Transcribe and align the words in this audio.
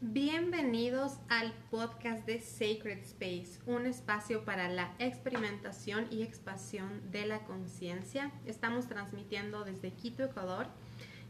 Bienvenidos 0.00 1.18
al 1.28 1.54
podcast 1.70 2.26
de 2.26 2.40
Sacred 2.40 2.98
Space, 2.98 3.58
un 3.64 3.86
espacio 3.86 4.44
para 4.44 4.68
la 4.68 4.94
experimentación 4.98 6.06
y 6.10 6.22
expansión 6.22 7.10
de 7.10 7.26
la 7.26 7.40
conciencia. 7.44 8.32
Estamos 8.44 8.86
transmitiendo 8.86 9.64
desde 9.64 9.92
Quito, 9.92 10.24
Ecuador, 10.24 10.66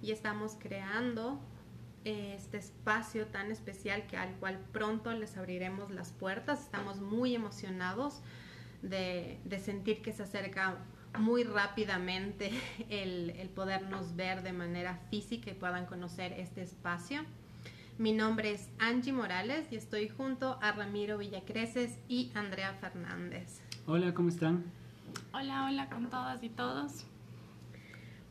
y 0.02 0.10
estamos 0.10 0.56
creando 0.58 1.38
este 2.06 2.58
espacio 2.58 3.26
tan 3.26 3.50
especial 3.50 4.06
que 4.06 4.16
al 4.16 4.34
cual 4.36 4.58
pronto 4.72 5.12
les 5.12 5.36
abriremos 5.36 5.90
las 5.90 6.12
puertas. 6.12 6.62
Estamos 6.62 7.00
muy 7.00 7.34
emocionados 7.34 8.22
de, 8.82 9.38
sentir 9.62 10.02
que 10.02 10.12
se 10.12 10.22
acerca 10.22 10.78
muy 11.18 11.44
rápidamente 11.44 12.52
el, 12.88 13.30
el 13.30 13.48
podernos 13.48 14.14
ver 14.14 14.42
de 14.42 14.52
manera 14.52 14.98
física 15.10 15.50
y 15.50 15.54
puedan 15.54 15.86
conocer 15.86 16.32
este 16.34 16.62
espacio. 16.62 17.22
Mi 17.98 18.12
nombre 18.12 18.52
es 18.52 18.68
Angie 18.78 19.12
Morales 19.12 19.66
y 19.72 19.76
estoy 19.76 20.08
junto 20.08 20.58
a 20.60 20.72
Ramiro 20.72 21.18
Villacreces 21.18 21.98
y 22.08 22.30
Andrea 22.34 22.74
Fernández. 22.74 23.60
Hola, 23.86 24.12
¿cómo 24.12 24.28
están? 24.28 24.64
Hola, 25.32 25.66
hola 25.66 25.88
con 25.88 26.10
todas 26.10 26.42
y 26.42 26.50
todos. 26.50 27.06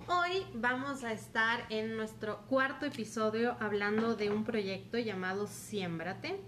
Hoy 0.07 0.45
vamos 0.53 1.03
a 1.03 1.13
estar 1.13 1.65
en 1.69 1.97
nuestro 1.97 2.41
cuarto 2.47 2.85
episodio 2.85 3.57
hablando 3.59 4.15
de 4.15 4.29
un 4.29 4.43
proyecto 4.43 4.99
llamado 4.99 5.47
Siémbrate. 5.47 6.39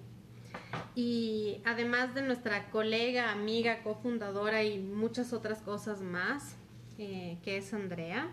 Y 0.93 1.59
además 1.65 2.13
de 2.13 2.21
nuestra 2.21 2.69
colega, 2.69 3.31
amiga, 3.31 3.81
cofundadora 3.81 4.63
y 4.63 4.77
muchas 4.77 5.33
otras 5.33 5.63
cosas 5.63 6.01
más, 6.01 6.55
eh, 6.99 7.39
que 7.43 7.57
es 7.57 7.73
Andrea, 7.73 8.29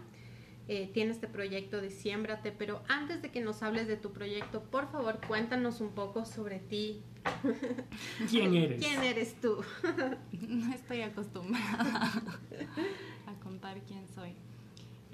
eh, 0.69 0.91
tiene 0.93 1.13
este 1.13 1.27
proyecto 1.27 1.81
de 1.81 1.91
Siémbrate, 1.91 2.53
pero 2.53 2.83
antes 2.89 3.23
de 3.23 3.31
que 3.31 3.41
nos 3.41 3.63
hables 3.63 3.89
de 3.89 3.97
tu 3.97 4.13
proyecto, 4.13 4.63
por 4.65 4.91
favor 4.93 5.21
cuéntanos 5.27 5.81
un 5.81 5.93
poco 5.93 6.27
sobre 6.27 6.59
ti. 6.59 7.03
¿Quién 8.31 8.55
eres? 8.55 8.79
¿Quién 8.79 9.03
eres 9.03 9.41
tú? 9.41 9.65
no 10.33 10.75
estoy 10.75 11.01
acostumbrada 11.01 12.13
a 13.27 13.35
contar 13.43 13.81
quién 13.87 14.07
soy. 14.09 14.35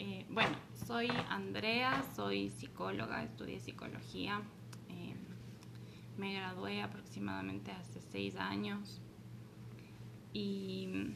Eh, 0.02 0.24
bueno, 0.30 0.56
soy 0.86 1.08
Andrea, 1.28 2.02
soy 2.16 2.48
psicóloga, 2.48 3.22
estudié 3.22 3.60
psicología. 3.60 4.40
Eh, 4.88 5.14
me 6.16 6.32
gradué 6.32 6.80
aproximadamente 6.80 7.70
hace 7.70 8.00
seis 8.00 8.34
años 8.36 9.02
y 10.32 11.12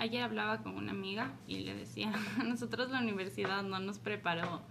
ayer 0.00 0.24
hablaba 0.24 0.60
con 0.64 0.74
una 0.74 0.90
amiga 0.90 1.38
y 1.46 1.60
le 1.60 1.76
decía, 1.76 2.12
nosotros 2.44 2.90
la 2.90 2.98
universidad 2.98 3.62
no 3.62 3.78
nos 3.78 4.00
preparó 4.00 4.62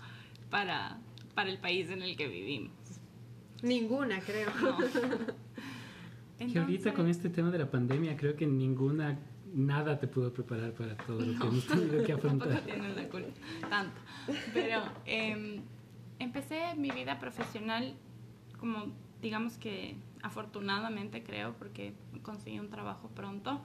para, 0.50 1.00
para 1.36 1.50
el 1.50 1.60
país 1.60 1.90
en 1.92 2.02
el 2.02 2.18
que 2.18 2.28
vivimos. 2.28 2.74
Ninguna, 3.64 4.20
creo. 4.20 4.52
y 6.40 6.58
ahorita 6.58 6.94
con 6.94 7.08
este 7.08 7.30
tema 7.30 7.52
de 7.52 7.60
la 7.60 7.72
pandemia, 7.72 8.18
creo 8.18 8.36
que 8.36 8.46
ninguna, 8.46 9.18
nada 9.54 10.00
te 10.00 10.08
pudo 10.08 10.32
preparar 10.32 10.74
para 10.74 10.96
todo 10.98 11.20
lo 11.22 11.40
que 11.40 11.48
hemos 11.48 11.66
tenido 11.66 12.04
que 12.04 12.14
afrontar. 12.14 12.64
la 12.68 13.10
culpa, 13.10 13.30
tanto. 13.70 14.02
Pero 14.54 14.82
em, 15.06 15.62
empecé 16.20 16.76
mi 16.76 16.92
vida 16.92 17.20
profesional 17.20 17.96
como, 18.60 18.94
digamos 19.22 19.58
que 19.58 19.96
afortunadamente 20.22 21.24
creo, 21.24 21.54
porque 21.54 21.94
conseguí 22.22 22.60
un 22.60 22.70
trabajo 22.70 23.10
pronto 23.10 23.62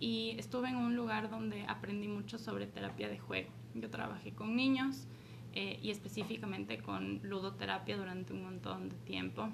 y 0.00 0.36
estuve 0.38 0.68
en 0.68 0.76
un 0.76 0.94
lugar 0.94 1.28
donde 1.28 1.64
aprendí 1.66 2.08
mucho 2.08 2.38
sobre 2.38 2.66
terapia 2.66 3.08
de 3.08 3.18
juego. 3.18 3.50
Yo 3.74 3.90
trabajé 3.90 4.32
con 4.32 4.54
niños 4.54 5.06
eh, 5.54 5.78
y 5.82 5.90
específicamente 5.90 6.78
con 6.78 7.20
ludoterapia 7.22 7.96
durante 7.96 8.32
un 8.32 8.44
montón 8.44 8.88
de 8.88 8.96
tiempo 8.96 9.48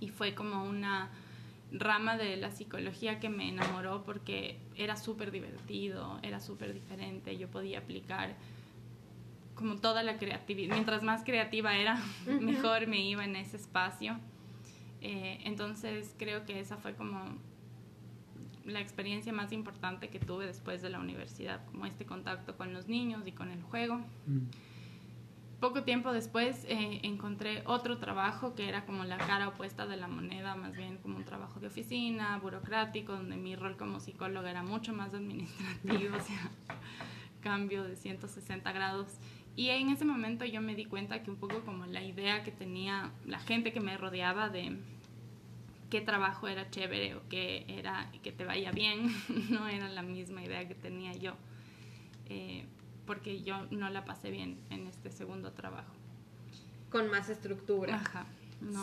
y 0.00 0.08
fue 0.08 0.34
como 0.34 0.64
una 0.64 1.10
rama 1.72 2.16
de 2.16 2.36
la 2.36 2.50
psicología 2.50 3.18
que 3.18 3.28
me 3.28 3.48
enamoró 3.48 4.04
porque 4.04 4.58
era 4.76 4.96
súper 4.96 5.30
divertido, 5.30 6.18
era 6.22 6.40
súper 6.40 6.72
diferente, 6.72 7.36
yo 7.36 7.48
podía 7.48 7.78
aplicar 7.78 8.36
como 9.54 9.76
toda 9.76 10.02
la 10.02 10.18
creatividad, 10.18 10.74
mientras 10.74 11.02
más 11.02 11.24
creativa 11.24 11.76
era, 11.76 11.98
mejor 12.40 12.86
me 12.86 13.00
iba 13.00 13.24
en 13.24 13.36
ese 13.36 13.56
espacio. 13.56 14.18
Eh, 15.00 15.40
entonces 15.44 16.14
creo 16.18 16.44
que 16.44 16.60
esa 16.60 16.76
fue 16.76 16.94
como 16.94 17.24
la 18.64 18.80
experiencia 18.80 19.32
más 19.32 19.52
importante 19.52 20.08
que 20.08 20.18
tuve 20.18 20.46
después 20.46 20.82
de 20.82 20.90
la 20.90 20.98
universidad, 20.98 21.64
como 21.66 21.86
este 21.86 22.04
contacto 22.04 22.56
con 22.56 22.72
los 22.72 22.88
niños 22.88 23.26
y 23.26 23.32
con 23.32 23.50
el 23.50 23.62
juego. 23.62 23.98
Mm. 24.26 24.48
Poco 25.60 25.84
tiempo 25.84 26.12
después 26.12 26.66
eh, 26.68 27.00
encontré 27.02 27.62
otro 27.64 27.96
trabajo 27.96 28.54
que 28.54 28.68
era 28.68 28.84
como 28.84 29.04
la 29.04 29.16
cara 29.16 29.48
opuesta 29.48 29.86
de 29.86 29.96
la 29.96 30.06
moneda, 30.06 30.54
más 30.54 30.76
bien 30.76 30.98
como 30.98 31.16
un 31.16 31.24
trabajo 31.24 31.60
de 31.60 31.68
oficina, 31.68 32.38
burocrático, 32.38 33.12
donde 33.12 33.36
mi 33.36 33.56
rol 33.56 33.76
como 33.78 33.98
psicóloga 33.98 34.50
era 34.50 34.62
mucho 34.62 34.92
más 34.92 35.14
administrativo, 35.14 36.16
o 36.18 36.20
sea, 36.20 36.50
cambio 37.40 37.84
de 37.84 37.96
160 37.96 38.70
grados. 38.72 39.18
Y 39.56 39.70
en 39.70 39.88
ese 39.88 40.04
momento 40.04 40.44
yo 40.44 40.60
me 40.60 40.74
di 40.74 40.84
cuenta 40.84 41.22
que 41.22 41.30
un 41.30 41.38
poco 41.38 41.60
como 41.60 41.86
la 41.86 42.02
idea 42.02 42.44
que 42.44 42.50
tenía 42.50 43.10
la 43.24 43.38
gente 43.38 43.72
que 43.72 43.80
me 43.80 43.96
rodeaba 43.96 44.50
de, 44.50 44.76
qué 45.88 46.02
trabajo 46.02 46.48
era 46.48 46.68
chévere 46.70 47.14
o 47.14 47.22
qué 47.28 47.64
era 47.68 48.10
que 48.22 48.32
te 48.32 48.44
vaya 48.44 48.72
bien, 48.72 49.10
no 49.50 49.68
era 49.68 49.88
la 49.88 50.02
misma 50.02 50.42
idea 50.42 50.68
que 50.68 50.74
tenía 50.74 51.12
yo, 51.12 51.32
eh, 52.28 52.66
porque 53.06 53.42
yo 53.42 53.66
no 53.70 53.88
la 53.90 54.04
pasé 54.04 54.30
bien 54.30 54.58
en 54.70 54.86
este 54.86 55.10
segundo 55.10 55.52
trabajo. 55.52 55.92
Con 56.90 57.10
más 57.10 57.28
estructura. 57.28 57.96
Ajá. 57.96 58.26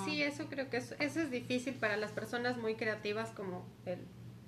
Sí, 0.06 0.22
eso 0.22 0.46
creo 0.50 0.70
que 0.70 0.78
eso, 0.78 0.96
eso 1.00 1.20
es 1.20 1.32
difícil 1.32 1.74
para 1.74 1.98
las 1.98 2.12
personas 2.12 2.58
muy 2.58 2.76
creativas 2.76 3.32
como 3.32 3.66
el... 3.86 4.00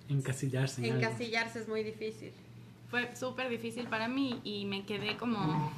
Encasillarse. 0.07 0.87
encasillarse 0.87 1.59
es 1.59 1.67
muy 1.67 1.83
difícil. 1.83 2.31
Fue 2.89 3.15
súper 3.15 3.49
difícil 3.49 3.87
para 3.87 4.07
mí 4.07 4.39
y 4.43 4.65
me 4.65 4.85
quedé 4.85 5.17
como 5.17 5.71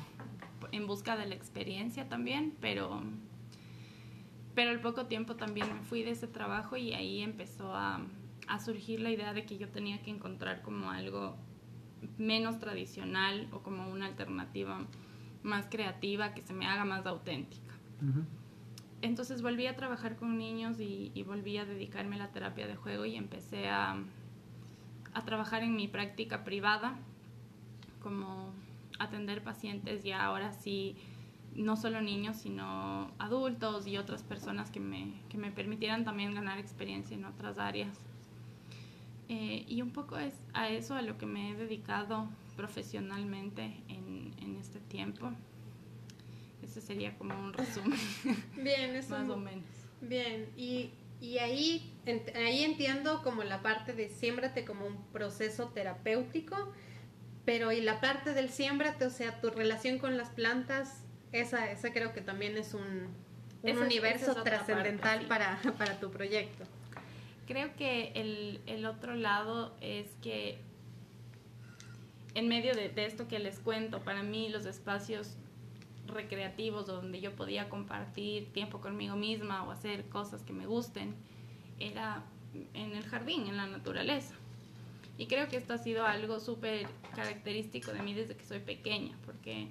en 0.72 0.86
busca 0.86 1.16
de 1.16 1.26
la 1.26 1.36
experiencia 1.36 2.10
también, 2.10 2.54
pero 2.60 3.02
pero 4.54 4.72
al 4.72 4.82
poco 4.82 5.06
tiempo 5.06 5.36
también 5.36 5.72
me 5.72 5.82
fui 5.84 6.02
de 6.02 6.12
ese 6.12 6.28
trabajo 6.28 6.78
y 6.78 6.94
ahí 6.94 7.22
empezó 7.22 7.76
a, 7.76 8.02
a 8.48 8.60
surgir 8.60 9.00
la 9.00 9.12
idea 9.12 9.34
de 9.34 9.46
que 9.46 9.60
yo 9.60 9.70
tenía 9.70 10.02
que 10.02 10.10
encontrar 10.10 10.64
como 10.64 10.90
algo 10.90 11.38
menos 12.18 12.60
tradicional 12.60 13.48
o 13.52 13.60
como 13.60 13.90
una 13.90 14.06
alternativa 14.06 14.86
más 15.44 15.68
creativa 15.70 16.34
que 16.34 16.42
se 16.42 16.54
me 16.54 16.66
haga 16.66 16.86
más 16.86 17.06
auténtica. 17.06 17.74
Entonces 19.02 19.42
volví 19.42 19.68
a 19.68 19.76
trabajar 19.76 20.16
con 20.16 20.38
niños 20.38 20.80
y, 20.80 21.12
y, 21.14 21.24
volví 21.24 21.58
a 21.58 21.66
dedicarme 21.66 22.16
a 22.16 22.20
la 22.20 22.32
terapia 22.32 22.68
de 22.68 22.76
juego 22.76 23.06
y 23.06 23.16
empecé 23.16 23.70
a, 23.70 23.98
a 25.14 25.26
trabajar 25.26 25.64
en 25.64 25.76
mi 25.76 25.88
práctica 25.88 26.44
privada, 26.44 26.98
como 28.02 28.52
atender 29.00 29.44
pacientes 29.44 30.06
y 30.06 30.12
ahora 30.12 30.52
sí 30.52 30.96
no 31.56 31.76
solo 31.76 32.02
niños, 32.02 32.38
sino 32.38 33.12
adultos 33.18 33.88
y 33.88 33.98
otras 33.98 34.24
personas 34.24 34.70
que 34.70 34.80
me, 34.80 35.14
que 35.30 35.38
me 35.38 35.52
permitieran 35.52 36.06
también 36.06 36.36
ganar 36.36 36.60
experiencia 36.60 37.18
en 37.18 37.26
otras 37.26 37.58
áreas. 37.58 38.00
Eh, 39.30 39.66
y 39.68 39.82
un 39.82 39.92
poco 39.92 40.18
es 40.18 40.34
a 40.54 40.70
eso 40.70 40.96
a 40.96 41.02
lo 41.02 41.18
que 41.18 41.26
me 41.26 41.52
he 41.52 41.56
dedicado 41.56 42.30
profesionalmente 42.56 43.64
en, 43.90 44.34
en 44.42 44.56
este 44.56 44.80
tiempo. 44.80 45.32
Ese 46.64 46.82
sería 46.82 47.18
como 47.18 47.38
un 47.38 47.54
resumen. 47.54 48.00
Bien, 48.56 48.96
eso. 48.96 49.12
Más 49.12 49.30
o 49.30 49.38
menos. 49.38 49.66
Bien, 50.02 50.50
y, 50.56 50.92
y 51.20 51.40
ahí, 51.40 51.94
ahí 52.36 52.64
entiendo 52.64 53.22
como 53.24 53.44
la 53.44 53.62
parte 53.62 53.94
de 53.94 54.10
siémbrate 54.10 54.66
como 54.66 54.86
un 54.86 55.04
proceso 55.12 55.70
terapéutico, 55.70 56.56
pero 57.46 57.72
y 57.72 57.82
la 57.82 58.00
parte 58.02 58.34
del 58.34 58.50
siémbrate, 58.50 59.06
o 59.06 59.10
sea, 59.10 59.40
tu 59.42 59.50
relación 59.50 60.00
con 60.00 60.18
las 60.18 60.30
plantas, 60.30 61.04
esa, 61.32 61.72
esa 61.72 61.92
creo 61.92 62.14
que 62.14 62.22
también 62.22 62.58
es 62.58 62.74
un, 62.74 63.08
un 63.64 63.78
universo 63.78 64.42
trascendental 64.44 65.26
para, 65.28 65.60
para 65.78 66.00
tu 66.00 66.12
proyecto. 66.12 66.66
Creo 67.48 67.76
que 67.76 68.12
el, 68.66 68.86
otro 68.86 69.16
lado 69.16 69.76
es 69.82 70.08
que 70.22 70.60
en 72.36 72.48
medio 72.48 72.76
de, 72.76 72.90
de, 72.90 73.06
esto 73.06 73.28
que 73.28 73.40
les 73.40 73.60
cuento, 73.60 74.04
para 74.04 74.22
mí 74.22 74.50
los 74.50 74.66
espacios 74.66 75.38
recreativos 76.08 76.86
donde 76.88 77.22
yo 77.22 77.36
podía 77.36 77.70
compartir 77.70 78.52
tiempo 78.52 78.80
conmigo 78.82 79.16
misma 79.16 79.64
o 79.64 79.72
hacer 79.72 80.10
cosas 80.10 80.44
que 80.44 80.54
me 80.54 80.66
gusten, 80.66 81.16
era 81.80 82.24
en 82.74 82.96
el 82.96 83.04
jardín, 83.04 83.48
en 83.48 83.58
la 83.58 83.68
naturaleza. 83.68 84.36
Y 85.18 85.28
creo 85.28 85.48
que 85.48 85.58
esto 85.58 85.74
ha 85.74 85.78
sido 85.78 86.06
algo 86.06 86.40
súper 86.40 86.88
característico 87.16 87.92
de 87.92 88.02
mí 88.02 88.14
desde 88.14 88.36
que 88.36 88.46
soy 88.46 88.60
pequeña, 88.60 89.18
porque 89.26 89.68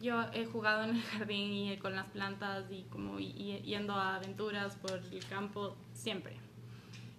yo 0.00 0.22
he 0.32 0.44
jugado 0.46 0.84
en 0.84 0.90
el 0.90 1.02
jardín 1.02 1.52
y 1.52 1.76
con 1.78 1.96
las 1.96 2.06
plantas 2.08 2.70
y 2.70 2.82
como 2.84 3.18
yendo 3.18 3.94
a 3.94 4.16
aventuras 4.16 4.76
por 4.76 5.00
el 5.10 5.24
campo 5.26 5.74
siempre. 5.94 6.45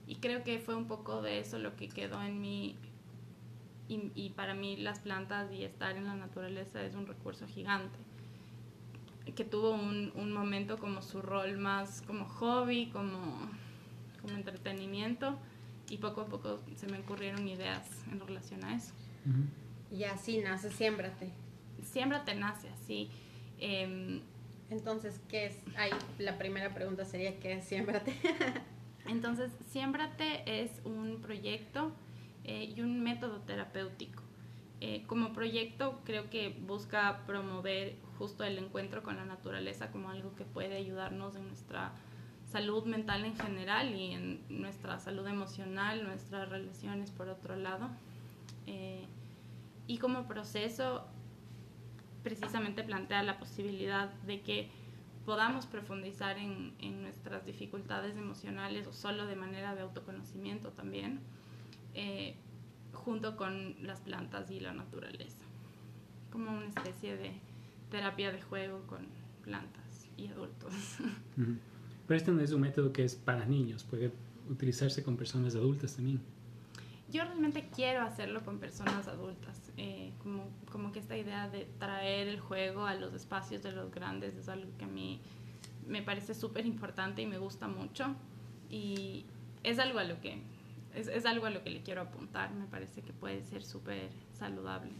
Y 0.07 0.15
creo 0.15 0.43
que 0.43 0.59
fue 0.59 0.75
un 0.75 0.87
poco 0.87 1.21
de 1.21 1.39
eso 1.39 1.59
lo 1.59 1.75
que 1.75 1.89
quedó 1.89 2.21
en 2.23 2.41
mí. 2.41 2.75
Y, 3.89 4.11
y 4.15 4.29
para 4.31 4.53
mí 4.53 4.77
las 4.77 4.99
plantas 4.99 5.51
y 5.51 5.63
estar 5.63 5.95
en 5.95 6.05
la 6.05 6.15
naturaleza 6.15 6.83
es 6.83 6.95
un 6.95 7.07
recurso 7.07 7.47
gigante 7.47 7.97
que 9.33 9.43
tuvo 9.43 9.71
un, 9.71 10.11
un, 10.15 10.31
momento 10.31 10.77
como 10.77 11.01
su 11.01 11.21
rol 11.21 11.57
más 11.57 12.01
como 12.03 12.25
hobby, 12.25 12.89
como, 12.91 13.37
como 14.21 14.35
entretenimiento 14.35 15.37
y 15.89 15.97
poco 15.97 16.21
a 16.21 16.25
poco 16.25 16.59
se 16.75 16.87
me 16.87 16.99
ocurrieron 16.99 17.47
ideas 17.47 17.87
en 18.11 18.19
relación 18.19 18.63
a 18.63 18.75
eso. 18.75 18.93
Y 19.91 20.03
así 20.03 20.39
nace 20.39 20.71
Siémbrate. 20.71 21.31
Siémbrate 21.83 22.35
nace 22.35 22.69
así. 22.69 23.09
Em, 23.59 24.21
Entonces, 24.69 25.19
¿qué 25.29 25.47
es? 25.47 25.57
Ahí 25.77 25.91
la 26.19 26.37
primera 26.37 26.73
pregunta 26.73 27.05
sería, 27.05 27.39
¿qué 27.39 27.53
es 27.53 27.65
Siémbrate? 27.65 28.13
Entonces, 29.07 29.51
Siémbrate 29.67 30.63
es 30.63 30.81
un 30.83 31.21
proyecto 31.21 31.91
eh, 32.43 32.73
y 32.75 32.81
un 32.81 33.01
método 33.01 33.39
terapéutico. 33.41 34.23
Eh, 34.79 35.03
como 35.07 35.33
proyecto 35.33 35.99
creo 36.05 36.29
que 36.29 36.49
busca 36.49 37.25
promover 37.25 37.95
justo 38.19 38.43
el 38.43 38.59
encuentro 38.59 39.01
con 39.01 39.17
la 39.17 39.25
naturaleza 39.25 39.91
como 39.91 40.11
algo 40.11 40.35
que 40.35 40.45
puede 40.45 40.75
ayudarnos 40.75 41.35
en 41.35 41.47
nuestra 41.47 41.93
salud 42.45 42.85
mental 42.85 43.25
en 43.25 43.35
general 43.35 43.95
y 43.95 44.11
en 44.13 44.41
nuestra 44.49 44.99
salud 44.99 45.27
emocional, 45.27 46.03
nuestras 46.03 46.49
relaciones 46.49 47.11
por 47.11 47.27
otro 47.27 47.55
lado. 47.55 47.89
Eh, 48.67 49.05
y 49.87 49.97
como 49.97 50.27
proceso 50.27 51.05
precisamente 52.23 52.83
plantea 52.83 53.23
la 53.23 53.39
posibilidad 53.39 54.09
de 54.23 54.41
que 54.41 54.69
podamos 55.27 55.65
profundizar 55.65 56.37
en, 56.37 56.73
en 56.79 57.01
nuestras 57.01 57.45
dificultades 57.45 58.15
emocionales 58.15 58.87
o 58.87 58.93
solo 58.93 59.25
de 59.25 59.35
manera 59.35 59.75
de 59.75 59.81
autoconocimiento 59.81 60.69
también, 60.69 61.19
eh, 61.95 62.37
junto 62.93 63.35
con 63.35 63.75
las 63.85 63.99
plantas 63.99 64.49
y 64.51 64.61
la 64.61 64.71
naturaleza, 64.71 65.43
como 66.31 66.55
una 66.55 66.67
especie 66.67 67.17
de 67.17 67.33
terapia 67.91 68.31
de 68.31 68.41
juego 68.41 68.87
con 68.87 69.05
plantas 69.43 70.07
y 70.15 70.27
adultos. 70.27 70.73
Pero 72.07 72.17
este 72.17 72.31
no 72.31 72.39
es 72.39 72.53
un 72.53 72.61
método 72.61 72.93
que 72.93 73.03
es 73.03 73.15
para 73.15 73.45
niños, 73.45 73.83
puede 73.83 74.13
utilizarse 74.49 75.03
con 75.03 75.17
personas 75.17 75.55
adultas 75.55 75.97
también. 75.97 76.21
Yo 77.11 77.25
realmente 77.25 77.67
quiero 77.75 78.01
hacerlo 78.01 78.45
con 78.45 78.59
personas 78.59 79.09
adultas, 79.09 79.73
eh, 79.75 80.13
como, 80.23 80.45
como 80.77 80.91
que 80.91 80.99
esta 80.99 81.17
idea 81.17 81.49
de 81.49 81.67
traer 81.79 82.27
el 82.27 82.39
juego 82.39 82.85
a 82.85 82.93
los 82.93 83.11
espacios 83.15 83.63
de 83.63 83.71
los 83.71 83.89
grandes 83.89 84.35
es 84.35 84.47
algo 84.47 84.69
que 84.77 84.85
a 84.85 84.87
mí 84.87 85.19
me 85.87 86.03
parece 86.03 86.35
súper 86.35 86.67
importante 86.67 87.23
y 87.23 87.25
me 87.25 87.39
gusta 87.39 87.67
mucho. 87.67 88.13
Y 88.69 89.25
es 89.63 89.79
algo 89.79 89.97
a 89.97 90.03
lo 90.03 90.21
que 90.21 90.39
es, 90.93 91.25
algo 91.25 91.47
a 91.47 91.49
lo 91.49 91.63
que 91.63 91.71
le 91.71 91.81
quiero 91.81 92.01
apuntar, 92.01 92.53
me 92.53 92.67
parece 92.67 93.01
que 93.01 93.11
puede 93.11 93.41
ser 93.41 93.63
súper 93.63 94.11
saludable. 94.37 94.91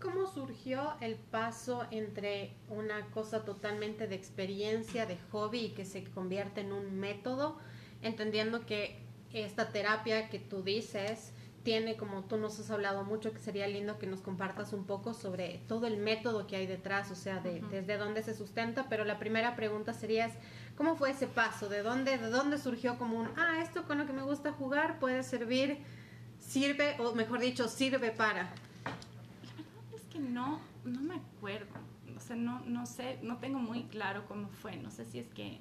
¿Cómo 0.00 0.26
surgió 0.26 0.94
el 1.02 1.16
paso 1.16 1.86
entre 1.90 2.54
una 2.70 3.04
cosa 3.10 3.44
totalmente 3.44 4.06
de 4.06 4.14
experiencia, 4.14 5.04
de 5.04 5.18
hobby 5.30 5.58
y 5.58 5.68
que 5.72 5.84
se 5.84 6.04
convierte 6.04 6.62
en 6.62 6.72
un 6.72 6.98
método, 6.98 7.58
entendiendo 8.00 8.64
que 8.64 8.96
esta 9.34 9.72
terapia 9.72 10.30
que 10.30 10.38
tú 10.38 10.62
dices 10.62 11.34
tiene, 11.62 11.96
como 11.96 12.24
tú 12.24 12.36
nos 12.36 12.58
has 12.58 12.70
hablado 12.70 13.04
mucho, 13.04 13.32
que 13.32 13.38
sería 13.38 13.66
lindo 13.66 13.98
que 13.98 14.06
nos 14.06 14.20
compartas 14.20 14.72
un 14.72 14.84
poco 14.84 15.14
sobre 15.14 15.60
todo 15.68 15.86
el 15.86 15.96
método 15.96 16.46
que 16.46 16.56
hay 16.56 16.66
detrás, 16.66 17.10
o 17.10 17.14
sea, 17.14 17.40
de, 17.40 17.60
desde 17.70 17.96
dónde 17.96 18.22
se 18.22 18.34
sustenta, 18.34 18.88
pero 18.88 19.04
la 19.04 19.18
primera 19.18 19.56
pregunta 19.56 19.94
sería, 19.94 20.26
es, 20.26 20.34
¿cómo 20.76 20.96
fue 20.96 21.10
ese 21.10 21.26
paso? 21.26 21.68
¿De 21.68 21.82
dónde, 21.82 22.18
¿De 22.18 22.28
dónde 22.28 22.58
surgió 22.58 22.98
como 22.98 23.18
un, 23.18 23.28
ah, 23.36 23.60
esto 23.62 23.84
con 23.84 23.98
lo 23.98 24.06
que 24.06 24.12
me 24.12 24.22
gusta 24.22 24.52
jugar 24.52 24.98
puede 24.98 25.22
servir, 25.22 25.78
sirve, 26.40 26.96
o 26.98 27.14
mejor 27.14 27.40
dicho, 27.40 27.68
sirve 27.68 28.10
para? 28.10 28.52
que 30.12 30.18
no, 30.18 30.60
no 30.84 31.00
me 31.00 31.14
acuerdo. 31.14 31.72
O 32.16 32.20
sea, 32.20 32.36
no, 32.36 32.60
no 32.66 32.86
sé, 32.86 33.18
no 33.22 33.38
tengo 33.38 33.58
muy 33.58 33.84
claro 33.84 34.26
cómo 34.28 34.48
fue. 34.48 34.76
No 34.76 34.90
sé 34.90 35.04
si 35.06 35.18
es 35.18 35.28
que 35.28 35.60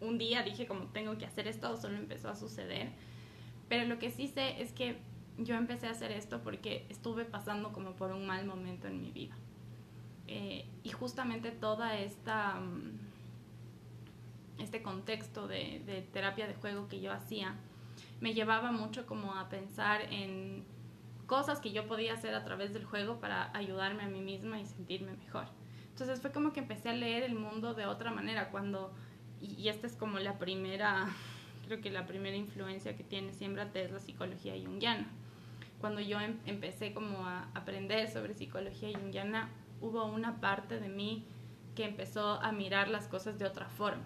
un 0.00 0.18
día 0.18 0.42
dije 0.42 0.66
como 0.66 0.86
tengo 0.86 1.16
que 1.16 1.24
hacer 1.24 1.48
esto 1.48 1.72
o 1.72 1.76
solo 1.76 1.96
empezó 1.96 2.28
a 2.28 2.36
suceder. 2.36 2.92
Pero 3.72 3.86
lo 3.86 3.98
que 3.98 4.10
sí 4.10 4.28
sé 4.28 4.60
es 4.60 4.70
que 4.70 4.98
yo 5.38 5.54
empecé 5.54 5.86
a 5.86 5.92
hacer 5.92 6.12
esto 6.12 6.42
porque 6.42 6.84
estuve 6.90 7.24
pasando 7.24 7.72
como 7.72 7.92
por 7.92 8.12
un 8.12 8.26
mal 8.26 8.44
momento 8.44 8.86
en 8.86 9.00
mi 9.00 9.10
vida. 9.10 9.34
Eh, 10.26 10.66
y 10.82 10.90
justamente 10.90 11.52
toda 11.52 11.98
esta 11.98 12.56
mm, 12.56 12.98
este 14.58 14.82
contexto 14.82 15.48
de, 15.48 15.82
de 15.86 16.02
terapia 16.02 16.46
de 16.46 16.52
juego 16.52 16.86
que 16.86 17.00
yo 17.00 17.12
hacía 17.12 17.54
me 18.20 18.34
llevaba 18.34 18.72
mucho 18.72 19.06
como 19.06 19.36
a 19.36 19.48
pensar 19.48 20.02
en 20.12 20.64
cosas 21.24 21.58
que 21.58 21.72
yo 21.72 21.86
podía 21.86 22.12
hacer 22.12 22.34
a 22.34 22.44
través 22.44 22.74
del 22.74 22.84
juego 22.84 23.20
para 23.20 23.56
ayudarme 23.56 24.02
a 24.02 24.08
mí 24.08 24.20
misma 24.20 24.60
y 24.60 24.66
sentirme 24.66 25.12
mejor. 25.12 25.46
Entonces 25.88 26.20
fue 26.20 26.30
como 26.30 26.52
que 26.52 26.60
empecé 26.60 26.90
a 26.90 26.92
leer 26.92 27.22
el 27.22 27.36
mundo 27.36 27.72
de 27.72 27.86
otra 27.86 28.10
manera 28.10 28.50
cuando, 28.50 28.92
y, 29.40 29.66
esta 29.68 29.86
es 29.86 29.96
como 29.96 30.18
la 30.18 30.38
primera, 30.38 31.08
creo 31.72 31.80
que 31.80 31.90
la 31.90 32.06
primera 32.06 32.36
influencia 32.36 32.94
que 32.96 33.02
tiene 33.02 33.32
Siembrate 33.32 33.82
es 33.82 33.90
la 33.90 33.98
psicología 33.98 34.52
junguiana. 34.62 35.08
Cuando 35.80 36.02
yo 36.02 36.20
em, 36.20 36.36
empecé 36.44 36.92
como 36.92 37.26
a 37.26 37.48
aprender 37.54 38.10
sobre 38.10 38.34
psicología 38.34 38.90
junguiana, 38.98 39.48
hubo 39.80 40.04
una 40.04 40.38
parte 40.38 40.78
de 40.78 40.90
mí 40.90 41.24
que 41.74 41.86
empezó 41.86 42.42
a 42.42 42.52
mirar 42.52 42.88
las 42.88 43.08
cosas 43.08 43.38
de 43.38 43.46
otra 43.46 43.70
forma. 43.70 44.04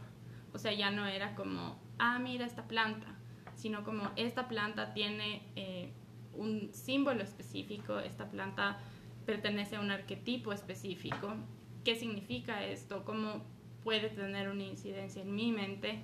O 0.53 0.59
sea, 0.59 0.73
ya 0.73 0.93
no 0.93 1.07
era 1.07 1.35
como, 1.35 1.77
ah, 1.99 2.21
mira 2.21 2.47
esta 2.47 2.69
planta, 2.69 3.09
sino 3.57 3.83
como 3.83 4.13
esta 4.17 4.49
planta 4.49 4.95
tiene... 4.95 5.43
Eh, 5.57 5.93
un 6.35 6.69
símbolo 6.75 7.23
específico, 7.23 7.99
esta 7.99 8.29
planta 8.29 8.79
pertenece 9.25 9.77
a 9.77 9.81
un 9.81 9.91
arquetipo 9.91 10.53
específico. 10.53 11.35
¿Qué 11.83 11.97
significa 11.97 12.63
esto? 12.63 13.07
¿Cómo 13.07 13.43
puede 13.83 14.11
tener 14.11 14.51
una 14.51 14.65
incidencia 14.65 15.23
en 15.23 15.35
mi 15.35 15.51
mente? 15.51 16.03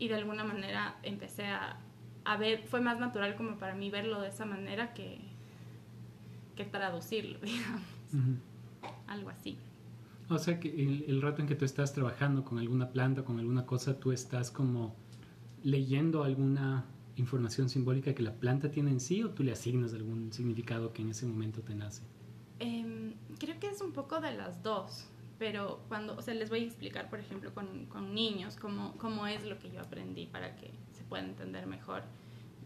Y 0.00 0.08
de 0.08 0.16
alguna 0.16 0.42
manera 0.42 0.96
empecé 1.04 1.46
a, 1.46 1.78
a 2.24 2.36
ver, 2.36 2.64
fue 2.66 2.80
más 2.80 2.98
natural 2.98 3.36
como 3.36 3.58
para 3.58 3.76
mí 3.76 3.88
verlo 3.90 4.20
de 4.20 4.28
esa 4.28 4.46
manera 4.46 4.92
que, 4.92 5.20
que 6.56 6.64
traducirlo, 6.64 7.38
digamos. 7.42 7.86
Algo 9.06 9.30
así. 9.30 9.56
O 10.28 10.38
sea 10.38 10.58
que 10.58 10.68
el, 10.68 11.04
el, 11.06 11.22
rato 11.22 11.42
en 11.42 11.48
que 11.48 11.54
tú 11.54 11.64
estás 11.64 11.92
trabajando 11.92 12.44
con 12.44 12.58
alguna 12.58 12.90
planta, 12.90 13.24
con 13.24 13.38
alguna 13.38 13.66
cosa, 13.66 14.00
tú 14.00 14.10
estás 14.10 14.50
como 14.50 14.96
leyendo 15.62 16.24
alguna 16.24 16.86
información 17.16 17.68
simbólica 17.68 18.14
que 18.14 18.22
la 18.22 18.34
planta 18.34 18.70
tiene 18.70 18.90
en 18.90 19.00
sí 19.00 19.22
o 19.22 19.30
tú 19.30 19.42
le 19.42 19.52
asignas 19.52 19.94
algún 19.94 20.32
significado 20.32 20.92
que 20.92 21.02
en 21.02 21.10
ese 21.10 21.26
momento 21.26 21.60
te 21.62 21.74
nace? 21.74 22.02
Eh, 22.58 23.14
creo 23.38 23.58
que 23.60 23.68
es 23.68 23.80
un 23.80 23.92
poco 23.92 24.20
de 24.20 24.32
las 24.32 24.62
dos, 24.62 25.08
pero 25.40 25.80
cuando, 25.88 26.14
o 26.18 26.20
sea, 26.20 26.34
les 26.34 26.50
voy 26.50 26.60
a 26.60 26.66
explicar, 26.66 27.08
por 27.08 27.18
ejemplo, 27.18 27.54
con, 27.54 27.86
con 27.86 28.14
niños, 28.14 28.56
cómo, 28.56 28.94
cómo 28.98 29.26
es 29.26 29.42
lo 29.46 29.58
que 29.58 29.70
yo 29.70 29.80
aprendí 29.80 30.26
para 30.26 30.54
que 30.54 30.70
se 30.92 31.02
pueda 31.02 31.24
entender 31.24 31.66
mejor 31.66 32.02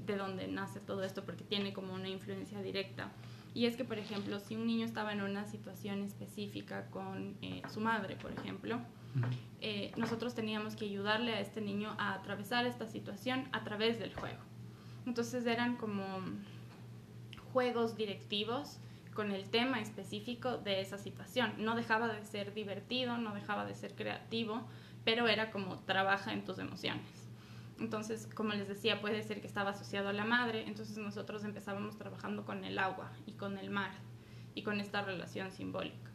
de 0.04 0.16
dónde 0.16 0.48
nace 0.48 0.80
todo 0.80 1.04
esto, 1.04 1.24
porque 1.24 1.44
tiene 1.44 1.72
como 1.72 1.94
una 1.94 2.08
influencia 2.08 2.60
directa. 2.62 3.12
Y 3.54 3.66
es 3.66 3.76
que, 3.76 3.84
por 3.84 3.98
ejemplo, 3.98 4.40
si 4.40 4.56
un 4.56 4.66
niño 4.66 4.84
estaba 4.84 5.12
en 5.12 5.22
una 5.22 5.46
situación 5.46 6.02
específica 6.02 6.90
con 6.90 7.36
eh, 7.42 7.62
su 7.72 7.78
madre, 7.78 8.16
por 8.16 8.32
ejemplo, 8.32 8.80
eh, 9.60 9.92
nosotros 9.96 10.34
teníamos 10.34 10.74
que 10.74 10.86
ayudarle 10.86 11.32
a 11.32 11.40
este 11.40 11.60
niño 11.60 11.94
a 11.96 12.14
atravesar 12.14 12.66
esta 12.66 12.88
situación 12.88 13.44
a 13.52 13.62
través 13.62 14.00
del 14.00 14.12
juego. 14.12 14.40
Entonces 15.06 15.46
eran 15.46 15.76
como 15.76 16.04
juegos 17.52 17.96
directivos 17.96 18.80
con 19.14 19.32
el 19.32 19.48
tema 19.48 19.80
específico 19.80 20.58
de 20.58 20.80
esa 20.80 20.98
situación. 20.98 21.54
No 21.58 21.74
dejaba 21.76 22.08
de 22.08 22.24
ser 22.24 22.52
divertido, 22.52 23.16
no 23.16 23.34
dejaba 23.34 23.64
de 23.64 23.74
ser 23.74 23.94
creativo, 23.94 24.66
pero 25.04 25.28
era 25.28 25.50
como 25.50 25.78
trabaja 25.80 26.32
en 26.32 26.44
tus 26.44 26.58
emociones. 26.58 27.28
Entonces, 27.78 28.28
como 28.34 28.50
les 28.50 28.68
decía, 28.68 29.00
puede 29.00 29.22
ser 29.22 29.40
que 29.40 29.46
estaba 29.46 29.70
asociado 29.70 30.08
a 30.08 30.12
la 30.12 30.24
madre, 30.24 30.64
entonces 30.66 30.96
nosotros 30.98 31.44
empezábamos 31.44 31.96
trabajando 31.96 32.44
con 32.44 32.64
el 32.64 32.78
agua 32.78 33.10
y 33.26 33.32
con 33.32 33.58
el 33.58 33.70
mar 33.70 33.92
y 34.54 34.62
con 34.62 34.80
esta 34.80 35.02
relación 35.02 35.50
simbólica 35.50 36.14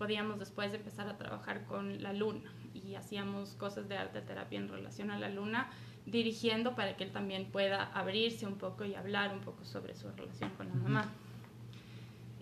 podíamos 0.00 0.38
después 0.38 0.72
empezar 0.72 1.10
a 1.10 1.18
trabajar 1.18 1.66
con 1.66 2.02
la 2.02 2.14
luna 2.14 2.50
y 2.72 2.94
hacíamos 2.94 3.50
cosas 3.56 3.86
de 3.86 3.98
arte 3.98 4.22
terapia 4.22 4.58
en 4.58 4.70
relación 4.70 5.10
a 5.10 5.18
la 5.18 5.28
luna, 5.28 5.68
dirigiendo 6.06 6.74
para 6.74 6.96
que 6.96 7.04
él 7.04 7.12
también 7.12 7.52
pueda 7.52 7.84
abrirse 7.92 8.46
un 8.46 8.56
poco 8.56 8.86
y 8.86 8.94
hablar 8.94 9.30
un 9.34 9.42
poco 9.42 9.62
sobre 9.66 9.94
su 9.94 10.10
relación 10.12 10.48
con 10.56 10.70
la 10.70 10.74
mamá. 10.74 11.12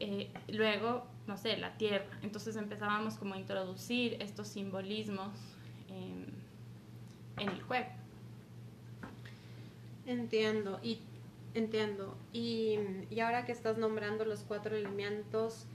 Eh, 0.00 0.30
luego, 0.48 1.06
no 1.26 1.36
sé, 1.36 1.56
la 1.56 1.76
tierra. 1.76 2.06
Entonces 2.22 2.56
empezábamos 2.56 3.14
como 3.14 3.34
a 3.34 3.38
introducir 3.38 4.16
estos 4.20 4.48
simbolismos 4.48 5.32
en, 5.88 6.26
en 7.42 7.48
el 7.48 7.62
juego. 7.62 7.88
Entiendo, 10.06 10.80
y 10.82 11.00
entiendo. 11.54 12.16
Y, 12.32 12.78
y 13.10 13.20
ahora 13.20 13.44
que 13.44 13.52
estás 13.52 13.78
nombrando 13.78 14.24
los 14.24 14.40
cuatro 14.40 14.76
elementos, 14.76 15.66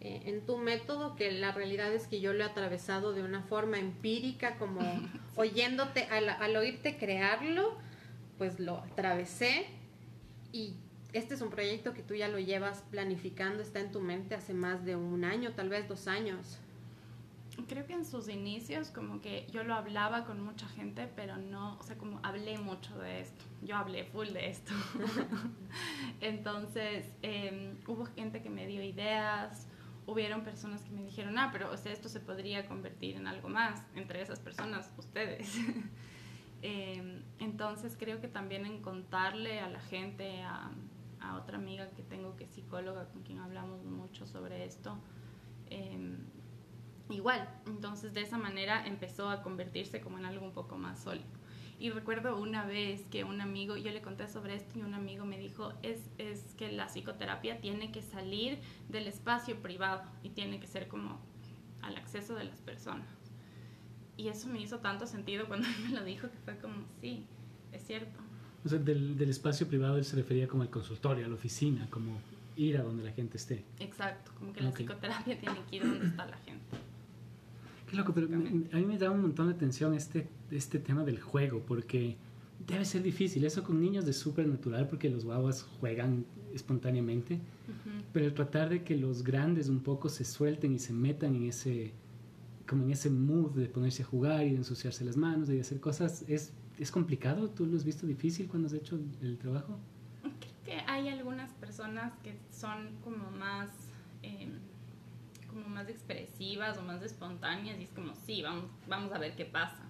eh, 0.00 0.22
en 0.26 0.46
tu 0.46 0.58
método, 0.58 1.16
que 1.16 1.32
la 1.32 1.50
realidad 1.50 1.92
es 1.92 2.06
que 2.06 2.20
yo 2.20 2.32
lo 2.32 2.44
he 2.44 2.46
atravesado 2.46 3.12
de 3.12 3.24
una 3.24 3.42
forma 3.42 3.80
empírica, 3.80 4.56
como 4.56 4.80
oyéndote, 5.36 6.04
al, 6.04 6.28
al, 6.28 6.56
oírte 6.56 6.96
crearlo, 6.96 7.76
pues 8.38 8.60
lo 8.60 8.76
atravesé 8.76 9.66
y 10.52 10.74
este 11.12 11.34
es 11.34 11.40
un 11.40 11.50
proyecto 11.50 11.94
que 11.94 12.02
tú 12.02 12.14
ya 12.14 12.28
lo 12.28 12.38
llevas 12.38 12.82
planificando, 12.90 13.62
está 13.62 13.80
en 13.80 13.92
tu 13.92 14.00
mente 14.00 14.34
hace 14.34 14.52
más 14.52 14.84
de 14.84 14.96
un 14.96 15.24
año, 15.24 15.52
tal 15.52 15.68
vez 15.68 15.88
dos 15.88 16.06
años. 16.06 16.58
Creo 17.66 17.86
que 17.86 17.94
en 17.94 18.04
sus 18.04 18.28
inicios 18.28 18.90
como 18.90 19.20
que 19.20 19.46
yo 19.50 19.64
lo 19.64 19.74
hablaba 19.74 20.24
con 20.24 20.40
mucha 20.40 20.68
gente, 20.68 21.08
pero 21.16 21.36
no, 21.38 21.76
o 21.78 21.82
sea, 21.82 21.96
como 21.96 22.20
hablé 22.22 22.56
mucho 22.58 22.96
de 22.98 23.22
esto. 23.22 23.44
Yo 23.62 23.76
hablé 23.76 24.04
full 24.04 24.28
de 24.28 24.50
esto. 24.50 24.72
Entonces, 26.20 27.10
em, 27.22 27.76
hubo 27.88 28.06
gente 28.06 28.42
que 28.42 28.50
me 28.50 28.66
dio 28.68 28.80
ideas, 28.82 29.66
hubieron 30.06 30.44
personas 30.44 30.82
que 30.82 30.90
me 30.90 31.02
dijeron, 31.02 31.36
ah, 31.36 31.48
pero 31.52 31.72
o 31.72 31.76
sea, 31.76 31.92
esto 31.92 32.08
se 32.08 32.20
podría 32.20 32.66
convertir 32.68 33.16
en 33.16 33.26
algo 33.26 33.48
más. 33.48 33.82
Entre 33.96 34.22
esas 34.22 34.38
personas, 34.38 34.92
ustedes. 34.96 35.48
Em, 36.60 37.22
entonces, 37.38 37.96
creo 37.96 38.20
que 38.20 38.26
también 38.26 38.66
en 38.66 38.82
contarle 38.82 39.60
a 39.60 39.68
la 39.68 39.78
gente, 39.78 40.42
a, 40.42 40.72
a, 41.20 41.36
otra 41.36 41.58
amiga 41.58 41.88
que 41.90 42.02
tengo 42.02 42.36
que 42.36 42.44
es 42.44 42.50
psicóloga, 42.50 43.08
con 43.08 43.22
quien 43.22 43.38
hablamos 43.40 43.84
mucho 43.84 44.26
sobre 44.26 44.64
esto, 44.64 44.96
eh, 45.70 46.16
igual. 47.10 47.48
Entonces 47.66 48.12
de 48.14 48.22
esa 48.22 48.38
manera 48.38 48.86
empezó 48.86 49.28
a 49.28 49.42
convertirse 49.42 50.00
como 50.00 50.18
en 50.18 50.24
algo 50.24 50.44
un 50.44 50.52
poco 50.52 50.76
más 50.76 51.00
sólido. 51.00 51.38
Y 51.80 51.90
recuerdo 51.90 52.36
una 52.40 52.64
vez 52.64 53.02
que 53.08 53.22
un 53.22 53.40
amigo, 53.40 53.76
yo 53.76 53.92
le 53.92 54.02
conté 54.02 54.26
sobre 54.26 54.56
esto 54.56 54.78
y 54.78 54.82
un 54.82 54.94
amigo 54.94 55.24
me 55.24 55.38
dijo, 55.38 55.72
es, 55.82 56.00
es 56.18 56.54
que 56.54 56.72
la 56.72 56.86
psicoterapia 56.88 57.60
tiene 57.60 57.92
que 57.92 58.02
salir 58.02 58.58
del 58.88 59.06
espacio 59.06 59.62
privado 59.62 60.02
y 60.24 60.30
tiene 60.30 60.58
que 60.58 60.66
ser 60.66 60.88
como 60.88 61.20
al 61.82 61.96
acceso 61.96 62.34
de 62.34 62.44
las 62.44 62.60
personas. 62.60 63.06
Y 64.16 64.26
eso 64.26 64.48
me 64.48 64.60
hizo 64.60 64.80
tanto 64.80 65.06
sentido 65.06 65.46
cuando 65.46 65.68
me 65.84 65.90
lo 65.90 66.04
dijo 66.04 66.28
que 66.28 66.38
fue 66.38 66.58
como, 66.58 66.84
sí, 67.00 67.24
es 67.70 67.86
cierto. 67.86 68.27
O 68.64 68.68
sea, 68.68 68.78
del, 68.78 69.16
del 69.16 69.30
espacio 69.30 69.66
privado 69.68 69.96
él 69.98 70.04
se 70.04 70.16
refería 70.16 70.48
como 70.48 70.62
al 70.62 70.70
consultorio, 70.70 71.26
a 71.26 71.28
la 71.28 71.34
oficina, 71.34 71.86
como 71.90 72.18
ir 72.56 72.76
a 72.76 72.82
donde 72.82 73.04
la 73.04 73.12
gente 73.12 73.36
esté. 73.36 73.64
Exacto, 73.78 74.32
como 74.38 74.52
que 74.52 74.62
la 74.62 74.72
psicoterapia 74.72 75.38
tiene 75.38 75.58
que 75.70 75.76
ir 75.76 75.82
donde 75.82 76.06
está 76.06 76.26
la 76.26 76.36
gente. 76.38 76.76
Qué 77.88 77.96
loco, 77.96 78.12
pero 78.12 78.26
a 78.26 78.76
mí 78.76 78.84
me 78.84 78.98
da 78.98 79.10
un 79.10 79.22
montón 79.22 79.48
de 79.48 79.54
atención 79.54 79.94
este, 79.94 80.28
este 80.50 80.78
tema 80.78 81.04
del 81.04 81.20
juego, 81.20 81.62
porque 81.66 82.16
debe 82.66 82.84
ser 82.84 83.02
difícil. 83.02 83.44
Eso 83.44 83.62
con 83.62 83.80
niños 83.80 84.04
de 84.04 84.12
súper 84.12 84.46
natural, 84.46 84.88
porque 84.88 85.08
los 85.08 85.24
guaguas 85.24 85.62
juegan 85.80 86.26
espontáneamente, 86.52 87.40
pero 88.12 88.26
el 88.26 88.34
tratar 88.34 88.68
de 88.68 88.82
que 88.82 88.96
los 88.96 89.22
grandes 89.22 89.68
un 89.68 89.80
poco 89.80 90.08
se 90.08 90.24
suelten 90.24 90.74
y 90.74 90.78
se 90.78 90.92
metan 90.92 91.34
en 91.34 91.44
ese, 91.46 91.92
como 92.66 92.84
en 92.84 92.90
ese 92.90 93.08
mood 93.08 93.52
de 93.52 93.66
ponerse 93.66 94.02
a 94.02 94.06
jugar 94.06 94.46
y 94.46 94.50
de 94.50 94.56
ensuciarse 94.56 95.04
las 95.04 95.16
manos 95.16 95.48
y 95.48 95.54
de 95.54 95.60
hacer 95.60 95.80
cosas, 95.80 96.24
¿es, 96.28 96.52
es 96.78 96.90
complicado? 96.90 97.50
¿Tú 97.50 97.66
lo 97.66 97.76
has 97.76 97.84
visto 97.84 98.06
difícil 98.06 98.48
cuando 98.48 98.66
has 98.68 98.74
hecho 98.74 98.96
el, 98.96 99.08
el 99.20 99.38
trabajo? 99.38 99.78
Creo 100.22 100.64
que 100.64 100.90
hay 100.90 101.08
algunas 101.08 101.52
personas 101.54 102.12
que 102.22 102.38
son 102.50 102.96
como 103.02 103.30
más... 103.30 103.70
Eh, 104.22 104.48
como 105.48 105.68
más 105.68 105.88
expresivas 105.88 106.78
o 106.78 106.82
más 106.82 107.02
espontáneas 107.02 107.78
y 107.80 107.84
es 107.84 107.90
como, 107.90 108.14
sí, 108.14 108.42
vamos, 108.42 108.66
vamos 108.86 109.12
a 109.12 109.18
ver 109.18 109.34
qué 109.34 109.44
pasa. 109.44 109.82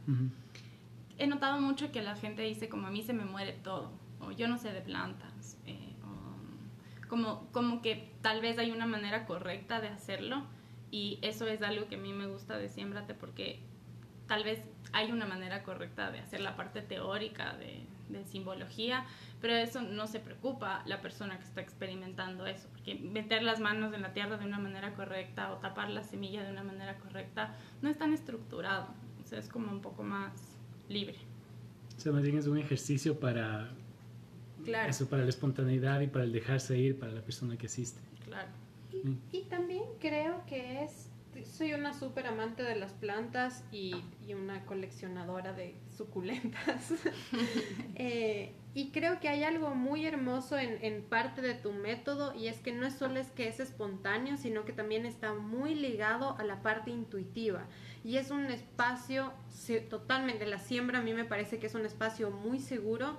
He 1.19 1.27
notado 1.27 1.61
mucho 1.61 1.93
que 1.93 2.01
la 2.01 2.17
gente 2.17 2.43
dice 2.43 2.69
como 2.69 2.87
a 2.87 2.91
mí 2.91 3.03
se 3.03 3.13
me 3.13 3.25
muere 3.25 3.53
todo 3.53 3.93
o 4.21 4.33
yo 4.33 4.49
no 4.49 4.57
sé 4.57 4.73
de 4.73 4.81
plantas. 4.81 5.59
Eh, 5.67 5.95
o, 6.05 7.09
como, 7.09 7.49
como 7.53 7.83
que 7.83 8.13
tal 8.23 8.41
vez 8.41 8.59
hay 8.59 8.71
una 8.71 8.87
manera 8.87 9.27
correcta 9.27 9.81
de 9.81 9.89
hacerlo 9.89 10.45
y 10.91 11.19
eso 11.23 11.47
es 11.47 11.61
algo 11.63 11.89
que 11.89 11.97
a 11.97 11.99
mí 11.99 12.13
me 12.13 12.27
gusta 12.27 12.57
de 12.57 12.69
Siembrate 12.69 13.15
porque 13.15 13.61
tal 14.27 14.45
vez 14.45 14.63
hay 14.93 15.13
una 15.13 15.27
manera 15.27 15.63
correcta 15.63 16.11
de 16.11 16.21
hacer 16.21 16.41
la 16.41 16.57
parte 16.57 16.83
teórica 16.83 17.55
de, 17.57 17.87
de 18.09 18.25
simbología, 18.25 19.05
pero 19.41 19.55
eso 19.55 19.83
no 19.83 20.07
se 20.07 20.21
preocupa 20.21 20.83
la 20.87 21.01
persona 21.01 21.39
que 21.39 21.45
está 21.45 21.61
experimentando 21.61 22.47
eso, 22.47 22.69
porque 22.73 22.95
meter 22.97 23.43
las 23.43 23.61
manos 23.61 23.95
en 23.95 24.03
la 24.03 24.13
tierra 24.13 24.37
de 24.37 24.45
una 24.45 24.59
manera 24.59 24.95
correcta 24.95 25.53
o 25.53 25.59
tapar 25.59 25.91
la 25.91 26.03
semilla 26.03 26.43
de 26.43 26.51
una 26.51 26.63
manera 26.63 26.97
correcta 26.99 27.55
no 27.83 27.89
es 27.89 27.99
tan 27.99 28.13
estructurado, 28.13 28.89
o 29.23 29.27
sea, 29.27 29.39
es 29.39 29.49
como 29.49 29.71
un 29.71 29.81
poco 29.81 30.03
más 30.03 30.33
libre. 30.89 31.17
O 31.97 32.01
sea, 32.01 32.13
más 32.13 32.23
bien 32.23 32.39
es 32.39 32.47
un 32.47 32.59
ejercicio 32.59 33.19
para 33.19 33.71
claro. 34.65 34.91
eso, 34.91 35.09
para 35.09 35.23
la 35.25 35.29
espontaneidad 35.29 36.01
y 36.01 36.07
para 36.07 36.25
el 36.25 36.33
dejarse 36.33 36.79
ir 36.79 36.99
para 36.99 37.13
la 37.13 37.23
persona 37.23 37.57
que 37.57 37.67
asiste. 37.67 38.01
Claro. 38.25 38.49
Y, 38.93 39.37
y 39.37 39.43
también 39.45 39.83
creo 40.01 40.45
que 40.47 40.85
es 40.85 41.08
soy 41.45 41.75
una 41.75 41.93
súper 41.93 42.27
amante 42.27 42.63
de 42.63 42.75
las 42.77 42.93
plantas 42.93 43.65
y, 43.73 43.95
y, 44.27 44.35
una 44.35 44.65
coleccionadora 44.65 45.53
de 45.53 45.75
suculentas. 45.97 46.93
eh, 47.95 48.53
y 48.75 48.91
creo 48.91 49.19
que 49.21 49.29
hay 49.29 49.45
algo 49.45 49.75
muy 49.75 50.07
hermoso 50.07 50.59
en, 50.59 50.79
en, 50.85 51.03
parte 51.03 51.43
de 51.43 51.55
tu 51.55 51.73
método 51.73 52.35
y 52.35 52.47
es 52.47 52.61
que 52.61 52.73
no 52.73 52.87
es 52.87 52.95
solo 52.95 53.19
es 53.19 53.31
que 53.31 53.49
es 53.49 53.61
espontáneo, 53.61 54.37
sino 54.37 54.65
que 54.65 54.73
también 54.73 55.07
está 55.07 55.35
muy 55.35 55.75
ligado 55.75 56.37
a 56.39 56.45
la 56.45 56.63
parte 56.63 56.91
intuitiva. 56.91 57.67
Y 58.05 58.17
es 58.17 58.31
un 58.31 58.47
espacio 58.47 59.33
totalmente, 59.91 60.47
la 60.47 60.59
siembra 60.59 61.01
a 61.01 61.03
mí 61.03 61.13
me 61.13 61.25
parece 61.25 61.59
que 61.59 61.67
es 61.67 61.75
un 61.75 61.85
espacio 61.85 62.31
muy 62.31 62.61
seguro 62.61 63.19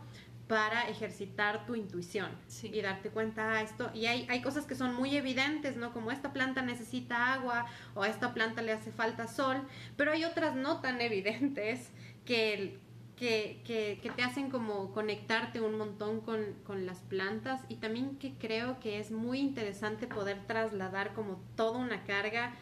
para 0.49 0.89
ejercitar 0.89 1.67
tu 1.67 1.75
intuición 1.75 2.31
sí. 2.47 2.71
y 2.73 2.81
darte 2.81 3.11
cuenta 3.11 3.51
a 3.51 3.61
esto. 3.61 3.91
Y 3.93 4.07
hay, 4.07 4.25
hay 4.31 4.41
cosas 4.41 4.65
que 4.65 4.73
son 4.73 4.95
muy 4.95 5.15
evidentes, 5.15 5.77
¿no? 5.77 5.93
Como 5.93 6.09
esta 6.09 6.33
planta 6.33 6.63
necesita 6.63 7.33
agua 7.33 7.67
o 7.93 8.01
a 8.01 8.09
esta 8.09 8.33
planta 8.33 8.63
le 8.63 8.71
hace 8.71 8.91
falta 8.91 9.27
sol, 9.27 9.61
pero 9.95 10.11
hay 10.11 10.25
otras 10.25 10.55
no 10.55 10.81
tan 10.81 10.99
evidentes 11.01 11.91
que, 12.25 12.79
que, 13.15 13.61
que, 13.63 13.99
que 14.01 14.09
te 14.09 14.23
hacen 14.23 14.49
como 14.49 14.91
conectarte 14.91 15.61
un 15.61 15.77
montón 15.77 16.19
con, 16.21 16.55
con 16.65 16.87
las 16.87 16.97
plantas 17.01 17.61
y 17.69 17.75
también 17.75 18.17
que 18.17 18.33
creo 18.33 18.79
que 18.79 18.99
es 18.99 19.11
muy 19.11 19.37
interesante 19.37 20.07
poder 20.07 20.47
trasladar 20.47 21.13
como 21.13 21.43
toda 21.55 21.77
una 21.77 22.03
carga, 22.05 22.55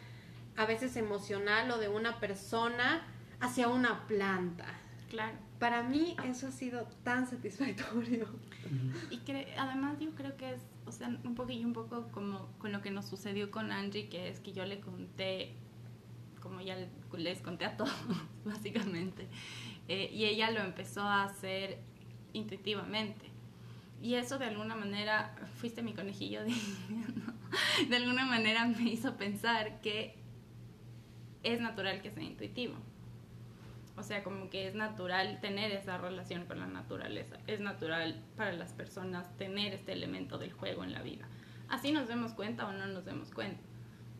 a 0.56 0.66
veces 0.66 0.94
emocional 0.98 1.70
o 1.70 1.78
de 1.78 1.88
una 1.88 2.20
persona 2.20 3.06
hacia 3.40 3.68
una 3.68 4.06
planta. 4.06 4.66
Claro 5.08 5.47
para 5.58 5.82
mí 5.82 6.16
eso 6.24 6.48
ha 6.48 6.52
sido 6.52 6.84
tan 7.02 7.26
satisfactorio. 7.26 8.26
Y 9.10 9.18
que 9.18 9.54
además 9.56 9.98
yo 9.98 10.14
creo 10.14 10.36
que 10.36 10.54
es, 10.54 10.60
o 10.86 10.92
sea, 10.92 11.08
un 11.08 11.34
poquillo 11.34 11.66
un 11.66 11.72
poco 11.72 12.08
como 12.12 12.48
con 12.58 12.72
lo 12.72 12.80
que 12.80 12.90
nos 12.90 13.06
sucedió 13.06 13.50
con 13.50 13.72
Angie, 13.72 14.08
que 14.08 14.28
es 14.28 14.40
que 14.40 14.52
yo 14.52 14.64
le 14.64 14.80
conté, 14.80 15.54
como 16.40 16.60
ya 16.60 16.76
les 17.12 17.40
conté 17.40 17.64
a 17.64 17.76
todos, 17.76 17.92
básicamente, 18.44 19.26
eh, 19.88 20.10
y 20.12 20.24
ella 20.26 20.50
lo 20.50 20.60
empezó 20.60 21.02
a 21.02 21.24
hacer 21.24 21.78
intuitivamente. 22.32 23.26
Y 24.00 24.14
eso 24.14 24.38
de 24.38 24.44
alguna 24.44 24.76
manera, 24.76 25.34
fuiste 25.56 25.82
mi 25.82 25.92
conejillo 25.92 26.42
de, 26.44 26.54
de 27.88 27.96
alguna 27.96 28.26
manera 28.26 28.64
me 28.66 28.84
hizo 28.90 29.16
pensar 29.16 29.80
que 29.80 30.14
es 31.42 31.60
natural 31.60 32.00
que 32.00 32.10
sea 32.12 32.22
intuitivo 32.22 32.74
o 33.98 34.02
sea, 34.02 34.22
como 34.22 34.48
que 34.48 34.68
es 34.68 34.74
natural 34.74 35.40
tener 35.40 35.72
esa 35.72 35.98
relación 35.98 36.46
con 36.46 36.60
la 36.60 36.66
naturaleza. 36.66 37.36
Es 37.46 37.60
natural 37.60 38.22
para 38.36 38.52
las 38.52 38.72
personas 38.72 39.36
tener 39.36 39.74
este 39.74 39.92
elemento 39.92 40.38
del 40.38 40.52
juego 40.52 40.84
en 40.84 40.92
la 40.92 41.02
vida. 41.02 41.28
Así 41.68 41.92
nos 41.92 42.08
demos 42.08 42.32
cuenta 42.32 42.66
o 42.66 42.72
no 42.72 42.86
nos 42.86 43.04
demos 43.04 43.30
cuenta. 43.30 43.60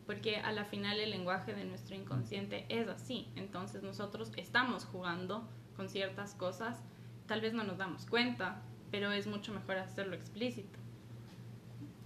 Porque 0.07 0.37
a 0.37 0.53
la 0.53 0.65
final 0.65 0.99
el 0.99 1.11
lenguaje 1.11 1.55
de 1.55 1.65
nuestro 1.65 1.95
inconsciente 1.95 2.67
es 2.69 2.89
así. 2.89 3.29
Entonces 3.37 3.83
nosotros 3.83 4.33
estamos 4.37 4.85
jugando 4.85 5.49
con 5.77 5.89
ciertas 5.89 6.35
cosas. 6.35 6.83
Tal 7.27 7.41
vez 7.41 7.53
no 7.55 7.63
nos 7.63 7.79
damos 7.79 8.07
cuenta, 8.07 8.63
pero 8.91 9.13
es 9.13 9.27
mucho 9.27 9.53
mejor 9.53 9.77
hacerlo 9.77 10.17
explícito. 10.17 10.79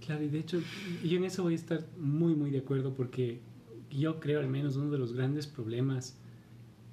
Claro, 0.05 0.23
y 0.23 0.27
de 0.27 0.39
hecho 0.39 0.61
yo 1.03 1.17
en 1.17 1.23
eso 1.23 1.43
voy 1.43 1.53
a 1.53 1.55
estar 1.55 1.85
muy, 1.97 2.35
muy 2.35 2.51
de 2.51 2.59
acuerdo 2.59 2.93
porque 2.93 3.41
yo 3.89 4.19
creo 4.19 4.41
al 4.41 4.49
menos 4.49 4.75
uno 4.75 4.91
de 4.91 4.97
los 4.97 5.13
grandes 5.13 5.47
problemas 5.47 6.17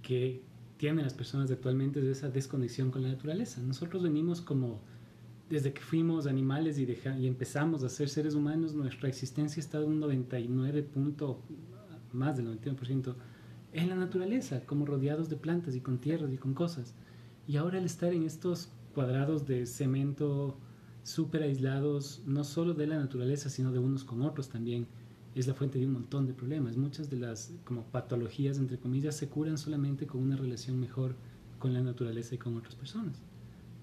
que 0.02 0.42
tienen 0.80 1.04
las 1.04 1.12
personas 1.12 1.50
actualmente 1.50 2.00
de 2.00 2.10
esa 2.10 2.30
desconexión 2.30 2.90
con 2.90 3.02
la 3.02 3.10
naturaleza. 3.10 3.60
Nosotros 3.60 4.02
venimos 4.02 4.40
como, 4.40 4.80
desde 5.50 5.74
que 5.74 5.82
fuimos 5.82 6.26
animales 6.26 6.78
y, 6.78 6.86
deja, 6.86 7.18
y 7.18 7.26
empezamos 7.26 7.84
a 7.84 7.90
ser 7.90 8.08
seres 8.08 8.34
humanos, 8.34 8.72
nuestra 8.72 9.06
existencia 9.06 9.60
está 9.60 9.78
de 9.78 9.84
un 9.84 10.00
99 10.00 10.82
punto, 10.84 11.42
más 12.12 12.38
del 12.38 12.46
99% 12.46 13.14
en 13.74 13.88
la 13.90 13.94
naturaleza, 13.94 14.64
como 14.64 14.86
rodeados 14.86 15.28
de 15.28 15.36
plantas 15.36 15.74
y 15.76 15.82
con 15.82 15.98
tierras 15.98 16.32
y 16.32 16.38
con 16.38 16.54
cosas. 16.54 16.94
Y 17.46 17.58
ahora 17.58 17.76
el 17.76 17.84
estar 17.84 18.14
en 18.14 18.22
estos 18.22 18.70
cuadrados 18.94 19.46
de 19.46 19.66
cemento 19.66 20.56
súper 21.02 21.42
aislados, 21.42 22.22
no 22.24 22.42
solo 22.42 22.72
de 22.72 22.86
la 22.86 22.98
naturaleza, 22.98 23.50
sino 23.50 23.70
de 23.70 23.80
unos 23.80 24.02
con 24.02 24.22
otros 24.22 24.48
también, 24.48 24.86
es 25.34 25.46
la 25.46 25.54
fuente 25.54 25.78
de 25.78 25.86
un 25.86 25.92
montón 25.92 26.26
de 26.26 26.34
problemas. 26.34 26.76
Muchas 26.76 27.08
de 27.10 27.16
las 27.16 27.52
como 27.64 27.84
patologías, 27.84 28.58
entre 28.58 28.78
comillas, 28.78 29.16
se 29.16 29.28
curan 29.28 29.58
solamente 29.58 30.06
con 30.06 30.22
una 30.22 30.36
relación 30.36 30.80
mejor 30.80 31.14
con 31.58 31.72
la 31.72 31.80
naturaleza 31.80 32.34
y 32.34 32.38
con 32.38 32.56
otras 32.56 32.74
personas. 32.74 33.20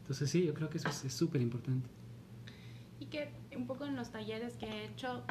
Entonces 0.01 0.29
sí, 0.29 0.45
yo 0.45 0.53
creo 0.53 0.69
que 0.69 0.77
eso 0.77 0.89
es 0.89 1.13
súper 1.13 1.41
importante. 1.41 1.89
Y 2.99 3.05
que 3.05 3.31
un 3.55 3.67
poco 3.67 3.85
en 3.85 3.95
los 3.95 4.09
talleres 4.11 4.55
que 4.57 4.65
he 4.65 4.85
hecho, 4.85 5.23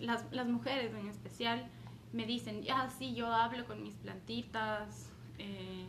las, 0.00 0.24
las 0.32 0.48
mujeres 0.48 0.92
en 0.94 1.08
especial 1.08 1.68
me 2.12 2.26
dicen, 2.26 2.62
ya 2.62 2.90
sí, 2.90 3.14
yo 3.14 3.26
hablo 3.26 3.66
con 3.66 3.82
mis 3.82 3.94
plantitas, 3.94 5.09
Eh, 5.40 5.86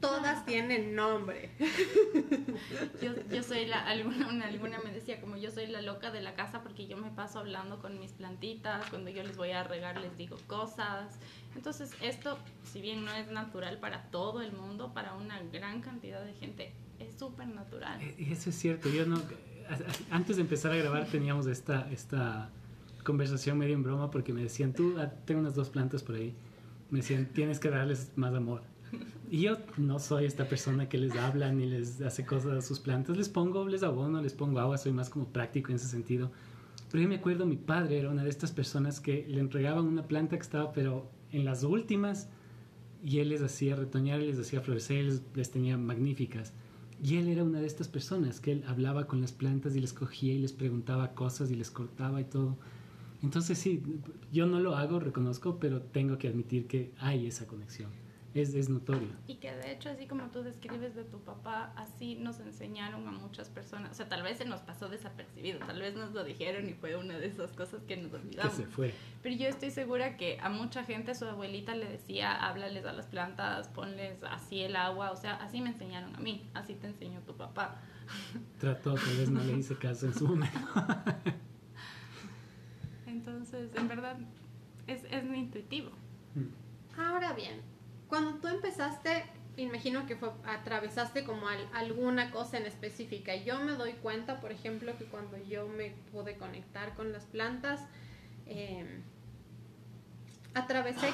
Todas 0.00 0.44
tienen 0.44 0.94
nombre. 0.94 1.50
yo, 3.00 3.12
yo 3.30 3.42
soy 3.42 3.66
la, 3.66 3.84
alguna, 3.86 4.28
una, 4.28 4.46
alguna 4.46 4.78
me 4.80 4.92
decía 4.92 5.20
como 5.20 5.36
yo 5.36 5.50
soy 5.50 5.66
la 5.66 5.80
loca 5.80 6.10
de 6.10 6.20
la 6.20 6.34
casa 6.34 6.62
porque 6.62 6.86
yo 6.86 6.96
me 6.96 7.10
paso 7.10 7.38
hablando 7.38 7.80
con 7.80 7.98
mis 7.98 8.12
plantitas, 8.12 8.88
cuando 8.90 9.10
yo 9.10 9.22
les 9.22 9.36
voy 9.36 9.52
a 9.52 9.64
regar 9.64 10.00
les 10.00 10.16
digo 10.16 10.36
cosas. 10.46 11.18
Entonces 11.54 11.92
esto, 12.02 12.38
si 12.64 12.80
bien 12.82 13.04
no 13.04 13.12
es 13.12 13.28
natural 13.30 13.78
para 13.78 14.04
todo 14.10 14.42
el 14.42 14.52
mundo, 14.52 14.92
para 14.92 15.14
una 15.14 15.40
gran 15.44 15.80
cantidad 15.80 16.22
de 16.24 16.34
gente, 16.34 16.72
es 16.98 17.14
súper 17.18 17.48
natural. 17.48 18.00
Eh, 18.02 18.28
Eso 18.30 18.50
es 18.50 18.56
cierto. 18.56 18.88
Yo 18.90 19.06
no, 19.06 19.20
antes 20.10 20.36
de 20.36 20.42
empezar 20.42 20.72
a 20.72 20.76
grabar 20.76 21.06
teníamos 21.06 21.46
esta, 21.46 21.90
esta 21.90 22.50
conversación 23.04 23.58
medio 23.58 23.74
en 23.74 23.82
broma 23.82 24.10
porque 24.10 24.32
me 24.32 24.42
decían, 24.42 24.72
tú, 24.74 24.96
ah, 24.98 25.10
tengo 25.24 25.40
unas 25.40 25.54
dos 25.54 25.70
plantas 25.70 26.02
por 26.02 26.16
ahí. 26.16 26.34
Me 26.90 26.98
decían, 26.98 27.26
tienes 27.32 27.58
que 27.58 27.70
darles 27.70 28.12
más 28.16 28.34
amor. 28.34 28.62
Y 29.32 29.40
yo 29.40 29.56
no 29.78 29.98
soy 29.98 30.26
esta 30.26 30.46
persona 30.46 30.90
que 30.90 30.98
les 30.98 31.16
habla 31.16 31.50
ni 31.50 31.64
les 31.64 32.02
hace 32.02 32.26
cosas 32.26 32.52
a 32.52 32.60
sus 32.60 32.80
plantas. 32.80 33.16
Les 33.16 33.30
pongo, 33.30 33.66
les 33.66 33.82
abono, 33.82 34.20
les 34.20 34.34
pongo 34.34 34.60
agua, 34.60 34.76
soy 34.76 34.92
más 34.92 35.08
como 35.08 35.24
práctico 35.28 35.70
en 35.70 35.76
ese 35.76 35.88
sentido. 35.88 36.30
Pero 36.90 37.04
yo 37.04 37.08
me 37.08 37.14
acuerdo, 37.14 37.46
mi 37.46 37.56
padre 37.56 37.98
era 37.98 38.10
una 38.10 38.24
de 38.24 38.28
estas 38.28 38.52
personas 38.52 39.00
que 39.00 39.26
le 39.26 39.40
entregaban 39.40 39.86
una 39.86 40.06
planta 40.06 40.36
que 40.36 40.42
estaba, 40.42 40.74
pero 40.74 41.10
en 41.30 41.46
las 41.46 41.64
últimas, 41.64 42.28
y 43.02 43.20
él 43.20 43.30
les 43.30 43.40
hacía 43.40 43.74
retoñar, 43.74 44.20
les 44.20 44.38
hacía 44.38 44.60
florecer, 44.60 45.02
les, 45.06 45.22
les 45.34 45.50
tenía 45.50 45.78
magníficas. 45.78 46.52
Y 47.02 47.16
él 47.16 47.28
era 47.28 47.42
una 47.42 47.58
de 47.58 47.66
estas 47.66 47.88
personas 47.88 48.38
que 48.38 48.52
él 48.52 48.64
hablaba 48.68 49.06
con 49.06 49.22
las 49.22 49.32
plantas 49.32 49.74
y 49.74 49.80
les 49.80 49.94
cogía 49.94 50.34
y 50.34 50.40
les 50.40 50.52
preguntaba 50.52 51.14
cosas 51.14 51.50
y 51.50 51.54
les 51.54 51.70
cortaba 51.70 52.20
y 52.20 52.24
todo. 52.24 52.58
Entonces 53.22 53.56
sí, 53.56 53.82
yo 54.30 54.44
no 54.44 54.60
lo 54.60 54.76
hago, 54.76 55.00
reconozco, 55.00 55.58
pero 55.58 55.80
tengo 55.80 56.18
que 56.18 56.28
admitir 56.28 56.66
que 56.66 56.92
hay 56.98 57.26
esa 57.26 57.46
conexión. 57.46 58.01
Es, 58.34 58.54
es 58.54 58.68
notorio. 58.70 59.08
Y 59.26 59.34
que 59.34 59.52
de 59.52 59.72
hecho, 59.72 59.90
así 59.90 60.06
como 60.06 60.24
tú 60.30 60.42
describes 60.42 60.94
de 60.94 61.04
tu 61.04 61.20
papá, 61.20 61.72
así 61.76 62.14
nos 62.14 62.40
enseñaron 62.40 63.06
a 63.06 63.12
muchas 63.12 63.50
personas. 63.50 63.90
O 63.90 63.94
sea, 63.94 64.08
tal 64.08 64.22
vez 64.22 64.38
se 64.38 64.46
nos 64.46 64.60
pasó 64.62 64.88
desapercibido, 64.88 65.58
tal 65.60 65.78
vez 65.80 65.94
nos 65.94 66.12
lo 66.12 66.24
dijeron 66.24 66.66
y 66.68 66.72
fue 66.72 66.96
una 66.96 67.18
de 67.18 67.26
esas 67.26 67.52
cosas 67.52 67.82
que 67.84 67.96
nos 67.98 68.10
Que 68.10 68.16
olvidamos. 68.16 68.54
se 68.54 68.64
fue. 68.66 68.94
Pero 69.22 69.36
yo 69.36 69.48
estoy 69.48 69.70
segura 69.70 70.16
que 70.16 70.38
a 70.40 70.48
mucha 70.48 70.82
gente 70.84 71.14
su 71.14 71.26
abuelita 71.26 71.74
le 71.74 71.86
decía, 71.86 72.34
háblales 72.34 72.86
a 72.86 72.92
las 72.94 73.06
plantas, 73.06 73.68
ponles 73.68 74.22
así 74.24 74.60
el 74.62 74.76
agua. 74.76 75.10
O 75.10 75.16
sea, 75.16 75.34
así 75.36 75.60
me 75.60 75.68
enseñaron 75.70 76.16
a 76.16 76.20
mí, 76.20 76.48
así 76.54 76.74
te 76.74 76.86
enseñó 76.86 77.20
tu 77.20 77.36
papá. 77.36 77.82
Trató, 78.58 78.94
tal 78.94 79.16
vez 79.18 79.30
no 79.30 79.42
le 79.44 79.58
hice 79.58 79.76
caso 79.76 80.06
en 80.06 80.14
su 80.14 80.26
momento. 80.26 80.58
Entonces, 83.06 83.70
en 83.74 83.88
verdad, 83.88 84.16
es, 84.86 85.04
es 85.04 85.24
intuitivo. 85.24 85.90
Ahora 86.96 87.32
bien, 87.32 87.60
cuando 88.12 88.34
tú 88.40 88.48
empezaste, 88.48 89.24
imagino 89.56 90.04
que 90.06 90.16
fue, 90.16 90.30
atravesaste 90.44 91.24
como 91.24 91.48
al- 91.48 91.66
alguna 91.72 92.30
cosa 92.30 92.58
en 92.58 92.66
específica. 92.66 93.34
Yo 93.36 93.58
me 93.60 93.72
doy 93.72 93.92
cuenta, 93.94 94.38
por 94.38 94.52
ejemplo, 94.52 94.94
que 94.98 95.06
cuando 95.06 95.38
yo 95.48 95.66
me 95.66 95.94
pude 96.12 96.36
conectar 96.36 96.94
con 96.94 97.10
las 97.10 97.24
plantas, 97.24 97.80
eh, 98.46 99.00
atravesé 100.52 101.08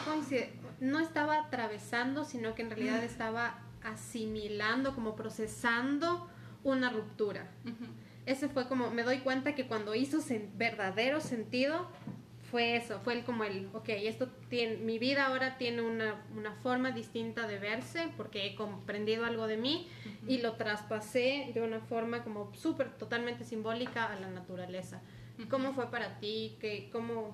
No 0.81 0.99
estaba 0.99 1.39
atravesando, 1.39 2.25
sino 2.25 2.57
que 2.57 2.63
en 2.63 2.71
realidad 2.71 3.05
estaba 3.05 3.61
asimilando, 3.85 4.93
como 4.95 5.15
procesando 5.15 6.29
una 6.65 6.91
ruptura. 6.91 7.47
Ese 8.27 8.49
fue 8.49 8.67
como, 8.67 8.91
me 8.91 9.05
doy 9.05 9.19
cuenta 9.21 9.55
que 9.55 9.67
cuando 9.69 9.95
hizo 9.95 10.19
sen- 10.19 10.49
verdadero 10.57 11.21
sentido, 11.21 11.87
fue 12.51 12.77
eso, 12.77 13.01
fue 13.01 13.15
el, 13.15 13.25
como 13.25 13.45
el, 13.45 13.69
ok, 13.75 13.89
esto 13.89 14.29
tiene, 14.49 14.77
mi 14.79 14.99
vida 14.99 15.27
ahora 15.27 15.59
tiene 15.59 15.83
una, 15.83 16.25
una 16.35 16.53
forma 16.53 16.93
distinta 16.93 17.47
de 17.47 17.59
verse 17.59 18.09
porque 18.17 18.47
he 18.47 18.55
comprendido 18.55 19.25
algo 19.27 19.47
de 19.47 19.57
mí 19.57 19.89
y 20.27 20.39
lo 20.39 20.55
traspasé 20.55 21.51
de 21.53 21.61
una 21.61 21.81
forma 21.81 22.25
como 22.25 22.55
súper, 22.55 22.97
totalmente 22.97 23.45
simbólica 23.45 24.07
a 24.07 24.19
la 24.19 24.29
naturaleza. 24.29 25.03
¿Cómo 25.51 25.73
fue 25.73 25.91
para 25.91 26.19
ti? 26.19 26.57
¿Qué, 26.61 26.89
cómo, 26.91 27.31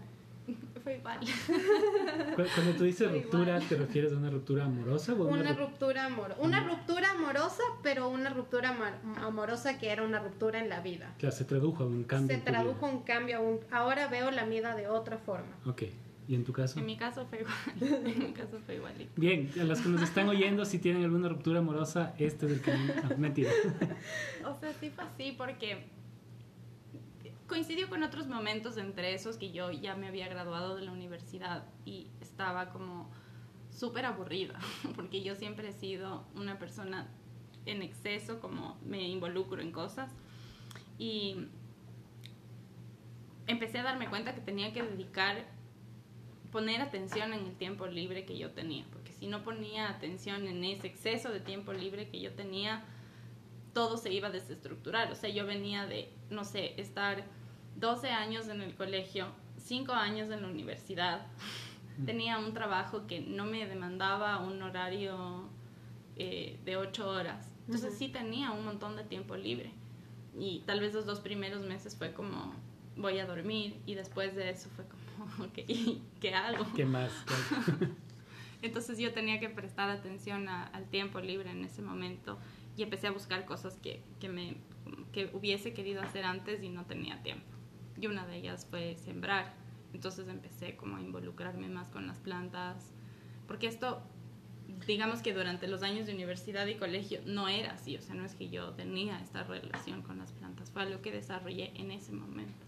Fue 0.85 0.99
igual. 0.99 1.19
Cu- 1.21 2.43
Cuando 2.55 2.73
tú 2.77 2.85
dices 2.85 3.09
Fue 3.11 3.19
ruptura, 3.21 3.55
igual. 3.55 3.69
¿te 3.69 3.77
refieres 3.77 4.13
a 4.13 4.17
una 4.17 4.31
ruptura 4.31 4.65
amorosa 4.67 5.15
o 5.15 5.25
una, 5.29 5.41
una 5.41 5.53
ru- 5.57 5.59
ruptura 5.61 6.05
amorosa? 6.07 6.41
Una 6.41 6.61
ruptura 6.69 7.11
amorosa, 7.13 7.63
pero 7.83 8.09
una 8.09 8.31
ruptura 8.31 8.69
amor- 8.71 9.19
amorosa 9.25 9.79
que 9.79 9.89
era 9.91 10.03
una 10.03 10.19
ruptura 10.21 10.61
en 10.61 10.69
la 10.69 10.81
vida. 10.81 11.15
Claro, 11.19 11.35
se 11.35 11.45
tradujo 11.45 11.85
a 11.85 11.87
un 11.87 12.05
cambio. 12.05 12.29
Se 12.29 12.35
en 12.35 12.41
tu 12.45 12.51
vida. 12.51 12.61
tradujo 12.63 12.87
un 12.87 13.03
cambio, 13.03 13.39
a 13.39 13.41
un- 13.41 13.61
ahora 13.71 14.09
veo 14.09 14.31
la 14.31 14.45
vida 14.45 14.75
de 14.77 14.89
otra 14.89 15.17
forma. 15.17 15.57
Ok, 15.65 15.85
¿y 16.29 16.35
en 16.35 16.45
tu 16.45 16.53
caso? 16.53 16.79
En 16.79 16.85
mi 16.85 16.97
caso 16.99 17.25
fue 17.31 17.41
igual. 17.41 17.55
En 18.07 18.19
mi 18.19 18.33
caso 18.33 18.59
fue 18.67 18.75
igualito. 18.77 19.11
Bien, 19.17 19.51
a 19.59 19.65
los 19.65 19.81
que 19.81 19.89
nos 19.89 20.03
están 20.03 20.29
oyendo, 20.29 20.67
si 20.67 20.79
tienen 20.79 21.03
alguna 21.05 21.31
ruptura 21.31 21.61
amorosa, 21.61 22.15
este 22.19 22.45
es 22.45 22.53
el 22.53 22.61
camino. 22.61 22.93
Ah, 23.05 23.15
mentira. 23.17 23.51
O 24.45 24.55
sea, 24.61 24.71
sí 24.79 24.91
fue 24.91 25.05
así 25.05 25.35
porque 25.39 25.87
coincidió 27.47 27.89
con 27.89 28.03
otros 28.03 28.27
momentos 28.27 28.77
entre 28.77 29.15
esos 29.15 29.37
que 29.37 29.53
yo 29.53 29.71
ya 29.71 29.95
me 29.95 30.09
había 30.09 30.29
graduado 30.29 30.77
de 30.77 30.83
la 30.83 30.93
universidad 30.93 31.67
y 31.85 32.09
estaba 32.21 32.71
como 32.71 33.11
súper 33.71 34.07
aburrida, 34.07 34.59
porque 34.97 35.23
yo 35.23 35.35
siempre 35.35 35.69
he 35.69 35.73
sido 35.73 36.25
una 36.35 36.59
persona 36.59 37.09
en 37.67 37.83
exceso, 37.83 38.41
como 38.41 38.79
me 38.85 39.09
involucro 39.09 39.61
en 39.61 39.73
cosas. 39.73 40.11
Y 40.99 41.49
empecé 43.47 43.79
a 43.79 43.83
darme 43.83 44.09
cuenta 44.09 44.35
que 44.35 44.41
tenía 44.41 44.73
que 44.73 44.83
dedicar, 44.83 45.45
poner 46.53 46.81
atención 46.81 47.33
en 47.33 47.47
el 47.47 47.57
tiempo 47.57 47.87
libre 47.87 48.25
que 48.25 48.39
yo 48.39 48.53
tenía, 48.53 48.85
porque 48.93 49.13
si 49.13 49.27
no 49.27 49.43
ponía 49.43 49.91
atención 49.91 50.47
en 50.47 50.63
ese 50.65 50.87
exceso 50.87 51.31
de 51.31 51.41
tiempo 51.41 51.73
libre 51.73 52.09
que 52.09 52.21
yo 52.21 52.33
tenía, 52.33 52.85
todo 53.75 53.97
se 53.99 54.13
iba 54.13 54.29
a 54.29 54.31
desestructurar. 54.31 55.11
O 55.13 55.15
sea, 55.15 55.29
yo 55.29 55.45
venía 55.47 55.87
de, 55.87 56.09
no 56.31 56.45
sé, 56.45 56.81
estar 56.81 57.25
12 57.77 58.09
años 58.09 58.49
en 58.49 58.63
el 58.63 58.75
colegio, 58.75 59.27
5 59.59 59.93
años 59.93 60.31
en 60.31 60.43
la 60.43 60.49
universidad. 60.49 61.27
Tenía 62.07 62.39
un 62.39 62.55
trabajo 62.55 63.07
que 63.07 63.21
no 63.21 63.45
me 63.45 63.67
demandaba 63.67 64.39
un 64.39 64.61
horario 64.63 65.49
eh, 66.17 66.59
de 66.65 66.77
8 66.77 67.09
horas. 67.09 67.51
Entonces 67.67 67.91
Ujú. 67.91 67.99
sí 67.99 68.09
tenía 68.09 68.51
un 68.51 68.65
montón 68.65 68.97
de 68.97 69.05
tiempo 69.05 69.37
libre. 69.37 69.71
Y 70.39 70.61
tal 70.67 70.81
vez 70.81 70.93
los 70.95 71.07
dos 71.07 71.21
primeros 71.21 71.63
meses 71.65 71.95
fue 71.97 72.13
como, 72.13 72.53
voy 72.97 73.19
a 73.21 73.27
dormir. 73.27 73.81
Y 73.87 73.95
después 73.95 74.35
de 74.35 74.51
eso 74.51 74.69
fue 74.75 74.85
como, 74.87 75.25
ok, 75.47 75.59
¿qué 76.21 76.35
hago? 76.35 76.67
¿Qué 76.75 76.85
más? 76.85 77.13
Entonces 78.63 78.99
yo 78.99 79.13
tenía 79.13 79.41
que 79.41 79.49
prestar 79.51 79.91
atención 79.91 80.49
a- 80.49 80.65
al 80.69 80.87
tiempo 80.89 81.21
libre 81.21 81.51
en 81.51 81.65
ese 81.65 81.83
momento 81.83 82.39
y 82.77 82.83
empecé 82.83 83.07
a 83.07 83.13
buscar 83.13 83.45
cosas 83.45 83.77
que, 83.79 84.03
que, 84.21 84.29
me, 84.29 84.57
que 85.13 85.31
hubiese 85.33 85.73
querido 85.73 86.03
hacer 86.03 86.25
antes 86.25 86.63
y 86.63 86.69
no 86.69 86.87
tenía 86.87 87.23
tiempo. 87.23 87.47
Y 88.01 88.07
una 88.07 88.27
de 88.27 88.37
ellas 88.37 88.67
fue 88.69 88.97
sembrar. 88.97 89.55
Entonces 89.93 90.27
empecé 90.29 90.77
como 90.77 90.97
a 90.97 91.01
involucrarme 91.01 91.69
más 91.69 91.89
con 91.89 92.07
las 92.07 92.19
plantas, 92.19 92.93
porque 93.47 93.69
esto, 93.69 94.03
digamos 94.87 95.23
que 95.23 95.33
durante 95.33 95.69
los 95.69 95.85
años 95.85 96.07
de 96.07 96.15
universidad 96.15 96.67
y 96.67 96.75
colegio 96.75 97.21
no 97.27 97.49
era 97.49 97.73
así, 97.73 97.97
o 97.97 98.03
sea, 98.03 98.17
no 98.17 98.25
es 98.25 98.35
que 98.35 98.51
yo 98.51 98.73
tenía 98.73 99.21
esta 99.21 99.45
relación 99.45 100.03
con 100.03 100.19
las 100.19 100.33
plantas, 100.33 100.73
fue 100.73 100.83
algo 100.83 101.01
que 101.01 101.13
desarrollé 101.13 101.73
en 101.77 101.93
ese 101.93 102.13
momento. 102.13 102.67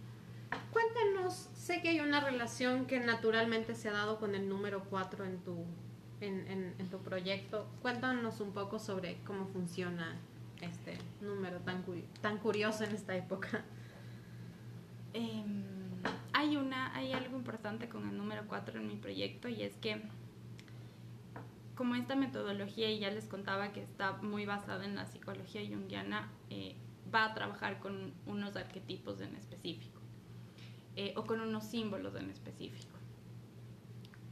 Cuéntanos, 0.72 1.50
sé 1.54 1.82
que 1.82 1.88
hay 1.88 2.00
una 2.00 2.20
relación 2.20 2.86
que 2.86 3.00
naturalmente 3.00 3.74
se 3.74 3.88
ha 3.88 3.92
dado 3.92 4.18
con 4.18 4.36
el 4.36 4.48
número 4.48 4.84
4 4.84 5.24
en 5.24 5.38
tu, 5.42 5.64
en, 6.20 6.46
en- 6.48 6.74
en 6.78 6.88
tu 6.90 6.98
proyecto. 6.98 7.66
Cuéntanos 7.82 8.40
un 8.40 8.52
poco 8.52 8.78
sobre 8.78 9.18
cómo 9.24 9.46
funciona 9.46 10.16
este 10.60 10.96
número 11.20 11.58
tan, 11.60 11.84
tan 12.22 12.38
curioso 12.38 12.84
en 12.84 12.92
esta 12.92 13.14
época. 13.16 13.64
Em, 15.12 15.64
hay, 16.32 16.56
una, 16.56 16.94
hay 16.94 17.12
algo 17.12 17.36
importante 17.36 17.88
con 17.88 18.08
el 18.08 18.16
número 18.16 18.42
4 18.48 18.78
en 18.78 18.86
mi 18.86 18.96
proyecto 18.96 19.48
y 19.48 19.62
es 19.62 19.74
que 19.76 20.02
como 21.74 21.94
esta 21.94 22.16
metodología, 22.16 22.90
y 22.90 22.98
ya 23.00 23.10
les 23.10 23.26
contaba 23.26 23.72
que 23.72 23.82
está 23.82 24.12
muy 24.22 24.46
basada 24.46 24.84
en 24.86 24.94
la 24.94 25.04
psicología 25.06 25.60
junguiana, 25.66 26.30
eh, 26.48 26.74
va 27.14 27.26
a 27.26 27.34
trabajar 27.34 27.80
con 27.80 28.14
unos 28.26 28.56
arquetipos 28.56 29.20
en 29.20 29.34
específico 29.36 30.00
eh, 30.96 31.12
o 31.16 31.24
con 31.24 31.40
unos 31.42 31.64
símbolos 31.64 32.14
en 32.14 32.30
específico. 32.30 32.96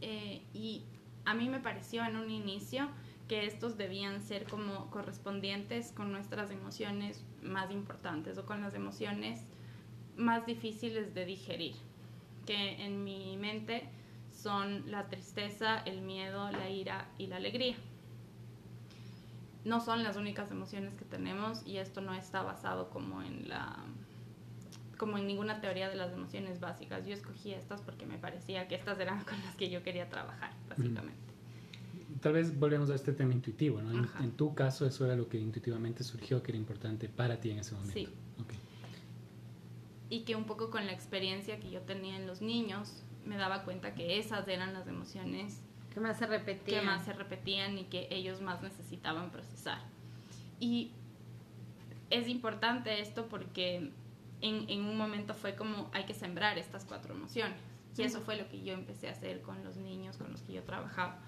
Eh, 0.00 0.42
y 0.54 0.84
a 1.24 1.34
mí 1.34 1.48
me 1.48 1.60
pareció 1.60 2.04
en 2.04 2.16
un 2.16 2.30
inicio 2.30 2.88
que 3.28 3.46
estos 3.46 3.76
debían 3.76 4.20
ser 4.20 4.44
como 4.44 4.90
correspondientes 4.90 5.92
con 5.92 6.12
nuestras 6.12 6.50
emociones 6.50 7.24
más 7.42 7.70
importantes 7.70 8.37
o 8.38 8.44
con 8.44 8.60
las 8.60 8.74
emociones 8.74 9.40
más 10.16 10.46
difíciles 10.46 11.14
de 11.14 11.24
digerir, 11.24 11.74
que 12.46 12.84
en 12.84 13.02
mi 13.02 13.37
mente 13.37 13.88
son 14.30 14.90
la 14.90 15.08
tristeza, 15.08 15.78
el 15.78 16.02
miedo, 16.02 16.50
la 16.50 16.68
ira 16.68 17.08
y 17.18 17.26
la 17.26 17.37
alegría. 17.37 17.76
No 19.64 19.80
son 19.80 20.02
las 20.02 20.16
únicas 20.16 20.50
emociones 20.50 20.94
que 20.94 21.06
tenemos 21.06 21.66
y 21.66 21.78
esto 21.78 22.02
no 22.02 22.12
está 22.12 22.42
basado 22.42 22.90
como 22.90 23.22
en 23.22 23.48
la 23.48 23.78
como 24.94 25.18
en 25.18 25.26
ninguna 25.26 25.61
teoría 25.61 25.88
de 25.88 25.96
las 25.96 26.12
emociones 26.12 26.61
básicas. 26.61 27.07
Yo 27.07 27.14
escogí 27.14 27.52
estas 27.52 27.80
porque 27.80 28.07
me 28.07 28.18
parecía 28.18 28.68
que 28.68 28.74
estas 28.74 28.98
eran 28.98 29.24
con 29.24 29.40
las 29.44 29.54
que 29.57 29.70
yo 29.70 29.83
quería 29.83 30.09
trabajar, 30.09 30.52
básicamente. 30.68 31.18
tal 32.20 32.35
vez 32.35 32.59
volvemos 32.59 32.90
a 32.90 32.94
este 32.94 33.12
tema 33.12 33.33
intuitivo, 33.33 33.83
¿no? 33.83 33.90
En, 33.90 34.09
en, 34.24 34.33
tu 34.33 34.54
caso 34.54 34.87
eso 34.87 35.04
era 35.04 35.16
lo 35.16 35.28
que 35.28 35.38
intuitivamente 35.38 36.04
surgió 36.04 36.42
que 36.42 36.52
era 36.52 36.59
importante 36.59 37.09
para 37.09 37.40
ti 37.40 37.50
en 37.50 37.59
ese 37.59 37.74
momento. 37.74 37.94
Sí. 37.94 38.09
Okay. 38.42 38.59
Y 40.11 40.20
que 40.24 40.37
un 40.37 40.44
poco 40.44 40.70
con 40.70 40.87
la 40.87 40.92
experiencia 40.92 41.59
que 41.61 41.70
yo 41.70 41.80
tenía 41.83 42.16
en 42.16 42.26
los 42.26 42.40
niños, 42.42 43.02
me 43.24 43.37
daba 43.37 43.64
cuenta 43.64 43.94
que 43.94 44.18
esas 44.18 44.46
eran 44.48 44.74
las 44.74 44.87
emociones 44.87 45.61
que 45.92 46.00
más 46.00 46.18
se 46.18 46.26
repetían. 46.26 46.80
Que 46.80 46.87
más 46.87 47.04
se 47.04 47.12
repetían 47.12 47.78
y 47.78 47.85
que 47.85 48.09
ellos 48.11 48.40
más 48.40 48.62
necesitaban 48.62 49.30
procesar. 49.30 49.78
Y 50.59 50.90
es 52.11 52.28
importante 52.28 53.00
esto 53.00 53.28
porque 53.28 53.90
en, 54.40 54.68
en, 54.68 54.84
un 54.84 54.96
momento 54.96 55.34
fue 55.34 55.54
como 55.54 55.90
hay 55.92 56.04
que 56.04 56.14
sembrar 56.14 56.58
estas 56.58 56.84
cuatro 56.84 57.14
emociones. 57.14 57.58
Y 57.96 58.02
eso 58.02 58.20
fue 58.20 58.36
lo 58.36 58.48
que 58.48 58.62
yo 58.62 58.74
empecé 58.74 59.08
a 59.08 59.12
hacer 59.12 59.40
con 59.42 59.62
los 59.62 59.76
niños 59.76 60.16
con 60.16 60.30
los 60.32 60.42
que 60.42 60.52
yo 60.52 60.62
trabajaba. 60.62 61.18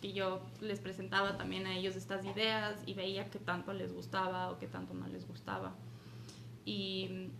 Que 0.00 0.12
yo 0.12 0.42
les 0.60 0.80
presentaba 0.80 1.36
también 1.36 1.66
a 1.66 1.76
ellos 1.76 1.96
estas 1.96 2.24
ideas 2.24 2.80
y 2.86 2.94
veía 2.94 3.30
qué 3.30 3.38
tanto 3.38 3.72
les 3.72 3.92
gustaba 3.92 4.50
o 4.50 4.58
qué 4.58 4.66
tanto 4.66 4.94
no 4.94 5.06
les 5.08 5.26
gustaba. 5.26 5.74
Y 6.64 7.30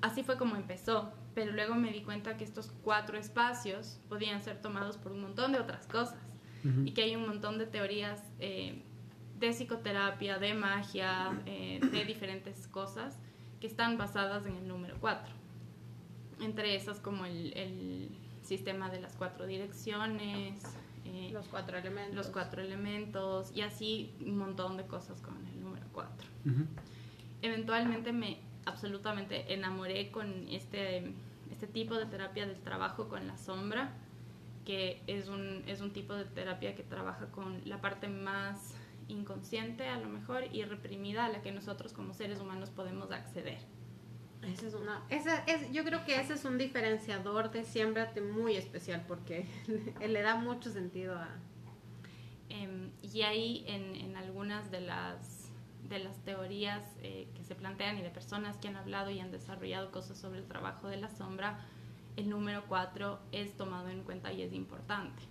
así 0.00 0.22
fue 0.22 0.36
como 0.36 0.56
empezó. 0.56 1.12
Pero 1.34 1.52
luego 1.52 1.74
me 1.74 1.92
di 1.92 2.02
cuenta 2.02 2.36
que 2.36 2.44
estos 2.44 2.72
cuatro 2.82 3.16
espacios 3.16 4.00
podían 4.08 4.42
ser 4.42 4.60
tomados 4.60 4.96
por 4.96 5.12
un 5.12 5.20
montón 5.20 5.52
de 5.52 5.60
otras 5.60 5.86
cosas. 5.86 6.18
Y 6.84 6.90
que 6.90 7.02
hay 7.02 7.16
un 7.16 7.26
montón 7.26 7.56
de 7.56 7.64
teorías 7.64 8.22
eh, 8.38 8.82
de 9.38 9.48
psicoterapia, 9.54 10.38
de 10.38 10.52
magia, 10.52 11.40
eh, 11.46 11.80
de 11.80 12.04
diferentes 12.04 12.68
cosas 12.68 13.18
que 13.60 13.66
están 13.66 13.98
basadas 13.98 14.46
en 14.46 14.56
el 14.56 14.66
número 14.66 14.96
4. 15.00 15.34
Entre 16.40 16.74
esas 16.74 16.98
como 17.00 17.26
el, 17.26 17.52
el 17.56 18.08
sistema 18.42 18.90
de 18.90 19.00
las 19.00 19.14
cuatro 19.16 19.46
direcciones, 19.46 20.62
eh, 21.04 21.30
los 21.32 21.46
cuatro 21.48 21.78
elementos. 21.78 22.14
Los 22.14 22.26
cuatro 22.28 22.62
elementos 22.62 23.52
y 23.54 23.62
así 23.62 24.14
un 24.20 24.38
montón 24.38 24.76
de 24.76 24.86
cosas 24.86 25.20
con 25.20 25.34
el 25.46 25.60
número 25.60 25.86
4. 25.92 26.26
Eventualmente 27.42 28.12
me 28.12 28.38
absolutamente 28.64 29.52
enamoré 29.52 30.10
con 30.10 30.48
este, 30.48 31.12
este 31.50 31.66
tipo 31.66 31.94
de 31.94 32.06
terapia 32.06 32.46
del 32.46 32.60
trabajo 32.60 33.08
con 33.08 33.26
la 33.26 33.36
sombra, 33.38 33.92
que 34.64 35.02
es 35.06 35.28
un, 35.28 35.62
es 35.66 35.80
un 35.80 35.92
tipo 35.92 36.14
de 36.14 36.24
terapia 36.24 36.74
que 36.74 36.82
trabaja 36.82 37.26
con 37.26 37.60
la 37.64 37.80
parte 37.80 38.08
más 38.08 38.74
inconsciente 39.10 39.86
a 39.86 39.98
lo 39.98 40.08
mejor 40.08 40.44
y 40.52 40.64
reprimida 40.64 41.24
a 41.24 41.28
la 41.28 41.42
que 41.42 41.52
nosotros 41.52 41.92
como 41.92 42.14
seres 42.14 42.40
humanos 42.40 42.70
podemos 42.70 43.10
acceder. 43.10 43.58
Esa 44.42 44.68
es 44.68 44.74
una, 44.74 45.02
esa 45.10 45.44
es, 45.44 45.70
yo 45.70 45.84
creo 45.84 46.04
que 46.06 46.18
ese 46.18 46.32
es 46.32 46.44
un 46.46 46.56
diferenciador 46.56 47.50
de 47.50 47.64
Siembrate 47.64 48.22
muy 48.22 48.56
especial 48.56 49.04
porque 49.06 49.46
le, 50.00 50.22
da 50.22 50.36
mucho 50.36 50.70
sentido 50.70 51.16
a... 51.16 51.28
Em, 52.48 52.90
y 53.02 53.22
ahí 53.22 53.64
en, 53.68 53.94
en, 53.96 54.16
algunas 54.16 54.70
de 54.70 54.80
las, 54.80 55.50
de 55.88 55.98
las 55.98 56.16
teorías 56.24 56.82
eh, 57.02 57.28
que 57.34 57.44
se 57.44 57.54
plantean 57.54 57.98
y 57.98 58.02
de 58.02 58.10
personas 58.10 58.56
que 58.56 58.68
han 58.68 58.76
hablado 58.76 59.10
y 59.10 59.20
han 59.20 59.30
desarrollado 59.30 59.92
cosas 59.92 60.18
sobre 60.18 60.38
el 60.38 60.46
trabajo 60.46 60.88
de 60.88 60.96
la 60.96 61.10
sombra, 61.10 61.60
el 62.16 62.28
número 62.28 62.64
4 62.66 63.20
es 63.32 63.56
tomado 63.56 63.88
en 63.88 64.02
cuenta 64.02 64.32
y 64.32 64.42
es 64.42 64.52
importante. 64.52 65.22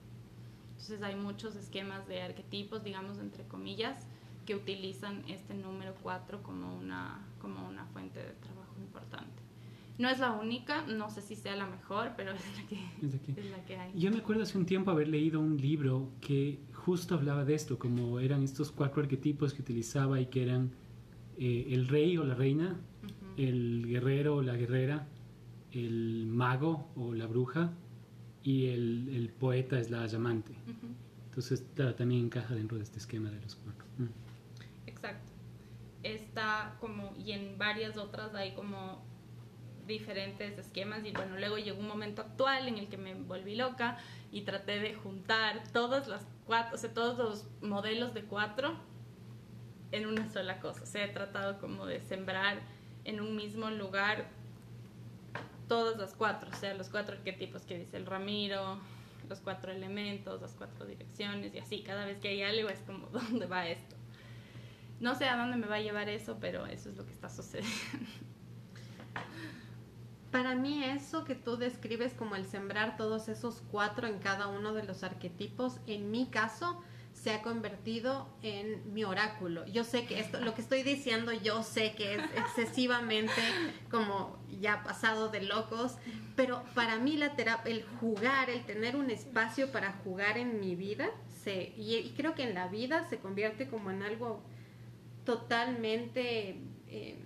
Entonces 0.79 1.01
hay 1.01 1.17
muchos 1.17 1.57
esquemas 1.57 2.07
de 2.07 2.21
arquetipos, 2.21 2.85
digamos, 2.85 3.19
entre 3.19 3.43
comillas, 3.43 4.07
que 4.45 4.55
utilizan 4.55 5.23
este 5.27 5.53
número 5.53 5.93
4 6.01 6.41
como 6.41 6.73
una, 6.73 7.19
como 7.41 7.67
una 7.67 7.85
fuente 7.87 8.19
de 8.19 8.31
trabajo 8.31 8.75
importante. 8.79 9.43
No 9.97 10.07
es 10.07 10.19
la 10.19 10.31
única, 10.31 10.85
no 10.87 11.09
sé 11.09 11.21
si 11.21 11.35
sea 11.35 11.57
la 11.57 11.67
mejor, 11.67 12.13
pero 12.15 12.31
es 12.33 12.39
la 12.55 12.67
que, 12.69 13.41
es 13.41 13.51
la 13.51 13.65
que 13.65 13.75
hay. 13.75 13.91
Yo 13.93 14.09
me 14.09 14.19
acuerdo 14.19 14.43
hace 14.43 14.57
un 14.57 14.65
tiempo 14.65 14.89
haber 14.89 15.09
leído 15.09 15.41
un 15.41 15.57
libro 15.57 16.11
que 16.21 16.61
justo 16.73 17.15
hablaba 17.15 17.43
de 17.43 17.55
esto, 17.55 17.77
como 17.77 18.21
eran 18.21 18.41
estos 18.41 18.71
cuatro 18.71 19.01
arquetipos 19.01 19.53
que 19.53 19.61
utilizaba 19.61 20.21
y 20.21 20.27
que 20.27 20.43
eran 20.43 20.71
eh, 21.37 21.67
el 21.71 21.89
rey 21.89 22.17
o 22.17 22.23
la 22.23 22.35
reina, 22.35 22.79
el 23.35 23.85
guerrero 23.85 24.37
o 24.37 24.41
la 24.41 24.55
guerrera, 24.55 25.09
el 25.73 26.25
mago 26.25 26.87
o 26.95 27.13
la 27.13 27.27
bruja 27.27 27.73
y 28.49 28.69
el, 28.69 29.09
el 29.15 29.29
poeta 29.29 29.77
es 29.77 29.91
la 29.91 30.07
llamante. 30.07 30.55
Entonces 31.25 31.63
también 31.75 32.25
encaja 32.25 32.55
dentro 32.55 32.77
de 32.77 32.83
este 32.83 32.97
esquema 32.97 33.29
de 33.29 33.39
los 33.39 33.55
cuatro. 33.55 33.85
Exacto. 34.87 35.31
Está 36.01 36.75
como, 36.79 37.15
y 37.15 37.33
en 37.33 37.59
varias 37.59 37.95
otras 37.95 38.33
hay 38.33 38.55
como 38.55 39.03
diferentes 39.85 40.57
esquemas 40.57 41.05
y 41.05 41.11
bueno, 41.11 41.37
luego 41.37 41.59
llegó 41.59 41.79
un 41.79 41.87
momento 41.87 42.23
actual 42.23 42.67
en 42.67 42.79
el 42.79 42.89
que 42.89 42.97
me 42.97 43.13
volví 43.13 43.55
loca 43.55 43.99
y 44.31 44.41
traté 44.41 44.79
de 44.79 44.95
juntar 44.95 45.61
todas 45.71 46.07
las 46.07 46.25
cuatro, 46.47 46.73
o 46.73 46.79
sea, 46.79 46.91
todos 46.91 47.19
los 47.19 47.45
modelos 47.61 48.15
de 48.15 48.23
cuatro 48.23 48.79
en 49.91 50.07
una 50.07 50.27
sola 50.27 50.59
cosa. 50.59 50.81
O 50.81 50.87
sea, 50.87 51.05
he 51.05 51.09
tratado 51.09 51.59
como 51.59 51.85
de 51.85 52.01
sembrar 52.01 52.61
en 53.05 53.21
un 53.21 53.35
mismo 53.35 53.69
lugar 53.69 54.38
todas 55.69 55.97
las 55.97 56.13
cuatro, 56.15 56.49
o 56.51 56.55
sea, 56.55 56.73
los 56.73 56.89
cuatro 56.89 57.15
arquetipos 57.15 57.61
que 57.61 57.77
dice 57.77 57.95
el 57.95 58.05
Ramiro, 58.05 58.79
los 59.29 59.39
cuatro 59.39 59.71
elementos, 59.71 60.41
las 60.41 60.51
cuatro 60.55 60.85
direcciones 60.85 61.53
y 61.53 61.59
así, 61.59 61.83
cada 61.83 62.05
vez 62.05 62.19
que 62.19 62.27
hay 62.27 62.43
algo 62.43 62.67
es 62.67 62.79
como, 62.79 63.07
¿dónde 63.13 63.45
va 63.45 63.67
esto? 63.67 63.95
No 64.99 65.15
sé 65.15 65.29
a 65.29 65.37
dónde 65.37 65.55
me 65.55 65.67
va 65.67 65.75
a 65.75 65.81
llevar 65.81 66.09
eso, 66.09 66.37
pero 66.41 66.65
eso 66.65 66.89
es 66.89 66.97
lo 66.97 67.05
que 67.05 67.13
está 67.13 67.29
sucediendo. 67.29 67.69
Para 70.31 70.55
mí 70.55 70.83
eso 70.83 71.23
que 71.23 71.35
tú 71.35 71.55
describes 71.57 72.13
como 72.13 72.35
el 72.35 72.45
sembrar 72.45 72.97
todos 72.97 73.29
esos 73.29 73.63
cuatro 73.71 74.07
en 74.07 74.19
cada 74.19 74.47
uno 74.47 74.73
de 74.73 74.83
los 74.83 75.03
arquetipos, 75.03 75.79
en 75.87 76.11
mi 76.11 76.27
caso, 76.27 76.83
se 77.21 77.31
ha 77.31 77.41
convertido 77.41 78.27
en 78.43 78.93
mi 78.93 79.03
oráculo. 79.03 79.65
Yo 79.67 79.83
sé 79.83 80.05
que 80.05 80.19
esto, 80.19 80.39
lo 80.39 80.55
que 80.55 80.61
estoy 80.61 80.83
diciendo, 80.83 81.33
yo 81.33 81.63
sé 81.63 81.93
que 81.95 82.15
es 82.15 82.21
excesivamente 82.37 83.41
como 83.91 84.37
ya 84.61 84.83
pasado 84.83 85.27
de 85.27 85.41
locos, 85.41 85.97
pero 86.37 86.63
para 86.75 86.97
mí 86.97 87.17
la 87.17 87.35
terapia, 87.35 87.73
el 87.73 87.83
jugar, 87.99 88.49
el 88.49 88.63
tener 88.65 88.95
un 88.95 89.09
espacio 89.09 89.71
para 89.71 89.91
jugar 90.03 90.37
en 90.37 90.61
mi 90.61 90.75
vida, 90.75 91.09
se, 91.43 91.73
y, 91.75 92.13
creo 92.15 92.35
que 92.35 92.43
en 92.43 92.53
la 92.53 92.67
vida 92.67 93.07
se 93.09 93.19
convierte 93.19 93.67
como 93.67 93.91
en 93.91 94.01
algo 94.01 94.41
totalmente, 95.25 96.61
eh, 96.87 97.17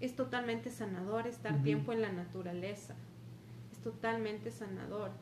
es 0.00 0.16
totalmente 0.16 0.70
sanador 0.70 1.28
estar 1.28 1.62
tiempo 1.62 1.92
en 1.92 2.02
la 2.02 2.10
naturaleza, 2.10 2.96
es 3.70 3.78
totalmente 3.78 4.50
sanador 4.50 5.12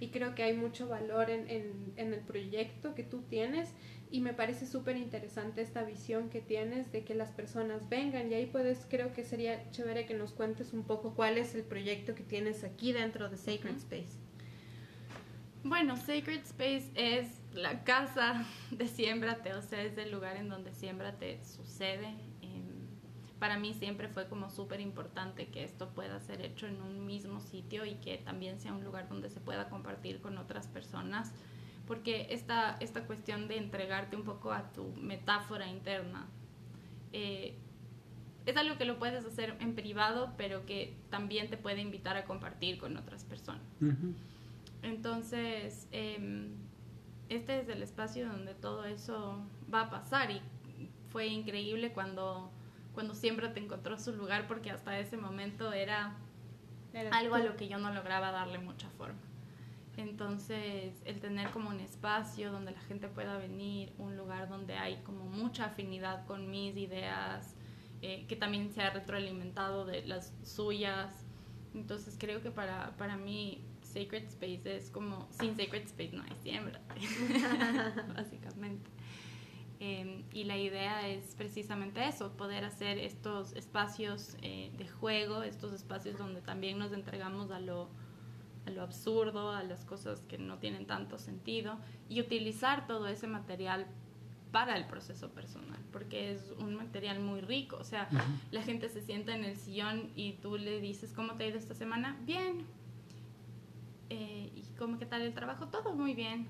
y 0.00 0.08
creo 0.08 0.34
que 0.34 0.42
hay 0.42 0.54
mucho 0.54 0.88
valor 0.88 1.30
en, 1.30 1.48
en, 1.96 2.12
el 2.12 2.20
proyecto 2.20 2.94
que 2.94 3.04
tú 3.04 3.22
tienes 3.22 3.70
y 4.10 4.20
me 4.20 4.32
parece 4.32 4.66
súper 4.66 4.96
interesante 4.96 5.62
esta 5.62 5.82
visión 5.82 6.30
que 6.30 6.40
tienes 6.40 6.92
de 6.92 7.04
que 7.04 7.14
las 7.14 7.30
personas 7.30 7.88
vengan 7.88 8.30
y 8.30 8.34
ahí 8.34 8.46
puedes, 8.46 8.86
creo 8.88 9.12
que 9.12 9.24
sería 9.24 9.70
chévere 9.70 10.06
que 10.06 10.14
nos 10.14 10.32
cuentes 10.32 10.72
un 10.72 10.84
poco 10.84 11.14
cuál 11.14 11.38
es 11.38 11.54
el 11.54 11.62
proyecto 11.62 12.14
que 12.14 12.22
tienes 12.22 12.64
aquí 12.64 12.92
dentro 12.92 13.28
de 13.28 13.36
Sacred 13.36 13.76
Space. 13.76 14.18
Bueno, 15.62 15.96
Sacred 15.96 16.42
Space 16.42 16.90
es 16.94 17.40
la 17.54 17.84
casa 17.84 18.46
de 18.70 18.86
Siembrate, 18.86 19.54
o 19.54 19.62
sea, 19.62 19.82
es 19.82 19.96
el 19.96 20.12
lugar 20.12 20.36
en 20.36 20.48
donde 20.48 20.72
Siembrate 20.74 21.42
sucede 21.44 22.14
para 23.38 23.58
mí 23.58 23.74
siempre 23.74 24.08
fue 24.08 24.28
como 24.28 24.50
súper 24.50 24.80
importante 24.80 25.48
que 25.48 25.64
esto 25.64 25.90
pueda 25.90 26.20
ser 26.20 26.40
hecho 26.40 26.66
en 26.66 26.80
un 26.80 27.04
mismo 27.06 27.40
sitio 27.40 27.84
y 27.84 27.96
que 27.96 28.18
también 28.18 28.60
sea 28.60 28.72
un 28.72 28.84
lugar 28.84 29.08
donde 29.08 29.28
se 29.30 29.40
pueda 29.40 29.68
compartir 29.68 30.20
con 30.20 30.38
otras 30.38 30.66
personas, 30.68 31.32
porque 31.86 32.28
esta, 32.30 32.76
esta 32.80 33.04
cuestión 33.04 33.48
de 33.48 33.58
entregarte 33.58 34.16
un 34.16 34.24
poco 34.24 34.52
a 34.52 34.72
tu 34.72 34.86
metáfora 34.96 35.66
interna 35.66 36.26
eh, 37.12 37.54
es 38.46 38.56
algo 38.56 38.76
que 38.76 38.84
lo 38.84 38.98
puedes 38.98 39.24
hacer 39.24 39.56
en 39.60 39.74
privado, 39.74 40.32
pero 40.36 40.66
que 40.66 40.94
también 41.10 41.48
te 41.48 41.56
puede 41.56 41.80
invitar 41.80 42.16
a 42.16 42.24
compartir 42.24 42.78
con 42.78 42.96
otras 42.96 43.24
personas. 43.24 43.62
Entonces, 44.82 45.88
em, 45.92 46.50
este 47.28 47.60
es 47.60 47.68
el 47.68 47.82
espacio 47.82 48.28
donde 48.28 48.54
todo 48.54 48.84
eso 48.84 49.38
va 49.72 49.82
a 49.82 49.90
pasar 49.90 50.30
y 50.30 50.42
fue 51.10 51.26
increíble 51.28 51.92
cuando 51.92 52.50
cuando 52.94 53.14
siempre 53.14 53.48
te 53.48 53.60
encontró 53.60 53.98
su 53.98 54.12
lugar 54.12 54.46
porque 54.46 54.70
hasta 54.70 54.98
ese 54.98 55.16
momento 55.16 55.72
era, 55.72 56.16
algo 57.10 57.34
a 57.34 57.40
lo 57.40 57.56
que 57.56 57.68
yo 57.68 57.78
no 57.78 57.92
lograba 57.92 58.30
darle 58.30 58.58
mucha 58.58 58.88
forma. 58.90 59.18
Entonces, 59.96 61.02
el 61.04 61.20
tener 61.20 61.50
como 61.50 61.70
un 61.70 61.80
espacio 61.80 62.50
donde 62.50 62.72
la 62.72 62.80
gente 62.82 63.08
pueda 63.08 63.36
venir, 63.38 63.92
un 63.98 64.16
lugar 64.16 64.48
donde 64.48 64.74
hay 64.74 64.96
como 65.02 65.24
mucha 65.24 65.66
afinidad 65.66 66.26
con 66.26 66.50
mis 66.50 66.76
ideas, 66.76 67.54
eh, 68.02 68.24
que 68.28 68.36
también 68.36 68.72
se 68.72 68.82
ha 68.82 68.90
retroalimentado 68.90 69.84
de 69.84 70.04
las 70.04 70.32
suyas. 70.42 71.24
Entonces, 71.74 72.16
creo 72.18 72.42
que 72.42 72.50
para, 72.50 72.96
para 72.96 73.16
mí, 73.16 73.64
Sacred 73.82 74.24
Space 74.24 74.76
es 74.76 74.90
como, 74.90 75.28
sin 75.30 75.56
Sacred 75.56 75.84
Space 75.84 76.10
no 76.12 76.22
hay 76.24 76.36
siembra, 76.42 76.80
básicamente. 78.14 78.90
Em, 79.86 80.22
y 80.32 80.44
la 80.44 80.56
idea 80.56 81.06
es 81.06 81.34
precisamente 81.34 82.08
eso, 82.08 82.32
poder 82.38 82.64
hacer 82.64 82.96
estos 82.96 83.52
espacios 83.52 84.34
eh, 84.40 84.72
de 84.78 84.88
juego, 84.88 85.42
estos 85.42 85.74
espacios 85.74 86.16
donde 86.16 86.40
también 86.40 86.78
nos 86.78 86.92
entregamos 86.94 87.50
a 87.50 87.60
lo, 87.60 87.90
a 88.64 88.70
lo 88.70 88.80
absurdo, 88.80 89.50
a 89.50 89.62
las 89.62 89.84
cosas 89.84 90.22
que 90.22 90.38
no 90.38 90.56
tienen 90.56 90.86
tanto 90.86 91.18
sentido 91.18 91.76
y 92.08 92.22
utilizar 92.22 92.86
todo 92.86 93.08
ese 93.08 93.26
material 93.26 93.86
para 94.52 94.74
el 94.78 94.86
proceso 94.86 95.28
personal, 95.32 95.80
porque 95.92 96.32
es 96.32 96.54
un 96.58 96.76
material 96.76 97.20
muy 97.20 97.42
rico. 97.42 97.76
O 97.76 97.84
sea, 97.84 98.08
la 98.52 98.62
gente 98.62 98.88
se 98.88 99.02
sienta 99.02 99.34
en 99.34 99.44
el 99.44 99.58
sillón 99.58 100.12
y 100.16 100.32
tú 100.40 100.56
le 100.56 100.80
dices, 100.80 101.12
¿cómo 101.12 101.34
te 101.34 101.44
ha 101.44 101.48
ido 101.48 101.58
esta 101.58 101.74
semana? 101.74 102.16
Bien. 102.22 102.64
Eh, 104.08 104.50
¿Y 104.54 104.62
cómo 104.78 104.98
qué 104.98 105.04
tal 105.04 105.20
el 105.20 105.34
trabajo? 105.34 105.66
Todo 105.66 105.92
muy 105.92 106.14
bien. 106.14 106.48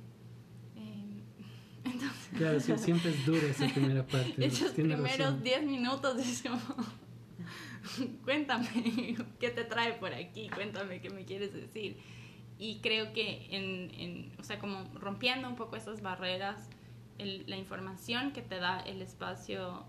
Entonces, 1.84 2.28
claro, 2.36 2.60
siempre 2.60 3.10
es 3.10 3.26
dura 3.26 3.46
esa 3.46 3.68
primera 3.68 4.06
parte. 4.06 4.34
Esos 4.46 4.72
primeros 4.72 5.42
10 5.42 5.62
minutos 5.64 6.18
es 6.18 6.42
como, 6.48 6.58
cuéntame, 8.24 9.16
¿qué 9.38 9.50
te 9.50 9.64
trae 9.64 9.94
por 9.94 10.12
aquí? 10.14 10.48
Cuéntame, 10.48 11.00
¿qué 11.00 11.10
me 11.10 11.24
quieres 11.24 11.52
decir? 11.52 11.98
Y 12.58 12.78
creo 12.80 13.12
que 13.12 13.46
en, 13.50 13.90
en 14.00 14.32
o 14.38 14.42
sea, 14.42 14.58
como 14.58 14.84
rompiendo 14.94 15.48
un 15.48 15.56
poco 15.56 15.76
esas 15.76 16.00
barreras, 16.02 16.68
la 17.18 17.56
información 17.56 18.32
que 18.32 18.42
te 18.42 18.58
da 18.58 18.80
el 18.80 19.02
espacio 19.02 19.84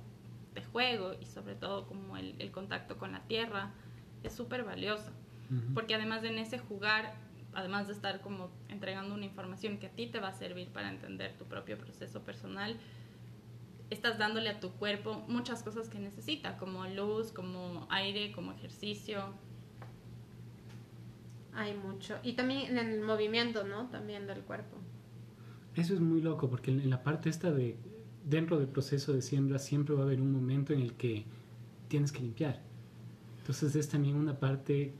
de 0.54 0.64
juego 0.64 1.14
y 1.20 1.26
sobre 1.26 1.56
todo 1.56 1.88
como 1.88 2.18
el, 2.18 2.36
el 2.40 2.52
contacto 2.52 2.98
con 2.98 3.12
la 3.12 3.22
tierra 3.22 3.72
es 4.24 4.34
súper 4.34 4.64
valiosa. 4.64 5.12
Porque 5.76 5.94
además 5.94 6.24
en 6.24 6.40
ese 6.40 6.58
jugar, 6.58 7.14
además 7.56 7.88
de 7.88 7.94
estar 7.94 8.22
como 8.22 8.50
entregando 8.70 9.16
una 9.16 9.26
información 9.26 9.78
que 9.78 9.88
a 9.88 9.90
ti 9.92 10.08
te 10.08 10.20
va 10.20 10.30
a 10.30 10.34
servir 10.34 10.70
para 10.70 10.90
entender 10.90 11.38
tu 11.38 11.46
propio 11.46 11.78
proceso 11.78 12.22
personal, 12.24 12.78
estás 13.90 14.18
dándole 14.18 14.50
a 14.50 14.60
tu 14.60 14.72
cuerpo 14.72 15.24
muchas 15.28 15.64
cosas 15.64 15.90
que 15.90 16.00
necesita, 16.00 16.58
como 16.58 16.86
luz, 16.88 17.32
como 17.32 17.88
aire, 17.90 18.32
como 18.32 18.52
ejercicio. 18.52 19.34
Hay 21.54 21.74
mucho. 21.76 22.18
Y 22.22 22.34
también 22.34 22.78
en 22.78 22.78
el 22.78 23.02
movimiento, 23.02 23.64
¿no? 23.64 23.88
También 23.88 24.28
del 24.28 24.42
cuerpo. 24.42 24.78
Eso 25.76 25.94
es 25.94 26.00
muy 26.00 26.22
loco, 26.22 26.50
porque 26.50 26.72
en 26.72 26.90
la 26.90 27.04
parte 27.04 27.30
esta 27.30 27.52
de, 27.52 27.78
dentro 28.26 28.58
del 28.58 28.68
proceso 28.68 29.14
de 29.14 29.22
siembra, 29.22 29.60
siempre 29.60 29.96
va 29.96 30.02
a 30.02 30.06
haber 30.06 30.22
un 30.22 30.32
momento 30.32 30.74
en 30.74 30.82
el 30.82 30.94
que 30.94 31.26
tienes 31.88 32.12
que 32.12 32.20
limpiar. 32.20 32.62
Entonces 33.40 33.76
es 33.76 33.88
también 33.88 34.16
una 34.16 34.40
parte 34.40 34.94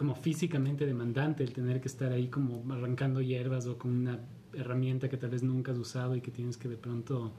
como 0.00 0.14
físicamente 0.14 0.86
demandante 0.86 1.44
el 1.44 1.52
tener 1.52 1.82
que 1.82 1.88
estar 1.88 2.10
ahí 2.10 2.28
como 2.28 2.64
arrancando 2.72 3.20
hierbas 3.20 3.66
o 3.66 3.76
con 3.76 3.90
una 3.90 4.18
herramienta 4.54 5.10
que 5.10 5.18
tal 5.18 5.28
vez 5.28 5.42
nunca 5.42 5.72
has 5.72 5.78
usado 5.78 6.16
y 6.16 6.22
que 6.22 6.30
tienes 6.30 6.56
que 6.56 6.70
de 6.70 6.78
pronto 6.78 7.34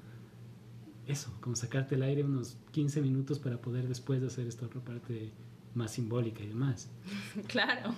eso, 1.08 1.36
como 1.42 1.56
sacarte 1.56 1.96
el 1.96 2.04
aire 2.04 2.24
unos 2.24 2.60
15 2.70 3.02
minutos 3.02 3.40
para 3.40 3.60
poder 3.60 3.88
después 3.88 4.22
hacer 4.22 4.46
esta 4.46 4.68
otra 4.68 4.80
parte 4.80 5.32
más 5.74 5.94
simbólica 5.94 6.44
y 6.44 6.50
demás. 6.50 6.92
Claro, 7.48 7.96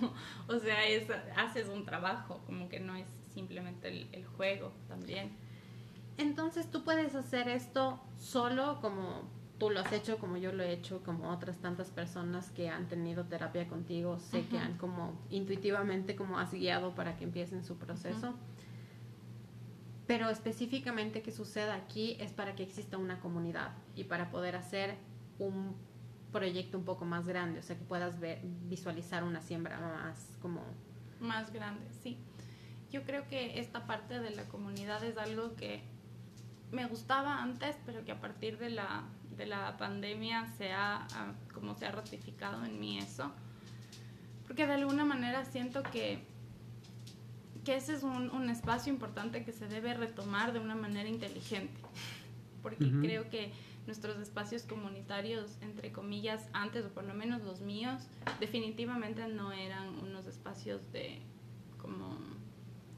o 0.48 0.58
sea, 0.58 0.88
es, 0.88 1.10
haces 1.36 1.68
un 1.68 1.84
trabajo, 1.84 2.40
como 2.46 2.70
que 2.70 2.80
no 2.80 2.96
es 2.96 3.06
simplemente 3.34 3.88
el, 3.88 4.24
juego 4.24 4.72
también. 4.88 5.32
Entonces 6.16 6.70
tú 6.70 6.84
puedes 6.84 7.14
hacer 7.14 7.48
esto 7.48 8.00
solo 8.16 8.78
como 8.80 9.28
tú 9.64 9.70
lo 9.70 9.80
has 9.80 9.92
hecho, 9.92 10.18
como 10.18 10.36
yo 10.36 10.52
lo 10.52 10.62
he 10.62 10.72
hecho, 10.72 11.02
como 11.02 11.30
otras 11.30 11.56
tantas 11.56 11.88
personas 11.88 12.50
que 12.50 12.68
han 12.68 12.86
tenido 12.86 13.24
terapia 13.24 13.66
contigo, 13.66 14.18
sé 14.18 14.44
que 14.46 14.58
han 14.58 14.76
como 14.76 15.18
intuitivamente 15.30 16.16
como 16.16 16.38
has 16.38 16.52
guiado 16.52 16.94
para 16.94 17.16
que 17.16 17.24
empiecen 17.24 17.64
su 17.64 17.78
proceso. 17.78 18.34
Pero 20.06 20.28
específicamente 20.28 21.22
que 21.22 21.32
suceda 21.32 21.76
aquí 21.76 22.18
es 22.20 22.32
para 22.32 22.54
que 22.54 22.62
exista 22.62 22.98
una 22.98 23.20
comunidad 23.20 23.72
y 23.96 24.04
para 24.04 24.30
poder 24.30 24.54
hacer 24.54 24.96
un 25.38 25.74
proyecto 26.30 26.76
un 26.76 26.84
poco 26.84 27.06
más 27.06 27.26
grande, 27.26 27.60
o 27.60 27.62
sea, 27.62 27.78
que 27.78 27.84
puedas 27.84 28.20
ver, 28.20 28.40
visualizar 28.68 29.24
una 29.24 29.40
siembra 29.40 29.80
más 29.80 30.36
como... 30.42 30.60
Más 31.20 31.54
grande, 31.54 31.86
sí. 32.02 32.18
Yo 32.90 33.04
creo 33.04 33.26
que 33.28 33.58
esta 33.58 33.86
parte 33.86 34.20
de 34.20 34.30
la 34.30 34.44
comunidad 34.44 35.02
es 35.04 35.16
algo 35.16 35.56
que 35.56 35.82
me 36.70 36.84
gustaba 36.84 37.42
antes, 37.42 37.76
pero 37.86 38.04
que 38.04 38.12
a 38.12 38.20
partir 38.20 38.58
de 38.58 38.68
la, 38.68 39.04
de 39.36 39.46
la 39.46 39.76
pandemia 39.76 40.46
se 40.58 40.72
ha, 40.72 41.06
como 41.52 41.74
se 41.74 41.86
ha 41.86 41.90
ratificado 41.90 42.64
en 42.64 42.78
mí 42.78 42.98
eso. 42.98 43.32
Porque 44.46 44.66
de 44.66 44.74
alguna 44.74 45.04
manera 45.04 45.44
siento 45.44 45.82
que, 45.82 46.24
que 47.64 47.76
ese 47.76 47.94
es 47.94 48.02
un, 48.02 48.30
un 48.30 48.50
espacio 48.50 48.92
importante 48.92 49.44
que 49.44 49.52
se 49.52 49.68
debe 49.68 49.94
retomar 49.94 50.52
de 50.52 50.60
una 50.60 50.74
manera 50.74 51.08
inteligente. 51.08 51.80
Porque 52.62 52.90
creo 53.00 53.28
que 53.28 53.52
nuestros 53.86 54.18
espacios 54.18 54.62
comunitarios, 54.62 55.58
entre 55.60 55.92
comillas, 55.92 56.48
antes, 56.52 56.86
o 56.86 56.88
por 56.88 57.04
lo 57.04 57.12
menos 57.14 57.42
los 57.42 57.60
míos, 57.60 58.08
definitivamente 58.40 59.26
no 59.28 59.52
eran 59.52 59.98
unos 59.98 60.26
espacios 60.26 60.90
de 60.92 61.20
como 61.78 62.16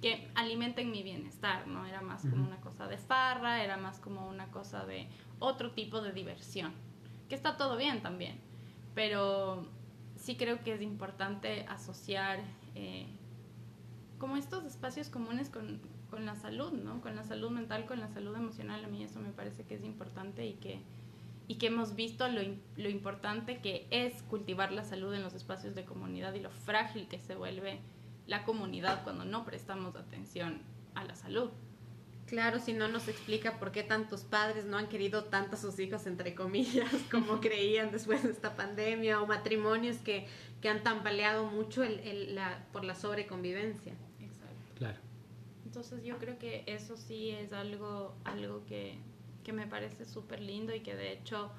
que 0.01 0.31
alimenten 0.35 0.91
mi 0.91 1.03
bienestar, 1.03 1.67
¿no? 1.67 1.87
Era 1.87 2.03
más 2.03 2.23
como 2.23 2.45
una 2.45 2.61
cosa 2.61 2.87
de 2.87 2.99
farra, 2.99 3.65
era 3.65 3.77
más 3.77 3.99
como 3.99 4.29
una 4.29 4.51
cosa 4.51 4.85
de 4.85 5.09
otro 5.39 5.73
tipo 5.73 6.01
de 6.01 6.13
diversión, 6.13 6.73
que 7.29 7.35
está 7.35 7.57
todo 7.57 7.77
bien 7.77 8.03
también, 8.03 8.39
pero 8.95 9.67
sí 10.17 10.37
creo 10.37 10.63
que 10.63 10.75
es 10.75 10.83
importante 10.83 11.67
asociar 11.69 12.41
eh, 12.75 13.07
como 14.19 14.37
estos 14.37 14.65
espacios 14.65 15.09
comunes 15.09 15.51
con, 15.51 15.81
con, 16.11 16.25
la 16.25 16.37
salud, 16.37 16.73
¿no? 16.73 17.01
Con 17.01 17.17
la 17.17 17.25
salud 17.25 17.51
mental, 17.51 17.87
con 17.87 18.01
la 18.01 18.09
salud 18.09 18.35
emocional, 18.35 18.85
a 18.85 18.89
mí 18.89 19.03
eso 19.03 19.21
me 19.21 19.31
parece 19.31 19.65
que 19.65 19.75
es 19.75 19.85
importante 19.85 20.47
y 20.47 20.55
que, 20.55 20.81
y 21.49 21.57
que 21.57 21.67
hemos 21.67 21.95
visto 21.95 22.27
lo, 22.29 22.41
lo 22.77 22.89
importante 22.89 23.61
que 23.61 23.87
es 23.91 24.23
cultivar 24.23 24.73
la 24.73 24.85
salud 24.85 25.13
en 25.13 25.23
los 25.23 25.35
espacios 25.35 25.75
de 25.75 25.85
comunidad 25.85 26.35
y 26.35 26.41
lo 26.41 26.51
frágil 26.51 27.09
que 27.09 27.19
se 27.19 27.35
vuelve 27.35 27.81
la 28.27 28.45
comunidad 28.45 29.05
cuando 29.05 29.25
no 29.25 29.45
prestamos 29.45 29.95
atención 29.97 30.63
a 30.95 31.05
la 31.05 31.15
salud. 31.15 31.51
Claro, 32.27 32.59
si 32.59 32.73
no 32.73 32.89
nos 32.89 33.07
explica 33.07 33.59
por 33.59 33.71
qué 33.71 33.85
tantos 33.85 34.25
padres 34.25 34.65
no 34.65 34.77
han 34.77 34.89
querido 34.89 35.25
tanto 35.25 35.55
a 35.55 35.59
sus 35.59 35.79
hijos, 35.79 36.07
entre 36.07 36.35
comillas, 36.35 36.91
como 37.11 37.41
creían 37.41 37.93
después 37.93 38.25
de 38.25 38.31
esta 38.31 38.57
pandemia, 38.57 39.23
o 39.23 39.27
matrimonios 39.27 39.99
que, 39.99 40.27
que 40.61 40.69
han 40.69 40.83
tambaleado 40.83 41.47
mucho 41.47 41.85
el, 41.85 42.35
la, 42.35 42.67
por 42.73 42.85
la 42.85 42.97
sobreconvivencia. 42.97 43.95
Exacto. 44.21 44.73
Claro. 44.75 44.99
Entonces 45.65 46.03
yo 46.03 46.19
creo 46.19 46.37
que 46.39 46.65
eso 46.67 46.97
sí 46.97 47.31
es 47.31 47.53
algo, 47.53 48.17
algo 48.25 48.65
que, 48.67 48.99
que 49.45 49.53
me 49.53 49.69
parece 49.69 50.05
súper 50.05 50.41
lindo 50.41 50.75
y 50.75 50.81
que 50.81 50.97
de 50.97 51.13
hecho 51.13 51.53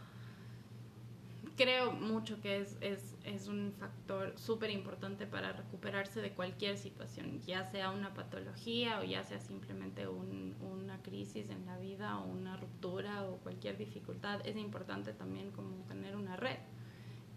creo 1.57 1.91
mucho 1.91 2.39
que 2.39 2.61
es, 2.61 2.77
es, 2.81 3.15
es 3.23 3.47
un 3.47 3.73
factor 3.77 4.33
súper 4.37 4.69
importante 4.69 5.25
para 5.25 5.51
recuperarse 5.51 6.21
de 6.21 6.31
cualquier 6.31 6.77
situación, 6.77 7.41
ya 7.41 7.65
sea 7.65 7.89
una 7.89 8.13
patología 8.13 8.99
o 8.99 9.03
ya 9.03 9.23
sea 9.23 9.39
simplemente 9.39 10.07
un, 10.07 10.55
una 10.61 11.01
crisis 11.01 11.49
en 11.49 11.65
la 11.65 11.77
vida 11.77 12.19
o 12.19 12.27
una 12.27 12.55
ruptura 12.55 13.23
o 13.23 13.37
cualquier 13.37 13.77
dificultad. 13.77 14.39
Es 14.45 14.55
importante 14.55 15.11
también 15.13 15.51
como 15.51 15.83
tener 15.85 16.15
una 16.15 16.37
red. 16.37 16.59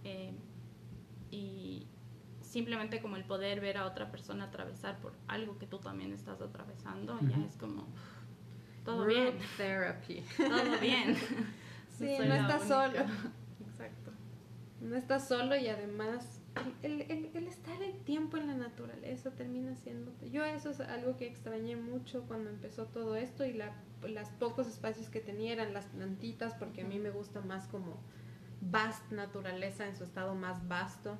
Eh, 0.04 0.33
y 1.30 1.87
simplemente 2.42 3.00
como 3.00 3.16
el 3.16 3.24
poder 3.24 3.61
ver 3.61 3.78
a 3.78 3.87
otra 3.87 4.11
persona 4.11 4.44
atravesar 4.44 5.00
por 5.00 5.14
algo 5.28 5.59
que 5.59 5.66
tú 5.66 5.78
también 5.78 6.12
estás 6.12 6.40
atravesando, 6.40 7.18
ya 7.22 7.44
es 7.46 7.56
como 7.56 7.88
todo 8.85 9.06
bien. 9.06 9.38
Therapy. 9.56 10.24
Todo 10.37 10.78
bien. 10.80 11.16
sí, 11.98 12.16
no 12.18 12.35
estás 12.35 12.66
solo. 12.66 13.06
No 14.80 14.96
estás 14.96 15.28
solo 15.28 15.56
y 15.56 15.68
además 15.68 16.40
el, 16.82 17.02
el, 17.02 17.30
el, 17.34 17.46
estar 17.46 17.82
el 17.82 17.98
tiempo 18.00 18.38
en 18.38 18.46
la 18.46 18.54
naturaleza 18.54 19.30
termina 19.30 19.76
siendo... 19.76 20.12
Yo 20.32 20.44
eso 20.44 20.70
es 20.70 20.80
algo 20.80 21.16
que 21.16 21.26
extrañé 21.26 21.76
mucho 21.76 22.24
cuando 22.26 22.50
empezó 22.50 22.86
todo 22.86 23.14
esto 23.14 23.44
y 23.44 23.52
la, 23.52 23.74
las 24.02 24.30
pocos 24.30 24.66
espacios 24.66 25.10
que 25.10 25.20
tenía 25.20 25.52
eran 25.52 25.74
las 25.74 25.86
plantitas 25.86 26.54
porque 26.54 26.80
a 26.80 26.84
mí 26.84 26.98
me 26.98 27.10
gusta 27.10 27.40
más 27.42 27.68
como 27.68 27.98
vast 28.62 29.10
naturaleza 29.12 29.86
en 29.86 29.96
su 29.96 30.04
estado 30.04 30.34
más 30.34 30.66
vasto. 30.66 31.18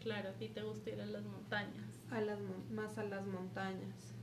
Claro, 0.00 0.30
a 0.30 0.32
ti 0.32 0.48
te 0.48 0.62
gusta 0.62 0.90
ir 0.90 1.00
a 1.00 1.06
las 1.06 1.24
montañas. 1.24 2.00
A 2.10 2.20
las, 2.20 2.38
más 2.70 2.98
a 2.98 3.04
las 3.04 3.26
montañas 3.26 4.17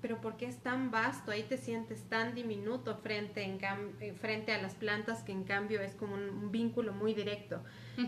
pero 0.00 0.20
porque 0.20 0.46
es 0.46 0.58
tan 0.58 0.90
vasto, 0.90 1.32
ahí 1.32 1.42
te 1.42 1.56
sientes 1.56 2.04
tan 2.04 2.34
diminuto 2.34 2.96
frente, 2.96 3.42
en 3.42 3.58
eh, 4.00 4.14
frente 4.14 4.52
a 4.52 4.62
las 4.62 4.74
plantas 4.74 5.22
que 5.22 5.32
en 5.32 5.44
cambio 5.44 5.80
es 5.80 5.94
como 5.94 6.14
un, 6.14 6.52
vínculo 6.52 6.92
muy 6.92 7.14
directo. 7.14 7.60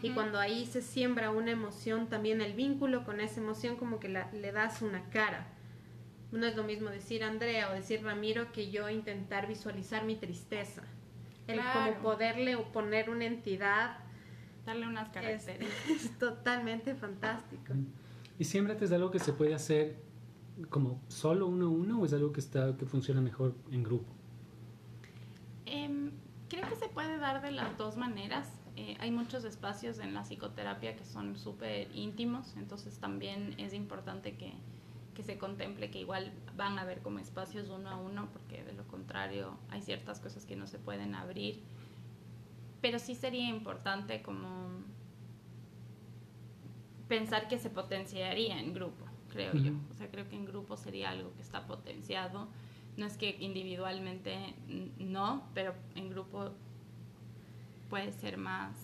Y 0.02 0.10
cuando 0.10 0.38
ahí 0.38 0.66
se 0.66 0.82
siembra 0.82 1.30
una 1.30 1.50
emoción, 1.50 2.08
también 2.08 2.40
el 2.40 2.52
vínculo 2.52 3.04
con 3.04 3.20
esa 3.20 3.40
emoción 3.40 3.76
como 3.76 3.98
que 3.98 4.08
le 4.08 4.52
das 4.52 4.82
una 4.82 5.10
cara. 5.10 5.48
No 6.30 6.46
es 6.46 6.54
lo 6.54 6.62
mismo 6.62 6.90
decir 6.90 7.24
Andrea 7.24 7.70
o 7.70 7.74
decir 7.74 8.04
Ramiro 8.04 8.52
que 8.52 8.70
yo 8.70 8.88
intentar 8.88 9.48
visualizar 9.48 10.04
mi 10.04 10.14
tristeza. 10.14 10.82
El 11.48 11.60
como 11.72 11.94
poderle 12.02 12.56
poner 12.72 13.10
una 13.10 13.24
entidad. 13.24 13.98
Darle 14.64 14.86
unas 14.86 15.08
características. 15.08 15.90
Es, 15.90 16.18
totalmente 16.18 16.94
fantástico. 16.94 17.74
Y 18.38 18.44
siempre 18.44 18.76
es 18.80 18.92
algo 18.92 19.10
que 19.10 19.18
se 19.18 19.32
puede 19.32 19.54
hacer 19.54 19.96
como 20.68 21.00
solo 21.08 21.46
uno 21.46 21.66
a 21.66 21.70
uno 21.70 22.00
o 22.00 22.04
es 22.04 22.12
algo 22.12 22.32
que 22.32 22.40
está 22.40 22.76
que 22.76 22.86
funciona 22.86 23.20
mejor 23.20 23.54
en 23.70 23.82
grupo? 23.82 24.12
Em, 25.66 26.10
Creo 26.50 26.68
que 26.68 26.74
se 26.74 26.88
puede 26.88 27.16
dar 27.18 27.40
de 27.42 27.52
las 27.52 27.78
dos 27.78 27.96
maneras. 27.96 28.50
Eh, 28.74 28.96
hay 28.98 29.12
muchos 29.12 29.44
espacios 29.44 30.00
en 30.00 30.14
la 30.14 30.24
psicoterapia 30.24 30.96
que 30.96 31.04
son 31.04 31.38
súper 31.38 31.88
íntimos, 31.94 32.56
entonces 32.56 32.98
también 32.98 33.54
es 33.56 33.72
importante 33.72 34.36
que, 34.36 34.52
que, 35.14 35.22
se 35.22 35.38
contemple 35.38 35.92
que 35.92 36.00
igual 36.00 36.32
van 36.56 36.76
a 36.76 36.82
haber 36.82 37.02
como 37.02 37.20
espacios 37.20 37.68
uno 37.68 37.88
a 37.88 37.96
uno, 37.96 38.28
porque 38.32 38.64
de 38.64 38.72
lo 38.72 38.84
contrario 38.88 39.56
hay 39.70 39.80
ciertas 39.80 40.18
cosas 40.18 40.44
que 40.44 40.56
no 40.56 40.66
se 40.66 40.80
pueden 40.80 41.14
abrir. 41.14 41.62
Pero 42.80 42.98
sí 42.98 43.14
sería 43.14 43.48
importante 43.48 44.20
como 44.22 44.48
pensar 47.06 47.46
que 47.46 47.60
se 47.60 47.70
potenciaría 47.70 48.58
en 48.58 48.74
grupo, 48.74 49.04
creo 49.30 49.54
yo. 49.54 49.72
O 49.90 49.94
sea, 49.94 50.10
creo 50.10 50.28
que 50.28 50.36
en 50.36 50.44
grupo 50.44 50.76
sería 50.76 51.10
algo 51.10 51.32
que 51.34 51.42
está 51.42 51.66
potenciado. 51.66 52.48
No 52.96 53.06
es 53.06 53.16
que 53.16 53.36
individualmente 53.40 54.54
no, 54.98 55.48
pero 55.54 55.74
en 55.94 56.10
grupo 56.10 56.50
puede 57.88 58.12
ser 58.12 58.36
más, 58.36 58.74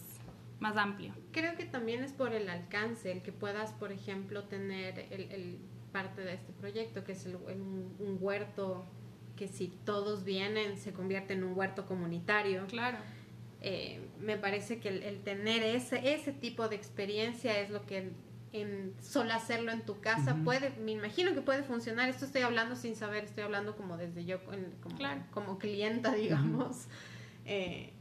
más 0.60 0.76
amplio. 0.76 1.14
Creo 1.32 1.56
que 1.56 1.64
también 1.64 2.02
es 2.02 2.12
por 2.12 2.32
el 2.32 2.48
alcance, 2.48 3.12
el 3.12 3.22
que 3.22 3.32
puedas, 3.32 3.72
por 3.72 3.92
ejemplo, 3.92 4.44
tener 4.44 5.06
el, 5.10 5.58
parte 5.92 6.22
de 6.22 6.34
este 6.34 6.52
proyecto, 6.52 7.04
que 7.04 7.12
es 7.12 7.24
el, 7.24 7.36
un, 7.36 8.18
huerto 8.20 8.84
que 9.34 9.48
si 9.48 9.68
todos 9.84 10.24
vienen 10.24 10.78
se 10.78 10.92
convierte 10.92 11.34
en 11.34 11.44
un 11.44 11.56
huerto 11.56 11.86
comunitario. 11.86 12.66
Claro. 12.66 12.98
Eh, 13.62 14.00
me 14.20 14.36
parece 14.36 14.78
que 14.78 14.88
el, 14.88 15.20
tener 15.20 15.62
ese, 15.62 16.14
ese 16.14 16.32
tipo 16.32 16.68
de 16.68 16.76
experiencia 16.76 17.58
es 17.60 17.70
lo 17.70 17.86
que 17.86 18.12
en 18.52 18.94
solo 19.02 19.32
hacerlo 19.32 19.72
en 19.72 19.82
tu 19.82 20.00
casa 20.00 20.36
puede, 20.44 20.70
me 20.80 20.92
imagino 20.92 21.34
que 21.34 21.42
puede 21.42 21.62
funcionar. 21.62 22.08
Esto 22.08 22.24
estoy 22.24 22.42
hablando 22.42 22.76
sin 22.76 22.96
saber, 22.96 23.24
estoy 23.24 23.44
hablando 23.44 23.76
como 23.76 23.96
desde 23.96 24.24
yo, 24.24 24.42
como, 24.44 24.98
como 25.30 25.58
clienta, 25.58 26.12
digamos. 26.14 26.86
eh, 27.44 27.92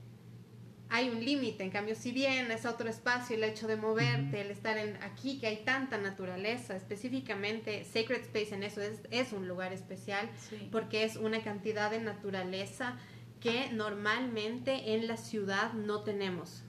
hay 0.89 1.09
un 1.09 1.23
límite. 1.23 1.63
En 1.63 1.71
cambio, 1.71 1.95
si 1.95 2.11
bien 2.11 2.51
es 2.51 2.65
otro 2.65 2.89
espacio, 2.89 3.35
el 3.35 3.43
hecho 3.43 3.67
de 3.67 3.75
moverte, 3.75 4.41
el 4.41 4.51
estar 4.51 4.77
en 4.77 5.01
aquí, 5.03 5.39
que 5.39 5.47
hay 5.47 5.57
tanta 5.65 5.97
naturaleza, 5.97 6.75
específicamente 6.75 7.83
Sacred 7.83 8.21
Space 8.21 8.53
en 8.53 8.63
eso 8.63 8.81
es, 8.81 8.99
es 9.11 9.33
un 9.33 9.47
lugar 9.47 9.73
especial 9.73 10.29
porque 10.71 11.03
es 11.03 11.15
una 11.15 11.41
cantidad 11.41 11.89
de 11.89 11.99
naturaleza 11.99 12.97
que 13.39 13.71
normalmente 13.71 14.93
en 14.93 15.07
la 15.07 15.17
ciudad 15.17 15.73
no 15.73 16.01
tenemos. 16.01 16.63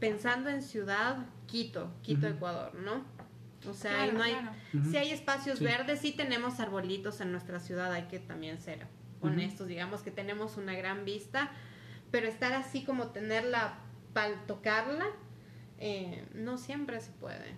Pensando 0.00 0.50
en 0.50 0.62
ciudad, 0.62 1.26
Quito, 1.46 1.90
Quito, 2.02 2.26
Ecuador, 2.26 2.74
¿no? 2.74 3.04
O 3.66 3.74
sea, 3.74 4.10
no 4.12 4.22
hay, 4.22 4.36
si 4.90 4.96
hay 4.96 5.10
espacios 5.10 5.60
verdes, 5.60 6.00
sí 6.00 6.12
tenemos 6.12 6.60
arbolitos 6.60 7.20
en 7.20 7.32
nuestra 7.32 7.58
ciudad, 7.58 7.92
hay 7.92 8.04
que 8.04 8.18
también 8.18 8.60
ser 8.60 8.86
honestos, 9.20 9.66
digamos 9.66 10.02
que 10.02 10.10
tenemos 10.10 10.56
una 10.56 10.74
gran 10.74 11.04
vista, 11.04 11.50
pero 12.10 12.28
estar 12.28 12.52
así 12.52 12.84
como 12.84 13.08
tenerla 13.08 13.78
para 14.12 14.46
tocarla, 14.46 15.06
eh, 15.78 16.24
no 16.34 16.58
siempre 16.58 17.00
se 17.00 17.10
puede. 17.12 17.54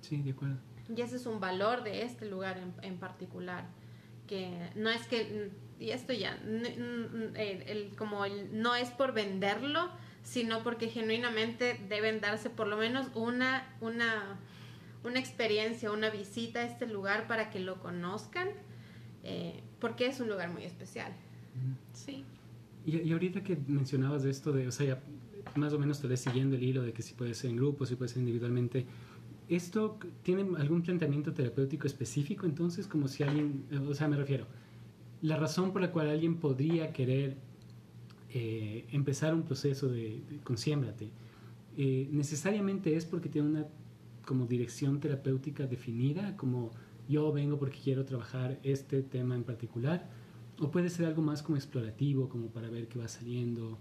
Sí, 0.00 0.22
de 0.22 0.30
acuerdo. 0.30 0.56
Y 0.94 1.00
ese 1.00 1.16
es 1.16 1.26
un 1.26 1.40
valor 1.40 1.82
de 1.82 2.02
este 2.02 2.26
lugar 2.26 2.60
en, 2.82 2.98
particular, 2.98 3.64
que 4.26 4.70
no 4.74 4.88
es 4.88 5.06
que, 5.06 5.50
y 5.80 5.90
esto 5.90 6.12
ya, 6.12 6.38
el, 6.44 7.92
como 7.98 8.24
el, 8.24 8.60
no 8.60 8.74
es 8.74 8.90
por 8.90 9.12
venderlo, 9.12 9.90
sino 10.22 10.62
porque 10.62 10.88
genuinamente 10.88 11.80
deben 11.88 12.20
darse 12.20 12.50
por 12.50 12.66
lo 12.66 12.76
menos 12.76 13.08
una, 13.14 13.66
una, 13.80 14.38
una 15.04 15.18
experiencia, 15.18 15.90
una 15.90 16.10
visita 16.10 16.60
a 16.60 16.64
este 16.64 16.86
lugar 16.86 17.26
para 17.26 17.50
que 17.50 17.60
lo 17.60 17.80
conozcan, 17.80 18.48
eh, 19.24 19.62
porque 19.80 20.06
es 20.06 20.20
un 20.20 20.28
lugar 20.28 20.50
muy 20.52 20.64
especial. 20.64 21.12
Sí. 21.92 22.24
Y, 22.84 23.12
ahorita 23.12 23.42
que 23.42 23.56
mencionabas 23.66 24.22
de 24.22 24.30
esto 24.30 24.52
de, 24.52 24.68
o 24.68 24.72
sea, 24.72 25.02
más 25.54 25.72
o 25.72 25.78
menos 25.78 26.00
te 26.00 26.06
ves 26.06 26.20
siguiendo 26.20 26.56
el 26.56 26.62
hilo 26.62 26.82
de 26.82 26.92
que 26.92 27.02
si 27.02 27.14
puede 27.14 27.34
ser 27.34 27.50
en 27.50 27.56
grupo, 27.56 27.86
si 27.86 27.96
puede 27.96 28.08
ser 28.08 28.18
individualmente. 28.18 28.86
¿Esto 29.48 29.98
tiene 30.22 30.44
algún 30.58 30.82
planteamiento 30.82 31.32
terapéutico 31.32 31.86
específico 31.86 32.46
entonces? 32.46 32.86
Como 32.86 33.08
si 33.08 33.22
alguien, 33.22 33.64
o 33.88 33.94
sea, 33.94 34.08
me 34.08 34.16
refiero, 34.16 34.46
la 35.22 35.36
razón 35.36 35.72
por 35.72 35.82
la 35.82 35.92
cual 35.92 36.10
alguien 36.10 36.36
podría 36.36 36.92
querer 36.92 37.36
eh, 38.30 38.86
empezar 38.90 39.34
un 39.34 39.44
proceso 39.44 39.88
de, 39.88 40.20
de 40.28 41.10
eh, 41.78 42.08
necesariamente 42.10 42.96
es 42.96 43.04
porque 43.04 43.28
tiene 43.28 43.48
una 43.48 43.66
como 44.26 44.46
dirección 44.46 45.00
terapéutica 45.00 45.66
definida, 45.66 46.36
como 46.36 46.72
yo 47.08 47.32
vengo 47.32 47.58
porque 47.58 47.78
quiero 47.78 48.04
trabajar 48.04 48.58
este 48.62 49.02
tema 49.02 49.34
en 49.34 49.44
particular, 49.44 50.10
¿O 50.58 50.70
puede 50.70 50.88
ser 50.88 51.06
algo 51.06 51.20
más 51.20 51.42
como 51.42 51.56
explorativo, 51.56 52.28
como 52.28 52.48
para 52.48 52.70
ver 52.70 52.88
qué 52.88 52.98
va 52.98 53.08
saliendo? 53.08 53.78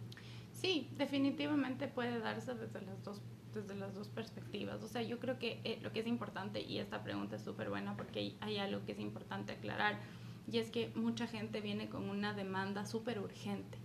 Sí, 0.51 0.89
definitivamente 0.97 1.88
puede 1.88 2.19
darse 2.19 2.53
desde 2.53 2.81
las 2.81 3.01
dos, 3.03 3.21
desde 3.53 3.75
las 3.75 3.93
dos 3.93 4.10
perspectivas. 4.10 4.84
O 4.84 4.88
sea, 4.88 5.01
yo 5.01 5.19
creo 5.19 5.39
que 5.39 5.62
eh, 5.63 5.79
lo 5.81 5.93
que 5.93 6.01
es 6.01 6.08
importante, 6.08 6.62
y 6.62 6.79
esta 6.79 7.03
pregunta 7.03 7.38
es 7.38 7.43
súper 7.43 7.69
buena 7.69 7.95
porque 7.95 8.36
hay, 8.41 8.58
algo 8.58 8.84
que 8.86 8.91
es 8.91 8.99
importante 8.99 9.53
aclarar, 9.53 9.99
y 10.51 10.58
es 10.58 10.69
que 10.69 10.91
mucha 10.95 11.27
gente 11.27 11.62
viene 11.62 11.88
con 11.88 12.10
una 12.10 12.34
demanda 12.34 12.86
súper 12.86 13.19
urgente. 13.19 13.77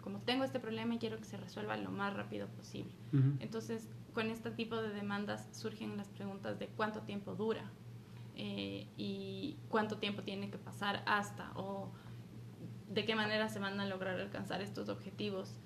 Como 0.00 0.18
tengo 0.20 0.44
este 0.44 0.58
problema 0.58 0.96
y 0.96 0.98
quiero 0.98 1.18
que 1.18 1.24
se 1.24 1.36
resuelva 1.36 1.76
lo 1.76 1.90
más 1.90 2.14
rápido 2.14 2.48
posible. 2.48 2.92
Entonces, 3.38 3.88
con 4.14 4.30
este 4.30 4.50
tipo 4.50 4.80
de 4.80 4.90
demandas 4.90 5.48
surgen 5.52 5.96
las 5.96 6.08
preguntas 6.08 6.58
de 6.58 6.68
cuánto 6.68 7.02
tiempo 7.02 7.34
dura 7.34 7.70
eh, 8.36 8.86
y 8.96 9.56
cuánto 9.68 9.98
tiempo 9.98 10.22
tiene 10.22 10.50
que 10.50 10.58
pasar 10.58 11.02
hasta, 11.06 11.52
o 11.56 11.92
de 12.88 13.04
qué 13.04 13.14
manera 13.14 13.48
se 13.48 13.58
van 13.58 13.78
a 13.80 13.86
lograr 13.86 14.18
alcanzar 14.18 14.62
estos 14.62 14.88
objetivos. 14.88 15.58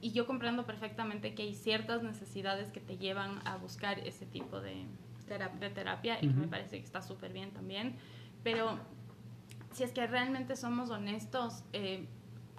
Y 0.00 0.12
yo 0.12 0.26
comprendo 0.26 0.66
perfectamente 0.66 1.34
que 1.34 1.44
hay 1.44 1.54
ciertas 1.54 2.02
necesidades 2.02 2.70
que 2.70 2.80
te 2.80 2.98
llevan 2.98 3.40
a 3.46 3.56
buscar 3.56 4.00
ese 4.00 4.26
tipo 4.26 4.60
de 4.60 4.84
terapia, 5.26 5.60
de 5.60 5.70
terapia 5.70 6.18
y 6.20 6.28
que 6.28 6.34
me 6.34 6.48
parece 6.48 6.78
que 6.78 6.84
está 6.84 7.00
súper 7.00 7.32
bien 7.32 7.52
también. 7.52 7.96
Pero 8.42 8.78
si 9.72 9.82
es 9.82 9.92
que 9.92 10.06
realmente 10.06 10.56
somos 10.56 10.90
honestos, 10.90 11.64
eh, 11.72 12.06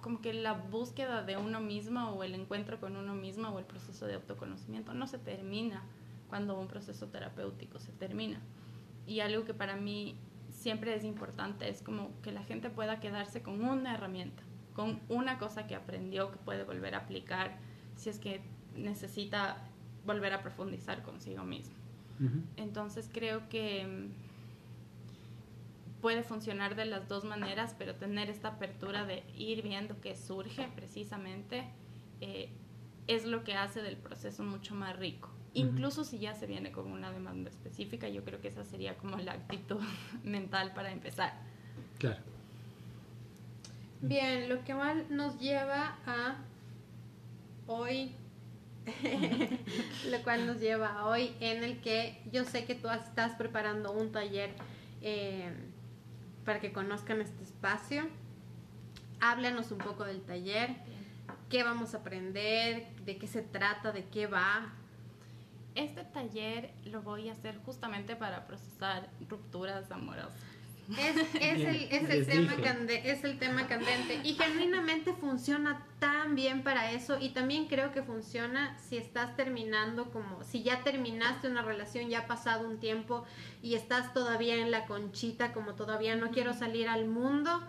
como 0.06 0.20
que 0.20 0.32
la 0.32 0.52
búsqueda 0.52 1.24
de 1.24 1.36
uno 1.36 1.58
mismo 1.58 2.10
o 2.10 2.22
el 2.22 2.36
encuentro 2.36 2.78
con 2.78 2.94
uno 2.94 3.16
mismo 3.16 3.48
o 3.48 3.58
el 3.58 3.64
proceso 3.64 4.06
de 4.06 4.14
autoconocimiento 4.14 4.94
no 4.94 5.08
se 5.08 5.18
termina 5.18 5.82
cuando 6.28 6.56
un 6.56 6.68
proceso 6.68 7.08
terapéutico 7.08 7.80
se 7.80 7.90
termina. 7.90 8.40
Y 9.04 9.18
algo 9.18 9.44
que 9.44 9.52
para 9.52 9.74
mí 9.74 10.16
siempre 10.48 10.94
es 10.94 11.02
importante, 11.02 11.68
es 11.68 11.82
como 11.82 12.12
que 12.22 12.30
la 12.30 12.44
gente 12.44 12.70
pueda 12.70 13.00
quedarse 13.00 13.42
con 13.42 13.64
una 13.64 13.94
herramienta, 13.94 14.44
con 14.74 15.00
una 15.08 15.40
cosa 15.40 15.66
que 15.66 15.74
aprendió 15.74 16.30
que 16.30 16.38
puede 16.38 16.62
volver 16.62 16.94
a 16.94 16.98
aplicar 16.98 17.58
si 17.96 18.08
es 18.08 18.20
que 18.20 18.42
necesita 18.76 19.56
volver 20.04 20.34
a 20.34 20.40
profundizar 20.40 21.02
consigo 21.02 21.42
mismo. 21.42 21.74
Entonces 22.56 23.10
creo 23.12 23.48
que 23.48 23.84
mm, 23.84 24.25
puede 26.00 26.22
funcionar 26.22 26.76
de 26.76 26.84
las 26.84 27.08
dos 27.08 27.24
maneras, 27.24 27.74
pero 27.78 27.94
tener 27.94 28.30
esta 28.30 28.48
apertura 28.48 29.04
de 29.04 29.24
ir 29.36 29.62
viendo 29.62 30.00
qué 30.00 30.16
surge 30.16 30.68
precisamente 30.74 31.64
eh, 32.20 32.50
es 33.06 33.24
lo 33.24 33.44
que 33.44 33.54
hace 33.54 33.82
del 33.82 33.96
proceso 33.96 34.42
mucho 34.42 34.74
más 34.74 34.96
rico. 34.96 35.30
Incluso 35.54 36.04
si 36.04 36.18
ya 36.18 36.34
se 36.34 36.46
viene 36.46 36.70
con 36.70 36.92
una 36.92 37.10
demanda 37.10 37.48
específica, 37.48 38.08
yo 38.08 38.24
creo 38.24 38.42
que 38.42 38.48
esa 38.48 38.64
sería 38.64 38.96
como 38.98 39.16
la 39.16 39.32
actitud 39.32 39.80
mental 40.24 40.72
para 40.74 40.92
empezar. 40.92 41.32
Claro. 41.98 42.20
Bien, 44.02 44.50
lo 44.50 44.62
que 44.64 44.74
mal 44.74 45.06
nos 45.08 45.40
lleva 45.40 45.96
a 46.06 46.36
hoy, 47.66 48.12
lo 50.10 50.22
cual 50.22 50.46
nos 50.46 50.60
lleva 50.60 50.98
a 50.98 51.06
hoy 51.06 51.32
en 51.40 51.64
el 51.64 51.80
que 51.80 52.20
yo 52.30 52.44
sé 52.44 52.66
que 52.66 52.74
tú 52.74 52.90
estás 52.90 53.32
preparando 53.36 53.92
un 53.92 54.12
taller 54.12 54.50
eh, 55.00 55.50
para 56.46 56.60
que 56.60 56.72
conozcan 56.72 57.20
este 57.20 57.44
espacio. 57.44 58.08
Háblanos 59.20 59.70
un 59.72 59.78
poco 59.78 60.04
del 60.04 60.22
taller, 60.22 60.70
qué 61.50 61.62
vamos 61.62 61.94
a 61.94 61.98
aprender, 61.98 62.88
de 63.04 63.18
qué 63.18 63.26
se 63.26 63.42
trata, 63.42 63.92
de 63.92 64.06
qué 64.06 64.26
va, 64.26 64.72
este 65.76 66.04
taller 66.04 66.72
lo 66.86 67.02
voy 67.02 67.28
a 67.28 67.32
hacer 67.32 67.58
justamente 67.64 68.16
para 68.16 68.46
procesar 68.46 69.10
rupturas 69.28 69.90
amorosas. 69.90 70.32
Es, 70.88 71.16
el, 71.40 72.26
tema 72.26 72.54
es 72.92 73.24
el 73.24 73.38
tema 73.38 73.66
candente 73.66 74.20
y 74.22 74.34
genuinamente 74.34 75.12
funciona 75.14 75.84
tan 75.98 76.36
bien 76.36 76.62
para 76.62 76.92
eso 76.92 77.18
y 77.20 77.30
también 77.30 77.66
creo 77.66 77.92
que 77.92 78.02
funciona 78.02 78.78
si 78.78 78.96
estás 78.96 79.34
terminando 79.36 80.12
como 80.12 80.44
si 80.44 80.62
ya 80.62 80.84
terminaste 80.84 81.48
una 81.48 81.62
relación, 81.62 82.08
ya 82.08 82.20
ha 82.20 82.26
pasado 82.26 82.68
un 82.68 82.78
tiempo 82.78 83.24
y 83.62 83.74
estás 83.74 84.14
todavía 84.14 84.56
en 84.56 84.70
la 84.70 84.86
conchita 84.86 85.52
como 85.52 85.74
todavía 85.74 86.14
no 86.14 86.30
quiero 86.30 86.54
salir 86.54 86.88
al 86.88 87.06
mundo. 87.06 87.62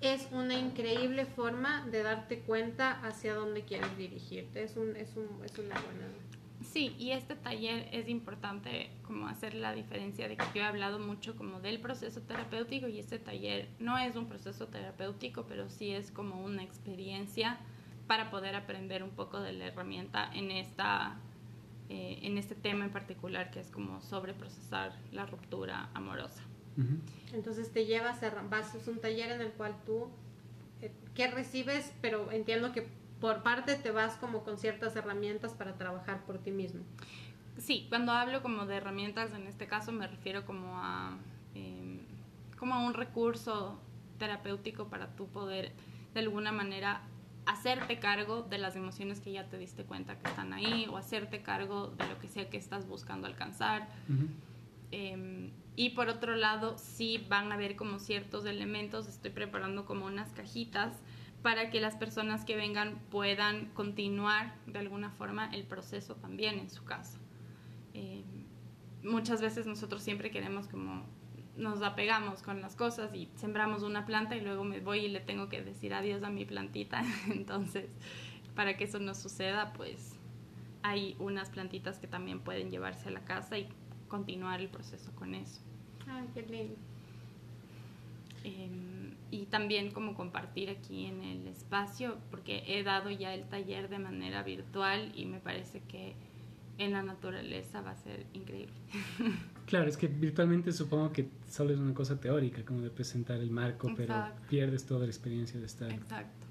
Es 0.00 0.28
una 0.32 0.54
increíble 0.54 1.26
forma 1.26 1.86
de 1.90 2.02
darte 2.02 2.38
cuenta 2.40 3.00
hacia 3.02 3.34
dónde 3.34 3.64
quieres 3.64 3.98
dirigirte. 3.98 4.62
Es, 4.62 4.76
un, 4.76 4.96
es, 4.96 5.14
un, 5.14 5.44
es 5.44 5.58
una 5.58 5.78
buena 5.78 6.06
Sí, 6.72 6.94
y 6.98 7.10
este 7.10 7.34
taller 7.34 7.88
es 7.90 8.08
importante 8.08 8.90
como 9.04 9.26
hacer 9.26 9.54
la 9.54 9.72
diferencia 9.72 10.28
de 10.28 10.36
que 10.36 10.44
yo 10.54 10.62
he 10.62 10.64
hablado 10.64 11.00
mucho 11.00 11.34
como 11.34 11.60
del 11.60 11.80
proceso 11.80 12.20
terapéutico 12.20 12.86
y 12.86 13.00
este 13.00 13.18
taller 13.18 13.68
no 13.80 13.98
es 13.98 14.14
un 14.14 14.26
proceso 14.26 14.68
terapéutico, 14.68 15.46
pero 15.48 15.68
sí 15.68 15.90
es 15.90 16.12
como 16.12 16.44
una 16.44 16.62
experiencia 16.62 17.58
para 18.06 18.30
poder 18.30 18.54
aprender 18.54 19.02
un 19.02 19.10
poco 19.10 19.40
de 19.40 19.52
la 19.52 19.66
herramienta 19.66 20.30
en 20.32 20.52
esta 20.52 21.16
eh, 21.88 22.20
en 22.22 22.38
este 22.38 22.54
tema 22.54 22.84
en 22.84 22.92
particular 22.92 23.50
que 23.50 23.58
es 23.58 23.68
como 23.72 24.00
sobreprocesar 24.00 24.92
la 25.10 25.26
ruptura 25.26 25.90
amorosa. 25.92 26.44
Entonces 27.34 27.72
te 27.72 27.84
llevas, 27.84 28.22
a, 28.22 28.30
vas, 28.48 28.74
es 28.76 28.86
un 28.86 29.00
taller 29.00 29.32
en 29.32 29.40
el 29.40 29.50
cual 29.50 29.74
tú, 29.84 30.08
eh, 30.80 30.92
¿qué 31.14 31.26
recibes? 31.26 31.92
Pero 32.00 32.30
entiendo 32.30 32.72
que 32.72 32.86
por 33.20 33.42
parte 33.42 33.76
te 33.76 33.90
vas 33.90 34.16
como 34.16 34.42
con 34.42 34.58
ciertas 34.58 34.96
herramientas 34.96 35.52
para 35.52 35.74
trabajar 35.74 36.24
por 36.24 36.38
ti 36.38 36.50
mismo. 36.50 36.80
Sí, 37.58 37.86
cuando 37.88 38.12
hablo 38.12 38.42
como 38.42 38.66
de 38.66 38.76
herramientas, 38.76 39.32
en 39.34 39.46
este 39.46 39.66
caso 39.66 39.92
me 39.92 40.06
refiero 40.06 40.46
como 40.46 40.78
a, 40.78 41.18
em, 41.54 42.00
como 42.58 42.74
a 42.74 42.80
un 42.80 42.94
recurso 42.94 43.78
terapéutico 44.18 44.88
para 44.88 45.14
tu 45.14 45.26
poder 45.26 45.72
de 46.14 46.20
alguna 46.20 46.52
manera 46.52 47.02
hacerte 47.46 47.98
cargo 47.98 48.42
de 48.42 48.58
las 48.58 48.76
emociones 48.76 49.20
que 49.20 49.32
ya 49.32 49.48
te 49.48 49.58
diste 49.58 49.84
cuenta 49.84 50.18
que 50.18 50.28
están 50.28 50.52
ahí 50.52 50.86
o 50.90 50.96
hacerte 50.96 51.42
cargo 51.42 51.88
de 51.88 52.06
lo 52.06 52.18
que 52.18 52.28
sea 52.28 52.48
que 52.48 52.56
estás 52.56 52.86
buscando 52.86 53.26
alcanzar. 53.26 53.88
Em, 54.92 55.50
y 55.76 55.90
por 55.90 56.08
otro 56.08 56.36
lado, 56.36 56.78
sí 56.78 57.24
van 57.28 57.52
a 57.52 57.54
haber 57.54 57.76
como 57.76 57.98
ciertos 57.98 58.44
elementos, 58.44 59.08
estoy 59.08 59.30
preparando 59.30 59.84
como 59.84 60.06
unas 60.06 60.30
cajitas 60.30 60.94
para 61.42 61.70
que 61.70 61.80
las 61.80 61.96
personas 61.96 62.44
que 62.44 62.56
vengan 62.56 62.98
puedan 63.10 63.66
continuar 63.70 64.54
de 64.66 64.78
alguna 64.78 65.10
forma 65.10 65.50
el 65.54 65.64
proceso 65.64 66.16
también 66.16 66.58
en 66.58 66.70
su 66.70 66.84
casa. 66.84 67.18
Em, 67.94 68.44
muchas 69.02 69.40
veces 69.40 69.66
nosotros 69.66 70.02
siempre 70.02 70.30
queremos 70.30 70.68
como 70.68 71.04
nos 71.56 71.82
apegamos 71.82 72.42
con 72.42 72.60
las 72.60 72.74
cosas 72.74 73.14
y 73.14 73.28
sembramos 73.36 73.82
una 73.82 74.06
planta 74.06 74.36
y 74.36 74.40
luego 74.40 74.64
me 74.64 74.80
voy 74.80 75.00
y 75.00 75.08
le 75.08 75.20
tengo 75.20 75.48
que 75.48 75.62
decir 75.62 75.92
adiós 75.92 76.22
a 76.22 76.30
mi 76.30 76.44
plantita. 76.44 77.02
Entonces, 77.30 77.90
para 78.54 78.76
que 78.76 78.84
eso 78.84 78.98
no 78.98 79.14
suceda, 79.14 79.72
pues 79.74 80.16
hay 80.82 81.16
unas 81.18 81.50
plantitas 81.50 81.98
que 81.98 82.06
también 82.06 82.40
pueden 82.40 82.70
llevarse 82.70 83.08
a 83.08 83.12
la 83.12 83.24
casa 83.24 83.58
y 83.58 83.68
continuar 84.08 84.60
el 84.60 84.68
proceso 84.68 85.12
con 85.14 85.34
eso. 85.34 85.60
Ay, 86.08 86.28
qué 86.34 86.42
lindo. 86.42 86.76
Em, 88.44 89.14
y 89.30 89.46
también 89.46 89.90
como 89.90 90.14
compartir 90.14 90.70
aquí 90.70 91.06
en 91.06 91.22
el 91.22 91.46
espacio, 91.46 92.18
porque 92.30 92.64
he 92.66 92.82
dado 92.82 93.10
ya 93.10 93.34
el 93.34 93.44
taller 93.48 93.88
de 93.88 93.98
manera 93.98 94.42
virtual 94.42 95.12
y 95.14 95.26
me 95.26 95.38
parece 95.38 95.82
que 95.82 96.16
en 96.78 96.92
la 96.92 97.02
naturaleza 97.02 97.82
va 97.82 97.90
a 97.90 97.96
ser 97.96 98.26
increíble. 98.32 98.74
Claro, 99.66 99.88
es 99.88 99.96
que 99.96 100.08
virtualmente 100.08 100.72
supongo 100.72 101.12
que 101.12 101.28
solo 101.48 101.72
es 101.72 101.78
una 101.78 101.94
cosa 101.94 102.18
teórica, 102.18 102.64
como 102.64 102.80
de 102.80 102.90
presentar 102.90 103.38
el 103.38 103.52
marco, 103.52 103.88
pero 103.96 104.12
pierdes 104.48 104.84
toda 104.84 105.02
la 105.02 105.06
experiencia 105.06 105.60
de 105.60 105.66
estar. 105.66 105.92
Exacto. 105.92 106.48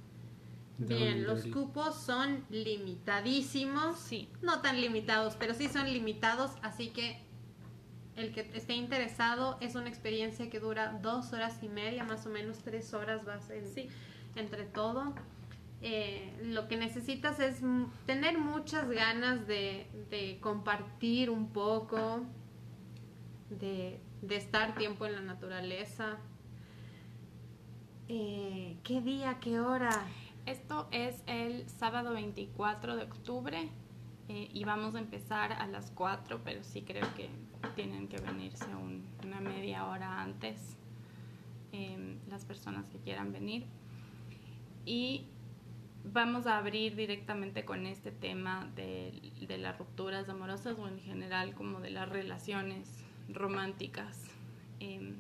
Bien, 0.78 1.26
los 1.26 1.46
cupos 1.48 1.96
son 1.96 2.46
limitadísimos. 2.50 4.00
Sí. 4.00 4.30
No 4.42 4.62
tan 4.62 4.80
limitados, 4.80 5.36
pero 5.38 5.54
sí 5.54 5.68
son 5.68 5.92
limitados, 5.92 6.52
así 6.62 6.92
que 6.92 7.20
el 8.20 8.34
que 8.34 8.42
esté 8.42 8.74
interesado 8.74 9.58
es 9.62 9.76
una 9.76 9.88
experiencia 9.88 10.50
que 10.50 10.60
dura 10.60 11.00
dos 11.02 11.32
horas 11.34 11.64
y 11.64 11.70
media, 11.70 12.04
más 12.04 12.26
o 12.26 12.30
menos 12.30 12.60
tres 12.60 12.94
horas 12.94 13.26
vas 13.26 13.50
en, 13.50 13.66
sí. 13.68 13.88
entre 14.36 14.66
todo. 14.66 15.14
Eh, 15.82 16.38
lo 16.44 16.68
que 16.68 16.76
necesitas 16.76 17.40
es 17.40 17.62
tener 18.06 18.38
muchas 18.38 18.90
ganas 18.90 19.48
de, 19.48 19.88
de 20.10 20.38
compartir 20.42 21.30
un 21.30 21.52
poco, 21.54 22.26
de, 23.50 24.02
estar 24.30 24.76
tiempo 24.76 25.06
en 25.06 25.14
la 25.14 25.22
naturaleza. 25.22 26.18
Eh, 28.10 28.78
¿Qué 28.84 29.02
día, 29.02 29.40
qué 29.40 29.62
hora? 29.62 29.92
Esto 30.46 30.90
es 30.92 31.24
el 31.28 31.70
sábado 31.70 32.14
24 32.14 32.98
de 32.98 33.04
octubre 33.04 33.70
eh, 34.28 34.50
y 34.52 34.64
vamos 34.66 34.96
a 34.96 35.00
empezar 35.00 35.54
a 35.54 35.68
las 35.68 35.92
4, 35.92 36.42
pero 36.44 36.64
sí 36.64 36.82
creo 36.82 37.08
que 37.16 37.30
tienen 37.76 38.08
que 38.08 38.18
venirse 38.18 38.66
una 39.24 39.42
media 39.42 39.86
hora 39.88 40.22
antes 40.22 40.78
em, 41.72 42.18
las 42.30 42.46
personas 42.46 42.88
que 42.88 42.98
quieran 43.00 43.32
venir. 43.32 43.66
Y 44.86 45.28
vamos 46.04 46.48
a 46.48 46.58
abrir 46.58 46.96
directamente 46.96 47.66
con 47.66 47.86
este 47.86 48.12
tema 48.12 48.70
de, 48.76 49.32
de 49.48 49.58
las 49.58 49.78
rupturas 49.78 50.30
amorosas 50.30 50.78
o 50.80 50.88
en 50.88 51.00
general 51.00 51.54
como 51.54 51.80
de 51.80 51.92
las 51.92 52.10
relaciones 52.10 53.04
románticas. 53.28 54.30
Em, 54.80 55.16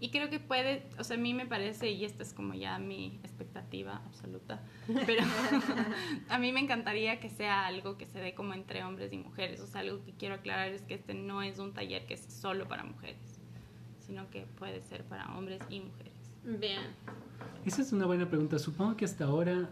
y 0.00 0.10
creo 0.10 0.30
que 0.30 0.40
puede, 0.40 0.88
o 0.98 1.04
sea, 1.04 1.16
a 1.16 1.20
mí 1.20 1.34
me 1.34 1.44
parece, 1.44 1.90
y 1.90 2.06
esta 2.06 2.22
es 2.22 2.32
como 2.32 2.54
ya 2.54 2.78
mi 2.78 3.20
expectativa 3.22 3.96
absoluta, 4.06 4.62
pero 5.04 5.22
a 6.30 6.38
mí 6.38 6.52
me 6.52 6.60
encantaría 6.60 7.20
que 7.20 7.28
sea 7.28 7.66
algo 7.66 7.98
que 7.98 8.06
se 8.06 8.18
dé 8.18 8.34
como 8.34 8.54
entre 8.54 8.82
hombres 8.82 9.12
y 9.12 9.18
mujeres. 9.18 9.60
O 9.60 9.66
sea, 9.66 9.82
algo 9.82 10.02
que 10.02 10.12
quiero 10.12 10.36
aclarar 10.36 10.70
es 10.70 10.82
que 10.82 10.94
este 10.94 11.12
no 11.12 11.42
es 11.42 11.58
un 11.58 11.74
taller 11.74 12.06
que 12.06 12.14
es 12.14 12.22
solo 12.22 12.66
para 12.66 12.82
mujeres, 12.82 13.40
sino 13.98 14.30
que 14.30 14.46
puede 14.46 14.80
ser 14.80 15.04
para 15.04 15.36
hombres 15.36 15.60
y 15.68 15.80
mujeres. 15.80 16.14
Bien. 16.44 16.80
Esa 17.66 17.82
es 17.82 17.92
una 17.92 18.06
buena 18.06 18.26
pregunta. 18.26 18.58
Supongo 18.58 18.96
que 18.96 19.04
hasta 19.04 19.26
ahora 19.26 19.68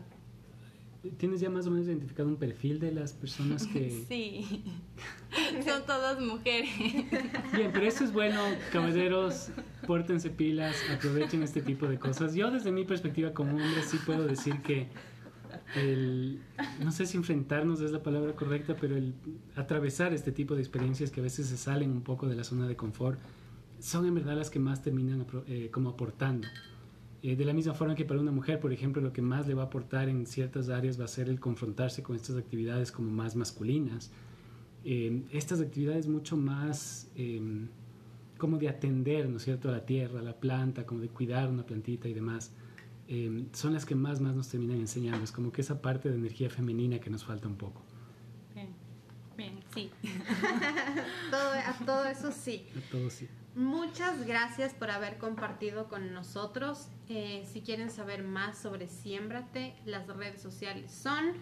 ¿Tienes 1.16 1.40
ya 1.40 1.48
más 1.48 1.66
o 1.66 1.70
menos 1.70 1.86
identificado 1.86 2.28
un 2.28 2.36
perfil 2.36 2.80
de 2.80 2.90
las 2.92 3.12
personas 3.12 3.66
que...? 3.66 4.04
Sí, 4.08 4.64
son 5.64 5.86
todas 5.86 6.20
mujeres. 6.20 6.70
Bien, 7.54 7.70
pero 7.72 7.86
eso 7.86 8.04
es 8.04 8.12
bueno, 8.12 8.40
caballeros, 8.72 9.50
pórtense 9.86 10.30
pilas, 10.30 10.76
aprovechen 10.92 11.42
este 11.42 11.62
tipo 11.62 11.86
de 11.86 11.98
cosas. 11.98 12.34
Yo 12.34 12.50
desde 12.50 12.72
mi 12.72 12.84
perspectiva 12.84 13.32
como 13.32 13.52
hombre 13.52 13.82
sí 13.86 13.98
puedo 14.04 14.26
decir 14.26 14.60
que 14.62 14.88
el, 15.76 16.40
no 16.82 16.90
sé 16.90 17.06
si 17.06 17.16
enfrentarnos 17.16 17.80
es 17.80 17.92
la 17.92 18.02
palabra 18.02 18.34
correcta, 18.34 18.76
pero 18.80 18.96
el 18.96 19.14
atravesar 19.54 20.12
este 20.12 20.32
tipo 20.32 20.54
de 20.54 20.60
experiencias 20.60 21.10
que 21.10 21.20
a 21.20 21.22
veces 21.22 21.46
se 21.46 21.56
salen 21.56 21.90
un 21.90 22.02
poco 22.02 22.26
de 22.26 22.34
la 22.34 22.44
zona 22.44 22.66
de 22.66 22.76
confort, 22.76 23.20
son 23.78 24.06
en 24.06 24.14
verdad 24.14 24.36
las 24.36 24.50
que 24.50 24.58
más 24.58 24.82
terminan 24.82 25.26
eh, 25.46 25.70
como 25.70 25.90
aportando. 25.90 26.48
Eh, 27.20 27.34
de 27.34 27.44
la 27.44 27.52
misma 27.52 27.74
forma 27.74 27.96
que 27.96 28.04
para 28.04 28.20
una 28.20 28.30
mujer, 28.30 28.60
por 28.60 28.72
ejemplo, 28.72 29.02
lo 29.02 29.12
que 29.12 29.22
más 29.22 29.48
le 29.48 29.54
va 29.54 29.62
a 29.62 29.66
aportar 29.66 30.08
en 30.08 30.24
ciertas 30.24 30.68
áreas 30.68 31.00
va 31.00 31.04
a 31.04 31.08
ser 31.08 31.28
el 31.28 31.40
confrontarse 31.40 32.02
con 32.02 32.14
estas 32.14 32.36
actividades 32.36 32.92
como 32.92 33.10
más 33.10 33.34
masculinas. 33.34 34.12
Eh, 34.84 35.24
estas 35.32 35.60
actividades 35.60 36.06
mucho 36.06 36.36
más 36.36 37.10
em, 37.16 37.68
como 38.38 38.56
de 38.58 38.68
atender, 38.68 39.28
¿no 39.28 39.38
es 39.38 39.42
cierto?, 39.42 39.68
a 39.68 39.72
la 39.72 39.84
tierra, 39.84 40.20
a 40.20 40.22
la 40.22 40.38
planta, 40.38 40.86
como 40.86 41.00
de 41.00 41.08
cuidar 41.08 41.48
una 41.48 41.66
plantita 41.66 42.08
y 42.08 42.14
demás, 42.14 42.52
em, 43.08 43.46
son 43.52 43.72
las 43.72 43.84
que 43.84 43.96
más, 43.96 44.20
más 44.20 44.36
nos 44.36 44.48
terminan 44.48 44.78
enseñando. 44.78 45.24
Es 45.24 45.32
como 45.32 45.50
que 45.50 45.62
esa 45.62 45.82
parte 45.82 46.08
de 46.08 46.14
energía 46.14 46.48
femenina 46.50 47.00
que 47.00 47.10
nos 47.10 47.24
falta 47.24 47.48
un 47.48 47.56
poco. 47.56 47.82
Bien, 48.54 48.68
bien, 49.36 49.58
sí. 49.74 49.90
todo, 51.32 51.52
a 51.52 51.84
todo 51.84 52.04
eso 52.04 52.30
sí. 52.30 52.66
A 52.76 52.90
todo 52.92 53.10
sí. 53.10 53.26
Muchas 53.56 54.24
gracias 54.24 54.72
por 54.72 54.92
haber 54.92 55.18
compartido 55.18 55.88
con 55.88 56.12
nosotros. 56.12 56.90
Eh, 57.08 57.44
si 57.50 57.62
quieren 57.62 57.90
saber 57.90 58.22
más 58.22 58.58
sobre 58.58 58.86
Siémbrate, 58.88 59.74
las 59.84 60.06
redes 60.06 60.40
sociales 60.40 60.92
son... 60.92 61.32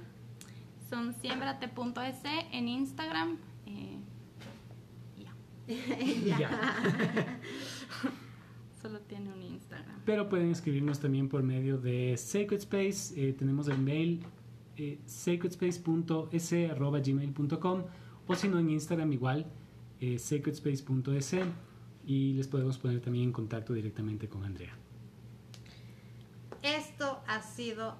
Son 0.88 1.12
siembrate.es 1.14 2.22
en 2.52 2.68
Instagram. 2.68 3.38
Eh, 3.66 3.98
ya. 6.38 6.46
Solo 8.82 9.00
tiene 9.00 9.32
un 9.32 9.42
Instagram. 9.42 10.00
Pero 10.04 10.28
pueden 10.28 10.50
escribirnos 10.50 11.00
también 11.00 11.28
por 11.28 11.42
medio 11.42 11.78
de 11.78 12.14
Sacred 12.16 12.58
Space. 12.58 13.20
Eh, 13.20 13.32
tenemos 13.32 13.66
el 13.68 13.78
mail 13.78 14.20
eh, 14.76 15.00
sacredspace.es.gmail.com 15.06 17.82
o 18.28 18.34
si 18.34 18.48
no 18.48 18.58
en 18.58 18.70
Instagram 18.70 19.12
igual, 19.12 19.46
eh, 20.00 20.18
sacredspace.es 20.18 21.36
y 22.04 22.32
les 22.34 22.48
podemos 22.48 22.76
poner 22.78 23.00
también 23.00 23.24
en 23.24 23.32
contacto 23.32 23.72
directamente 23.72 24.28
con 24.28 24.44
Andrea. 24.44 24.76
Esto 26.62 27.22
ha 27.26 27.42
sido 27.42 27.96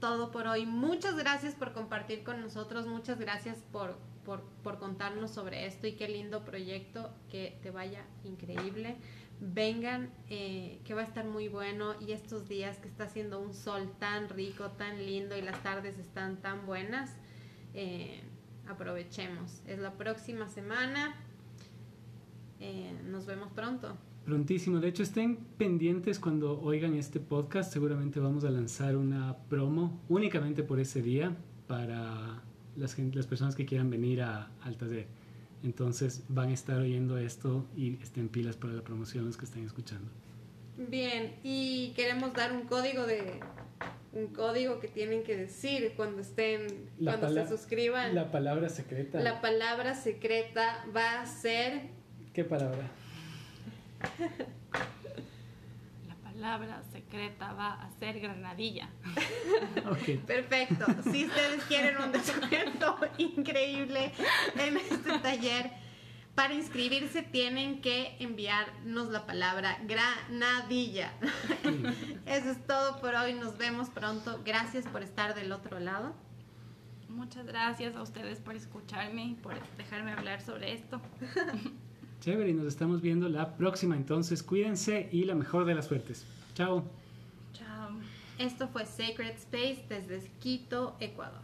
todo 0.00 0.30
por 0.30 0.46
hoy. 0.46 0.66
Muchas 0.66 1.16
gracias 1.16 1.54
por 1.54 1.72
compartir 1.72 2.24
con 2.24 2.40
nosotros, 2.40 2.86
muchas 2.86 3.18
gracias 3.18 3.58
por, 3.72 3.96
por, 4.24 4.78
contarnos 4.78 5.30
sobre 5.30 5.66
esto 5.66 5.86
y 5.86 5.92
qué 5.92 6.08
lindo 6.08 6.44
proyecto, 6.44 7.10
que 7.30 7.58
te 7.62 7.70
vaya 7.70 8.04
increíble. 8.24 8.96
Vengan, 9.40 10.12
eh, 10.28 10.80
que 10.84 10.94
va 10.94 11.00
a 11.00 11.04
estar 11.04 11.24
muy 11.24 11.48
bueno 11.48 11.94
y 12.00 12.12
estos 12.12 12.48
días 12.48 12.78
que 12.78 12.88
está 12.88 13.04
haciendo 13.04 13.40
un 13.40 13.54
sol 13.54 13.92
tan 13.98 14.28
rico, 14.28 14.70
tan 14.72 14.98
lindo 15.04 15.36
y 15.36 15.42
las 15.42 15.62
tardes 15.62 15.98
están 15.98 16.36
tan 16.36 16.66
buenas, 16.66 17.16
eh, 17.74 18.22
aprovechemos. 18.68 19.62
Es 19.66 19.78
la 19.78 19.92
próxima 19.92 20.48
semana. 20.48 21.14
Eh, 22.60 22.98
nos 23.04 23.26
vemos 23.26 23.52
pronto. 23.52 23.96
Prontísimo. 24.24 24.80
De 24.80 24.88
hecho, 24.88 25.02
estén 25.02 25.36
pendientes 25.58 26.18
cuando 26.18 26.60
oigan 26.62 26.94
este 26.94 27.20
podcast. 27.20 27.72
Seguramente 27.72 28.20
vamos 28.20 28.44
a 28.44 28.50
lanzar 28.50 28.96
una 28.96 29.36
promo 29.48 30.00
únicamente 30.08 30.62
por 30.62 30.80
ese 30.80 31.02
día 31.02 31.36
para 31.66 32.42
las, 32.76 32.98
las 32.98 33.26
personas 33.26 33.54
que 33.54 33.66
quieran 33.66 33.90
venir 33.90 34.22
a, 34.22 34.50
al 34.62 34.76
taller. 34.76 35.06
Entonces 35.62 36.24
van 36.28 36.48
a 36.48 36.52
estar 36.52 36.80
oyendo 36.80 37.18
esto 37.18 37.66
y 37.76 37.94
estén 38.02 38.28
pilas 38.28 38.56
para 38.56 38.72
la 38.72 38.82
promoción 38.82 39.26
los 39.26 39.36
que 39.36 39.44
estén 39.44 39.64
escuchando. 39.64 40.10
Bien, 40.76 41.34
y 41.42 41.92
queremos 41.94 42.32
dar 42.32 42.52
un 42.52 42.62
código 42.62 43.06
de, 43.06 43.40
un 44.12 44.28
código 44.28 44.80
que 44.80 44.88
tienen 44.88 45.22
que 45.22 45.36
decir 45.36 45.92
cuando 45.96 46.20
estén, 46.20 46.90
La 46.98 47.18
cuando 47.18 47.42
se 47.42 47.48
suscriban. 47.48 48.14
La 48.14 48.30
palabra 48.30 48.68
secreta. 48.68 49.20
La 49.20 49.40
palabra 49.40 49.94
secreta 49.94 50.84
va 50.94 51.20
a 51.20 51.26
ser 51.26 51.82
¿Qué 52.34 52.42
palabra? 52.42 52.90
La 56.08 56.14
palabra 56.16 56.82
secreta 56.92 57.52
va 57.52 57.74
a 57.74 57.90
ser 57.98 58.20
granadilla. 58.20 58.88
Perfecto. 60.26 60.84
Si 61.10 61.26
ustedes 61.26 61.62
quieren 61.64 61.98
un 62.02 62.12
descuento 62.12 62.98
increíble 63.18 64.12
en 64.58 64.76
este 64.76 65.18
taller, 65.20 65.70
para 66.34 66.54
inscribirse 66.54 67.22
tienen 67.22 67.80
que 67.80 68.16
enviarnos 68.18 69.08
la 69.10 69.24
palabra 69.24 69.78
granadilla. 69.84 71.12
Eso 72.26 72.50
es 72.50 72.66
todo 72.66 73.00
por 73.00 73.14
hoy. 73.14 73.34
Nos 73.34 73.56
vemos 73.56 73.88
pronto. 73.88 74.40
Gracias 74.44 74.84
por 74.86 75.02
estar 75.02 75.34
del 75.36 75.52
otro 75.52 75.78
lado. 75.78 76.14
Muchas 77.08 77.46
gracias 77.46 77.94
a 77.94 78.02
ustedes 78.02 78.40
por 78.40 78.56
escucharme 78.56 79.24
y 79.26 79.34
por 79.34 79.54
dejarme 79.76 80.12
hablar 80.12 80.40
sobre 80.40 80.72
esto. 80.72 81.00
Chévere, 82.24 82.48
y 82.48 82.54
nos 82.54 82.68
estamos 82.68 83.02
viendo 83.02 83.28
la 83.28 83.54
próxima. 83.54 83.96
Entonces, 83.96 84.42
cuídense 84.42 85.10
y 85.12 85.26
la 85.26 85.34
mejor 85.34 85.66
de 85.66 85.74
las 85.74 85.84
suertes. 85.84 86.24
Chao. 86.54 86.82
Chao. 87.52 87.90
Esto 88.38 88.66
fue 88.68 88.86
Sacred 88.86 89.34
Space 89.34 89.84
desde 89.90 90.30
Quito, 90.38 90.96
Ecuador. 91.00 91.42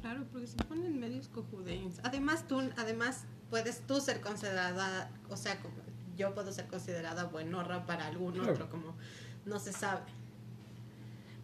Claro, 0.00 0.26
porque 0.32 0.48
se 0.48 0.56
ponen 0.64 0.98
medios 0.98 1.28
cojudeños. 1.28 2.00
Además, 2.02 2.48
tú, 2.48 2.68
además, 2.76 3.26
puedes 3.48 3.86
tú 3.86 4.00
ser 4.00 4.20
considerada, 4.20 5.12
o 5.30 5.36
sea, 5.36 5.60
como 5.60 5.87
yo 6.18 6.34
puedo 6.34 6.52
ser 6.52 6.66
considerada 6.66 7.24
buenorra 7.24 7.86
para 7.86 8.06
algún 8.06 8.34
Claro. 8.34 8.52
otro, 8.52 8.68
como 8.68 8.94
no 9.46 9.58
se 9.58 9.72
sabe. 9.72 10.02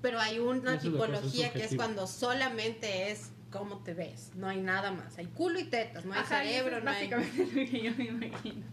Pero 0.02 0.20
hay 0.20 0.38
una 0.38 0.74
Eso 0.74 0.88
es 0.88 0.92
lo 0.92 0.98
que 0.98 1.04
es 1.04 1.08
tipología 1.22 1.52
que 1.52 1.64
es 1.64 1.76
cuando 1.76 2.06
solamente 2.06 3.10
es 3.10 3.30
cómo 3.50 3.78
te 3.78 3.94
ves, 3.94 4.32
no 4.34 4.48
hay 4.48 4.60
nada 4.60 4.90
más. 4.90 5.16
Hay 5.16 5.26
culo 5.26 5.58
y 5.60 5.64
tetas, 5.64 6.04
no 6.04 6.12
hay 6.12 6.20
Ajá, 6.20 6.40
cerebro, 6.42 6.78
es 6.78 6.84
no 6.84 6.90
hay... 6.90 7.08
básicamente 7.08 7.46
lo 7.64 7.70
que 7.70 7.82
yo 7.82 7.94
me 7.96 8.04
imagino. 8.26 8.66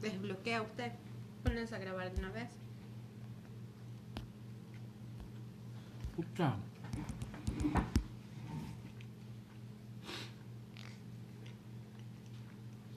Desbloquea 0.00 0.62
usted. 0.62 0.92
Pones 1.44 1.72
a 1.72 1.78
grabar 1.78 2.10
de 2.12 2.18
una 2.18 2.30
vez. 2.32 2.48
Puta. 6.16 6.56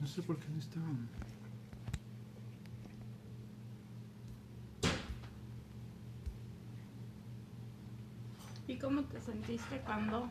No 0.00 0.06
sé 0.06 0.22
por 0.22 0.38
qué 0.38 0.48
no 0.48 0.58
está. 0.58 0.80
¿Y 8.66 8.76
cómo 8.76 9.02
te 9.04 9.20
sentiste 9.20 9.80
cuando 9.80 10.30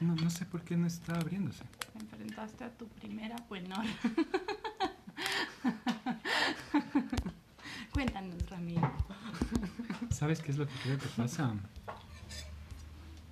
No, 0.00 0.14
no 0.16 0.30
sé 0.30 0.44
por 0.46 0.62
qué 0.62 0.76
no 0.76 0.86
está 0.86 1.14
abriéndose. 1.14 1.64
te 1.92 1.98
enfrentaste 2.00 2.64
a 2.64 2.70
tu 2.76 2.86
primera 2.88 3.36
buenor? 3.48 3.84
Cuéntanos, 7.92 8.50
Ramiro. 8.50 8.92
¿Sabes 10.10 10.40
qué 10.42 10.50
es 10.50 10.58
lo 10.58 10.66
que 10.66 10.74
creo 10.82 10.98
que 10.98 11.06
pasa? 11.08 11.54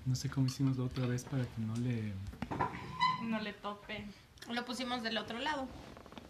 No 0.06 0.14
sé 0.14 0.30
cómo 0.30 0.46
hicimos 0.46 0.76
la 0.78 0.84
otra 0.84 1.06
vez 1.06 1.24
para 1.24 1.44
que 1.44 1.60
no 1.60 1.74
le... 1.76 2.14
No 3.24 3.40
le 3.40 3.52
tope. 3.54 4.06
Lo 4.50 4.64
pusimos 4.64 5.02
del 5.02 5.18
otro 5.18 5.38
lado. 5.38 5.66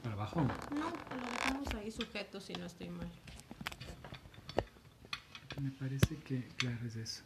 para 0.03 0.15
abajo. 0.15 0.43
No, 0.71 0.91
lo 0.91 1.31
dejamos 1.33 1.69
ahí 1.75 1.91
sujeto 1.91 2.41
si 2.41 2.53
no 2.55 2.67
estoy 2.67 2.89
mal. 2.89 3.09
Me 5.61 5.71
parece 5.71 6.17
que, 6.17 6.49
claro, 6.57 6.79
es 6.87 6.97
eso. 6.97 7.23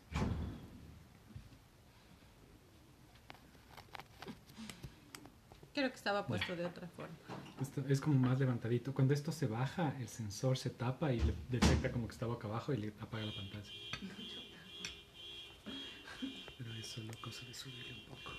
Creo 5.74 5.90
que 5.90 5.96
estaba 5.96 6.26
puesto 6.26 6.56
de 6.56 6.66
otra 6.66 6.88
forma. 6.88 7.14
Esto 7.60 7.84
es 7.88 8.00
como 8.00 8.18
más 8.18 8.38
levantadito. 8.38 8.92
Cuando 8.92 9.14
esto 9.14 9.30
se 9.32 9.46
baja, 9.46 9.94
el 10.00 10.08
sensor 10.08 10.58
se 10.58 10.70
tapa 10.70 11.12
y 11.12 11.20
le 11.20 11.34
detecta 11.48 11.92
como 11.92 12.08
que 12.08 12.12
está 12.12 12.26
boca 12.26 12.48
abajo 12.48 12.72
y 12.72 12.78
le 12.78 12.88
apaga 13.00 13.24
la 13.24 13.34
pantalla. 13.34 13.70
Pero 16.58 16.74
es 16.74 16.86
solo 16.86 17.12
cosa 17.22 17.46
de 17.46 17.54
subirle 17.54 17.92
un 17.92 18.06
poco. 18.06 18.32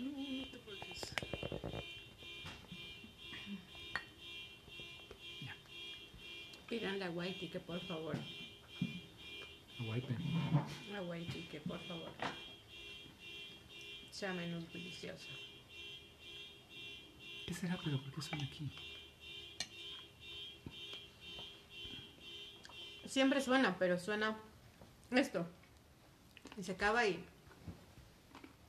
No, 0.00 0.10
no 0.18 0.46
te 0.48 0.58
preocupes. 0.58 1.14
Ya, 5.42 5.54
Pídanle 6.68 7.04
a 7.04 7.10
Whitey 7.10 7.48
que 7.48 7.60
por 7.60 7.80
favor. 7.80 8.16
a 8.16 9.82
wipe. 9.82 10.14
A 10.96 11.02
Whitey 11.02 11.42
que 11.50 11.60
por 11.60 11.80
favor. 11.86 12.10
Sea 14.10 14.32
menos 14.32 14.72
deliciosa. 14.72 15.28
¿Qué 17.46 17.54
será? 17.54 17.78
Pero 17.84 18.00
¿por 18.02 18.14
qué 18.14 18.22
suena 18.22 18.44
aquí? 18.44 18.70
Siempre 23.06 23.40
suena, 23.40 23.76
pero 23.78 23.98
suena 23.98 24.36
esto. 25.10 25.46
Y 26.56 26.62
se 26.62 26.72
acaba 26.72 27.06
y 27.06 27.24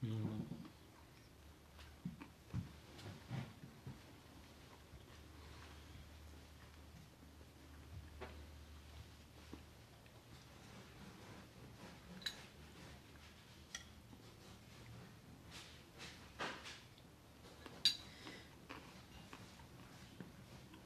No, 0.02 0.16
no. 0.18 0.42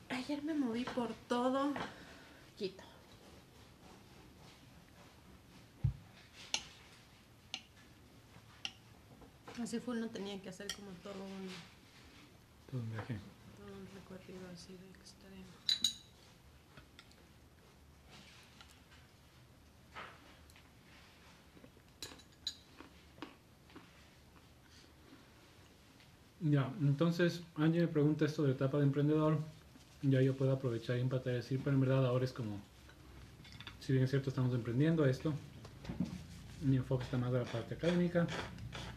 Ayer 0.09 0.41
me 0.43 0.53
moví 0.53 0.83
por 0.85 1.13
todo 1.27 1.73
Quito. 2.57 2.83
Así 9.65 9.79
fue, 9.79 9.99
no 9.99 10.07
tenía 10.09 10.39
que 10.39 10.49
hacer 10.49 10.67
como 10.75 10.91
todo 11.01 11.23
un, 11.23 11.49
Todo 12.69 12.81
un 12.81 12.91
viaje. 12.91 13.17
todo 13.57 13.75
un 13.75 13.87
recorrido 13.95 14.47
así 14.53 14.73
de 14.73 14.85
extremo. 14.91 15.47
Ya, 26.41 26.71
entonces 26.79 27.41
Angie 27.55 27.81
me 27.81 27.87
pregunta 27.87 28.25
esto 28.25 28.43
de 28.43 28.51
etapa 28.51 28.77
de 28.77 28.83
emprendedor. 28.83 29.39
Ya 30.03 30.21
yo 30.21 30.35
puedo 30.35 30.51
aprovechar 30.51 30.97
y 30.97 31.01
empatar 31.01 31.33
y 31.33 31.37
decir, 31.37 31.59
pero 31.63 31.75
en 31.75 31.81
verdad 31.81 32.05
ahora 32.05 32.25
es 32.25 32.33
como, 32.33 32.59
si 33.79 33.93
bien 33.93 34.03
es 34.05 34.11
cierto, 34.11 34.29
estamos 34.29 34.53
emprendiendo 34.53 35.07
esto. 35.07 35.33
Mi 36.61 36.75
enfoque 36.77 37.03
está 37.05 37.17
más 37.17 37.33
a 37.33 37.39
la 37.39 37.45
parte 37.45 37.73
académica, 37.73 38.27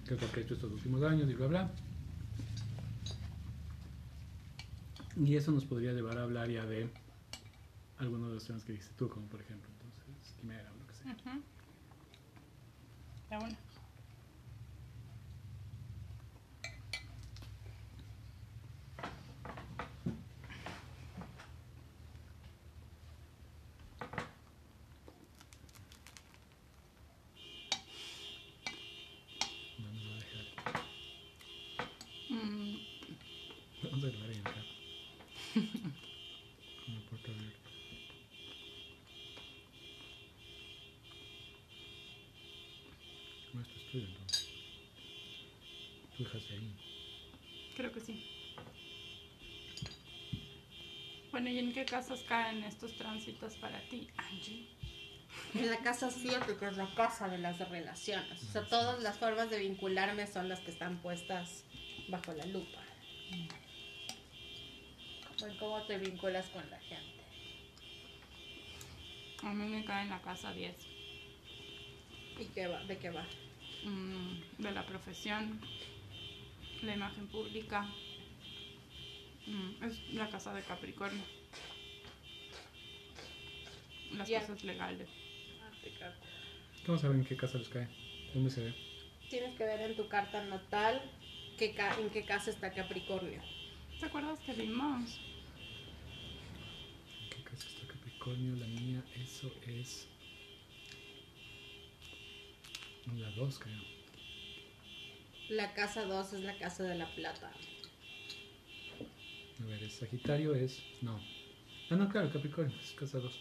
que 0.09 0.14
es 0.14 0.22
lo 0.22 0.32
que 0.32 0.40
he 0.40 0.42
hecho 0.42 0.54
estos 0.54 0.72
últimos 0.72 1.02
años 1.02 1.28
y 1.30 1.34
bla 1.34 1.46
bla. 1.46 1.70
Y 5.16 5.36
eso 5.36 5.52
nos 5.52 5.64
podría 5.64 5.92
llevar 5.92 6.16
a 6.18 6.22
hablar 6.22 6.48
ya 6.48 6.64
de 6.64 6.88
algunos 7.98 8.28
de 8.28 8.34
los 8.34 8.44
temas 8.44 8.64
que 8.64 8.72
dijiste 8.72 8.94
tú, 8.96 9.09
como 9.09 9.26
por 9.26 9.40
ejemplo, 9.40 9.68
entonces, 9.70 10.34
quimera 10.40 10.70
o 10.72 10.78
lo 10.78 10.86
que 10.86 10.94
sea. 10.94 11.12
Está 13.24 13.38
bueno. 13.38 13.56
Ahí. 46.35 46.76
creo 47.76 47.93
que 47.93 48.01
sí. 48.01 48.24
Bueno, 51.31 51.51
¿y 51.51 51.59
en 51.59 51.72
qué 51.72 51.85
casos 51.85 52.22
caen 52.22 52.64
estos 52.64 52.97
tránsitos 52.97 53.55
para 53.57 53.81
ti, 53.89 54.09
Angie? 54.16 54.68
En 55.55 55.70
la 55.70 55.79
casa 55.79 56.11
7, 56.11 56.57
que 56.59 56.66
es 56.66 56.76
la 56.76 56.93
casa 56.95 57.29
de 57.29 57.39
las 57.39 57.59
relaciones. 57.68 58.43
O 58.43 58.53
sea, 58.53 58.66
todas 58.66 59.03
las 59.03 59.18
formas 59.18 59.51
de 59.51 59.59
vincularme 59.59 60.26
son 60.26 60.49
las 60.49 60.61
que 60.61 60.70
están 60.70 61.01
puestas 61.01 61.64
bajo 62.09 62.33
la 62.33 62.47
lupa. 62.47 62.83
Como 65.39 65.53
en 65.53 65.59
cómo 65.59 65.83
te 65.83 65.99
vinculas 65.99 66.47
con 66.47 66.68
la 66.68 66.81
gente. 66.81 67.22
A 69.43 69.55
mí 69.55 69.68
me 69.68 69.85
cae 69.85 70.03
en 70.03 70.11
la 70.11 70.20
casa 70.20 70.53
10. 70.53 70.74
¿Y 72.41 72.45
qué 72.47 72.66
va? 72.66 72.83
¿De 72.85 72.99
qué 72.99 73.11
va? 73.11 73.24
mm, 73.85 74.62
de 74.62 74.72
la 74.72 74.85
profesión, 74.85 75.61
la 76.83 76.95
imagen 76.95 77.26
pública. 77.29 77.87
Mm, 79.47 79.85
es 79.85 80.14
la 80.14 80.29
casa 80.29 80.53
de 80.55 80.62
Capricornio. 80.62 81.22
Las 84.12 84.29
Ya. 84.29 84.41
cosas 84.41 84.64
legales. 84.64 85.09
¿Cómo 86.87 86.99
saben 86.99 87.18
en 87.20 87.24
qué 87.26 87.37
casa 87.37 87.59
les 87.59 87.68
cae? 87.68 87.89
¿Dónde 88.33 88.51
se 88.51 88.62
ve? 88.64 88.74
Tienes 89.29 89.55
que 89.57 89.64
ver 89.64 89.81
en 89.83 89.97
tu 89.97 90.09
carta 90.09 90.43
natal 90.45 91.03
qué 91.59 91.74
ca- 91.74 91.99
en 92.01 92.09
qué 92.11 92.24
casa 92.24 92.51
está 92.51 92.72
Capricornio. 92.72 93.43
¿Te 94.01 94.07
acuerdas 94.07 94.39
que 94.41 94.55
vimos? 94.55 95.18
¿En 97.22 97.29
qué 97.31 97.43
casa 97.43 97.68
está 97.68 97.87
Capricornio? 97.87 98.57
La 98.57 98.66
mía, 98.66 99.05
eso 99.16 99.53
es. 99.66 100.09
La 103.16 103.31
2, 103.33 103.59
creo. 103.59 103.97
La 105.49 105.72
casa 105.74 106.05
2 106.05 106.32
es 106.34 106.40
la 106.40 106.57
casa 106.59 106.82
de 106.84 106.94
la 106.94 107.07
plata. 107.14 107.51
A 109.61 109.64
ver, 109.64 109.82
el 109.82 109.90
Sagitario 109.90 110.55
es. 110.55 110.82
No. 111.01 111.20
Ah, 111.90 111.96
no, 111.96 112.09
claro, 112.11 112.30
Capricornio, 112.30 112.78
es 112.80 112.92
casa 112.92 113.18
2. 113.18 113.40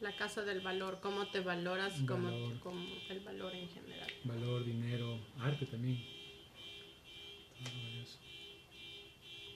La 0.00 0.14
casa 0.16 0.42
del 0.44 0.60
valor, 0.60 1.00
cómo 1.00 1.28
te 1.28 1.40
valoras 1.40 1.94
como, 2.06 2.30
Valor. 2.30 2.60
como 2.60 2.86
el 3.08 3.20
valor 3.20 3.54
en 3.54 3.68
general. 3.70 4.12
Valor, 4.24 4.64
dinero, 4.64 5.18
arte 5.40 5.64
también. 5.64 6.04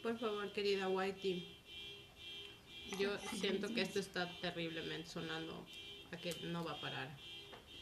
Por 0.02 0.18
favor, 0.18 0.50
querida 0.52 0.88
Whitey. 0.88 1.56
Yo 2.98 3.18
siento 3.34 3.68
que 3.74 3.82
esto 3.82 3.98
está 3.98 4.30
terriblemente 4.40 5.10
sonando 5.10 5.66
a 6.10 6.16
que 6.16 6.34
no 6.44 6.64
va 6.64 6.72
a 6.72 6.80
parar. 6.80 7.14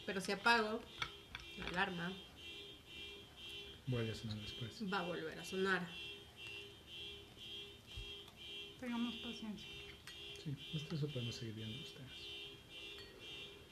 Pero 0.05 0.19
si 0.19 0.33
apago 0.33 0.81
la 1.59 1.65
alarma, 1.67 2.11
Vuelve 3.87 4.11
a 4.11 4.15
sonar 4.15 4.37
después. 4.37 4.83
va 4.91 4.99
a 4.99 5.03
volver 5.03 5.39
a 5.39 5.45
sonar. 5.45 5.87
Tengamos 8.81 9.15
paciencia. 9.15 9.67
Sí, 10.43 10.53
esto 10.73 10.95
eso 10.95 11.07
podemos 11.07 11.35
seguir 11.35 11.55
viendo 11.55 11.79
ustedes. 11.79 12.27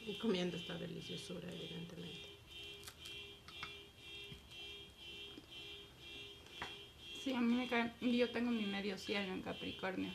Y 0.08 0.14
comiendo 0.16 0.56
esta 0.56 0.78
deliciosura, 0.78 1.52
evidentemente. 1.52 2.30
Sí, 7.22 7.34
a 7.34 7.42
mí 7.42 7.56
me 7.56 7.68
cae. 7.68 7.92
Yo 8.00 8.30
tengo 8.30 8.52
mi 8.52 8.66
medio 8.66 8.98
cielo 8.98 9.34
en 9.34 9.42
Capricornio. 9.42 10.12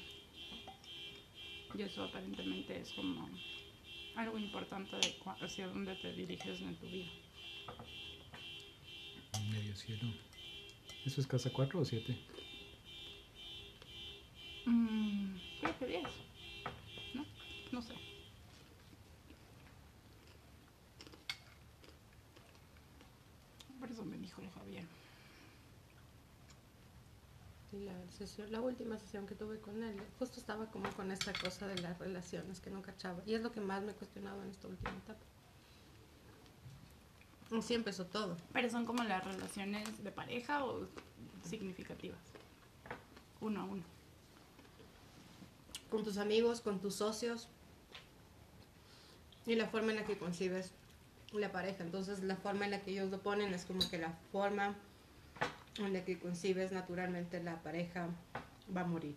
Y 1.76 1.82
eso 1.82 2.04
aparentemente 2.04 2.80
es 2.80 2.90
como 2.92 3.28
algo 4.16 4.38
importante 4.38 4.96
de 4.96 5.14
hacia 5.40 5.66
dónde 5.66 5.94
te 5.96 6.12
diriges 6.14 6.60
en 6.62 6.76
tu 6.76 6.86
vida. 6.86 7.10
Medio 9.50 9.76
cielo. 9.76 10.12
¿Eso 11.04 11.20
es 11.20 11.26
casa 11.26 11.50
4 11.50 11.80
o 11.80 11.84
7? 11.84 12.16
Mm, 14.66 15.36
creo 15.60 15.78
que 15.78 15.86
10. 15.86 16.02
¿No? 17.14 17.24
No 17.72 17.82
sé. 17.82 17.94
Por 23.78 23.90
eso 23.90 24.04
me 24.04 24.18
dijo 24.18 24.42
el 24.42 24.50
Javier. 24.50 24.84
Y 27.72 27.78
la, 27.78 27.92
sesión, 28.10 28.50
la 28.52 28.60
última 28.60 28.98
sesión 28.98 29.26
que 29.26 29.34
tuve 29.34 29.58
con 29.60 29.82
él, 29.82 29.96
justo 30.18 30.40
estaba 30.40 30.66
como 30.70 30.90
con 30.90 31.10
esta 31.12 31.32
cosa 31.32 31.66
de 31.68 31.80
las 31.80 31.98
relaciones 31.98 32.60
que 32.60 32.70
no 32.70 32.82
cachaba. 32.82 33.22
Y 33.26 33.34
es 33.34 33.42
lo 33.42 33.52
que 33.52 33.60
más 33.60 33.82
me 33.82 33.92
he 33.92 33.94
cuestionado 33.94 34.42
en 34.42 34.50
esta 34.50 34.68
última 34.68 34.90
etapa. 34.90 35.24
Así 37.56 37.74
empezó 37.74 38.06
todo. 38.06 38.36
Pero 38.52 38.70
son 38.70 38.86
como 38.86 39.02
las 39.04 39.24
relaciones 39.24 40.02
de 40.04 40.12
pareja 40.12 40.64
o 40.64 40.86
significativas. 41.44 42.18
Uno 43.40 43.60
a 43.60 43.64
uno. 43.64 43.82
Con 45.90 46.04
tus 46.04 46.18
amigos, 46.18 46.60
con 46.60 46.80
tus 46.80 46.94
socios. 46.94 47.48
Y 49.46 49.56
la 49.56 49.66
forma 49.66 49.90
en 49.90 49.96
la 49.96 50.04
que 50.04 50.16
concibes 50.16 50.72
la 51.32 51.50
pareja. 51.50 51.82
Entonces 51.82 52.22
la 52.22 52.36
forma 52.36 52.64
en 52.66 52.72
la 52.72 52.82
que 52.82 52.92
ellos 52.92 53.10
lo 53.10 53.20
ponen 53.20 53.52
es 53.52 53.64
como 53.64 53.80
que 53.88 53.98
la 53.98 54.12
forma 54.30 54.76
en 55.78 55.92
la 55.92 56.04
que 56.04 56.18
concibes 56.18 56.72
naturalmente 56.72 57.42
la 57.42 57.62
pareja 57.62 58.08
va 58.74 58.82
a 58.82 58.86
morir. 58.86 59.16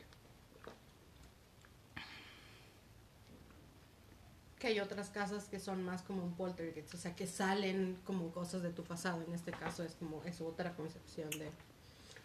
Que 4.64 4.70
hay 4.70 4.80
otras 4.80 5.10
casas 5.10 5.50
que 5.50 5.60
son 5.60 5.84
más 5.84 6.04
como 6.04 6.24
un 6.24 6.36
poltergeist, 6.38 6.94
o 6.94 6.98
sea, 6.98 7.14
que 7.18 7.28
salen 7.28 7.98
como 8.06 8.32
cosas 8.32 8.62
de 8.64 8.70
tu 8.70 8.82
pasado. 8.86 9.22
En 9.28 9.34
este 9.34 9.52
caso 9.52 9.84
es 9.84 9.96
como 9.96 10.24
es 10.24 10.40
otra 10.40 10.74
concepción 10.74 11.30
de 11.32 11.52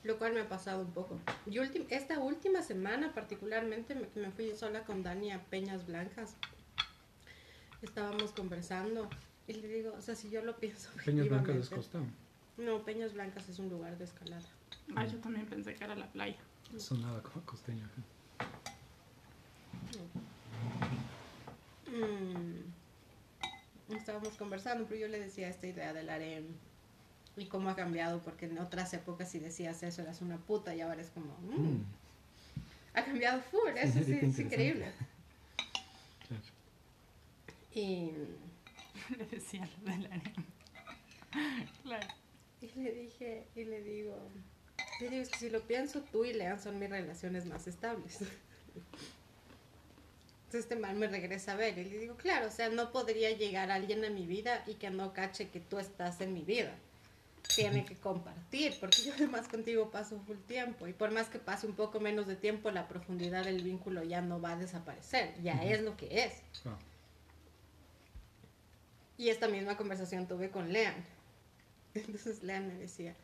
lo 0.05 0.19
cual 0.19 0.35
me 0.35 0.43
ha 0.43 0.49
pasado 0.49 0.83
un 0.83 0.93
poco. 0.93 1.19
Y 1.47 1.57
ultim- 1.59 1.87
esta 1.91 2.21
última 2.21 2.63
semana 2.63 3.13
particularmente 3.13 3.97
me, 3.97 4.07
que 4.07 4.21
me 4.21 4.31
fui 4.31 4.55
sola 4.55 4.85
con 4.85 5.03
Dani 5.03 5.33
a 5.33 5.43
Peñas 5.47 5.85
Blancas. 5.89 6.37
Estábamos 7.83 8.31
conversando 8.31 9.11
y 9.49 9.55
le 9.55 9.67
digo, 9.67 9.93
o 9.99 10.01
sea, 10.01 10.15
si 10.15 10.31
yo 10.31 10.41
lo 10.45 10.57
pienso 10.59 10.91
Peñas 11.05 11.29
Blancas 11.29 11.57
objetivamente- 11.57 11.75
costa. 11.75 11.99
No, 12.57 12.85
Peñas 12.85 13.15
Blancas 13.15 13.49
es 13.49 13.59
un 13.59 13.69
lugar 13.69 13.99
de 13.99 14.05
escalada. 14.05 14.47
Ah, 14.95 15.05
yo 15.07 15.19
también 15.19 15.45
pensé 15.47 15.75
que 15.75 15.83
era 15.83 15.97
la 15.97 16.07
playa. 16.13 16.39
Sonaba 16.77 17.21
como 17.21 17.45
costeño. 17.45 17.85
acá. 17.85 18.03
Mm. 21.91 23.95
Estábamos 23.95 24.37
conversando, 24.37 24.85
pero 24.87 25.01
yo 25.01 25.09
le 25.09 25.19
decía 25.19 25.49
esta 25.49 25.67
idea 25.67 25.93
del 25.95 26.11
harem 26.11 26.45
y 27.37 27.47
cómo 27.47 27.71
ha 27.71 27.77
cambiado, 27.77 28.21
porque 28.21 28.47
en 28.47 28.59
otras 28.59 28.93
épocas 28.95 29.31
si 29.31 29.39
decías 29.39 29.83
eso 29.83 30.03
eras 30.03 30.21
una 30.21 30.37
puta 30.39 30.75
y 30.75 30.81
ahora 30.81 31.01
es 31.01 31.11
como, 31.11 31.37
mm, 31.41 31.61
Mm, 31.61 31.85
ha 32.95 33.05
cambiado 33.05 33.41
full, 33.43 33.71
eso 33.77 33.99
Sí, 34.01 34.05
sí, 34.05 34.19
qué 34.19 34.27
es 34.27 34.39
increíble. 34.39 34.93
claro. 36.27 36.43
Y, 37.75 38.11
Le 39.17 39.25
decía 39.27 39.69
lo 39.85 39.93
del 39.93 40.07
harem. 40.07 40.45
Claro. 41.85 42.07
y 42.61 42.67
le 42.81 42.93
dije, 42.93 43.47
y 43.55 43.65
le 43.65 43.83
digo, 43.83 44.17
le 45.01 45.11
digo, 45.11 45.23
es 45.23 45.29
que 45.29 45.39
si 45.39 45.51
lo 45.51 45.61
pienso, 45.63 46.03
tú 46.03 46.25
y 46.25 46.33
Lean 46.33 46.61
son 46.61 46.79
mis 46.79 46.91
relaciones 46.91 47.47
más 47.47 47.67
estables. 47.69 48.19
Entonces 50.49 50.63
este 50.63 50.77
man 50.77 50.99
me 50.99 51.09
regresa 51.09 51.53
a 51.53 51.57
ver 51.57 51.77
y 51.77 51.85
le 51.85 51.99
digo, 51.99 52.17
claro, 52.17 52.47
o 52.47 52.51
sea, 52.51 52.71
no 52.71 52.91
podría 52.91 53.31
llegar 53.33 53.71
alguien 53.71 54.03
a 54.07 54.09
mi 54.09 54.25
vida 54.25 54.65
y 54.67 54.77
que 54.77 54.89
no 54.89 55.13
cache 55.13 55.51
que 55.51 55.61
tú 55.61 55.79
estás 55.79 56.23
en 56.23 56.33
mi 56.33 56.41
vida. 56.41 56.75
Tiene 57.55 57.85
que 57.85 57.95
compartir, 57.97 58.75
porque 58.81 59.03
yo 59.05 59.13
además 59.13 59.47
contigo 59.47 59.91
paso 59.91 60.19
full 60.27 60.39
tiempo 60.47 60.89
y 60.89 60.95
por 60.95 61.11
más 61.11 61.29
que 61.29 61.39
pase 61.39 61.67
un 61.67 61.75
poco 61.75 62.01
menos 62.01 62.27
de 62.27 62.35
tiempo, 62.35 62.71
la 62.71 62.89
profundidad 62.89 63.45
del 63.45 63.63
vínculo 63.63 64.03
ya 64.05 64.23
no 64.23 64.41
va 64.41 64.53
a 64.53 64.57
desaparecer, 64.57 65.35
ya 65.43 65.63
es 65.63 65.83
lo 65.83 65.99
que 65.99 66.25
es. 66.25 66.33
Ah, 66.65 66.79
Y 69.19 69.29
esta 69.29 69.49
misma 69.49 69.77
conversación 69.77 70.27
tuve 70.27 70.49
con 70.49 70.73
Lean. 70.73 70.95
Entonces 71.93 72.43
Lean 72.43 72.69
me 72.69 72.75
decía, 72.75 73.15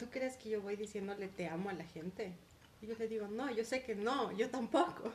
¿tú 0.00 0.06
crees 0.10 0.36
que 0.36 0.48
yo 0.48 0.60
voy 0.62 0.74
diciéndole 0.74 1.28
te 1.28 1.46
amo 1.46 1.70
a 1.70 1.74
la 1.74 1.84
gente? 1.84 2.32
Y 2.82 2.88
yo 2.88 2.96
le 2.98 3.06
digo, 3.06 3.28
no, 3.28 3.52
yo 3.52 3.64
sé 3.64 3.84
que 3.84 3.94
no, 3.94 4.32
yo 4.32 4.50
tampoco. 4.50 5.12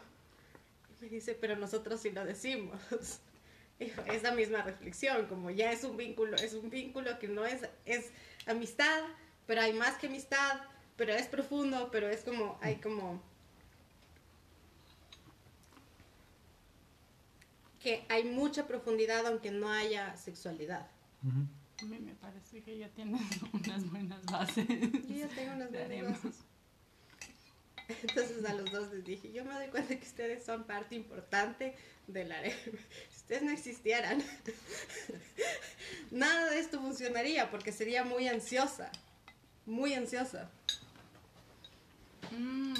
Y 1.02 1.06
me 1.06 1.10
dice, 1.10 1.34
pero 1.34 1.56
nosotros 1.56 2.00
sí 2.00 2.12
lo 2.12 2.24
decimos. 2.26 2.80
Esa 3.80 4.32
misma 4.34 4.62
reflexión, 4.62 5.26
como 5.26 5.50
ya 5.50 5.72
es 5.72 5.84
un 5.84 5.98
vínculo, 5.98 6.38
es 6.38 6.54
un 6.54 6.70
vínculo 6.70 7.18
que 7.18 7.28
no 7.28 7.46
es, 7.46 7.68
es 7.86 8.12
amistad, 8.46 9.02
pero 9.48 9.62
hay 9.62 9.74
más 9.74 9.96
que 9.96 10.06
amistad, 10.06 10.62
pero 10.98 11.14
es 11.14 11.26
profundo, 11.26 11.90
pero 11.92 12.08
es 12.08 12.24
como, 12.24 12.60
hay 12.62 12.76
como... 12.76 13.20
que 17.80 18.06
hay 18.10 18.24
mucha 18.26 18.68
profundidad 18.68 19.26
aunque 19.26 19.50
no 19.50 19.68
haya 19.72 20.16
sexualidad. 20.16 20.88
A 21.82 21.86
mí 21.86 21.98
me 21.98 22.14
parece 22.14 22.62
que 22.62 22.78
ya 22.78 22.90
tienes 22.90 23.22
unas 23.54 23.90
buenas 23.90 24.24
bases. 24.26 24.68
Yo 24.68 25.16
ya 25.16 25.28
tengo 25.30 25.54
unas 25.54 25.72
buenas 25.72 26.24
bases. 26.24 26.44
Entonces 28.02 28.46
a 28.46 28.54
los 28.54 28.72
dos 28.72 28.92
les 28.92 29.04
dije, 29.04 29.32
yo 29.32 29.46
me 29.46 29.54
doy 29.54 29.68
cuenta 29.68 29.98
que 29.98 30.06
ustedes 30.06 30.44
son 30.44 30.64
parte 30.64 30.96
importante 30.96 31.76
del 32.08 32.32
harem. 32.32 32.54
Si 33.10 33.18
ustedes 33.18 33.44
no 33.44 33.52
existieran, 33.52 34.24
nada 36.12 36.50
de 36.52 36.60
esto 36.60 36.80
funcionaría 36.80 37.50
porque 37.50 37.72
sería 37.72 38.04
muy 38.04 38.28
ansiosa, 38.28 38.92
muy 39.66 39.94
ansiosa. 39.94 40.50
Mm. 42.32 42.74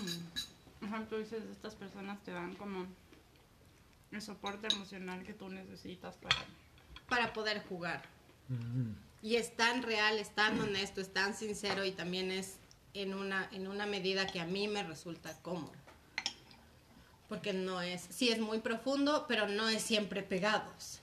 Ajá, 0.82 1.06
tú 1.10 1.18
dices, 1.18 1.44
estas 1.52 1.76
personas 1.76 2.22
te 2.24 2.32
dan 2.32 2.56
como 2.56 2.88
el 4.12 4.22
soporte 4.22 4.68
emocional 4.74 5.24
que 5.24 5.34
tú 5.34 5.50
necesitas 5.50 6.16
para... 6.16 6.36
Para 7.08 7.34
poder 7.34 7.64
jugar. 7.66 8.02
Mm. 8.48 8.92
Y 9.22 9.36
es 9.36 9.56
tan 9.56 9.84
real, 9.84 10.18
es 10.18 10.34
tan 10.34 10.60
honesto, 10.60 11.02
es 11.02 11.14
tan 11.14 11.36
sincero 11.36 11.86
y 11.86 11.92
también 11.92 12.32
es 12.32 12.56
en 12.94 13.14
una, 13.14 13.48
en 13.52 13.68
una 13.68 13.86
medida 13.86 14.28
que 14.28 14.40
a 14.40 14.46
mí 14.46 14.68
me 14.68 14.84
resulta 14.84 15.38
cómodo. 15.42 15.72
Porque 17.30 17.54
no 17.54 17.82
es, 17.82 18.08
sí 18.10 18.30
es 18.30 18.40
muy 18.40 18.60
profundo, 18.60 19.26
pero 19.28 19.48
no 19.48 19.70
es 19.70 19.82
siempre 19.82 20.22
pegados. 20.22 21.02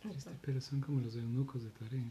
Triste, 0.00 0.30
pero 0.42 0.60
son 0.60 0.80
como 0.80 1.00
los 1.00 1.16
eunucos 1.16 1.62
de 1.62 1.68
está 1.68 1.84
bien. 1.86 2.10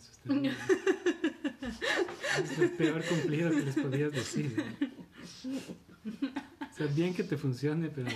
es 2.43 2.59
el 2.59 2.71
peor 2.71 3.03
cumplido 3.05 3.49
que 3.51 3.61
les 3.61 3.75
podías 3.75 4.11
decir. 4.11 4.57
¿no? 4.57 5.57
O 6.71 6.75
sea, 6.75 6.87
bien 6.87 7.13
que 7.13 7.23
te 7.23 7.37
funcione, 7.37 7.89
pero... 7.89 8.09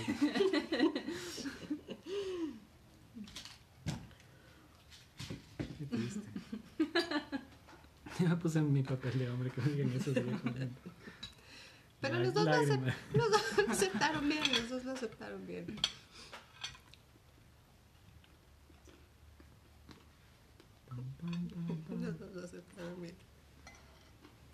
Qué 5.79 5.85
triste. 5.89 6.19
Yo 8.23 8.29
me 8.29 8.35
puse 8.37 8.59
en 8.59 8.71
mi 8.73 8.83
papel 8.83 9.17
de 9.19 9.29
hombre 9.29 9.49
que 9.51 9.61
digan 9.61 9.91
eso. 9.93 10.13
Pero 12.01 12.19
los 12.19 12.33
dos, 12.33 12.45
lo 12.45 12.51
los 13.13 13.31
dos 13.31 13.41
lo 13.67 13.71
aceptaron 13.71 14.27
bien, 14.29 14.43
los 14.53 14.69
dos 14.69 14.85
lo 14.85 14.91
aceptaron 14.93 15.45
bien. 15.47 15.65
Los 21.89 22.19
dos 22.19 22.35
lo 22.35 22.43
aceptaron 22.43 23.01
bien. 23.01 23.15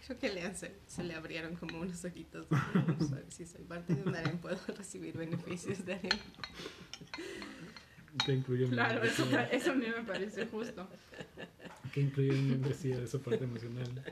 Creo 0.05 0.19
que 0.19 0.29
le 0.33 0.43
han- 0.43 0.55
se, 0.55 0.73
se 0.87 1.03
le 1.03 1.15
abrieron 1.15 1.55
como 1.55 1.79
unos 1.79 2.03
ojitos. 2.05 2.47
Si 3.29 3.45
soy 3.45 3.63
parte 3.63 3.93
de 3.95 4.01
un 4.03 4.15
harem, 4.15 4.37
puedo 4.39 4.57
recibir 4.75 5.15
beneficios 5.17 5.85
de 5.85 5.93
harem. 5.95 6.19
¿Qué 8.25 8.33
incluye 8.33 8.67
Claro, 8.67 9.03
eso, 9.03 9.25
eso 9.51 9.71
a 9.71 9.75
mí 9.75 9.85
me 9.87 10.03
parece 10.03 10.45
justo. 10.47 10.87
¿Qué 11.93 12.01
incluye 12.01 12.31
mi 12.33 12.49
membresía 12.51 12.99
de 12.99 13.07
soporte 13.07 13.43
emocional? 13.43 14.03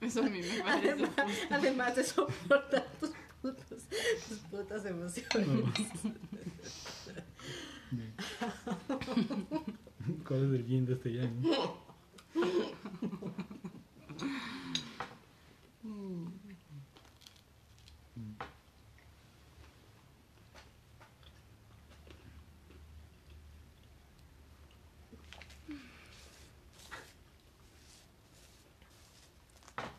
Eso 0.00 0.20
a 0.22 0.28
mí 0.28 0.40
me 0.40 0.62
parece 0.62 0.90
Además, 0.90 1.10
justo. 1.16 1.54
además 1.54 1.96
de 1.96 2.04
soportar 2.04 2.86
tus 3.00 3.10
putos, 3.42 3.82
tus 4.28 4.38
putas 4.50 4.84
emociones. 4.84 5.48
Bien. 7.90 8.14
¿Cuál 10.26 10.54
es 10.54 10.60
el 10.60 10.66
yin 10.66 10.86
de 10.86 10.92
este 10.94 11.12
yang? 11.12 11.42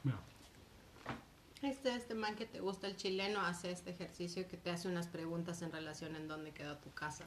Bueno, 0.04 0.20
Este, 1.90 2.02
este 2.02 2.14
man 2.14 2.36
que 2.36 2.46
te 2.46 2.60
gusta, 2.60 2.88
el 2.88 2.96
chileno, 2.96 3.42
hace 3.42 3.72
este 3.72 3.90
ejercicio 3.90 4.48
que 4.48 4.58
te 4.58 4.70
hace 4.70 4.88
unas 4.88 5.08
preguntas 5.08 5.64
en 5.64 5.72
relación 5.72 6.16
en 6.16 6.28
dónde 6.28 6.52
quedó 6.52 6.78
tu 6.78 6.92
casa. 6.92 7.26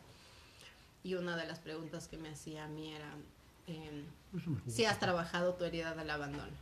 Y 1.02 1.14
una 1.14 1.36
de 1.36 1.46
las 1.46 1.58
preguntas 1.58 2.06
que 2.06 2.16
me 2.16 2.28
hacía 2.28 2.64
a 2.64 2.68
mí 2.68 2.92
era 2.92 3.12
em, 3.66 4.04
si 4.68 4.84
has 4.84 5.00
trabajado 5.00 5.54
tu 5.54 5.64
herida 5.64 5.96
del 5.96 6.08
abandono. 6.10 6.52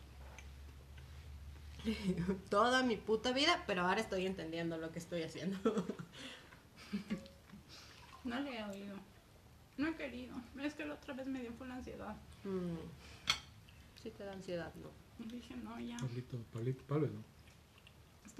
Toda 2.50 2.82
mi 2.82 2.96
puta 2.96 3.32
vida, 3.32 3.62
pero 3.66 3.82
ahora 3.82 4.00
estoy 4.00 4.24
entendiendo 4.26 4.78
lo 4.78 4.90
que 4.92 4.98
estoy 4.98 5.22
haciendo. 5.22 5.58
No 8.22 8.38
le 8.38 8.58
he 8.58 8.62
oído. 8.62 8.96
No 9.78 9.88
he 9.88 9.94
querido. 9.94 10.34
Es 10.60 10.74
que 10.74 10.84
la 10.84 10.92
otra 10.92 11.14
vez 11.14 11.26
me 11.26 11.40
dio 11.40 11.54
fue 11.54 11.66
la 11.66 11.76
ansiedad. 11.76 12.14
Mm. 12.44 12.76
Si 14.02 14.10
te 14.10 14.24
da 14.24 14.32
ansiedad, 14.32 14.70
¿no? 14.74 14.90
Dije, 15.26 15.56
no, 15.56 15.80
ya. 15.80 15.96
Pablito, 15.96 16.36
Pablito, 16.52 16.84
Pablo, 16.84 17.06
¿no? 17.06 17.24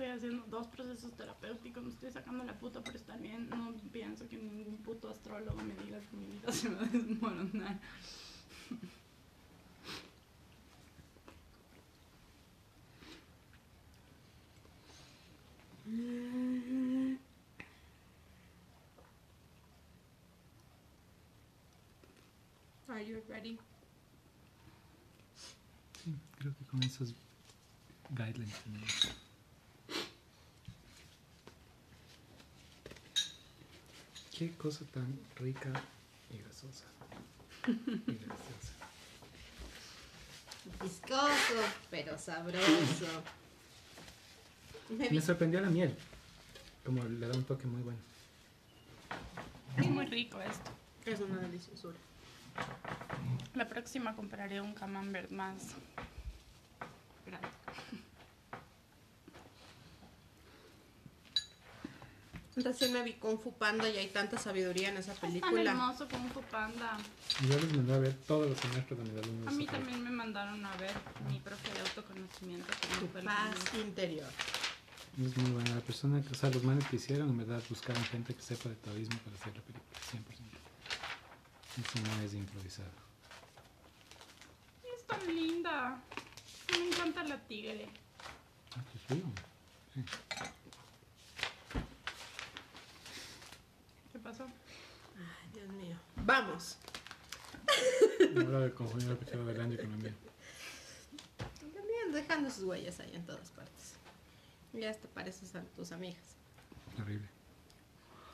Estoy 0.01 0.17
haciendo 0.17 0.47
dos 0.47 0.67
procesos 0.69 1.13
terapéuticos, 1.13 1.85
me 1.85 1.91
estoy 1.91 2.11
sacando 2.11 2.43
la 2.43 2.59
puta 2.59 2.83
por 2.83 2.97
estar 2.97 3.21
bien. 3.21 3.51
No 3.51 3.75
pienso 3.93 4.27
que 4.27 4.39
ningún 4.39 4.79
puto 4.79 5.11
astrólogo 5.11 5.61
me 5.61 5.75
diga 5.75 6.01
que 6.01 6.17
mi 6.17 6.27
vida 6.27 6.51
se 6.53 6.71
va 6.71 6.81
a 6.81 6.87
desmoronar. 6.87 7.79
Are 22.89 23.07
you 23.07 23.23
ready? 23.29 23.59
Sí, 26.03 26.17
creo 26.39 26.57
que 26.57 26.65
con 26.65 26.83
esos 26.85 27.15
guidelines 28.09 28.59
tenemos. 28.65 29.30
Qué 34.41 34.51
cosa 34.53 34.87
tan 34.87 35.21
rica 35.37 35.71
y 36.31 36.39
grasosa. 36.39 36.87
Y 37.67 37.73
deliciosa. 37.93 38.73
Viscoso, 40.83 41.63
pero 41.91 42.17
sabroso. 42.17 43.23
Me 44.89 45.11
Me 45.11 45.21
sorprendió 45.21 45.61
la 45.61 45.69
miel. 45.69 45.95
Como 46.87 47.05
le 47.05 47.29
da 47.29 47.37
un 47.37 47.45
toque 47.45 47.67
muy 47.67 47.83
bueno. 47.83 47.99
Es 49.77 49.91
muy 49.91 50.07
rico 50.07 50.41
esto. 50.41 50.71
Es 51.05 51.21
una 51.21 51.37
deliciosura. 51.37 51.99
La 53.55 53.69
próxima 53.69 54.17
compraré 54.17 54.63
un 54.63 54.73
camembert 54.73 55.31
más 55.31 55.75
grande. 57.27 57.49
Recién 62.63 62.93
me 62.93 63.03
vi 63.03 63.15
Kung 63.15 63.39
Fu 63.39 63.53
Panda 63.53 63.89
y 63.89 63.97
hay 63.97 64.09
tanta 64.09 64.39
sabiduría 64.39 64.89
en 64.91 64.97
esa 64.99 65.13
Es 65.13 65.19
tan 65.21 65.31
película. 65.31 65.71
hermoso 65.71 66.09
como 66.09 66.29
Fu 66.31 66.41
Panda. 66.43 66.97
Y 67.43 67.49
yo 67.49 67.59
les 67.59 67.73
mandé 67.73 67.95
a 67.95 67.99
ver 67.99 68.15
todos 68.27 68.49
los 68.49 68.59
semestres 68.59 68.99
de 68.99 69.05
mis 69.05 69.23
alumnos. 69.23 69.49
A 69.49 69.51
mí 69.57 69.67
también 69.67 70.03
me 70.03 70.11
mandaron 70.11 70.65
a 70.65 70.77
ver 70.77 70.93
mi 71.29 71.39
profe 71.41 71.73
de 71.73 71.81
autoconocimiento. 71.81 72.67
Tu 72.99 73.07
paz 73.25 73.55
interior. 73.75 74.29
Es 75.23 75.37
muy 75.37 75.51
buena. 75.51 75.75
La 75.75 75.81
persona, 75.81 76.23
que, 76.23 76.29
o 76.31 76.35
sea, 76.35 76.51
los 76.51 76.63
manes 76.63 76.87
que 76.89 76.97
hicieron, 76.97 77.29
en 77.31 77.39
verdad, 77.39 77.63
buscaron 77.69 78.03
gente 78.05 78.35
que 78.35 78.43
sepa 78.43 78.69
de 78.69 78.77
taoísmo 78.77 79.19
para 79.19 79.37
hacer 79.37 79.55
la 79.57 79.63
película, 79.63 79.99
100%. 80.13 80.21
Eso 81.81 82.17
no 82.17 82.23
es 82.25 82.35
improvisado. 82.35 82.91
Es 84.85 85.07
tan 85.07 85.27
linda. 85.35 86.01
Me 86.79 86.89
encanta 86.89 87.25
la 87.25 87.39
tigre. 87.47 87.89
Ah, 88.77 88.83
qué 88.93 88.99
frío. 88.99 89.25
Sí. 89.95 90.05
Pasó? 94.31 94.45
Ay, 95.17 95.51
Dios 95.53 95.69
mío. 95.71 95.97
Vamos. 96.17 96.79
De 98.19 98.73
confundir 98.75 99.19
el 99.33 99.47
del 99.47 99.61
año 99.61 99.77
con 99.77 99.91
la 99.91 99.97
mía. 99.97 100.15
También 101.59 102.13
dejando 102.13 102.49
sus 102.51 102.63
huellas 102.65 103.01
ahí 103.01 103.15
en 103.15 103.27
todas 103.27 103.51
partes. 103.51 103.97
Ya 104.73 104.93
te 104.93 105.09
pareces 105.09 105.57
a 105.57 105.63
tus 105.65 105.91
amigas. 105.91 106.37
Terrible. 106.97 107.29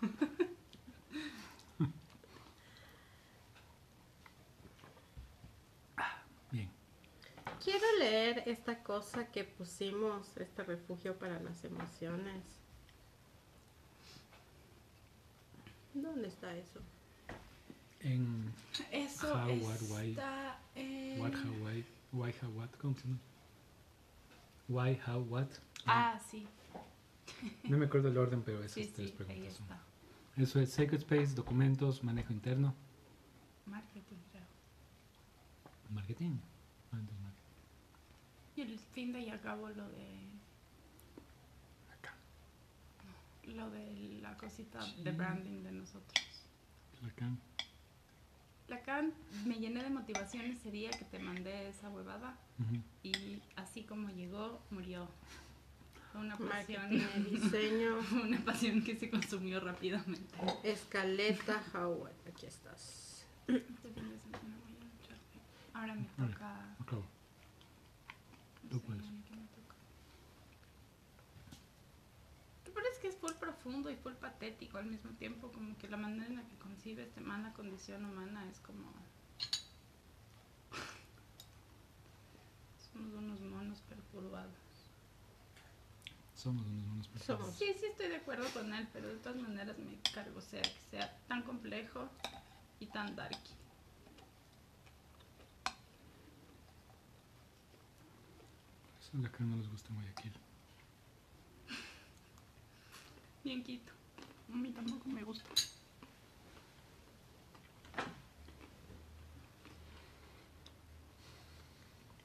Bien. 6.50 6.70
Quiero 7.64 7.86
leer 7.98 8.42
esta 8.46 8.82
cosa 8.82 9.32
que 9.32 9.44
pusimos, 9.44 10.36
este 10.36 10.62
refugio 10.62 11.18
para 11.18 11.40
las 11.40 11.64
emociones. 11.64 12.65
¿Dónde 16.02 16.28
está 16.28 16.54
eso? 16.56 16.80
En 18.00 18.52
Eso 18.92 19.34
why? 19.90 20.10
está 20.10 20.58
en... 20.74 21.20
What, 21.20 21.32
How, 21.34 21.52
Why, 21.64 21.84
Why, 22.12 22.34
How, 22.42 22.50
What, 22.58 22.70
¿cómo 22.80 22.94
se 22.94 23.02
llama? 23.04 23.18
Why, 24.68 25.00
How, 25.06 25.20
What. 25.22 25.48
Ah, 25.86 26.18
sí. 26.30 26.46
No 27.64 27.78
me 27.78 27.86
acuerdo 27.86 28.08
el 28.08 28.18
orden, 28.18 28.42
pero 28.42 28.58
esas 28.62 28.74
Sí, 28.74 28.92
tres 28.94 29.10
sí, 29.10 29.16
ahí 29.18 29.26
preguntas. 29.26 29.54
son. 29.56 29.62
está. 29.64 29.80
Eso 30.36 30.60
es 30.60 30.70
Sacred 30.72 30.98
Space, 31.00 31.34
documentos, 31.34 32.04
manejo 32.04 32.32
interno, 32.32 32.74
Marketing, 33.66 34.16
creo. 34.30 34.44
marketing. 35.90 36.36
Ah, 36.92 36.96
marketing. 36.96 37.32
Y 38.56 38.60
el 38.62 38.78
fin 38.78 39.12
de 39.12 39.20
y 39.20 39.30
acabo 39.30 39.68
lo 39.68 39.88
de... 39.88 40.06
Acá. 41.92 42.14
Lo 43.46 43.70
de 43.70 44.18
la 44.20 44.36
cosita 44.36 44.84
de 45.02 45.10
branding 45.12 45.62
de 45.62 45.72
nosotros. 45.72 46.24
Acá. 47.06 47.28
La 48.68 48.82
can 48.82 49.12
me 49.44 49.54
llené 49.60 49.82
de 49.84 49.90
motivación 49.90 50.46
ese 50.46 50.72
día 50.72 50.90
que 50.90 51.04
te 51.04 51.20
mandé 51.20 51.68
esa 51.68 51.88
huevada 51.88 52.36
y 53.04 53.40
así 53.54 53.84
como 53.84 54.08
llegó, 54.10 54.60
murió. 54.70 55.08
Fue 56.10 56.20
una 56.22 56.36
pasión. 56.36 56.92
Y 56.92 56.98
diseño. 57.30 57.98
una 58.24 58.38
pasión 58.44 58.82
que 58.82 58.96
se 58.96 59.08
consumió 59.10 59.60
rápidamente. 59.60 60.34
Escaleta 60.64 61.62
Howard. 61.74 62.14
Aquí 62.26 62.46
estás. 62.46 63.26
Este 63.46 63.88
de. 63.90 64.00
Ahora 65.74 65.94
me 65.94 66.04
toca. 66.16 66.74
Acabo. 66.80 67.04
no 68.64 68.70
Tú 68.70 68.80
puedes. 68.80 69.02
¿qué 69.02 69.36
me 69.36 69.46
toca? 69.46 69.74
¿Te 72.64 72.70
parece 72.70 72.95
que 73.06 73.10
es 73.10 73.16
full 73.18 73.34
profundo 73.34 73.88
y 73.88 73.94
full 73.94 74.14
patético 74.14 74.78
al 74.78 74.86
mismo 74.86 75.12
tiempo? 75.12 75.52
Como 75.52 75.78
que 75.78 75.88
la 75.88 75.96
manera 75.96 76.26
en 76.26 76.34
la 76.34 76.42
que 76.42 76.56
concibe 76.56 77.04
este 77.04 77.20
man 77.20 77.44
la 77.44 77.52
condición 77.52 78.04
humana 78.04 78.44
es 78.50 78.58
como. 78.58 78.92
Somos 82.92 83.14
unos 83.14 83.40
monos 83.42 83.80
perturbados. 83.82 84.50
Somos 86.34 86.66
unos 86.66 86.84
monos. 86.84 87.08
Somos. 87.24 87.54
Sí, 87.54 87.72
sí 87.78 87.86
estoy 87.86 88.08
de 88.08 88.16
acuerdo 88.16 88.48
con 88.52 88.74
él, 88.74 88.88
pero 88.92 89.06
de 89.06 89.18
todas 89.18 89.40
maneras 89.40 89.78
me 89.78 90.00
cargo, 90.12 90.40
o 90.40 90.42
sea, 90.42 90.62
que 90.62 90.80
sea 90.90 91.16
tan 91.28 91.42
complejo 91.42 92.08
y 92.80 92.86
tan 92.86 93.14
darky. 93.14 93.52
Eso 99.00 99.10
es 99.14 99.22
lo 99.22 99.30
que 99.30 99.44
no 99.44 99.58
les 99.58 99.70
gusta 99.70 99.90
en 99.90 99.94
Guayaquil. 99.94 100.45
Bien 103.46 103.62
quito. 103.62 103.92
A 104.52 104.56
mí 104.56 104.72
tampoco 104.72 105.08
me 105.08 105.22
gusta. 105.22 105.48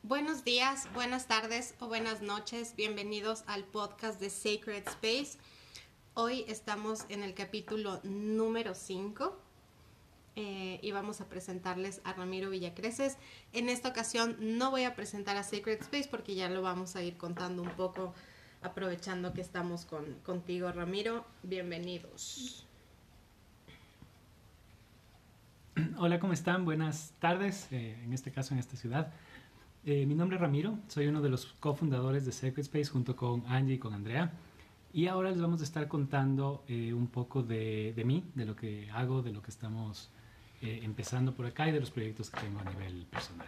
Buenos 0.01 0.43
días, 0.43 0.91
buenas 0.95 1.27
tardes 1.27 1.75
o 1.79 1.87
buenas 1.87 2.23
noches. 2.23 2.75
Bienvenidos 2.75 3.43
al 3.45 3.65
podcast 3.65 4.19
de 4.19 4.31
Sacred 4.31 4.87
Space. 4.87 5.37
Hoy 6.15 6.43
estamos 6.47 7.05
en 7.09 7.21
el 7.21 7.35
capítulo 7.35 7.99
número 8.01 8.73
5 8.73 9.37
y 10.33 10.91
vamos 10.91 11.21
a 11.21 11.29
presentarles 11.29 12.01
a 12.03 12.13
Ramiro 12.13 12.49
Villacreces. 12.49 13.17
En 13.53 13.69
esta 13.69 13.89
ocasión 13.89 14.37
no 14.39 14.71
voy 14.71 14.85
a 14.85 14.95
presentar 14.95 15.37
a 15.37 15.43
Sacred 15.43 15.81
Space 15.81 16.09
porque 16.09 16.33
ya 16.33 16.49
lo 16.49 16.63
vamos 16.63 16.95
a 16.95 17.03
ir 17.03 17.15
contando 17.15 17.61
un 17.61 17.75
poco 17.75 18.15
aprovechando 18.61 19.33
que 19.33 19.41
estamos 19.41 19.85
con, 19.85 20.05
contigo, 20.23 20.71
Ramiro. 20.71 21.25
Bienvenidos. 21.43 22.65
Hola, 25.97 26.19
¿cómo 26.19 26.33
están? 26.33 26.65
Buenas 26.65 27.13
tardes, 27.19 27.67
eh, 27.71 27.97
en 28.03 28.13
este 28.13 28.31
caso 28.31 28.53
en 28.53 28.59
esta 28.59 28.75
ciudad. 28.75 29.11
Eh, 29.85 30.05
mi 30.05 30.13
nombre 30.13 30.35
es 30.35 30.41
Ramiro, 30.41 30.77
soy 30.87 31.07
uno 31.07 31.21
de 31.21 31.29
los 31.29 31.45
cofundadores 31.59 32.25
de 32.25 32.31
Sacred 32.31 32.59
Space 32.59 32.85
junto 32.85 33.15
con 33.15 33.43
Angie 33.47 33.75
y 33.75 33.79
con 33.79 33.93
Andrea. 33.93 34.31
Y 34.93 35.07
ahora 35.07 35.31
les 35.31 35.41
vamos 35.41 35.61
a 35.61 35.63
estar 35.63 35.87
contando 35.87 36.63
eh, 36.67 36.93
un 36.93 37.07
poco 37.07 37.41
de, 37.41 37.93
de 37.95 38.03
mí, 38.03 38.25
de 38.35 38.45
lo 38.45 38.55
que 38.55 38.89
hago, 38.91 39.21
de 39.21 39.31
lo 39.31 39.41
que 39.41 39.51
estamos 39.51 40.09
empezando 40.63 41.33
por 41.33 41.47
acá 41.47 41.67
y 41.67 41.71
de 41.71 41.79
los 41.79 41.89
proyectos 41.89 42.29
que 42.29 42.39
tengo 42.39 42.59
a 42.59 42.63
nivel 42.63 43.07
personal. 43.07 43.47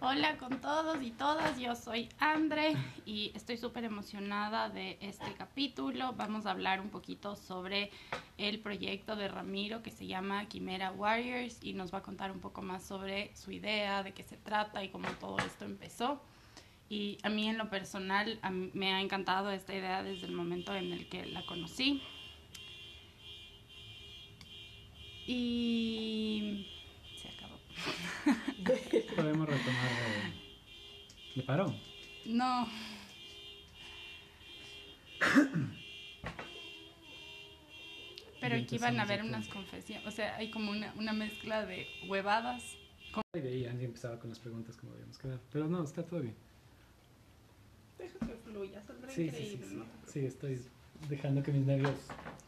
Hola 0.00 0.36
con 0.36 0.60
todos 0.60 1.02
y 1.02 1.10
todas, 1.10 1.58
yo 1.58 1.74
soy 1.74 2.08
Andre 2.20 2.76
y 3.04 3.32
estoy 3.34 3.56
súper 3.56 3.82
emocionada 3.82 4.68
de 4.68 4.96
este 5.00 5.34
capítulo. 5.34 6.12
Vamos 6.12 6.46
a 6.46 6.52
hablar 6.52 6.80
un 6.80 6.88
poquito 6.88 7.34
sobre 7.34 7.90
el 8.36 8.60
proyecto 8.60 9.16
de 9.16 9.26
Ramiro 9.26 9.82
que 9.82 9.90
se 9.90 10.06
llama 10.06 10.46
Quimera 10.46 10.92
Warriors 10.92 11.58
y 11.64 11.72
nos 11.72 11.92
va 11.92 11.98
a 11.98 12.02
contar 12.02 12.30
un 12.30 12.38
poco 12.38 12.62
más 12.62 12.84
sobre 12.84 13.34
su 13.34 13.50
idea, 13.50 14.04
de 14.04 14.12
qué 14.14 14.22
se 14.22 14.36
trata 14.36 14.84
y 14.84 14.90
cómo 14.90 15.08
todo 15.18 15.36
esto 15.38 15.64
empezó. 15.64 16.22
Y 16.88 17.18
a 17.24 17.28
mí 17.28 17.48
en 17.48 17.58
lo 17.58 17.68
personal 17.68 18.38
me 18.74 18.94
ha 18.94 19.00
encantado 19.00 19.50
esta 19.50 19.74
idea 19.74 20.04
desde 20.04 20.26
el 20.26 20.32
momento 20.32 20.76
en 20.76 20.92
el 20.92 21.08
que 21.08 21.26
la 21.26 21.44
conocí. 21.44 22.00
Y. 25.26 26.77
Podemos 29.16 29.48
retomar. 29.48 29.90
¿Le 31.34 31.42
paró? 31.42 31.74
No. 32.26 32.68
Pero 38.40 38.56
aquí 38.56 38.78
van 38.78 38.98
a 39.00 39.02
haber 39.02 39.22
unas 39.22 39.48
confesiones, 39.48 40.06
o 40.06 40.10
sea, 40.10 40.36
hay 40.36 40.50
como 40.50 40.70
una, 40.70 40.92
una 40.96 41.12
mezcla 41.12 41.66
de 41.66 41.86
huevadas. 42.06 42.76
Y 43.34 43.40
de 43.40 43.48
ahí 43.48 43.66
Angie 43.66 43.86
empezaba 43.86 44.18
con 44.18 44.30
las 44.30 44.38
preguntas 44.38 44.76
como 44.76 44.92
habíamos 44.92 45.18
quedado. 45.18 45.40
Pero 45.52 45.66
no, 45.68 45.82
está 45.82 46.04
todo 46.04 46.20
bien. 46.20 46.36
Deja 47.98 48.18
que 48.20 48.36
fluya, 48.36 48.82
saldrá 48.82 49.10
Sí, 49.10 49.28
sí, 49.30 49.36
sí, 49.36 49.60
sí. 49.68 49.74
¿no? 49.74 49.84
Sí, 50.06 50.20
estoy 50.20 50.60
dejando 51.08 51.42
que 51.42 51.52
mis 51.52 51.66
nervios... 51.66 51.92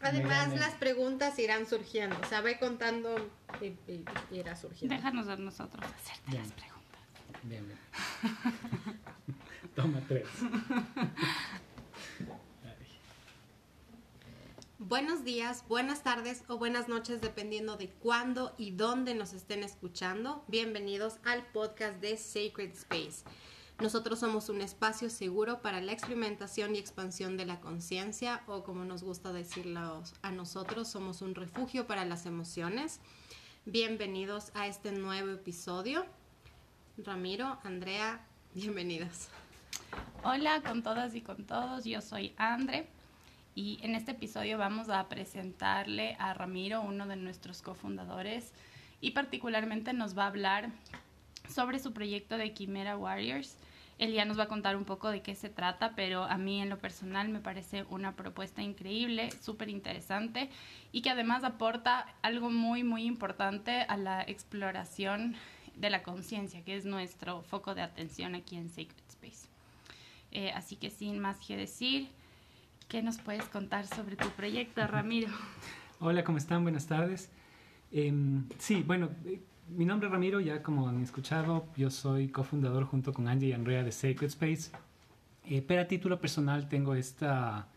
Además, 0.01 0.53
las 0.59 0.73
preguntas 0.73 1.37
irán 1.37 1.67
surgiendo. 1.67 2.17
O 2.21 2.25
sea, 2.27 2.41
ve 2.41 2.57
contando 2.57 3.29
y, 3.61 3.65
y- 3.91 4.03
y 4.31 4.39
irá 4.39 4.55
surgiendo. 4.55 4.95
Déjanos 4.95 5.27
a 5.27 5.35
nosotros 5.37 5.83
hacerte 5.85 6.31
Bien. 6.31 6.41
las 6.43 6.51
preguntas. 6.53 7.01
Bien, 7.43 7.65
bien. 7.67 7.79
Toma 9.75 10.01
tres. 10.07 10.25
Buenos 14.79 15.23
días, 15.23 15.63
buenas 15.67 16.01
tardes 16.01 16.43
o 16.47 16.57
buenas 16.57 16.87
noches, 16.89 17.21
dependiendo 17.21 17.77
de 17.77 17.89
cuándo 17.89 18.55
y 18.57 18.71
dónde 18.71 19.13
nos 19.13 19.33
estén 19.33 19.63
escuchando. 19.63 20.43
Bienvenidos 20.47 21.17
al 21.23 21.45
podcast 21.51 22.01
de 22.01 22.17
Sacred 22.17 22.71
Space. 22.71 23.23
Nosotros 23.81 24.19
somos 24.19 24.49
un 24.49 24.61
espacio 24.61 25.09
seguro 25.09 25.63
para 25.63 25.81
la 25.81 25.91
experimentación 25.91 26.75
y 26.75 26.77
expansión 26.77 27.35
de 27.35 27.47
la 27.47 27.59
conciencia, 27.59 28.43
o 28.45 28.63
como 28.63 28.85
nos 28.85 29.01
gusta 29.01 29.33
decirlo 29.33 30.03
a 30.21 30.31
nosotros, 30.31 30.87
somos 30.87 31.23
un 31.23 31.33
refugio 31.33 31.87
para 31.87 32.05
las 32.05 32.27
emociones. 32.27 32.99
Bienvenidos 33.65 34.51
a 34.53 34.67
este 34.67 34.91
nuevo 34.91 35.31
episodio. 35.31 36.05
Ramiro, 36.99 37.57
Andrea, 37.63 38.23
bienvenidas. 38.53 39.29
Hola 40.23 40.61
con 40.61 40.83
todas 40.83 41.15
y 41.15 41.21
con 41.21 41.47
todos, 41.47 41.83
yo 41.83 42.01
soy 42.01 42.35
Andre 42.37 42.87
y 43.55 43.79
en 43.81 43.95
este 43.95 44.11
episodio 44.11 44.59
vamos 44.59 44.89
a 44.89 45.09
presentarle 45.09 46.15
a 46.19 46.35
Ramiro, 46.35 46.81
uno 46.81 47.07
de 47.07 47.15
nuestros 47.15 47.63
cofundadores, 47.63 48.53
y 49.01 49.11
particularmente 49.11 49.91
nos 49.91 50.15
va 50.15 50.25
a 50.25 50.27
hablar 50.27 50.69
sobre 51.49 51.79
su 51.79 51.93
proyecto 51.93 52.37
de 52.37 52.53
Quimera 52.53 52.95
Warriors. 52.95 53.57
Él 54.01 54.13
ya 54.13 54.25
nos 54.25 54.39
va 54.39 54.45
a 54.45 54.47
contar 54.47 54.75
un 54.75 54.83
poco 54.83 55.11
de 55.11 55.21
qué 55.21 55.35
se 55.35 55.47
trata, 55.47 55.93
pero 55.95 56.23
a 56.23 56.35
mí 56.35 56.59
en 56.59 56.69
lo 56.69 56.79
personal 56.79 57.29
me 57.29 57.39
parece 57.39 57.85
una 57.91 58.15
propuesta 58.15 58.63
increíble, 58.63 59.29
súper 59.43 59.69
interesante 59.69 60.49
y 60.91 61.03
que 61.03 61.11
además 61.11 61.43
aporta 61.43 62.07
algo 62.23 62.49
muy, 62.49 62.83
muy 62.83 63.03
importante 63.03 63.83
a 63.83 63.97
la 63.97 64.23
exploración 64.23 65.35
de 65.75 65.91
la 65.91 66.01
conciencia, 66.01 66.63
que 66.63 66.75
es 66.75 66.85
nuestro 66.85 67.43
foco 67.43 67.75
de 67.75 67.83
atención 67.83 68.33
aquí 68.33 68.55
en 68.55 68.69
Sacred 68.69 69.07
Space. 69.07 69.47
Eh, 70.31 70.51
así 70.55 70.77
que 70.77 70.89
sin 70.89 71.19
más 71.19 71.37
que 71.37 71.55
decir, 71.55 72.09
¿qué 72.87 73.03
nos 73.03 73.19
puedes 73.19 73.43
contar 73.43 73.85
sobre 73.85 74.15
tu 74.15 74.29
proyecto, 74.29 74.85
Ramiro? 74.87 75.29
Hola, 75.99 76.23
¿cómo 76.23 76.39
están? 76.39 76.63
Buenas 76.63 76.87
tardes. 76.87 77.29
Em, 77.91 78.49
sí, 78.57 78.81
bueno, 78.81 79.11
mi 79.69 79.85
nombre 79.85 80.07
es 80.07 80.11
Ramiro, 80.11 80.39
ya 80.39 80.61
como 80.61 80.87
han 80.87 81.01
escuchado, 81.01 81.65
yo 81.77 81.89
soy 81.89 82.29
cofundador 82.29 82.85
junto 82.85 83.13
con 83.13 83.27
Angie 83.27 83.49
y 83.49 83.53
Andrea 83.53 83.83
de 83.83 83.91
Sacred 83.91 84.27
Space. 84.27 84.71
Eh, 85.45 85.61
pero 85.61 85.81
a 85.81 85.87
título 85.87 86.19
personal 86.19 86.69
tengo 86.69 86.93
esta, 86.93 87.67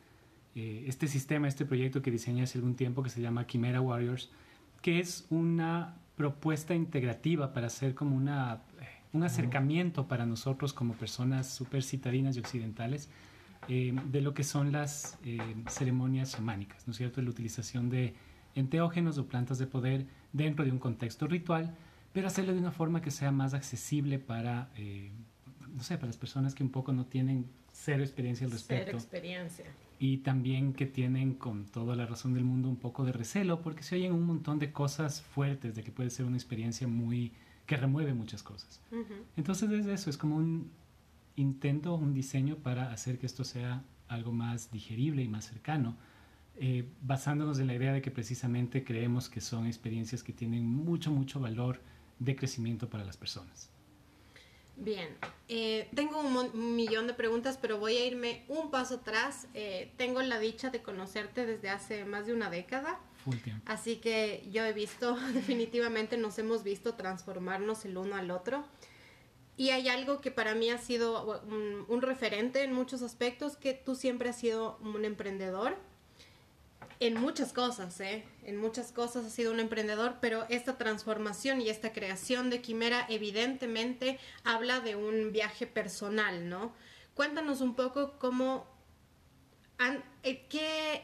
eh, 0.54 0.84
este 0.86 1.06
sistema, 1.08 1.48
este 1.48 1.64
proyecto 1.64 2.02
que 2.02 2.10
diseñé 2.10 2.42
hace 2.42 2.58
algún 2.58 2.74
tiempo 2.74 3.02
que 3.02 3.10
se 3.10 3.20
llama 3.20 3.46
Quimera 3.46 3.80
Warriors, 3.80 4.30
que 4.82 5.00
es 5.00 5.26
una 5.30 5.96
propuesta 6.16 6.74
integrativa 6.74 7.52
para 7.52 7.68
hacer 7.68 7.94
como 7.94 8.16
una, 8.16 8.62
eh, 8.80 8.86
un 9.12 9.22
acercamiento 9.22 10.06
para 10.06 10.26
nosotros 10.26 10.72
como 10.72 10.94
personas 10.94 11.48
súper 11.48 11.82
citadinas 11.82 12.36
y 12.36 12.40
occidentales 12.40 13.08
eh, 13.68 13.94
de 14.10 14.20
lo 14.20 14.34
que 14.34 14.44
son 14.44 14.72
las 14.72 15.18
eh, 15.24 15.38
ceremonias 15.68 16.32
chamánicas, 16.32 16.86
¿no 16.86 16.90
es 16.90 16.98
cierto? 16.98 17.22
La 17.22 17.30
utilización 17.30 17.88
de 17.88 18.14
enteógenos 18.54 19.18
o 19.18 19.26
plantas 19.26 19.58
de 19.58 19.66
poder 19.66 20.06
dentro 20.32 20.64
de 20.64 20.70
un 20.70 20.78
contexto 20.78 21.26
ritual, 21.26 21.74
pero 22.12 22.28
hacerlo 22.28 22.52
de 22.52 22.58
una 22.58 22.72
forma 22.72 23.02
que 23.02 23.10
sea 23.10 23.32
más 23.32 23.54
accesible 23.54 24.18
para, 24.18 24.70
eh, 24.76 25.10
no 25.74 25.82
sé, 25.82 25.96
para 25.96 26.06
las 26.06 26.16
personas 26.16 26.54
que 26.54 26.62
un 26.62 26.70
poco 26.70 26.92
no 26.92 27.06
tienen 27.06 27.46
cero 27.72 28.02
experiencia 28.02 28.46
al 28.46 28.52
respecto 28.52 28.96
experiencia. 28.96 29.64
y 29.98 30.18
también 30.18 30.72
que 30.72 30.86
tienen 30.86 31.34
con 31.34 31.66
toda 31.66 31.96
la 31.96 32.06
razón 32.06 32.32
del 32.32 32.44
mundo 32.44 32.68
un 32.68 32.76
poco 32.76 33.04
de 33.04 33.12
recelo 33.12 33.60
porque 33.62 33.82
se 33.82 33.96
oyen 33.96 34.12
un 34.12 34.24
montón 34.24 34.58
de 34.58 34.70
cosas 34.70 35.22
fuertes 35.22 35.74
de 35.74 35.82
que 35.82 35.90
puede 35.90 36.10
ser 36.10 36.24
una 36.26 36.36
experiencia 36.36 36.86
muy 36.86 37.32
que 37.66 37.76
remueve 37.76 38.14
muchas 38.14 38.42
cosas. 38.42 38.80
Entonces 39.36 39.70
es 39.70 39.86
eso, 39.86 40.10
es 40.10 40.18
como 40.18 40.36
un 40.36 40.70
intento, 41.36 41.94
un 41.94 42.14
diseño 42.14 42.56
para 42.56 42.92
hacer 42.92 43.18
que 43.18 43.26
esto 43.26 43.42
sea 43.42 43.82
algo 44.08 44.32
más 44.32 44.70
digerible 44.70 45.22
y 45.22 45.28
más 45.28 45.46
cercano, 45.46 45.96
eh, 46.56 46.88
basándonos 47.02 47.58
en 47.58 47.66
la 47.66 47.74
idea 47.74 47.92
de 47.92 48.00
que 48.00 48.10
precisamente 48.10 48.84
creemos 48.84 49.28
que 49.28 49.40
son 49.40 49.66
experiencias 49.66 50.22
que 50.22 50.32
tienen 50.32 50.64
mucho, 50.64 51.10
mucho 51.10 51.40
valor 51.40 51.80
de 52.18 52.36
crecimiento 52.36 52.88
para 52.88 53.04
las 53.04 53.16
personas. 53.16 53.70
Bien, 54.76 55.08
eh, 55.48 55.88
tengo 55.94 56.20
un, 56.20 56.76
millón 56.76 57.06
de 57.06 57.14
preguntas, 57.14 57.58
pero 57.60 57.78
voy 57.78 57.96
a 57.96 58.06
irme 58.06 58.44
un 58.48 58.70
paso 58.70 58.96
atrás. 58.96 59.46
Eh, 59.54 59.92
tengo 59.96 60.20
la 60.22 60.38
dicha 60.38 60.70
de 60.70 60.82
conocerte 60.82 61.46
desde 61.46 61.70
hace 61.70 62.04
más 62.04 62.26
de 62.26 62.34
una 62.34 62.50
década, 62.50 63.00
Full 63.24 63.36
tiempo. 63.36 63.62
así 63.66 63.96
que 63.96 64.48
yo 64.50 64.64
he 64.64 64.72
visto, 64.72 65.16
definitivamente 65.34 66.16
nos 66.16 66.38
hemos 66.38 66.64
visto 66.64 66.94
transformarnos 66.94 67.84
el 67.84 67.96
uno 67.96 68.16
al 68.16 68.30
otro. 68.30 68.64
Y 69.56 69.70
hay 69.70 69.88
algo 69.88 70.20
que 70.20 70.32
para 70.32 70.56
mí 70.56 70.70
ha 70.70 70.78
sido 70.78 71.42
un, 71.42 71.84
un 71.86 72.02
referente 72.02 72.64
en 72.64 72.72
muchos 72.72 73.02
aspectos, 73.02 73.56
que 73.56 73.72
tú 73.72 73.94
siempre 73.94 74.28
has 74.30 74.38
sido 74.38 74.78
un 74.78 75.04
emprendedor. 75.04 75.76
En 77.00 77.20
muchas 77.20 77.52
cosas, 77.52 78.00
¿eh? 78.00 78.24
En 78.44 78.56
muchas 78.56 78.92
cosas 78.92 79.26
has 79.26 79.32
sido 79.32 79.52
un 79.52 79.60
emprendedor, 79.60 80.16
pero 80.20 80.46
esta 80.48 80.78
transformación 80.78 81.60
y 81.60 81.68
esta 81.68 81.92
creación 81.92 82.50
de 82.50 82.60
Quimera 82.60 83.04
evidentemente 83.08 84.18
habla 84.44 84.80
de 84.80 84.96
un 84.96 85.32
viaje 85.32 85.66
personal, 85.66 86.48
¿no? 86.48 86.72
Cuéntanos 87.14 87.60
un 87.60 87.74
poco 87.74 88.18
cómo, 88.18 88.66
eh, 90.22 90.46
qué, 90.48 91.02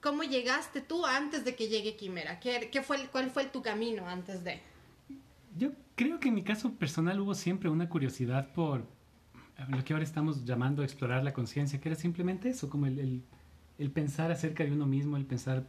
cómo 0.00 0.22
llegaste 0.22 0.80
tú 0.80 1.04
antes 1.06 1.44
de 1.44 1.56
que 1.56 1.68
llegue 1.68 1.96
Quimera. 1.96 2.38
¿Qué, 2.40 2.68
qué 2.70 2.82
fue, 2.82 3.06
¿Cuál 3.08 3.30
fue 3.30 3.46
tu 3.46 3.62
camino 3.62 4.08
antes 4.08 4.44
de? 4.44 4.60
Yo 5.56 5.70
creo 5.96 6.20
que 6.20 6.28
en 6.28 6.34
mi 6.34 6.42
caso 6.44 6.72
personal 6.72 7.20
hubo 7.20 7.34
siempre 7.34 7.68
una 7.68 7.88
curiosidad 7.88 8.52
por 8.52 8.86
lo 9.68 9.84
que 9.84 9.92
ahora 9.92 10.04
estamos 10.04 10.44
llamando 10.44 10.82
explorar 10.82 11.22
la 11.22 11.32
conciencia, 11.32 11.80
que 11.80 11.88
era 11.88 11.96
simplemente 11.96 12.48
eso, 12.50 12.68
como 12.70 12.86
el- 12.86 13.22
el 13.78 13.90
pensar 13.90 14.30
acerca 14.30 14.64
de 14.64 14.72
uno 14.72 14.86
mismo, 14.86 15.16
el 15.16 15.24
pensar 15.24 15.66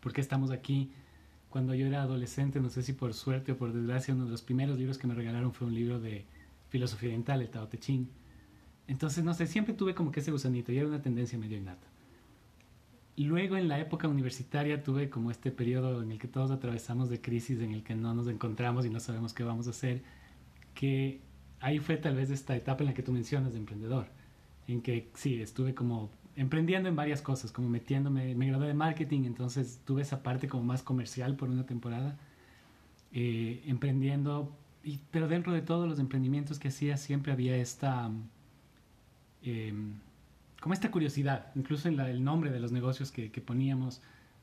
por 0.00 0.12
qué 0.12 0.20
estamos 0.20 0.50
aquí. 0.50 0.90
Cuando 1.50 1.74
yo 1.74 1.86
era 1.86 2.02
adolescente, 2.02 2.60
no 2.60 2.70
sé 2.70 2.82
si 2.82 2.92
por 2.92 3.14
suerte 3.14 3.52
o 3.52 3.56
por 3.56 3.72
desgracia, 3.72 4.14
uno 4.14 4.24
de 4.24 4.30
los 4.30 4.42
primeros 4.42 4.78
libros 4.78 4.98
que 4.98 5.06
me 5.06 5.14
regalaron 5.14 5.52
fue 5.52 5.66
un 5.66 5.74
libro 5.74 6.00
de 6.00 6.24
filosofía 6.70 7.10
oriental, 7.10 7.42
el 7.42 7.50
Tao 7.50 7.68
Te 7.68 7.78
Ching. 7.78 8.08
Entonces, 8.88 9.22
no 9.22 9.34
sé, 9.34 9.46
siempre 9.46 9.74
tuve 9.74 9.94
como 9.94 10.10
que 10.10 10.20
ese 10.20 10.30
gusanito 10.30 10.72
y 10.72 10.78
era 10.78 10.88
una 10.88 11.02
tendencia 11.02 11.38
medio 11.38 11.56
innata. 11.56 11.86
Luego 13.16 13.56
en 13.56 13.68
la 13.68 13.78
época 13.78 14.08
universitaria 14.08 14.82
tuve 14.82 15.10
como 15.10 15.30
este 15.30 15.50
periodo 15.50 16.02
en 16.02 16.12
el 16.12 16.18
que 16.18 16.28
todos 16.28 16.50
atravesamos 16.50 17.10
de 17.10 17.20
crisis, 17.20 17.60
en 17.60 17.72
el 17.72 17.82
que 17.82 17.94
no 17.94 18.14
nos 18.14 18.26
encontramos 18.26 18.86
y 18.86 18.90
no 18.90 19.00
sabemos 19.00 19.34
qué 19.34 19.44
vamos 19.44 19.66
a 19.66 19.70
hacer, 19.70 20.02
que 20.74 21.20
ahí 21.60 21.78
fue 21.78 21.98
tal 21.98 22.16
vez 22.16 22.30
esta 22.30 22.56
etapa 22.56 22.82
en 22.82 22.88
la 22.88 22.94
que 22.94 23.02
tú 23.02 23.12
mencionas 23.12 23.52
de 23.52 23.58
emprendedor, 23.58 24.06
en 24.66 24.80
que 24.80 25.10
sí, 25.14 25.40
estuve 25.40 25.74
como 25.74 26.10
emprendiendo 26.36 26.88
en 26.88 26.96
varias 26.96 27.22
cosas, 27.22 27.52
como 27.52 27.68
metiéndome, 27.68 28.34
me 28.34 28.46
gradué 28.48 28.68
de 28.68 28.74
marketing, 28.74 29.24
entonces 29.24 29.80
tuve 29.84 30.02
esa 30.02 30.22
parte 30.22 30.48
como 30.48 30.64
más 30.64 30.82
comercial 30.82 31.36
por 31.36 31.50
una 31.50 31.66
temporada, 31.66 32.18
eh, 33.12 33.62
emprendiendo, 33.66 34.56
pero 35.10 35.28
dentro 35.28 35.52
de 35.52 35.62
todos 35.62 35.88
los 35.88 35.98
emprendimientos 35.98 36.58
que 36.58 36.68
hacía 36.68 36.96
siempre 36.96 37.32
había 37.32 37.56
esta... 37.56 38.10
em, 39.42 39.94
como 40.60 40.74
esta 40.74 40.90
curiosidad, 40.90 41.50
incluso 41.56 41.88
en 41.88 41.98
el 41.98 42.22
nombre 42.22 42.50
de 42.50 42.60
los 42.60 42.70
negocios 42.72 43.10
que 43.10 43.28
poníamos 43.44 44.00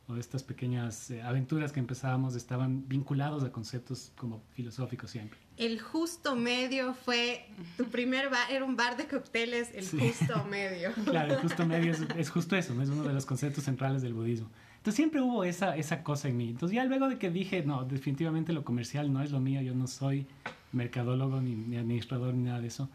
o 0.10 0.18
estas 0.18 0.44
pequeñas 0.44 1.12
eh, 1.12 1.22
aventuras 1.22 1.72
que 1.72 1.80
empezábamos 1.80 2.36
estaban 2.36 2.88
vinculados 2.88 3.44
a 3.44 3.52
conceptos 3.52 4.12
como 4.18 4.42
filosóficos 4.54 5.12
siempre. 5.12 5.40
El 5.58 5.80
justo 5.80 6.36
medio 6.36 6.94
fue 6.94 7.46
tu 7.78 7.86
primer 7.86 8.30
bar, 8.30 8.50
era 8.52 8.66
un 8.66 8.76
bar 8.76 8.98
de 8.98 9.08
cócteles, 9.08 9.70
el 9.76 9.86
Sí. 9.86 10.00
justo 10.00 10.44
medio. 10.50 10.92
Claro, 11.06 11.34
el 11.34 11.40
justo 11.40 11.66
medio 11.66 11.92
es, 11.92 12.02
es 12.18 12.30
justo 12.30 12.56
eso, 12.56 12.80
es 12.82 12.90
uno 12.90 13.04
de 13.04 13.14
los 13.14 13.26
conceptos 13.26 13.66
centrales 13.66 14.02
del 14.02 14.14
budismo. 14.14 14.50
Entonces 14.78 14.96
siempre 14.96 15.22
hubo 15.22 15.44
esa, 15.44 15.76
esa 15.76 16.04
cosa 16.04 16.30
en 16.30 16.38
mí. 16.38 16.50
Entonces 16.50 16.76
ya 16.76 16.86
luego 16.86 17.10
de 17.10 17.18
que 17.20 17.30
dije, 17.30 17.64
no, 17.64 17.84
definitivamente 17.84 18.54
lo 18.54 18.64
comercial 18.64 19.12
no 19.12 19.22
es 19.22 19.32
lo 19.32 19.40
mío, 19.42 19.62
yo 19.62 19.76
no 19.76 19.88
soy 19.88 20.26
mercadólogo 20.72 21.42
ni, 21.42 21.56
ni 21.56 21.78
administrador 21.78 22.34
ni 22.34 22.44
nada 22.46 22.62
de 22.62 22.68
eso, 22.68 22.90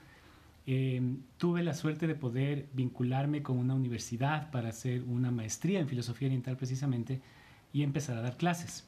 eh, 0.66 1.02
tuve 1.36 1.62
la 1.62 1.74
suerte 1.74 2.06
de 2.06 2.14
poder 2.14 2.68
vincularme 2.72 3.42
con 3.42 3.58
una 3.58 3.74
universidad 3.74 4.50
para 4.50 4.70
hacer 4.70 5.02
una 5.02 5.30
maestría 5.30 5.80
en 5.80 5.88
filosofía 5.88 6.28
oriental 6.28 6.56
precisamente 6.56 7.20
y 7.72 7.82
empezar 7.82 8.16
a 8.16 8.22
dar 8.22 8.36
clases. 8.36 8.86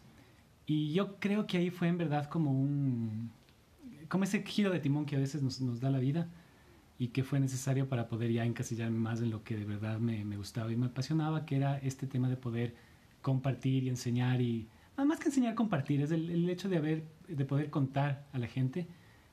Y 0.67 0.93
yo 0.93 1.17
creo 1.21 1.47
que 1.47 1.59
ahí 1.59 1.71
fue 1.71 1.89
en 1.89 1.99
verdad 1.99 2.29
como 2.29 2.51
un, 2.51 3.31
como 4.09 4.25
ese 4.25 4.43
giro 4.43 4.71
de 4.71 4.81
timón 4.81 5.07
que 5.07 5.17
a 5.17 5.19
veces 5.19 5.43
nos, 5.43 5.61
nos 5.61 5.81
da 5.81 5.91
la 5.91 5.99
vida 5.99 6.29
y 6.99 7.09
que 7.09 7.23
fue 7.25 7.41
necesario 7.41 7.89
para 7.89 8.09
poder 8.09 8.33
ya 8.33 8.45
encasillarme 8.45 8.99
más 8.99 9.21
en 9.21 9.31
lo 9.31 9.45
que 9.45 9.57
de 9.57 9.65
verdad 9.65 9.99
me, 9.99 10.25
me 10.25 10.37
gustaba 10.37 10.73
y 10.73 10.77
me 10.77 10.87
apasionaba, 10.87 11.45
que 11.45 11.57
era 11.57 11.79
este 11.79 12.07
tema 12.07 12.29
de 12.29 12.37
poder 12.37 12.75
compartir 13.21 13.85
y 13.85 13.89
enseñar 13.91 14.41
y 14.41 14.67
más 15.05 15.21
que 15.21 15.27
enseñar, 15.29 15.55
compartir, 15.55 16.01
es 16.01 16.11
el, 16.11 16.31
el 16.31 16.49
hecho 16.49 16.71
de, 16.71 16.79
haber, 16.79 17.05
de 17.29 17.45
poder 17.45 17.69
contar 17.69 18.27
a 18.33 18.39
la 18.39 18.47
gente 18.47 18.87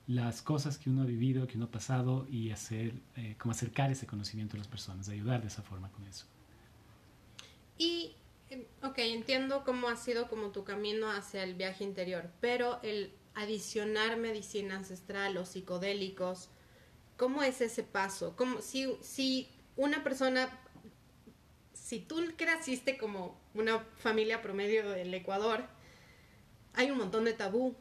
las 0.06 0.42
cosas 0.42 0.78
que 0.78 0.90
uno 0.90 1.02
ha 1.02 1.06
vivido, 1.06 1.46
que 1.46 1.56
uno 1.56 1.66
ha 1.66 1.70
pasado 1.70 2.26
y 2.28 2.50
hacer, 2.50 2.94
eh, 3.16 3.36
como 3.38 3.52
acercar 3.52 3.90
ese 3.90 4.06
conocimiento 4.06 4.56
a 4.56 4.58
las 4.58 4.68
personas, 4.68 5.08
ayudar 5.08 5.40
de 5.40 5.48
esa 5.48 5.62
forma 5.62 5.90
con 5.92 6.06
eso. 6.06 6.26
Y, 7.78 8.14
eh, 8.50 8.66
ok, 8.82 8.98
entiendo 8.98 9.64
cómo 9.64 9.88
ha 9.88 9.96
sido 9.96 10.28
como 10.28 10.50
tu 10.50 10.64
camino 10.64 11.10
hacia 11.10 11.42
el 11.42 11.54
viaje 11.54 11.84
interior, 11.84 12.30
pero 12.40 12.80
el 12.82 13.12
adicionar 13.34 14.16
medicina 14.16 14.76
ancestral 14.76 15.36
o 15.38 15.46
psicodélicos, 15.46 16.50
¿cómo 17.16 17.42
es 17.42 17.60
ese 17.60 17.82
paso? 17.82 18.36
¿Cómo, 18.36 18.60
si, 18.60 18.96
si 19.00 19.48
una 19.76 20.04
persona, 20.04 20.50
si 21.72 21.98
tú 21.98 22.22
creciste 22.36 22.98
como 22.98 23.40
una 23.54 23.80
familia 23.96 24.42
promedio 24.42 24.90
del 24.90 25.12
Ecuador, 25.14 25.64
hay 26.74 26.90
un 26.90 26.98
montón 26.98 27.24
de 27.24 27.32
tabú 27.32 27.74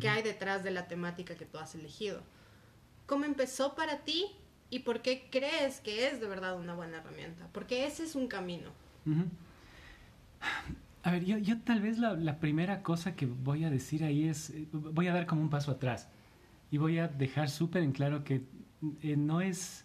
que 0.00 0.08
hay 0.08 0.22
detrás 0.22 0.64
de 0.64 0.70
la 0.70 0.88
temática 0.88 1.34
que 1.34 1.44
tú 1.44 1.58
has 1.58 1.74
elegido. 1.74 2.22
¿Cómo 3.06 3.24
empezó 3.24 3.74
para 3.74 3.98
ti 3.98 4.26
y 4.70 4.80
por 4.80 5.02
qué 5.02 5.28
crees 5.30 5.80
que 5.80 6.08
es 6.08 6.20
de 6.20 6.28
verdad 6.28 6.58
una 6.58 6.74
buena 6.74 6.98
herramienta? 6.98 7.48
Porque 7.52 7.86
ese 7.86 8.04
es 8.04 8.14
un 8.14 8.26
camino. 8.26 8.70
A 11.02 11.10
ver, 11.10 11.24
yo, 11.24 11.36
yo 11.38 11.60
tal 11.60 11.80
vez 11.80 11.98
la, 11.98 12.14
la 12.14 12.38
primera 12.38 12.82
cosa 12.82 13.14
que 13.14 13.26
voy 13.26 13.64
a 13.64 13.70
decir 13.70 14.04
ahí 14.04 14.28
es, 14.28 14.50
eh, 14.50 14.68
voy 14.72 15.08
a 15.08 15.12
dar 15.12 15.26
como 15.26 15.42
un 15.42 15.50
paso 15.50 15.72
atrás 15.72 16.08
y 16.70 16.78
voy 16.78 16.98
a 16.98 17.08
dejar 17.08 17.50
súper 17.50 17.82
en 17.82 17.92
claro 17.92 18.24
que 18.24 18.42
eh, 19.02 19.16
no 19.16 19.40
es 19.40 19.84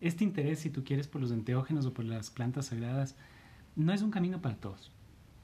este 0.00 0.24
interés, 0.24 0.60
si 0.60 0.70
tú 0.70 0.84
quieres, 0.84 1.08
por 1.08 1.20
los 1.20 1.32
enteógenos 1.32 1.86
o 1.86 1.92
por 1.92 2.04
las 2.04 2.30
plantas 2.30 2.66
sagradas, 2.66 3.16
no 3.76 3.92
es 3.92 4.02
un 4.02 4.10
camino 4.10 4.40
para 4.40 4.56
todos. 4.56 4.92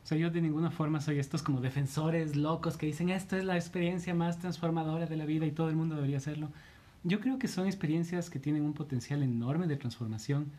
O 0.05 0.07
sea, 0.07 0.19
yo 0.19 0.31
de 0.31 0.43
ninguna 0.43 0.71
forma 0.71 1.01
soy 1.01 1.19
estos 1.19 1.43
como 1.43 1.61
defensores 1.63 2.37
locos 2.37 2.77
que 2.77 2.87
dicen 2.87 3.09
esto 3.09 3.37
es 3.37 3.45
la 3.45 3.57
experiencia 3.57 4.15
más 4.15 4.39
transformadora 4.39 5.07
de 5.07 5.17
la 5.17 5.25
vida 5.25 5.47
y 5.47 5.51
todo 5.53 5.71
el 5.71 5.77
mundo 5.77 5.95
debería 5.97 6.19
hacerlo. 6.19 6.51
Yo 7.05 7.21
creo 7.21 7.39
que 7.39 7.49
son 7.49 7.67
experiencias 7.67 8.29
que 8.31 8.39
tienen 8.39 8.63
un 8.65 8.75
potencial 8.75 9.23
enorme 9.23 9.67
de 9.67 9.77
transformación, 9.77 10.53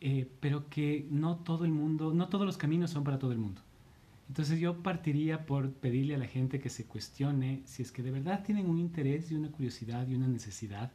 eh, 0.00 0.28
pero 0.40 0.68
que 0.70 1.06
no 1.10 1.36
todo 1.36 1.64
el 1.66 1.72
mundo, 1.72 2.14
no 2.14 2.28
todos 2.28 2.46
los 2.46 2.56
caminos 2.56 2.90
son 2.90 3.04
para 3.04 3.18
todo 3.18 3.32
el 3.32 3.38
mundo. 3.38 3.60
Entonces 4.28 4.58
yo 4.60 4.82
partiría 4.82 5.44
por 5.44 5.72
pedirle 5.72 6.14
a 6.14 6.18
la 6.18 6.26
gente 6.26 6.60
que 6.60 6.70
se 6.70 6.84
cuestione 6.84 7.62
si 7.66 7.82
es 7.82 7.92
que 7.92 8.02
de 8.02 8.12
verdad 8.12 8.44
tienen 8.44 8.68
un 8.70 8.78
interés 8.78 9.30
y 9.30 9.34
una 9.34 9.50
curiosidad 9.50 10.06
y 10.08 10.14
una 10.14 10.28
necesidad. 10.28 10.92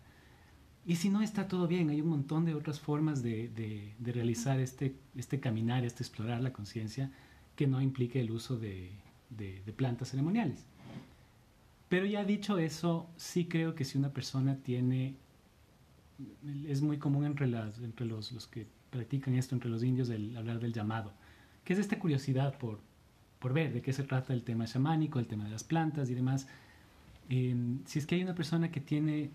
Y 0.85 0.95
si 0.97 1.09
no, 1.09 1.21
está 1.21 1.47
todo 1.47 1.67
bien. 1.67 1.89
Hay 1.89 2.01
un 2.01 2.09
montón 2.09 2.45
de 2.45 2.55
otras 2.55 2.79
formas 2.79 3.21
de, 3.23 3.49
de- 3.49 3.93
de 3.99 4.11
realizar 4.11 4.59
este, 4.59 4.95
este 5.15 5.39
caminar, 5.39 5.83
este 5.85 6.03
explorar 6.03 6.41
la 6.41 6.53
conciencia 6.53 7.11
que 7.55 7.67
no 7.67 7.81
implique 7.81 8.19
el 8.19 8.31
uso 8.31 8.57
de, 8.57 8.91
de- 9.29 9.61
de 9.65 9.73
plantas 9.73 10.09
ceremoniales. 10.11 10.65
Pero 11.89 12.05
ya 12.05 12.23
dicho 12.25 12.57
eso, 12.57 13.07
sí 13.15 13.45
creo 13.45 13.75
que 13.75 13.85
si 13.85 13.97
una 13.97 14.09
persona 14.11 14.57
tiene, 14.57 15.15
es 16.67 16.81
muy 16.81 16.97
común 16.97 17.25
entre, 17.25 17.47
las, 17.47 17.77
entre 17.79 18.05
los, 18.05 18.31
los 18.31 18.47
que 18.47 18.65
practican 18.89 19.35
esto, 19.35 19.55
entre 19.55 19.69
los 19.69 19.83
indios, 19.83 20.09
el 20.09 20.35
hablar 20.35 20.59
del 20.59 20.73
llamado, 20.73 21.13
que 21.63 21.73
es 21.73 21.79
esta 21.79 21.99
curiosidad 21.99 22.57
por, 22.57 22.79
por 23.39 23.53
ver 23.53 23.73
de 23.73 23.81
qué 23.81 23.93
se 23.93 24.03
trata 24.03 24.33
el 24.33 24.43
tema 24.43 24.65
chamánico, 24.65 25.19
el 25.19 25.27
tema 25.27 25.43
de 25.45 25.51
las 25.51 25.63
plantas 25.63 26.09
y 26.09 26.15
demás. 26.15 26.47
Eh, 27.29 27.55
si 27.85 27.99
es 27.99 28.05
que 28.07 28.15
hay 28.15 28.23
una 28.23 28.35
persona 28.35 28.71
que 28.71 28.79
tiene 28.81 29.31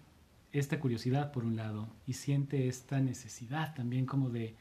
esta 0.53 0.81
curiosidad 0.81 1.31
por 1.33 1.45
un 1.45 1.57
lado 1.57 1.89
y 2.07 2.15
siente 2.15 2.67
esta 2.69 3.01
necesidad 3.01 3.75
también 3.75 4.07
como 4.07 4.31
de 4.31 4.55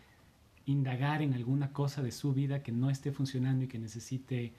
indagar 0.71 1.21
en 1.21 1.33
alguna 1.33 1.71
cosa 1.73 2.01
de 2.03 2.11
su 2.11 2.33
vida 2.33 2.61
que 2.61 2.71
no 2.71 2.89
esté 2.89 3.11
funcionando 3.11 3.63
y 3.65 3.67
que 3.67 3.79
necesite 3.79 4.53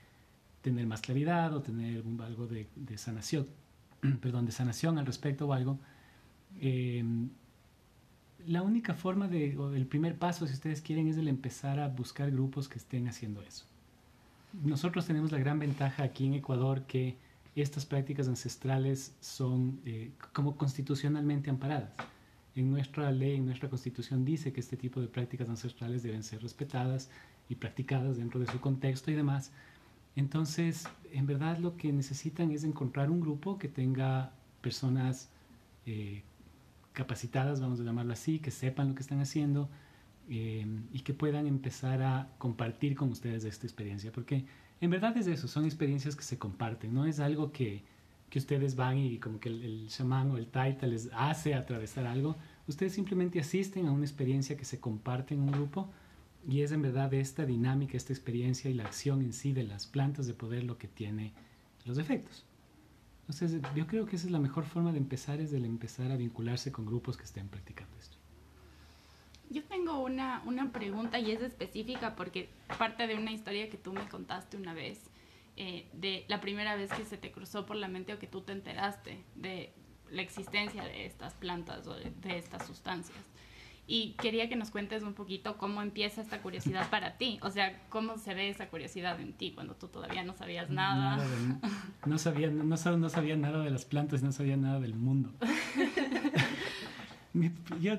tener 0.62 0.86
más 0.86 1.00
claridad 1.00 1.54
o 1.54 1.62
tener 1.62 2.02
un- 2.06 2.20
algo 2.20 2.46
de, 2.46 2.66
sanación, 2.98 3.46
perdón, 4.20 4.44
de 4.46 4.52
sanación 4.52 4.98
al 4.98 5.06
respecto 5.06 5.46
o 5.46 5.52
algo, 5.52 5.78
eh, 6.60 7.04
la 8.46 8.62
única 8.62 8.94
forma 8.94 9.28
de, 9.28 9.56
o 9.58 9.72
el 9.74 9.86
primer 9.86 10.16
paso, 10.16 10.46
si 10.46 10.54
ustedes 10.54 10.80
quieren, 10.80 11.08
es 11.08 11.16
el 11.16 11.28
empezar 11.28 11.78
a 11.78 11.88
buscar 11.88 12.30
grupos 12.30 12.68
que 12.68 12.78
estén 12.78 13.06
haciendo 13.06 13.42
eso. 13.42 13.64
Nosotros 14.64 15.06
tenemos 15.06 15.30
la 15.30 15.38
gran 15.38 15.58
ventaja 15.58 16.02
aquí 16.02 16.26
en 16.26 16.34
Ecuador 16.34 16.82
que 16.86 17.16
estas 17.54 17.84
prácticas 17.84 18.26
ancestrales 18.28 19.14
son 19.20 19.80
eh, 19.84 20.10
como 20.32 20.56
constitucionalmente 20.56 21.50
amparadas. 21.50 21.90
En 22.56 22.70
nuestra 22.70 23.10
ley, 23.12 23.36
en 23.36 23.46
nuestra 23.46 23.68
constitución 23.68 24.24
dice 24.24 24.52
que 24.52 24.60
este 24.60 24.76
tipo 24.76 25.00
de 25.00 25.08
prácticas 25.08 25.48
ancestrales 25.48 26.02
deben 26.02 26.22
ser 26.22 26.42
respetadas 26.42 27.10
y 27.48 27.54
practicadas 27.54 28.16
dentro 28.16 28.40
de 28.40 28.46
su 28.46 28.60
contexto 28.60 29.10
y 29.10 29.14
demás. 29.14 29.52
Entonces, 30.16 30.88
en 31.12 31.26
verdad 31.26 31.58
lo 31.58 31.76
que 31.76 31.92
necesitan 31.92 32.50
es 32.50 32.64
encontrar 32.64 33.10
un 33.10 33.20
grupo 33.20 33.58
que 33.58 33.68
tenga 33.68 34.32
personas 34.60 35.30
eh, 35.86 36.22
capacitadas, 36.92 37.60
vamos 37.60 37.80
a 37.80 37.84
llamarlo 37.84 38.12
así, 38.12 38.38
que 38.40 38.50
sepan 38.50 38.88
lo 38.88 38.94
que 38.94 39.02
están 39.02 39.20
haciendo 39.20 39.68
eh, 40.28 40.66
y 40.92 41.00
que 41.00 41.14
puedan 41.14 41.46
empezar 41.46 42.02
a 42.02 42.28
compartir 42.38 42.94
con 42.96 43.10
ustedes 43.10 43.44
esta 43.44 43.66
experiencia, 43.66 44.12
porque 44.12 44.44
en 44.80 44.90
verdad 44.90 45.16
es 45.16 45.26
eso, 45.26 45.48
son 45.48 45.64
experiencias 45.64 46.16
que 46.16 46.22
se 46.22 46.38
comparten, 46.38 46.92
no 46.92 47.06
es 47.06 47.20
algo 47.20 47.52
que, 47.52 47.82
que 48.30 48.38
ustedes 48.38 48.76
van 48.76 48.96
y 48.96 49.18
como 49.18 49.40
que 49.40 49.48
el, 49.48 49.62
el 49.62 49.88
chamán 49.88 50.30
o 50.30 50.38
el 50.38 50.46
taita 50.46 50.86
les 50.86 51.10
hace 51.12 51.54
atravesar 51.54 52.06
algo, 52.06 52.36
ustedes 52.66 52.94
simplemente 52.94 53.40
asisten 53.40 53.86
a 53.86 53.92
una 53.92 54.04
experiencia 54.04 54.56
que 54.56 54.64
se 54.64 54.80
comparte 54.80 55.34
en 55.34 55.40
un 55.40 55.50
grupo 55.50 55.90
y 56.48 56.62
es 56.62 56.72
en 56.72 56.82
verdad 56.82 57.12
esta 57.12 57.44
dinámica, 57.44 57.96
esta 57.96 58.12
experiencia 58.12 58.70
y 58.70 58.74
la 58.74 58.84
acción 58.84 59.20
en 59.22 59.32
sí 59.32 59.52
de 59.52 59.64
las 59.64 59.86
plantas 59.86 60.26
de 60.26 60.34
poder 60.34 60.64
lo 60.64 60.78
que 60.78 60.88
tiene 60.88 61.32
los 61.84 61.98
efectos. 61.98 62.44
Entonces, 63.22 63.60
yo 63.76 63.86
creo 63.86 64.06
que 64.06 64.16
esa 64.16 64.26
es 64.26 64.32
la 64.32 64.40
mejor 64.40 64.64
forma 64.64 64.92
de 64.92 64.98
empezar, 64.98 65.40
es 65.40 65.52
el 65.52 65.64
empezar 65.64 66.10
a 66.10 66.16
vincularse 66.16 66.72
con 66.72 66.86
grupos 66.86 67.16
que 67.16 67.24
estén 67.24 67.48
practicando 67.48 67.96
esto. 67.98 68.16
Yo 69.50 69.64
tengo 69.64 70.00
una, 70.00 70.42
una 70.46 70.72
pregunta 70.72 71.18
y 71.18 71.32
es 71.32 71.40
específica 71.40 72.16
porque 72.16 72.48
parte 72.78 73.06
de 73.06 73.16
una 73.16 73.32
historia 73.32 73.68
que 73.68 73.76
tú 73.76 73.92
me 73.92 74.08
contaste 74.08 74.56
una 74.56 74.74
vez, 74.74 75.10
eh, 75.62 75.86
de 75.92 76.24
la 76.28 76.40
primera 76.40 76.74
vez 76.74 76.90
que 76.90 77.04
se 77.04 77.18
te 77.18 77.30
cruzó 77.30 77.66
por 77.66 77.76
la 77.76 77.86
mente 77.88 78.14
o 78.14 78.18
que 78.18 78.26
tú 78.26 78.40
te 78.40 78.52
enteraste 78.52 79.22
de 79.34 79.72
la 80.10 80.22
existencia 80.22 80.82
de 80.84 81.04
estas 81.04 81.34
plantas 81.34 81.86
o 81.86 81.94
de, 81.94 82.10
de 82.22 82.38
estas 82.38 82.66
sustancias. 82.66 83.18
Y 83.86 84.12
quería 84.22 84.48
que 84.48 84.54
nos 84.56 84.70
cuentes 84.70 85.02
un 85.02 85.14
poquito 85.14 85.58
cómo 85.58 85.82
empieza 85.82 86.20
esta 86.22 86.40
curiosidad 86.40 86.88
para 86.90 87.16
ti. 87.18 87.38
O 87.42 87.50
sea, 87.50 87.82
cómo 87.88 88.16
se 88.18 88.34
ve 88.34 88.48
esa 88.48 88.68
curiosidad 88.68 89.20
en 89.20 89.32
ti 89.32 89.50
cuando 89.52 89.74
tú 89.74 89.88
todavía 89.88 90.22
no 90.22 90.32
sabías 90.32 90.70
nada. 90.70 91.16
Nada 91.16 91.28
de- 91.28 92.08
no, 92.08 92.16
sabía, 92.18 92.48
no, 92.50 92.62
no 92.64 93.08
sabía 93.08 93.36
nada 93.36 93.62
de 93.64 93.70
las 93.70 93.84
plantas, 93.84 94.22
no 94.22 94.30
sabía 94.32 94.56
nada 94.56 94.78
del 94.80 94.94
mundo. 94.94 95.32
Mi- 97.32 97.52
yo, 97.80 97.94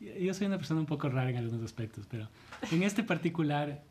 yo 0.00 0.34
soy 0.34 0.46
una 0.46 0.56
persona 0.58 0.80
un 0.80 0.86
poco 0.86 1.08
rara 1.08 1.30
en 1.30 1.36
algunos 1.36 1.64
aspectos, 1.64 2.06
pero 2.10 2.28
en 2.70 2.82
este 2.82 3.02
particular, 3.02 3.82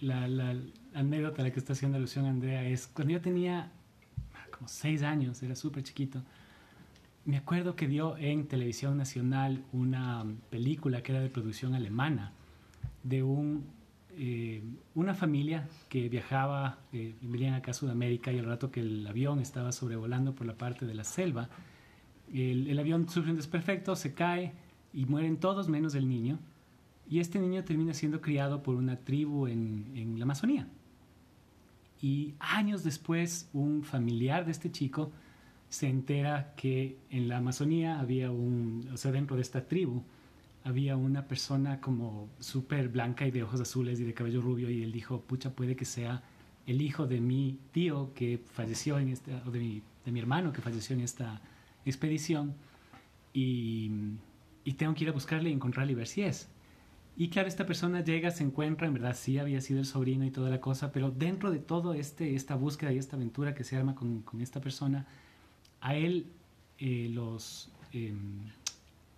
la, 0.00 0.28
la 0.28 0.56
anécdota 0.94 1.42
a 1.42 1.44
la 1.44 1.52
que 1.52 1.58
está 1.58 1.72
haciendo 1.72 1.98
alusión 1.98 2.26
Andrea 2.26 2.64
es 2.64 2.86
cuando 2.86 3.12
yo 3.12 3.20
tenía 3.20 3.70
como 4.50 4.68
seis 4.68 5.02
años, 5.02 5.42
era 5.42 5.54
súper 5.54 5.82
chiquito. 5.82 6.22
Me 7.24 7.36
acuerdo 7.36 7.76
que 7.76 7.86
dio 7.86 8.16
en 8.16 8.46
televisión 8.46 8.96
nacional 8.96 9.64
una 9.72 10.24
película 10.50 11.02
que 11.02 11.12
era 11.12 11.20
de 11.20 11.28
producción 11.28 11.74
alemana 11.74 12.32
de 13.02 13.22
un, 13.22 13.64
eh, 14.16 14.62
una 14.94 15.14
familia 15.14 15.68
que 15.88 16.08
viajaba, 16.08 16.78
eh, 16.92 17.14
venían 17.20 17.54
acá 17.54 17.70
a 17.70 17.74
Sudamérica 17.74 18.32
y 18.32 18.38
al 18.38 18.46
rato 18.46 18.70
que 18.70 18.80
el 18.80 19.06
avión 19.06 19.40
estaba 19.40 19.72
sobrevolando 19.72 20.34
por 20.34 20.46
la 20.46 20.54
parte 20.54 20.86
de 20.86 20.94
la 20.94 21.04
selva, 21.04 21.48
el, 22.32 22.68
el 22.68 22.78
avión 22.78 23.08
sufre 23.08 23.30
un 23.30 23.36
desperfecto, 23.36 23.96
se 23.96 24.14
cae 24.14 24.52
y 24.92 25.06
mueren 25.06 25.38
todos 25.38 25.68
menos 25.68 25.94
el 25.94 26.08
niño. 26.08 26.38
Y 27.10 27.18
este 27.18 27.40
niño 27.40 27.64
termina 27.64 27.92
siendo 27.92 28.20
criado 28.20 28.62
por 28.62 28.76
una 28.76 28.96
tribu 28.96 29.48
en, 29.48 29.92
en 29.94 30.18
la 30.18 30.22
Amazonía. 30.22 30.68
Y 32.00 32.34
años 32.38 32.84
después, 32.84 33.50
un 33.52 33.82
familiar 33.82 34.46
de 34.46 34.52
este 34.52 34.70
chico 34.70 35.12
se 35.68 35.88
entera 35.88 36.54
que 36.56 36.98
en 37.10 37.28
la 37.28 37.38
Amazonía 37.38 38.00
había 38.00 38.30
un, 38.30 38.88
o 38.92 38.96
sea, 38.96 39.12
dentro 39.12 39.36
de 39.36 39.42
esta 39.42 39.66
tribu, 39.66 40.02
había 40.64 40.96
una 40.96 41.26
persona 41.26 41.80
como 41.80 42.28
súper 42.38 42.88
blanca 42.88 43.26
y 43.26 43.30
de 43.30 43.42
ojos 43.42 43.60
azules 43.60 43.98
y 44.00 44.04
de 44.04 44.14
cabello 44.14 44.40
rubio 44.40 44.70
y 44.70 44.82
él 44.82 44.92
dijo, 44.92 45.20
pucha, 45.20 45.54
puede 45.54 45.76
que 45.76 45.84
sea 45.84 46.22
el 46.66 46.82
hijo 46.82 47.06
de 47.06 47.20
mi 47.20 47.58
tío 47.72 48.12
que 48.14 48.40
falleció 48.52 48.98
en 48.98 49.08
esta, 49.08 49.42
o 49.46 49.50
de 49.50 49.58
mi, 49.58 49.82
de 50.04 50.12
mi 50.12 50.20
hermano 50.20 50.52
que 50.52 50.60
falleció 50.60 50.94
en 50.94 51.02
esta 51.02 51.40
expedición 51.84 52.54
y, 53.32 53.90
y 54.64 54.74
tengo 54.74 54.94
que 54.94 55.04
ir 55.04 55.10
a 55.10 55.12
buscarle 55.12 55.50
y 55.50 55.52
encontrarle 55.52 55.92
y 55.92 55.94
ver 55.94 56.06
si 56.06 56.22
es. 56.22 56.48
Y 57.20 57.28
claro, 57.28 57.48
esta 57.48 57.66
persona 57.66 58.02
llega, 58.02 58.30
se 58.30 58.42
encuentra, 58.42 58.86
en 58.86 58.94
verdad 58.94 59.14
sí 59.14 59.38
había 59.38 59.60
sido 59.60 59.78
el 59.80 59.84
sobrino 59.84 60.24
y 60.24 60.30
toda 60.30 60.48
la 60.48 60.58
cosa, 60.58 60.90
pero 60.90 61.10
dentro 61.10 61.50
de 61.50 61.58
todo 61.58 61.92
este, 61.92 62.34
esta 62.34 62.54
búsqueda 62.54 62.94
y 62.94 62.96
esta 62.96 63.16
aventura 63.16 63.54
que 63.54 63.62
se 63.62 63.76
arma 63.76 63.94
con, 63.94 64.22
con 64.22 64.40
esta 64.40 64.62
persona, 64.62 65.06
a 65.82 65.94
él 65.94 66.24
eh, 66.78 67.10
los, 67.12 67.70
eh, 67.92 68.14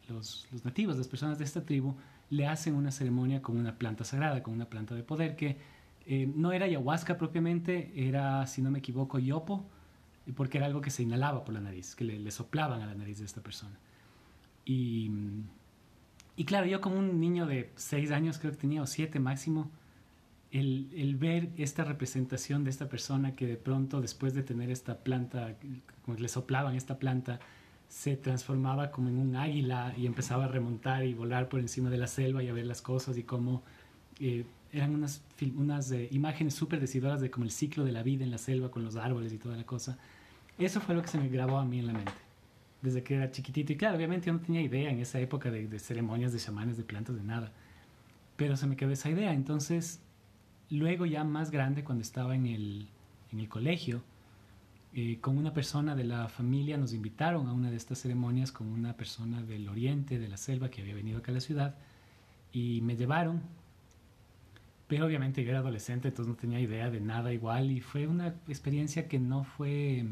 los, 0.09 0.49
los, 0.51 0.65
nativos, 0.65 0.97
las 0.97 1.07
personas 1.07 1.39
de 1.39 1.45
esta 1.45 1.65
tribu, 1.65 1.95
le 2.29 2.49
hacen 2.49 2.75
una 2.75 2.91
ceremonia 2.91 3.41
con 3.41 3.57
una 3.57 3.79
planta 3.79 4.03
sagrada, 4.03 4.43
con 4.43 4.53
una 4.53 4.65
planta 4.65 4.97
de 4.97 5.05
poder 5.05 5.37
que 5.37 5.59
eh, 6.05 6.29
no 6.35 6.51
era 6.51 6.67
ayahuasca 6.67 7.17
propiamente, 7.17 7.93
era, 7.95 8.45
si 8.49 8.63
no 8.63 8.73
me 8.73 8.81
equivoco, 8.81 9.21
yopo, 9.21 9.65
porque 10.35 10.59
era 10.59 10.67
algo 10.67 10.81
que 10.81 10.91
se 10.91 11.05
inhalaba 11.05 11.45
por 11.45 11.55
la 11.55 11.61
nariz, 11.61 11.95
que 11.95 12.03
le 12.03 12.31
soplaban 12.33 12.83
a 12.83 12.87
la 12.87 12.97
nariz 12.97 13.21
de 13.21 13.27
esta 13.27 13.43
persona. 13.43 13.77
Y, 14.65 15.09
y, 16.37 16.45
claro, 16.45 16.67
yo 16.67 16.81
como 16.81 16.99
un 16.99 17.21
niño 17.21 17.47
de 17.47 17.71
6 17.77 18.11
años, 18.11 18.39
creo 18.39 18.53
que 18.53 18.59
tenía, 18.59 18.83
o 18.83 18.87
7 18.87 19.21
máximo, 19.21 19.71
el, 20.51 20.91
el, 20.95 21.17
ver 21.17 21.51
esta 21.57 21.85
representación 21.85 22.65
de 22.65 22.71
esta 22.71 22.89
persona 22.89 23.35
que 23.35 23.47
de 23.47 23.57
pronto 23.57 24.01
después 24.01 24.35
de 24.35 24.43
tener 24.43 24.71
esta 24.71 24.99
planta, 24.99 25.57
como 26.05 26.19
le 26.19 26.29
soplaban 26.29 26.75
esta 26.77 26.99
planta, 26.99 27.41
se 27.89 28.17
transformaba 28.17 28.91
como 28.91 29.09
en 29.09 29.19
un 29.19 29.37
águila 29.37 29.95
y 29.97 30.07
empezaba 30.07 30.45
a 30.45 30.49
remontar 30.49 31.05
y 31.05 31.15
volar 31.15 31.49
por 31.49 31.61
encima 31.61 31.91
de 31.91 31.99
la 31.99 32.07
selva 32.07 32.43
y 32.43 32.49
a 32.49 32.53
ver 32.53 32.67
las 32.67 32.83
cosas 32.83 33.19
y 33.19 33.23
cómo 33.23 33.63
eh, 34.21 34.47
eran 34.73 34.95
unas, 34.95 35.23
unas 35.57 35.91
eh, 35.91 36.09
imágenes 36.11 36.55
súper 36.55 36.81
decidoras 36.81 37.21
de 37.21 37.31
como 37.31 37.45
el 37.45 37.51
ciclo 37.51 37.85
de 37.85 37.93
la 37.93 38.03
vida 38.03 38.25
en 38.25 38.31
la 38.31 38.39
selva 38.39 38.71
con 38.71 38.85
los 38.85 38.97
árboles 38.97 39.33
y 39.33 39.39
toda 39.39 39.57
la 39.57 39.65
cosa. 39.65 39.99
Eso 40.59 40.81
fue 40.81 40.95
lo 40.95 41.03
que 41.03 41.09
se 41.09 41.19
me 41.19 41.29
grabó 41.29 41.59
a 41.59 41.65
mí 41.65 41.79
en 41.79 41.87
la 41.87 41.93
mente 41.93 42.32
desde 42.83 43.03
que 43.03 43.15
era 43.15 43.31
chiquitito. 43.31 43.73
Y 43.73 43.77
claro, 43.77 43.97
obviamente 43.97 44.27
yo 44.27 44.35
no 44.35 44.41
tenía 44.41 44.61
idea 44.61 44.91
en 44.91 44.99
esa 44.99 45.21
época 45.21 45.51
de, 45.51 45.79
ceremonias 45.79 46.33
de 46.33 46.39
chamanes, 46.39 46.77
de 46.77 46.85
plantas, 46.85 47.17
de 47.17 47.23
nada. 47.23 47.53
Pero 48.37 48.57
se 48.57 48.67
me 48.67 48.77
quedó 48.77 48.91
esa 48.91 49.09
idea. 49.09 49.33
Entonces, 49.33 50.01
luego 50.69 51.07
ya 51.07 51.25
más 51.25 51.51
grande, 51.51 51.85
cuando 51.85 52.03
estaba 52.03 52.35
en 52.35 52.47
el, 52.47 52.89
en 53.33 53.41
el 53.41 53.49
colegio, 53.49 54.03
eh, 54.95 55.19
con 55.21 55.39
una 55.39 55.55
persona 55.55 55.95
de 55.95 56.05
la 56.05 56.29
familia 56.29 56.77
nos 56.77 56.93
invitaron 56.93 57.47
a 57.49 57.55
una 57.55 57.71
de 57.71 57.77
estas 57.77 58.01
ceremonias 58.01 58.53
con 58.53 58.67
una 58.67 58.95
persona 58.95 59.43
del 59.43 59.69
oriente, 59.69 60.19
de 60.19 60.29
la 60.29 60.37
selva, 60.37 60.71
que 60.71 60.83
había 60.83 60.95
venido 60.95 61.19
acá 61.19 61.31
a 61.31 61.35
la 61.35 61.41
ciudad, 61.41 61.77
y 62.53 62.81
me 62.83 62.97
llevaron. 62.97 63.41
Pero 64.89 65.07
obviamente 65.07 65.43
yo 65.45 65.51
era 65.51 65.61
adolescente, 65.61 66.09
entonces 66.09 66.29
no 66.29 66.39
tenía 66.39 66.61
idea 66.61 66.91
de 66.91 67.01
nada 67.01 67.33
igual, 67.33 67.71
y 67.71 67.81
fue 67.81 68.07
una 68.07 68.35
experiencia 68.49 69.09
que 69.09 69.19
no 69.19 69.45
fue... 69.45 70.05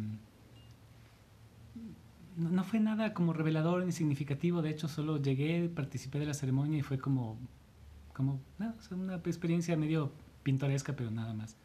No, 2.36 2.50
no 2.50 2.64
fue 2.64 2.80
nada 2.80 3.12
como 3.14 3.32
revelador 3.32 3.84
ni 3.84 3.92
significativo, 3.92 4.62
de 4.62 4.70
hecho 4.70 4.88
solo 4.88 5.20
llegué, 5.20 5.68
participé 5.68 6.18
de 6.18 6.26
la 6.26 6.34
ceremonia 6.34 6.78
y 6.78 6.82
fue 6.82 6.98
como, 6.98 7.38
como 8.12 8.40
nada, 8.58 8.74
o 8.78 8.82
sea, 8.82 8.96
una 8.96 9.16
experiencia 9.16 9.76
medio 9.76 10.12
pintoresca, 10.42 10.94
pero 10.94 11.10
nada 11.10 11.34
más. 11.34 11.56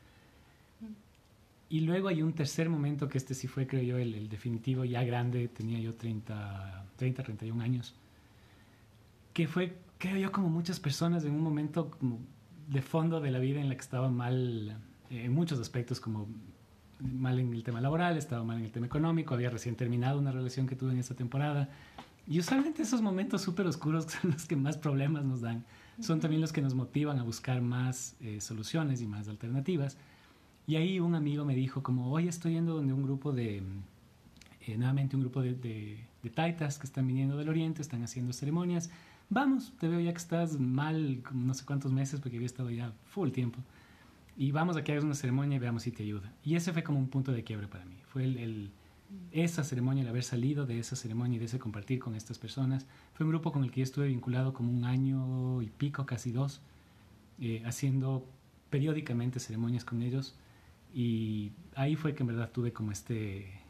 Y 1.68 1.82
luego 1.82 2.09
hay 2.09 2.22
un 2.22 2.34
tercer 2.34 2.70
momento 2.70 3.09
que 3.09 3.18
este 3.18 3.34
sí 3.34 3.47
fue, 3.47 3.66
creo 3.66 3.82
yo, 3.82 3.97
el, 3.97 4.30
definitivo, 4.30 4.86
ya 4.86 5.03
grande, 5.03 5.47
tenía 5.47 5.80
yo 5.80 5.95
30, 5.95 6.86
30, 6.95 7.24
31 7.24 7.63
años, 7.63 7.96
que 9.33 9.47
fue, 9.47 9.75
creo 9.97 10.17
yo, 10.17 10.32
como 10.32 10.50
muchas 10.50 10.79
personas 10.79 11.25
en 11.25 11.32
un 11.32 11.42
momento 11.42 11.92
de 12.67 12.82
fondo 12.82 13.20
de 13.20 13.32
la 13.32 13.39
vida 13.39 13.59
en 13.59 13.70
la 13.70 13.75
que 13.75 13.82
estaba 13.82 14.09
mal 14.09 14.78
eh, 15.09 15.25
en 15.25 15.33
muchos 15.33 15.59
aspectos, 15.59 16.00
como 16.00 16.28
mal 17.00 17.39
en 17.39 17.54
el 17.54 17.63
tema 17.63 17.82
laboral, 17.82 18.17
estaba 18.17 18.43
mal 18.43 18.58
en 18.58 18.66
el 18.66 18.72
tema 18.72 18.86
económico, 18.86 19.34
había 19.34 19.50
recién 19.50 19.76
terminado 19.76 20.20
una 20.20 20.32
relación 20.32 20.67
que 20.67 20.76
tuve 20.76 20.92
en 20.92 21.00
esta 21.00 21.16
temporada. 21.16 21.70
Y 22.28 22.39
usualmente 22.39 22.82
esos 22.82 23.01
momentos 23.01 23.42
súper 23.42 23.67
oscuros 23.67 24.05
son 24.22 24.32
los 24.32 24.46
que 24.46 24.55
más 24.55 24.78
problemas 24.78 25.24
nos 25.26 25.42
dan. 25.42 25.63
Son 26.00 26.20
también 26.20 26.42
los 26.42 26.51
que 26.51 26.62
nos 26.62 26.74
motivan 26.74 27.20
a 27.20 27.24
buscar 27.24 27.62
más 27.62 28.16
eh, 28.20 28.42
soluciones 28.42 29.01
y 29.01 29.08
más 29.08 29.28
alternativas. 29.28 29.97
Y 30.67 30.76
ahí 30.76 31.00
un 31.00 31.16
amigo 31.16 31.46
me 31.46 31.55
dijo 31.55 31.84
como, 31.84 32.12
hoy 32.12 32.28
estoy 32.28 32.54
yendo 32.54 32.74
donde 32.74 32.92
un 32.92 33.04
grupo 33.04 33.32
de, 33.32 33.62
eh, 34.62 34.78
nuevamente 34.78 35.16
un 35.16 35.22
grupo 35.22 35.42
de, 35.42 35.54
de, 35.54 36.00
de, 36.24 36.30
taitas 36.30 36.80
que 36.80 36.88
están 36.88 37.08
viniendo 37.08 37.38
del 37.38 37.47
oriente, 37.47 37.82
están 37.82 38.04
haciendo 38.04 38.34
ceremonias. 38.34 38.89
Vamos, 39.30 39.74
te 39.80 39.88
veo 39.88 40.00
ya 40.00 40.12
que 40.12 40.17
estás 40.17 40.59
mal 40.59 41.24
no 41.32 41.54
sé 41.54 41.66
cuántos 41.66 41.92
meses 41.92 42.20
porque 42.20 42.38
había 42.38 42.47
estado 42.47 42.72
ya 42.72 42.92
full 43.05 43.30
tiempo. 43.30 43.59
Y 44.37 44.51
vamos 44.51 44.75
a 44.75 44.83
que 44.83 44.91
hagas 44.91 45.03
una 45.03 45.16
ceremonia 45.16 45.55
y 45.55 45.59
veamos 45.59 45.83
si 45.83 45.91
te 45.91 46.03
ayuda. 46.03 46.33
Y 46.43 46.55
ese 46.55 46.74
fue 46.74 46.83
como 46.83 46.99
un 46.99 47.07
punto 47.07 47.32
de 47.32 47.43
quiebre 47.43 47.67
para 47.67 47.86
mí. 47.86 47.97
Fue 48.07 48.24
el, 48.24 48.37
el, 48.37 48.71
esa 49.32 49.63
ceremonia, 49.63 50.03
el 50.03 50.09
haber 50.09 50.24
salido 50.24 50.66
de 50.66 50.79
esa 50.79 50.95
ceremonia 50.95 51.37
y 51.37 51.39
de 51.39 51.45
ese 51.45 51.59
compartir 51.59 51.99
con 51.99 52.16
estas 52.16 52.37
personas. 52.37 52.86
Fue 53.13 53.25
un 53.25 53.32
grupo 53.32 53.51
con 53.51 53.63
el 53.63 53.71
que 53.71 53.82
yo 53.82 53.83
estuve 53.83 54.07
vinculado 54.07 54.53
como 54.53 54.71
un 54.71 54.83
año 54.83 55.62
y 55.62 55.67
pico, 55.70 56.05
casi 56.05 56.32
dos, 56.32 56.62
eh, 57.39 57.63
haciendo 57.66 58.28
periódicamente 58.70 59.39
ceremonias 59.39 59.86
con 59.86 60.01
ellos. 60.01 60.36
Y 60.93 61.51
ahí 61.75 61.95
fue 61.95 62.13
que 62.13 62.24
en 62.24 62.28
verdad 62.28 62.51
tuve 62.51 62.74
como 62.74 62.91
este 62.91 63.62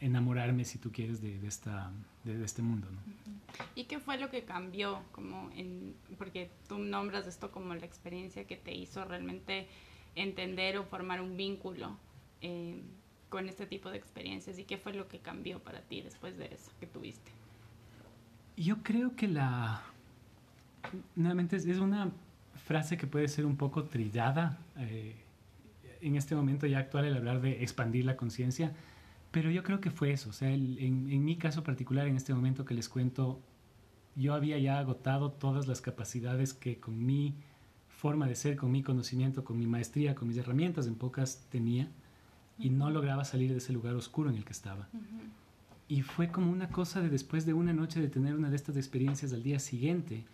enamorarme, 0.00 0.64
si 0.64 0.78
tú 0.78 0.90
quieres, 0.92 1.20
de, 1.20 1.38
de 1.38 1.46
esta, 1.46 1.92
de, 2.36 2.44
este 2.44 2.62
mundo. 2.62 2.88
¿no? 2.90 2.98
¿Y 3.74 3.84
qué 3.84 3.98
fue 3.98 4.18
lo 4.18 4.30
que 4.30 4.44
cambió? 4.44 5.02
Como 5.12 5.50
en, 5.54 5.94
porque 6.16 6.50
tú 6.68 6.78
nombras 6.78 7.26
esto 7.26 7.50
como 7.50 7.74
la 7.74 7.84
experiencia 7.84 8.44
que 8.44 8.56
te 8.56 8.74
hizo 8.74 9.04
realmente 9.04 9.68
entender 10.14 10.78
o 10.78 10.84
formar 10.84 11.20
un 11.20 11.36
vínculo 11.36 11.96
eh, 12.40 12.80
con 13.28 13.48
este 13.48 13.66
tipo 13.66 13.90
de 13.90 13.98
experiencias 13.98 14.58
y 14.58 14.64
qué 14.64 14.78
fue 14.78 14.92
lo 14.92 15.08
que 15.08 15.18
cambió 15.18 15.60
para 15.60 15.80
ti 15.82 16.00
después 16.00 16.36
de 16.38 16.46
eso 16.46 16.70
que 16.80 16.86
tuviste. 16.86 17.30
Yo 18.56 18.82
creo 18.82 19.14
que 19.14 19.28
la... 19.28 19.82
Nuevamente 21.14 21.56
es 21.56 21.78
una 21.78 22.10
frase 22.64 22.96
que 22.96 23.06
puede 23.06 23.28
ser 23.28 23.46
un 23.46 23.56
poco 23.56 23.84
trillada 23.84 24.58
eh, 24.78 25.14
en 26.00 26.16
este 26.16 26.34
momento 26.34 26.66
ya 26.66 26.78
actual 26.78 27.04
el 27.04 27.16
hablar 27.16 27.40
de 27.40 27.62
expandir 27.62 28.04
la 28.04 28.16
conciencia, 28.16 28.72
pero 29.30 29.50
yo 29.50 29.62
creo 29.62 29.80
que 29.80 29.90
fue 29.90 30.12
eso. 30.12 30.30
O 30.30 30.32
sea, 30.32 30.50
en, 30.50 30.78
en 31.10 31.24
mi 31.24 31.36
caso 31.36 31.62
particular, 31.62 32.06
en 32.06 32.16
este 32.16 32.34
momento 32.34 32.64
que 32.64 32.74
les 32.74 32.88
cuento, 32.88 33.40
yo 34.16 34.34
había 34.34 34.58
ya 34.58 34.78
agotado 34.78 35.30
todas 35.30 35.66
las 35.68 35.80
capacidades 35.80 36.54
que 36.54 36.80
con 36.80 37.04
mi 37.04 37.34
forma 37.98 38.28
de 38.28 38.36
ser, 38.36 38.56
con 38.56 38.70
mi 38.70 38.82
conocimiento, 38.82 39.44
con 39.44 39.58
mi 39.58 39.66
maestría, 39.66 40.14
con 40.14 40.28
mis 40.28 40.36
herramientas 40.36 40.86
en 40.86 40.94
pocas 40.94 41.46
tenía 41.50 41.88
y 42.58 42.70
no 42.70 42.90
lograba 42.90 43.24
salir 43.24 43.50
de 43.50 43.58
ese 43.58 43.72
lugar 43.72 43.94
oscuro 43.94 44.30
en 44.30 44.36
el 44.36 44.44
que 44.44 44.52
estaba. 44.52 44.88
Y 45.88 46.02
fue 46.02 46.28
como 46.28 46.52
una 46.52 46.68
cosa 46.68 47.00
de 47.00 47.08
después 47.08 47.44
de 47.44 47.54
una 47.54 47.72
noche 47.72 48.00
de 48.00 48.08
tener 48.08 48.34
una 48.34 48.50
de 48.50 48.56
estas 48.56 48.76
experiencias 48.76 49.32
al 49.32 49.42
día 49.42 49.58
siguiente, 49.58 50.24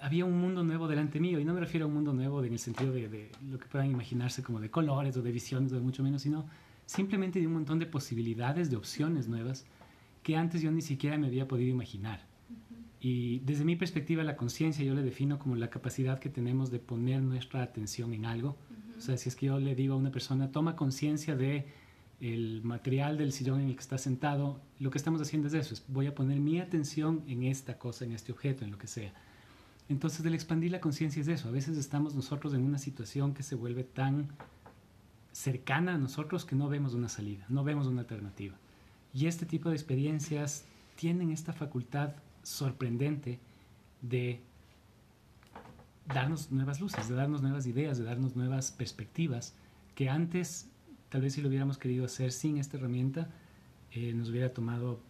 había 0.00 0.24
un 0.24 0.40
mundo 0.40 0.62
nuevo 0.62 0.88
delante 0.88 1.18
mío, 1.20 1.40
y 1.40 1.44
no 1.44 1.54
me 1.54 1.60
refiero 1.60 1.86
a 1.86 1.88
un 1.88 1.94
mundo 1.94 2.12
nuevo 2.12 2.44
en 2.44 2.52
el 2.52 2.58
sentido 2.58 2.92
de, 2.92 3.08
de, 3.08 3.30
lo 3.50 3.58
que 3.58 3.66
puedan 3.66 3.90
imaginarse 3.90 4.42
como 4.42 4.60
de 4.60 4.70
colores 4.70 5.16
o 5.16 5.22
de 5.22 5.32
visiones 5.32 5.72
o 5.72 5.76
de 5.76 5.80
mucho 5.80 6.02
menos, 6.02 6.22
sino 6.22 6.46
simplemente 6.92 7.40
de 7.40 7.46
un 7.46 7.54
montón 7.54 7.78
de 7.78 7.86
posibilidades, 7.86 8.70
de 8.70 8.76
opciones 8.76 9.26
nuevas 9.26 9.64
que 10.22 10.36
antes 10.36 10.60
yo 10.60 10.70
ni 10.70 10.82
siquiera 10.82 11.16
me 11.16 11.26
había 11.26 11.48
podido 11.48 11.70
imaginar. 11.70 12.20
Y 13.00 13.40
desde 13.40 13.64
mi 13.64 13.76
perspectiva, 13.76 14.22
la 14.22 14.36
conciencia 14.36 14.84
yo 14.84 14.94
le 14.94 15.02
defino 15.02 15.38
como 15.38 15.56
la 15.56 15.70
capacidad 15.70 16.20
que 16.20 16.28
tenemos 16.28 16.70
de 16.70 16.78
poner 16.78 17.22
nuestra 17.22 17.62
atención 17.62 18.12
en 18.12 18.26
algo. 18.26 18.56
O 18.96 19.00
sea, 19.00 19.16
si 19.16 19.28
es 19.28 19.34
que 19.34 19.46
yo 19.46 19.58
le 19.58 19.74
digo 19.74 19.94
a 19.94 19.96
una 19.96 20.12
persona, 20.12 20.52
toma 20.52 20.76
conciencia 20.76 21.34
de 21.34 21.66
el 22.20 22.62
material 22.62 23.18
del 23.18 23.32
sillón 23.32 23.60
en 23.60 23.68
el 23.68 23.74
que 23.74 23.80
está 23.80 23.98
sentado, 23.98 24.60
lo 24.78 24.90
que 24.90 24.98
estamos 24.98 25.20
haciendo 25.20 25.48
es 25.48 25.54
eso, 25.54 25.74
es 25.74 25.84
voy 25.88 26.06
a 26.06 26.14
poner 26.14 26.38
mi 26.38 26.60
atención 26.60 27.24
en 27.26 27.42
esta 27.42 27.78
cosa, 27.78 28.04
en 28.04 28.12
este 28.12 28.30
objeto, 28.30 28.64
en 28.64 28.70
lo 28.70 28.78
que 28.78 28.86
sea. 28.86 29.12
Entonces, 29.88 30.24
el 30.24 30.34
expandir 30.34 30.70
la 30.70 30.80
conciencia 30.80 31.20
es 31.20 31.26
eso. 31.26 31.48
A 31.48 31.52
veces 31.52 31.76
estamos 31.76 32.14
nosotros 32.14 32.54
en 32.54 32.62
una 32.62 32.78
situación 32.78 33.34
que 33.34 33.42
se 33.42 33.56
vuelve 33.56 33.82
tan 33.82 34.28
cercana 35.32 35.94
a 35.94 35.98
nosotros 35.98 36.44
que 36.44 36.54
no 36.54 36.68
vemos 36.68 36.94
una 36.94 37.08
salida, 37.08 37.44
no 37.48 37.64
vemos 37.64 37.86
una 37.86 38.02
alternativa. 38.02 38.54
Y 39.14 39.26
este 39.26 39.46
tipo 39.46 39.68
de 39.68 39.74
experiencias 39.74 40.64
tienen 40.96 41.30
esta 41.30 41.52
facultad 41.52 42.14
sorprendente 42.42 43.40
de 44.00 44.40
darnos 46.06 46.50
nuevas 46.50 46.80
luces, 46.80 47.08
de 47.08 47.14
darnos 47.14 47.42
nuevas 47.42 47.66
ideas, 47.66 47.98
de 47.98 48.04
darnos 48.04 48.36
nuevas 48.36 48.72
perspectivas 48.72 49.54
que 49.94 50.08
antes, 50.08 50.68
tal 51.08 51.22
vez 51.22 51.34
si 51.34 51.42
lo 51.42 51.48
hubiéramos 51.48 51.78
querido 51.78 52.04
hacer 52.04 52.32
sin 52.32 52.58
esta 52.58 52.76
herramienta, 52.76 53.28
eh, 53.92 54.12
nos 54.14 54.30
hubiera 54.30 54.52
tomado 54.52 55.00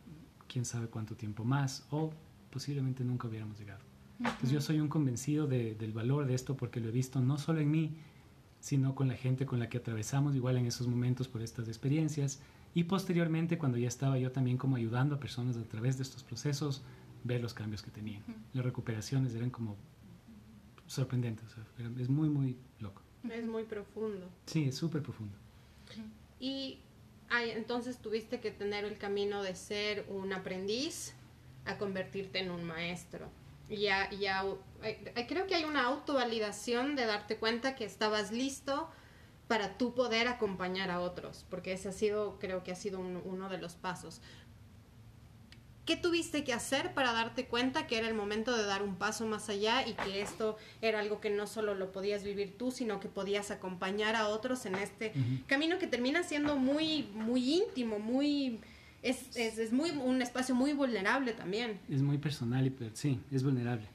quién 0.48 0.64
sabe 0.64 0.88
cuánto 0.88 1.14
tiempo 1.14 1.44
más 1.44 1.86
o 1.90 2.12
posiblemente 2.50 3.04
nunca 3.04 3.28
hubiéramos 3.28 3.58
llegado. 3.58 3.80
Entonces 4.18 4.50
yo 4.50 4.60
soy 4.60 4.80
un 4.80 4.88
convencido 4.88 5.46
de, 5.46 5.74
del 5.74 5.92
valor 5.92 6.26
de 6.26 6.34
esto 6.34 6.56
porque 6.56 6.80
lo 6.80 6.88
he 6.88 6.92
visto 6.92 7.20
no 7.20 7.38
solo 7.38 7.60
en 7.60 7.70
mí, 7.70 7.96
sino 8.62 8.94
con 8.94 9.08
la 9.08 9.16
gente 9.16 9.44
con 9.44 9.58
la 9.58 9.68
que 9.68 9.78
atravesamos 9.78 10.36
igual 10.36 10.56
en 10.56 10.66
esos 10.66 10.86
momentos 10.86 11.26
por 11.26 11.42
estas 11.42 11.66
experiencias 11.66 12.38
y 12.74 12.84
posteriormente 12.84 13.58
cuando 13.58 13.76
ya 13.76 13.88
estaba 13.88 14.18
yo 14.18 14.30
también 14.30 14.56
como 14.56 14.76
ayudando 14.76 15.16
a 15.16 15.20
personas 15.20 15.56
a 15.56 15.64
través 15.64 15.98
de 15.98 16.04
estos 16.04 16.22
procesos, 16.22 16.82
ver 17.24 17.40
los 17.40 17.54
cambios 17.54 17.82
que 17.82 17.90
tenían. 17.90 18.22
Las 18.54 18.64
recuperaciones 18.64 19.34
eran 19.34 19.50
como 19.50 19.76
sorprendentes, 20.86 21.48
es 21.98 22.08
muy, 22.08 22.28
muy 22.28 22.56
loco. 22.78 23.02
Es 23.28 23.44
muy 23.46 23.64
profundo. 23.64 24.28
Sí, 24.46 24.66
es 24.68 24.76
súper 24.76 25.02
profundo. 25.02 25.36
Y 26.38 26.78
ay, 27.30 27.50
entonces 27.50 27.98
tuviste 27.98 28.38
que 28.38 28.52
tener 28.52 28.84
el 28.84 28.96
camino 28.96 29.42
de 29.42 29.56
ser 29.56 30.06
un 30.08 30.32
aprendiz 30.32 31.14
a 31.64 31.78
convertirte 31.78 32.38
en 32.38 32.52
un 32.52 32.62
maestro. 32.62 33.28
Ya, 33.68 34.10
ya, 34.10 34.44
creo 35.28 35.46
que 35.46 35.54
hay 35.54 35.64
una 35.64 35.86
autovalidación 35.86 36.94
de 36.96 37.06
darte 37.06 37.36
cuenta 37.36 37.74
que 37.74 37.84
estabas 37.84 38.30
listo 38.30 38.90
para 39.48 39.76
tú 39.78 39.94
poder 39.94 40.28
acompañar 40.28 40.90
a 40.90 41.00
otros, 41.00 41.44
porque 41.50 41.72
ese 41.72 41.88
ha 41.88 41.92
sido, 41.92 42.38
creo 42.38 42.62
que 42.64 42.72
ha 42.72 42.76
sido 42.76 43.00
uno 43.00 43.48
de 43.48 43.58
los 43.58 43.74
pasos. 43.74 44.20
¿Qué 45.84 45.96
tuviste 45.96 46.44
que 46.44 46.52
hacer 46.52 46.94
para 46.94 47.12
darte 47.12 47.46
cuenta 47.46 47.88
que 47.88 47.98
era 47.98 48.06
el 48.06 48.14
momento 48.14 48.56
de 48.56 48.64
dar 48.64 48.84
un 48.84 48.94
paso 48.94 49.26
más 49.26 49.48
allá 49.48 49.86
y 49.86 49.94
que 49.94 50.22
esto 50.22 50.56
era 50.80 51.00
algo 51.00 51.20
que 51.20 51.28
no 51.28 51.48
solo 51.48 51.74
lo 51.74 51.90
podías 51.90 52.22
vivir 52.22 52.56
tú, 52.56 52.70
sino 52.70 53.00
que 53.00 53.08
podías 53.08 53.50
acompañar 53.50 54.14
a 54.14 54.28
otros 54.28 54.64
en 54.64 54.76
este 54.76 55.12
camino 55.48 55.78
que 55.78 55.88
termina 55.88 56.22
siendo 56.22 56.56
muy, 56.56 57.10
muy 57.14 57.54
íntimo, 57.54 57.98
muy... 57.98 58.60
Es, 59.02 59.36
es, 59.36 59.58
es, 59.58 59.72
muy 59.72 59.90
un 59.90 60.22
espacio 60.22 60.54
muy 60.54 60.72
vulnerable 60.72 61.32
también. 61.32 61.80
Es 61.88 62.02
muy 62.02 62.18
personal, 62.18 62.66
y 62.66 62.74
sí, 62.94 63.20
es 63.30 63.42
vulnerable. 63.42 63.86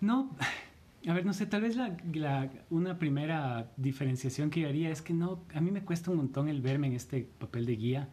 No, 0.00 0.30
a 1.08 1.12
ver, 1.14 1.24
no 1.24 1.32
sé, 1.32 1.46
tal 1.46 1.62
vez 1.62 1.76
la, 1.76 1.96
la, 2.12 2.50
una 2.70 2.98
primera 2.98 3.70
diferenciación 3.76 4.50
que 4.50 4.60
yo 4.60 4.68
haría 4.68 4.90
es 4.90 5.00
que 5.00 5.14
no, 5.14 5.40
a 5.54 5.60
mí 5.60 5.70
me 5.70 5.82
cuesta 5.82 6.10
un 6.10 6.18
montón 6.18 6.48
el 6.48 6.60
verme 6.60 6.88
en 6.88 6.92
este 6.92 7.26
papel 7.38 7.66
de 7.66 7.76
guía 7.76 8.08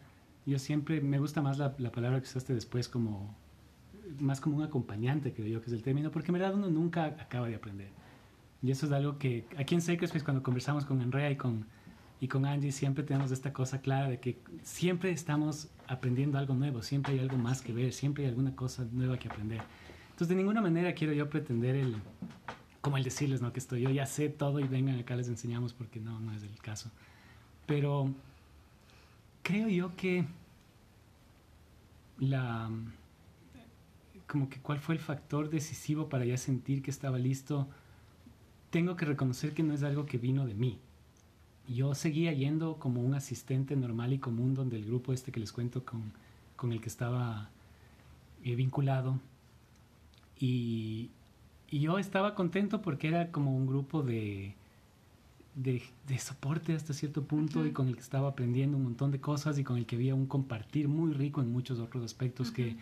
yo 0.46 0.58
siempre 0.58 1.00
me 1.00 1.18
gusta 1.18 1.42
más 1.42 1.58
la, 1.58 1.74
la, 1.78 1.92
palabra 1.92 2.20
que 2.20 2.26
usaste 2.26 2.54
después 2.54 2.88
como 2.88 3.34
más 4.18 4.40
como 4.40 4.56
un 4.56 4.62
acompañante 4.62 5.32
creo 5.32 5.46
yo 5.46 5.60
que 5.60 5.66
es 5.66 5.72
el 5.72 5.82
término 5.82 6.10
porque 6.10 6.28
en 6.28 6.34
verdad 6.34 6.54
uno 6.54 6.68
nunca 6.68 7.04
acaba 7.04 7.46
de 7.46 7.54
aprender 7.54 7.88
y 8.62 8.70
eso 8.70 8.86
es 8.86 8.92
algo 8.92 9.18
que 9.18 9.46
aquí 9.56 9.74
en 9.74 9.80
Sacred 9.80 10.04
Space 10.04 10.24
cuando 10.24 10.42
conversamos 10.42 10.84
con 10.84 11.00
Andrea 11.00 11.30
y 11.30 11.36
con 11.36 11.66
y 12.20 12.28
con 12.28 12.44
Angie 12.44 12.72
siempre 12.72 13.04
tenemos 13.04 13.30
esta 13.30 13.52
cosa 13.52 13.80
clara 13.80 14.08
de 14.08 14.18
que 14.18 14.38
siempre 14.62 15.10
estamos 15.10 15.70
aprendiendo 15.90 16.38
algo 16.38 16.54
nuevo 16.54 16.82
siempre 16.82 17.14
hay 17.14 17.18
algo 17.18 17.36
más 17.36 17.62
que 17.62 17.72
ver 17.72 17.92
siempre 17.92 18.22
hay 18.24 18.30
alguna 18.30 18.54
cosa 18.54 18.86
nueva 18.92 19.18
que 19.18 19.28
aprender. 19.28 19.60
Entonces 20.10 20.28
de 20.28 20.36
ninguna 20.36 20.60
manera 20.60 20.94
quiero 20.94 21.12
yo 21.12 21.28
pretender 21.28 21.74
el 21.74 21.96
como 22.80 22.96
el 22.96 23.02
decirles 23.02 23.42
no 23.42 23.52
que 23.52 23.58
estoy 23.58 23.82
yo 23.82 23.90
ya 23.90 24.06
sé 24.06 24.28
todo 24.28 24.60
y 24.60 24.68
vengan 24.68 24.98
acá 25.00 25.16
les 25.16 25.28
enseñamos 25.28 25.72
porque 25.72 25.98
no 25.98 26.20
no 26.20 26.32
es 26.32 26.44
el 26.44 26.56
caso. 26.60 26.90
Pero 27.66 28.14
creo 29.42 29.68
yo 29.68 29.96
que 29.96 30.24
la 32.18 32.70
como 34.28 34.48
que 34.48 34.60
cuál 34.60 34.78
fue 34.78 34.94
el 34.94 35.00
factor 35.00 35.50
decisivo 35.50 36.08
para 36.08 36.24
ya 36.24 36.36
sentir 36.36 36.82
que 36.82 36.92
estaba 36.92 37.18
listo 37.18 37.68
tengo 38.70 38.94
que 38.94 39.06
reconocer 39.06 39.54
que 39.54 39.64
no 39.64 39.74
es 39.74 39.82
algo 39.82 40.06
que 40.06 40.18
vino 40.18 40.46
de 40.46 40.54
mí 40.54 40.78
yo 41.74 41.94
seguía 41.94 42.32
yendo 42.32 42.76
como 42.78 43.00
un 43.00 43.14
asistente 43.14 43.76
normal 43.76 44.12
y 44.12 44.18
común 44.18 44.54
donde 44.54 44.76
el 44.76 44.84
grupo 44.84 45.12
este 45.12 45.30
que 45.32 45.40
les 45.40 45.52
cuento 45.52 45.84
con, 45.84 46.12
con 46.56 46.72
el 46.72 46.80
que 46.80 46.88
estaba 46.88 47.48
eh, 48.44 48.54
vinculado 48.56 49.18
y, 50.38 51.10
y 51.70 51.80
yo 51.80 51.98
estaba 51.98 52.34
contento 52.34 52.82
porque 52.82 53.08
era 53.08 53.30
como 53.30 53.56
un 53.56 53.66
grupo 53.66 54.02
de 54.02 54.54
de, 55.54 55.82
de, 56.06 56.18
soporte 56.18 56.74
hasta 56.74 56.92
cierto 56.94 57.24
punto 57.24 57.58
uh 57.58 57.64
-huh. 57.64 57.68
y 57.68 57.72
con 57.72 57.88
el 57.88 57.94
que 57.94 58.00
estaba 58.00 58.28
aprendiendo 58.28 58.76
un 58.76 58.84
montón 58.84 59.10
de 59.10 59.20
cosas 59.20 59.58
y 59.58 59.64
con 59.64 59.78
el 59.78 59.84
que 59.84 59.96
había 59.96 60.14
un 60.14 60.26
compartir 60.26 60.88
muy 60.88 61.12
rico 61.12 61.42
en 61.42 61.52
muchos 61.52 61.80
otros 61.80 62.04
aspectos 62.04 62.48
uh 62.48 62.52
-huh. 62.52 62.54
que 62.54 62.76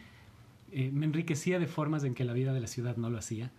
eh, 0.72 0.90
me 0.92 1.06
enriquecía 1.06 1.58
de 1.58 1.66
formas 1.66 2.04
en 2.04 2.14
que 2.14 2.24
la 2.24 2.34
vida 2.34 2.52
de 2.52 2.60
la 2.60 2.66
ciudad 2.66 2.96
no 2.98 3.08
lo 3.08 3.18
hacía. 3.18 3.50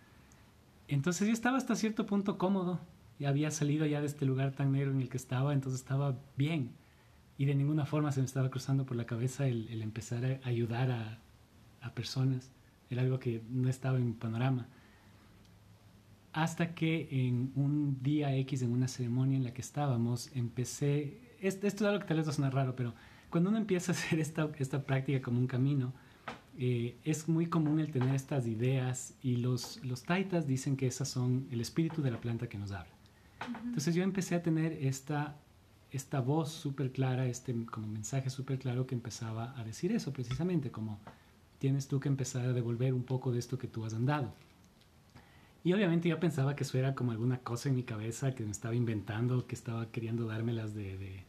Entonces 0.86 1.26
yo 1.26 1.34
estaba 1.34 1.56
hasta 1.58 1.74
cierto 1.74 2.06
punto 2.06 2.38
cómodo 2.38 2.78
había 3.26 3.50
salido 3.50 3.86
ya 3.86 4.00
de 4.00 4.06
este 4.06 4.26
lugar 4.26 4.52
tan 4.52 4.72
negro 4.72 4.90
en 4.90 5.00
el 5.00 5.08
que 5.08 5.16
estaba, 5.16 5.52
entonces 5.52 5.80
estaba 5.80 6.18
bien 6.36 6.72
y 7.38 7.44
de 7.46 7.54
ninguna 7.54 7.86
forma 7.86 8.12
se 8.12 8.20
me 8.20 8.26
estaba 8.26 8.50
cruzando 8.50 8.86
por 8.86 8.96
la 8.96 9.06
cabeza 9.06 9.46
el, 9.46 9.68
el 9.68 9.82
empezar 9.82 10.40
a 10.42 10.48
ayudar 10.48 10.90
a, 10.90 11.18
a 11.80 11.94
personas. 11.94 12.50
Era 12.90 13.02
algo 13.02 13.18
que 13.18 13.42
no 13.48 13.68
estaba 13.68 13.98
en 13.98 14.06
mi 14.06 14.12
panorama 14.12 14.68
hasta 16.32 16.74
que 16.74 17.08
en 17.10 17.52
un 17.56 18.02
día 18.02 18.34
X, 18.36 18.62
en 18.62 18.72
una 18.72 18.88
ceremonia 18.88 19.36
en 19.36 19.44
la 19.44 19.52
que 19.52 19.62
estábamos, 19.62 20.30
empecé, 20.34 21.36
esto, 21.40 21.66
esto 21.66 21.84
es 21.84 21.88
algo 21.88 22.00
que 22.00 22.06
tal 22.06 22.18
vez 22.18 22.26
va 22.26 22.30
a 22.30 22.34
sonar 22.34 22.54
raro, 22.54 22.76
pero 22.76 22.94
cuando 23.30 23.50
uno 23.50 23.58
empieza 23.58 23.92
a 23.92 23.94
hacer 23.94 24.20
esta, 24.20 24.48
esta 24.58 24.84
práctica 24.84 25.20
como 25.20 25.38
un 25.38 25.46
camino, 25.46 25.92
eh, 26.58 26.96
es 27.04 27.28
muy 27.28 27.46
común 27.46 27.80
el 27.80 27.90
tener 27.90 28.14
estas 28.14 28.46
ideas 28.46 29.14
y 29.22 29.36
los, 29.36 29.82
los 29.84 30.02
taitas 30.02 30.46
dicen 30.46 30.76
que 30.76 30.86
esas 30.86 31.08
son 31.08 31.46
el 31.50 31.60
espíritu 31.60 32.02
de 32.02 32.10
la 32.10 32.20
planta 32.20 32.48
que 32.48 32.58
nos 32.58 32.70
habla. 32.72 32.92
Entonces 33.64 33.94
yo 33.94 34.02
empecé 34.02 34.34
a 34.34 34.42
tener 34.42 34.72
esta, 34.72 35.36
esta 35.90 36.20
voz 36.20 36.50
súper 36.50 36.92
clara, 36.92 37.26
este 37.26 37.54
como 37.66 37.86
mensaje 37.86 38.30
súper 38.30 38.58
claro 38.58 38.86
que 38.86 38.94
empezaba 38.94 39.58
a 39.58 39.64
decir 39.64 39.92
eso 39.92 40.12
precisamente, 40.12 40.70
como 40.70 40.98
tienes 41.58 41.88
tú 41.88 42.00
que 42.00 42.08
empezar 42.08 42.46
a 42.46 42.52
devolver 42.52 42.94
un 42.94 43.04
poco 43.04 43.32
de 43.32 43.38
esto 43.38 43.58
que 43.58 43.68
tú 43.68 43.84
has 43.84 43.94
andado. 43.94 44.32
Y 45.62 45.74
obviamente 45.74 46.08
yo 46.08 46.18
pensaba 46.18 46.56
que 46.56 46.64
eso 46.64 46.78
era 46.78 46.94
como 46.94 47.12
alguna 47.12 47.38
cosa 47.38 47.68
en 47.68 47.74
mi 47.74 47.82
cabeza 47.82 48.34
que 48.34 48.44
me 48.44 48.50
estaba 48.50 48.74
inventando, 48.74 49.46
que 49.46 49.54
estaba 49.54 49.90
queriendo 49.90 50.26
dármelas 50.26 50.74
de... 50.74 50.96
de, 50.96 51.24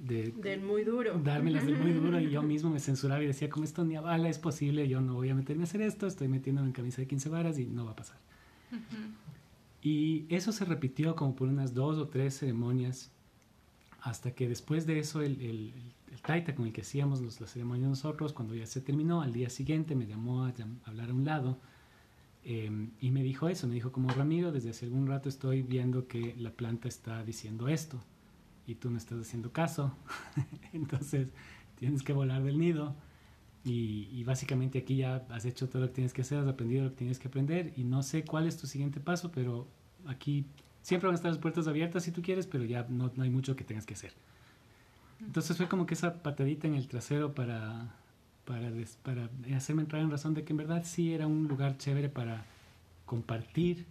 de 0.00 0.32
del 0.32 0.60
muy 0.60 0.84
duro. 0.84 1.18
Dármelas 1.18 1.64
del 1.64 1.78
muy 1.78 1.92
duro 1.92 2.20
y 2.20 2.30
yo 2.30 2.42
mismo 2.52 2.68
me 2.68 2.78
censuraba 2.78 3.22
y 3.22 3.26
decía, 3.26 3.48
como 3.48 3.64
esto 3.64 3.84
ni 3.84 3.96
a 3.96 4.02
bala 4.02 4.28
es 4.28 4.38
posible, 4.38 4.86
yo 4.86 5.00
no 5.00 5.14
voy 5.14 5.30
a 5.30 5.34
meterme 5.34 5.62
a 5.62 5.64
hacer 5.64 5.80
esto, 5.80 6.06
estoy 6.06 6.28
metiéndome 6.28 6.68
en 6.68 6.72
camisa 6.74 7.00
de 7.00 7.08
15 7.08 7.28
varas 7.30 7.58
y 7.58 7.64
no 7.64 7.86
va 7.86 7.92
a 7.92 7.96
pasar. 7.96 8.18
Uh 8.70 8.76
-huh. 8.76 9.27
Y 9.90 10.26
eso 10.28 10.52
se 10.52 10.66
repitió 10.66 11.16
como 11.16 11.34
por 11.34 11.48
unas 11.48 11.72
dos 11.72 11.96
o 11.96 12.08
tres 12.08 12.38
ceremonias 12.38 13.10
hasta 14.02 14.32
que 14.32 14.46
después 14.46 14.84
de 14.84 14.98
eso 14.98 15.22
el, 15.22 15.40
el, 15.40 15.72
taita 16.20 16.54
con 16.54 16.66
el 16.66 16.74
que 16.74 16.82
hacíamos 16.82 17.22
los, 17.22 17.40
la 17.40 17.46
ceremonia 17.46 17.88
nosotros, 17.88 18.34
cuando 18.34 18.54
ya 18.54 18.66
se 18.66 18.82
terminó, 18.82 19.22
al 19.22 19.32
día 19.32 19.48
siguiente 19.48 19.94
me 19.94 20.06
llamó 20.06 20.44
a, 20.44 20.52
hablar 20.84 21.08
a 21.08 21.14
un 21.14 21.24
lado 21.24 21.58
eh, 22.44 22.70
y 23.00 23.10
me 23.10 23.22
dijo 23.22 23.48
eso, 23.48 23.66
me 23.66 23.72
dijo 23.72 23.90
como 23.90 24.10
Ramiro, 24.10 24.52
desde 24.52 24.68
hace 24.68 24.84
algún 24.84 25.06
rato 25.06 25.30
estoy 25.30 25.62
viendo 25.62 26.06
que 26.06 26.34
la 26.36 26.50
planta 26.50 26.86
está 26.86 27.24
diciendo 27.24 27.68
esto 27.68 27.98
y 28.66 28.74
tú 28.74 28.90
no 28.90 28.98
estás 28.98 29.18
haciendo 29.18 29.52
caso, 29.52 29.96
entonces 30.74 31.28
tienes 31.76 32.02
que 32.02 32.12
volar 32.12 32.42
del 32.42 32.58
nido 32.58 32.94
y, 33.64 34.10
y 34.12 34.22
básicamente 34.24 34.80
aquí 34.80 34.96
ya 34.96 35.26
has 35.30 35.46
hecho 35.46 35.66
todo 35.66 35.80
lo 35.80 35.88
que 35.88 35.94
tienes 35.94 36.12
que 36.12 36.20
hacer, 36.20 36.40
has 36.40 36.46
aprendido 36.46 36.84
lo 36.84 36.90
que 36.90 36.96
tienes 36.96 37.18
que 37.18 37.28
aprender 37.28 37.72
y 37.74 37.84
no 37.84 38.02
sé 38.02 38.26
cuál 38.26 38.46
es 38.46 38.58
tu 38.58 38.66
siguiente 38.66 39.00
paso, 39.00 39.32
pero 39.32 39.77
aquí 40.06 40.44
siempre 40.82 41.06
van 41.06 41.14
a 41.14 41.16
estar 41.16 41.30
las 41.30 41.40
puertas 41.40 41.66
abiertas 41.68 42.02
si 42.04 42.12
tú 42.12 42.22
quieres, 42.22 42.46
pero 42.46 42.64
ya 42.64 42.86
no, 42.88 43.10
no 43.14 43.22
hay 43.22 43.30
mucho 43.30 43.56
que 43.56 43.64
tengas 43.64 43.84
que 43.86 43.94
hacer. 43.94 44.12
Entonces 45.20 45.56
fue 45.56 45.68
como 45.68 45.84
que 45.86 45.94
esa 45.94 46.22
patadita 46.22 46.66
en 46.68 46.74
el 46.74 46.86
trasero 46.88 47.34
para, 47.34 47.94
para, 48.44 48.70
des- 48.70 48.96
para 49.02 49.28
hacerme 49.54 49.82
entrar 49.82 50.00
en 50.02 50.10
razón 50.10 50.34
de 50.34 50.44
que 50.44 50.52
en 50.52 50.58
verdad 50.58 50.82
sí 50.84 51.12
era 51.12 51.26
un 51.26 51.48
lugar 51.48 51.76
chévere 51.76 52.08
para 52.08 52.44
compartir, 53.04 53.84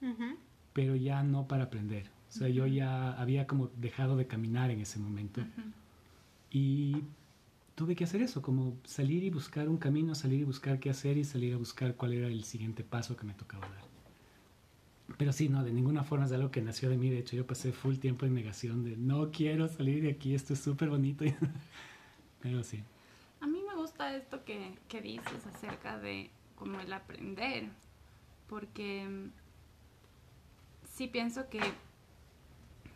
Ujú. 0.00 0.36
pero 0.72 0.94
ya 0.94 1.22
no 1.22 1.48
para 1.48 1.64
aprender. 1.64 2.10
O 2.28 2.32
sea, 2.32 2.48
yo 2.48 2.66
ya 2.66 3.12
había 3.20 3.46
como 3.46 3.68
dejado 3.76 4.16
de 4.16 4.26
caminar 4.26 4.70
en 4.70 4.80
ese 4.80 4.98
momento. 4.98 5.40
Ujú. 5.40 5.62
Y 6.50 7.02
tuve 7.74 7.96
que 7.96 8.04
hacer 8.04 8.22
eso, 8.22 8.40
como 8.42 8.76
salir 8.84 9.24
y 9.24 9.30
buscar 9.30 9.68
un 9.68 9.78
camino, 9.78 10.14
salir 10.14 10.40
y 10.40 10.44
buscar 10.44 10.78
qué 10.78 10.90
hacer 10.90 11.16
y 11.16 11.24
salir 11.24 11.54
a 11.54 11.56
buscar 11.56 11.94
cuál 11.96 12.12
era 12.12 12.28
el 12.28 12.44
siguiente 12.44 12.84
paso 12.84 13.16
que 13.16 13.24
me 13.26 13.34
tocaba 13.34 13.66
dar. 13.68 13.87
Pero 15.16 15.32
sí, 15.32 15.48
no, 15.48 15.64
de 15.64 15.72
ninguna 15.72 16.04
forma 16.04 16.26
es 16.26 16.32
algo 16.32 16.50
que 16.50 16.60
nació 16.60 16.90
de 16.90 16.98
mí. 16.98 17.08
De 17.08 17.18
hecho, 17.18 17.34
yo 17.34 17.46
pasé 17.46 17.72
full 17.72 17.96
tiempo 17.96 18.26
en 18.26 18.34
negación 18.34 18.84
de 18.84 18.96
no 18.96 19.30
quiero 19.30 19.68
salir 19.68 20.02
de 20.02 20.10
aquí, 20.10 20.34
esto 20.34 20.52
es 20.52 20.60
súper 20.60 20.90
bonito. 20.90 21.24
Pero 22.40 22.62
sí. 22.62 22.82
A 23.40 23.46
mí 23.46 23.62
me 23.66 23.74
gusta 23.74 24.14
esto 24.14 24.44
que, 24.44 24.74
que 24.88 25.00
dices 25.00 25.46
acerca 25.46 25.98
de 25.98 26.30
como 26.56 26.80
el 26.80 26.92
aprender, 26.92 27.68
porque 28.48 29.06
mm, 29.08 29.30
sí 30.84 31.06
pienso 31.06 31.48
que 31.48 31.60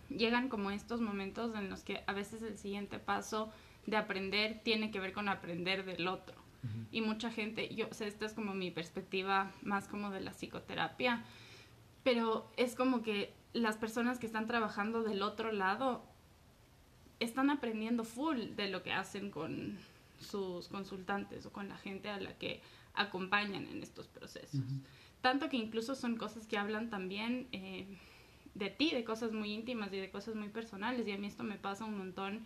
llegan 0.08 0.48
como 0.48 0.70
estos 0.70 1.00
momentos 1.00 1.54
en 1.54 1.70
los 1.70 1.82
que 1.82 2.02
a 2.06 2.12
veces 2.12 2.42
el 2.42 2.58
siguiente 2.58 2.98
paso 2.98 3.50
de 3.86 3.96
aprender 3.96 4.60
tiene 4.62 4.90
que 4.90 5.00
ver 5.00 5.12
con 5.12 5.28
aprender 5.28 5.84
del 5.84 6.08
otro. 6.08 6.42
Y 6.92 7.00
mucha 7.00 7.28
gente, 7.28 7.74
yo, 7.74 7.88
o 7.90 7.94
sea, 7.94 8.06
esta 8.06 8.24
es 8.24 8.34
como 8.34 8.54
mi 8.54 8.70
perspectiva 8.70 9.50
más 9.62 9.88
como 9.88 10.12
de 10.12 10.20
la 10.20 10.30
psicoterapia, 10.30 11.24
pero 12.02 12.50
es 12.56 12.74
como 12.74 13.02
que 13.02 13.32
las 13.52 13.76
personas 13.76 14.18
que 14.18 14.26
están 14.26 14.46
trabajando 14.46 15.02
del 15.02 15.22
otro 15.22 15.52
lado 15.52 16.02
están 17.20 17.50
aprendiendo 17.50 18.04
full 18.04 18.54
de 18.56 18.68
lo 18.68 18.82
que 18.82 18.92
hacen 18.92 19.30
con 19.30 19.78
sus 20.18 20.68
consultantes 20.68 21.46
o 21.46 21.52
con 21.52 21.68
la 21.68 21.76
gente 21.76 22.08
a 22.08 22.18
la 22.18 22.36
que 22.38 22.60
acompañan 22.94 23.66
en 23.66 23.82
estos 23.82 24.08
procesos. 24.08 24.60
Tanto 25.20 25.48
que 25.48 25.56
incluso 25.56 25.94
son 25.94 26.16
cosas 26.16 26.46
que 26.46 26.58
hablan 26.58 26.90
también 26.90 27.46
eh, 27.52 27.86
de 28.54 28.70
ti, 28.70 28.90
de 28.90 29.04
cosas 29.04 29.32
muy 29.32 29.52
íntimas 29.52 29.92
y 29.92 29.98
de 29.98 30.10
cosas 30.10 30.34
muy 30.34 30.48
personales. 30.48 31.06
Y 31.06 31.12
a 31.12 31.18
mí 31.18 31.26
esto 31.26 31.44
me 31.44 31.56
pasa 31.56 31.84
un 31.84 31.96
montón 31.96 32.44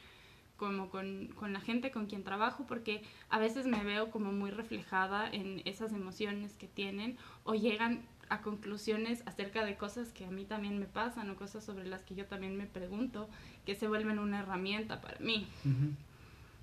como 0.56 0.88
con, 0.88 1.28
con 1.38 1.52
la 1.52 1.60
gente 1.60 1.90
con 1.90 2.06
quien 2.06 2.24
trabajo 2.24 2.64
porque 2.66 3.02
a 3.28 3.38
veces 3.38 3.66
me 3.66 3.82
veo 3.84 4.10
como 4.10 4.32
muy 4.32 4.50
reflejada 4.50 5.28
en 5.30 5.60
esas 5.64 5.92
emociones 5.92 6.54
que 6.54 6.66
tienen 6.66 7.18
o 7.44 7.54
llegan 7.54 8.02
a 8.28 8.40
conclusiones 8.42 9.22
acerca 9.26 9.64
de 9.64 9.76
cosas 9.76 10.08
que 10.10 10.24
a 10.24 10.30
mí 10.30 10.44
también 10.44 10.78
me 10.78 10.86
pasan 10.86 11.30
o 11.30 11.36
cosas 11.36 11.64
sobre 11.64 11.86
las 11.86 12.02
que 12.02 12.14
yo 12.14 12.26
también 12.26 12.56
me 12.56 12.66
pregunto 12.66 13.28
que 13.64 13.74
se 13.74 13.88
vuelven 13.88 14.18
una 14.18 14.40
herramienta 14.40 15.00
para 15.00 15.18
mí. 15.20 15.46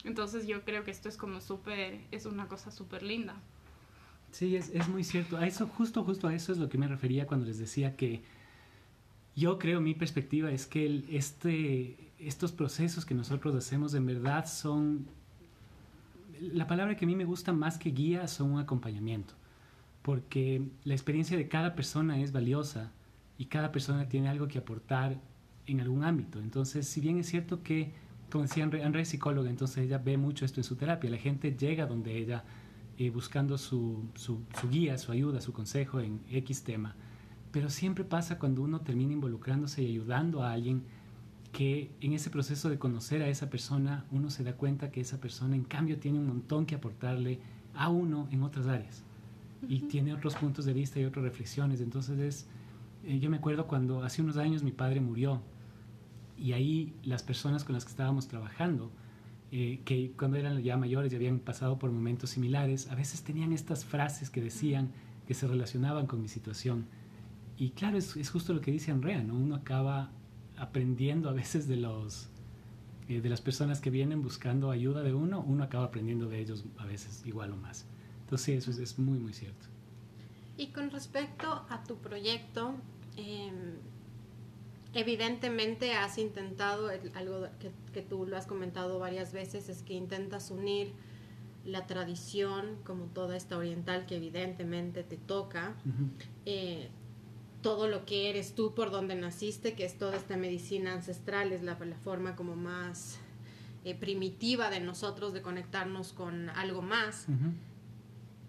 Entonces 0.03 0.45
yo 0.47 0.63
creo 0.63 0.83
que 0.83 0.91
esto 0.91 1.07
es 1.09 1.15
como 1.17 1.39
súper, 1.39 1.99
es 2.11 2.25
una 2.25 2.47
cosa 2.47 2.71
súper 2.71 3.03
linda. 3.03 3.35
Sí, 4.31 4.55
es, 4.55 4.69
es 4.73 4.89
muy 4.89 5.03
cierto. 5.03 5.37
A 5.37 5.45
eso, 5.47 5.67
justo, 5.67 6.03
justo 6.03 6.27
a 6.27 6.33
eso 6.33 6.51
es 6.51 6.57
lo 6.57 6.67
que 6.67 6.77
me 6.77 6.87
refería 6.87 7.27
cuando 7.27 7.45
les 7.45 7.59
decía 7.59 7.95
que 7.95 8.21
yo 9.35 9.57
creo, 9.59 9.79
mi 9.79 9.93
perspectiva 9.93 10.51
es 10.51 10.65
que 10.65 10.85
el- 10.85 11.05
este, 11.09 11.97
estos 12.19 12.51
procesos 12.51 13.05
que 13.05 13.13
nosotros 13.13 13.55
hacemos 13.55 13.93
en 13.93 14.05
verdad 14.05 14.45
son, 14.47 15.07
la 16.39 16.67
palabra 16.67 16.95
que 16.97 17.05
a 17.05 17.07
mí 17.07 17.15
me 17.15 17.25
gusta 17.25 17.53
más 17.53 17.77
que 17.77 17.91
guía 17.91 18.27
son 18.27 18.51
un 18.51 18.59
acompañamiento, 18.59 19.33
porque 20.03 20.61
la 20.83 20.93
experiencia 20.93 21.37
de 21.37 21.47
cada 21.47 21.75
persona 21.75 22.19
es 22.19 22.31
valiosa 22.31 22.91
y 23.37 23.45
cada 23.45 23.71
persona 23.71 24.07
tiene 24.09 24.29
algo 24.29 24.47
que 24.47 24.59
aportar 24.59 25.19
en 25.65 25.79
algún 25.79 26.03
ámbito. 26.03 26.39
Entonces, 26.39 26.87
si 26.87 26.99
bien 27.01 27.17
es 27.17 27.27
cierto 27.27 27.63
que, 27.63 27.93
como 28.29 28.43
decía 28.43 28.65
André, 28.65 28.83
André 28.83 29.01
es 29.01 29.09
psicóloga, 29.09 29.49
entonces 29.49 29.77
ella 29.85 29.97
ve 29.97 30.17
mucho 30.17 30.45
esto 30.45 30.59
en 30.59 30.65
su 30.65 30.75
terapia, 30.75 31.09
la 31.09 31.17
gente 31.17 31.55
llega 31.55 31.85
donde 31.85 32.17
ella 32.17 32.43
eh, 32.97 33.09
buscando 33.09 33.57
su, 33.57 34.03
su 34.15 34.41
guía, 34.69 34.97
su 34.97 35.13
ayuda, 35.13 35.39
su 35.39 35.53
consejo 35.53 36.01
en 36.01 36.19
X 36.29 36.63
tema. 36.63 36.95
Pero 37.53 37.69
siempre 37.69 38.03
pasa 38.03 38.37
cuando 38.37 38.61
uno 38.61 38.81
termina 38.81 39.13
involucrándose 39.13 39.83
y 39.83 39.87
ayudando 39.87 40.43
a 40.43 40.51
alguien 40.51 40.83
que 41.53 41.91
en 42.01 42.13
ese 42.13 42.29
proceso 42.29 42.69
de 42.69 42.77
conocer 42.77 43.21
a 43.21 43.29
esa 43.29 43.49
persona 43.49 44.05
uno 44.11 44.29
se 44.31 44.43
da 44.43 44.57
cuenta 44.57 44.91
que 44.91 44.99
esa 44.99 45.21
persona 45.21 45.55
en 45.55 45.63
cambio 45.63 45.97
tiene 45.97 46.19
un 46.19 46.27
montón 46.27 46.65
que 46.65 46.75
aportarle 46.75 47.39
a 47.75 47.89
uno 47.89 48.27
en 48.31 48.41
otras 48.43 48.67
áreas 48.67 49.03
y 49.67 49.79
tiene 49.81 50.13
otros 50.13 50.35
puntos 50.35 50.65
de 50.65 50.73
vista 50.73 50.99
y 50.99 51.05
otras 51.05 51.23
reflexiones. 51.23 51.81
Entonces 51.81 52.19
es, 52.19 52.47
eh, 53.05 53.19
yo 53.19 53.29
me 53.29 53.37
acuerdo 53.37 53.67
cuando 53.67 54.03
hace 54.03 54.21
unos 54.21 54.37
años 54.37 54.63
mi 54.63 54.71
padre 54.71 55.01
murió 55.01 55.41
y 56.37 56.53
ahí 56.53 56.93
las 57.03 57.23
personas 57.23 57.63
con 57.63 57.73
las 57.73 57.85
que 57.85 57.91
estábamos 57.91 58.27
trabajando, 58.27 58.91
eh, 59.51 59.81
que 59.85 60.11
cuando 60.17 60.37
eran 60.37 60.61
ya 60.61 60.77
mayores 60.77 61.13
y 61.13 61.15
habían 61.15 61.39
pasado 61.39 61.77
por 61.77 61.91
momentos 61.91 62.31
similares, 62.31 62.89
a 62.89 62.95
veces 62.95 63.23
tenían 63.23 63.53
estas 63.53 63.85
frases 63.85 64.29
que 64.29 64.41
decían 64.41 64.91
que 65.27 65.33
se 65.33 65.47
relacionaban 65.47 66.07
con 66.07 66.21
mi 66.21 66.27
situación. 66.27 66.85
Y 67.57 67.69
claro, 67.71 67.97
es, 67.97 68.17
es 68.17 68.29
justo 68.29 68.53
lo 68.53 68.61
que 68.61 68.71
dice 68.71 68.91
Andrea, 68.91 69.21
¿no? 69.21 69.35
Uno 69.35 69.55
acaba 69.55 70.11
aprendiendo 70.57 71.29
a 71.29 71.33
veces 71.33 71.67
de 71.67 71.77
los 71.77 72.29
eh, 73.09 73.19
de 73.19 73.29
las 73.29 73.41
personas 73.41 73.81
que 73.81 73.89
vienen 73.89 74.21
buscando 74.21 74.71
ayuda 74.71 75.01
de 75.03 75.13
uno, 75.13 75.43
uno 75.45 75.63
acaba 75.63 75.85
aprendiendo 75.85 76.29
de 76.29 76.39
ellos 76.39 76.65
a 76.77 76.85
veces 76.85 77.21
igual 77.25 77.51
o 77.51 77.57
más. 77.57 77.85
Entonces 78.33 78.45
sí, 78.45 78.53
eso 78.53 78.71
es, 78.71 78.79
es 78.79 78.97
muy, 78.97 79.19
muy 79.19 79.31
cierto. 79.31 79.67
Y 80.57 80.67
con 80.67 80.89
respecto 80.89 81.65
a 81.69 81.83
tu 81.83 81.97
proyecto, 81.97 82.73
eh, 83.15 83.51
evidentemente 84.95 85.93
has 85.93 86.17
intentado, 86.17 86.89
algo 87.13 87.47
que, 87.59 87.69
que 87.93 88.01
tú 88.01 88.25
lo 88.25 88.35
has 88.35 88.47
comentado 88.47 88.97
varias 88.97 89.33
veces, 89.33 89.69
es 89.69 89.83
que 89.83 89.93
intentas 89.93 90.49
unir 90.49 90.93
la 91.63 91.85
tradición 91.85 92.77
como 92.83 93.05
toda 93.05 93.37
esta 93.37 93.55
oriental 93.55 94.07
que 94.07 94.15
evidentemente 94.15 95.03
te 95.03 95.17
toca, 95.17 95.75
eh, 96.47 96.89
todo 97.61 97.87
lo 97.87 98.03
que 98.05 98.31
eres 98.31 98.55
tú 98.55 98.73
por 98.73 98.89
donde 98.89 99.13
naciste, 99.13 99.75
que 99.75 99.85
es 99.85 99.99
toda 99.99 100.15
esta 100.15 100.37
medicina 100.37 100.93
ancestral, 100.93 101.51
es 101.53 101.61
la, 101.61 101.77
la 101.77 101.97
forma 101.97 102.35
como 102.35 102.55
más 102.55 103.19
eh, 103.85 103.93
primitiva 103.93 104.71
de 104.71 104.79
nosotros 104.79 105.33
de 105.33 105.43
conectarnos 105.43 106.13
con 106.13 106.49
algo 106.49 106.81
más. 106.81 107.27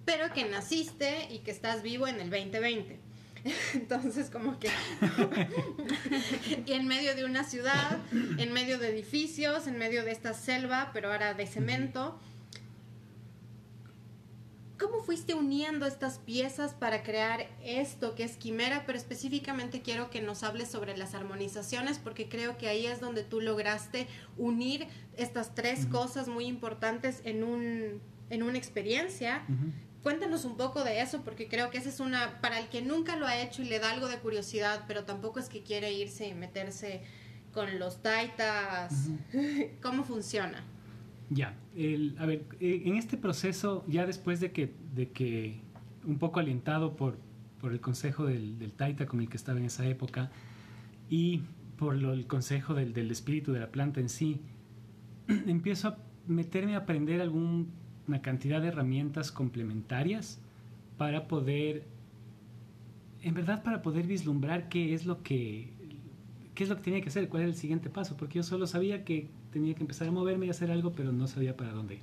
Pero 0.04 0.32
que 0.32 0.44
naciste 0.44 1.28
y 1.30 1.38
que 1.38 1.50
estás 1.50 1.82
vivo 1.82 2.06
en 2.06 2.20
el 2.20 2.30
2020. 2.30 2.98
Entonces, 3.74 4.30
como 4.30 4.58
que 4.58 4.68
y 6.66 6.72
en 6.72 6.86
medio 6.86 7.14
de 7.14 7.24
una 7.24 7.44
ciudad, 7.44 7.98
en 8.12 8.52
medio 8.52 8.78
de 8.78 8.88
edificios, 8.88 9.66
en 9.66 9.78
medio 9.78 10.04
de 10.04 10.12
esta 10.12 10.34
selva, 10.34 10.90
pero 10.92 11.12
ahora 11.12 11.34
de 11.34 11.46
cemento. 11.46 12.18
¿Cómo 14.78 15.04
fuiste 15.04 15.34
uniendo 15.34 15.86
estas 15.86 16.18
piezas 16.18 16.74
para 16.74 17.04
crear 17.04 17.46
esto 17.62 18.16
que 18.16 18.24
es 18.24 18.36
Quimera? 18.36 18.82
Pero 18.86 18.98
específicamente 18.98 19.82
quiero 19.82 20.10
que 20.10 20.20
nos 20.20 20.42
hables 20.42 20.68
sobre 20.68 20.96
las 20.96 21.14
armonizaciones 21.14 21.98
porque 21.98 22.28
creo 22.28 22.58
que 22.58 22.68
ahí 22.68 22.86
es 22.86 23.00
donde 23.00 23.22
tú 23.22 23.40
lograste 23.40 24.08
unir 24.36 24.88
estas 25.16 25.54
tres 25.54 25.86
cosas 25.86 26.26
muy 26.26 26.46
importantes 26.46 27.20
en, 27.24 27.44
un, 27.44 28.00
en 28.30 28.42
una 28.42 28.58
experiencia. 28.58 29.44
Cuéntanos 30.04 30.44
un 30.44 30.56
poco 30.58 30.84
de 30.84 31.00
eso, 31.00 31.22
porque 31.24 31.48
creo 31.48 31.70
que 31.70 31.78
esa 31.78 31.88
es 31.88 31.98
una, 31.98 32.40
para 32.42 32.60
el 32.60 32.68
que 32.68 32.82
nunca 32.82 33.16
lo 33.16 33.26
ha 33.26 33.40
hecho 33.42 33.62
y 33.62 33.64
le 33.64 33.78
da 33.80 33.90
algo 33.90 34.06
de 34.06 34.18
curiosidad, 34.18 34.84
pero 34.86 35.04
tampoco 35.04 35.40
es 35.40 35.48
que 35.48 35.62
quiere 35.62 35.92
irse 35.94 36.28
y 36.28 36.34
meterse 36.34 37.00
con 37.52 37.78
los 37.78 38.02
taitas. 38.02 39.08
¿Cómo 39.82 40.04
funciona? 40.04 40.62
Ya, 41.30 41.56
el- 41.74 42.14
a 42.18 42.26
ver, 42.26 42.44
eh, 42.60 42.82
en 42.84 42.96
este 42.96 43.16
proceso, 43.16 43.82
ya 43.88 44.04
después 44.04 44.40
de 44.40 44.52
que, 44.52 44.74
de 44.94 45.10
que 45.10 45.60
un 46.04 46.18
poco 46.18 46.38
alentado 46.38 46.96
por, 46.96 47.16
por 47.58 47.72
el 47.72 47.80
consejo 47.80 48.26
del, 48.26 48.58
del 48.58 48.72
Taita 48.72 49.06
con 49.06 49.20
el 49.20 49.30
que 49.30 49.38
estaba 49.38 49.58
en 49.58 49.64
esa 49.64 49.86
época 49.86 50.30
y 51.08 51.44
por 51.78 51.94
lo- 51.96 52.12
el 52.12 52.26
consejo 52.26 52.74
del, 52.74 52.92
del 52.92 53.10
espíritu 53.10 53.52
de 53.54 53.60
la 53.60 53.70
planta 53.70 54.00
en 54.00 54.10
sí, 54.10 54.42
empiezo 55.28 55.88
a 55.88 55.98
meterme 56.26 56.74
a 56.74 56.78
aprender 56.80 57.22
alguna 58.04 58.20
cantidad 58.20 58.60
de 58.60 58.68
herramientas 58.68 59.32
complementarias 59.32 60.38
para 60.98 61.26
poder, 61.26 61.84
en 63.22 63.32
verdad, 63.32 63.62
para 63.62 63.80
poder 63.80 64.06
vislumbrar 64.06 64.68
qué 64.68 64.92
es 64.92 65.06
lo 65.06 65.22
que, 65.22 65.70
qué 66.54 66.64
es 66.64 66.70
lo 66.70 66.76
que 66.76 66.82
tenía 66.82 67.00
que 67.00 67.08
hacer, 67.08 67.30
cuál 67.30 67.44
era 67.44 67.50
el 67.50 67.56
siguiente 67.56 67.88
paso, 67.88 68.16
porque 68.18 68.36
yo 68.36 68.42
solo 68.42 68.66
sabía 68.66 69.04
que 69.04 69.28
tenía 69.52 69.74
que 69.74 69.80
empezar 69.80 70.08
a 70.08 70.10
moverme 70.10 70.46
y 70.46 70.50
hacer 70.50 70.70
algo, 70.70 70.92
pero 70.92 71.12
no 71.12 71.26
sabía 71.26 71.56
para 71.56 71.72
dónde 71.72 71.94
ir. 71.94 72.00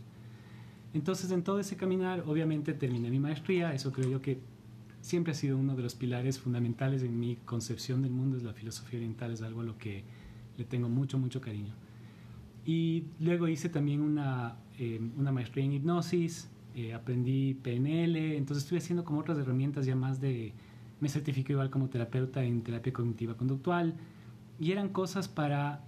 Entonces, 0.95 1.31
en 1.31 1.43
todo 1.43 1.59
ese 1.59 1.77
caminar, 1.77 2.23
obviamente 2.25 2.73
terminé 2.73 3.11
mi 3.11 3.19
maestría, 3.19 3.73
eso 3.73 3.93
creo 3.93 4.09
yo 4.09 4.21
que 4.21 4.39
siempre 5.01 5.31
ha 5.31 5.35
sido 5.35 5.57
uno 5.57 5.75
de 5.75 5.83
los 5.83 5.93
pilares 5.93 6.39
fundamentales 6.39 7.03
en 7.03 7.19
mi 7.19 7.35
concepción 7.45 8.01
del 8.01 8.11
mundo, 8.11 8.37
es 8.37 8.43
la 8.43 8.53
filosofía 8.53 8.97
oriental, 8.97 9.31
es 9.31 9.43
algo 9.43 9.61
a 9.61 9.63
lo 9.63 9.77
que 9.77 10.03
le 10.57 10.65
tengo 10.65 10.89
mucho, 10.89 11.19
mucho 11.19 11.41
cariño. 11.41 11.73
Y 12.65 13.05
luego 13.19 13.47
hice 13.47 13.69
también 13.69 14.01
una, 14.01 14.57
eh, 14.77 14.99
una 15.17 15.31
maestría 15.31 15.65
en 15.65 15.73
hipnosis, 15.73 16.49
eh, 16.75 16.93
aprendí 16.93 17.55
PNL, 17.55 18.37
entonces 18.37 18.63
estuve 18.63 18.79
haciendo 18.79 19.03
como 19.03 19.19
otras 19.19 19.37
herramientas 19.37 19.85
ya 19.85 19.95
más 19.95 20.21
de, 20.21 20.53
me 20.99 21.09
certifico 21.09 21.51
igual 21.51 21.69
como 21.69 21.89
terapeuta 21.89 22.43
en 22.43 22.61
terapia 22.61 22.93
cognitiva 22.93 23.35
conductual, 23.35 23.95
y 24.59 24.71
eran 24.71 24.89
cosas 24.89 25.27
para, 25.27 25.83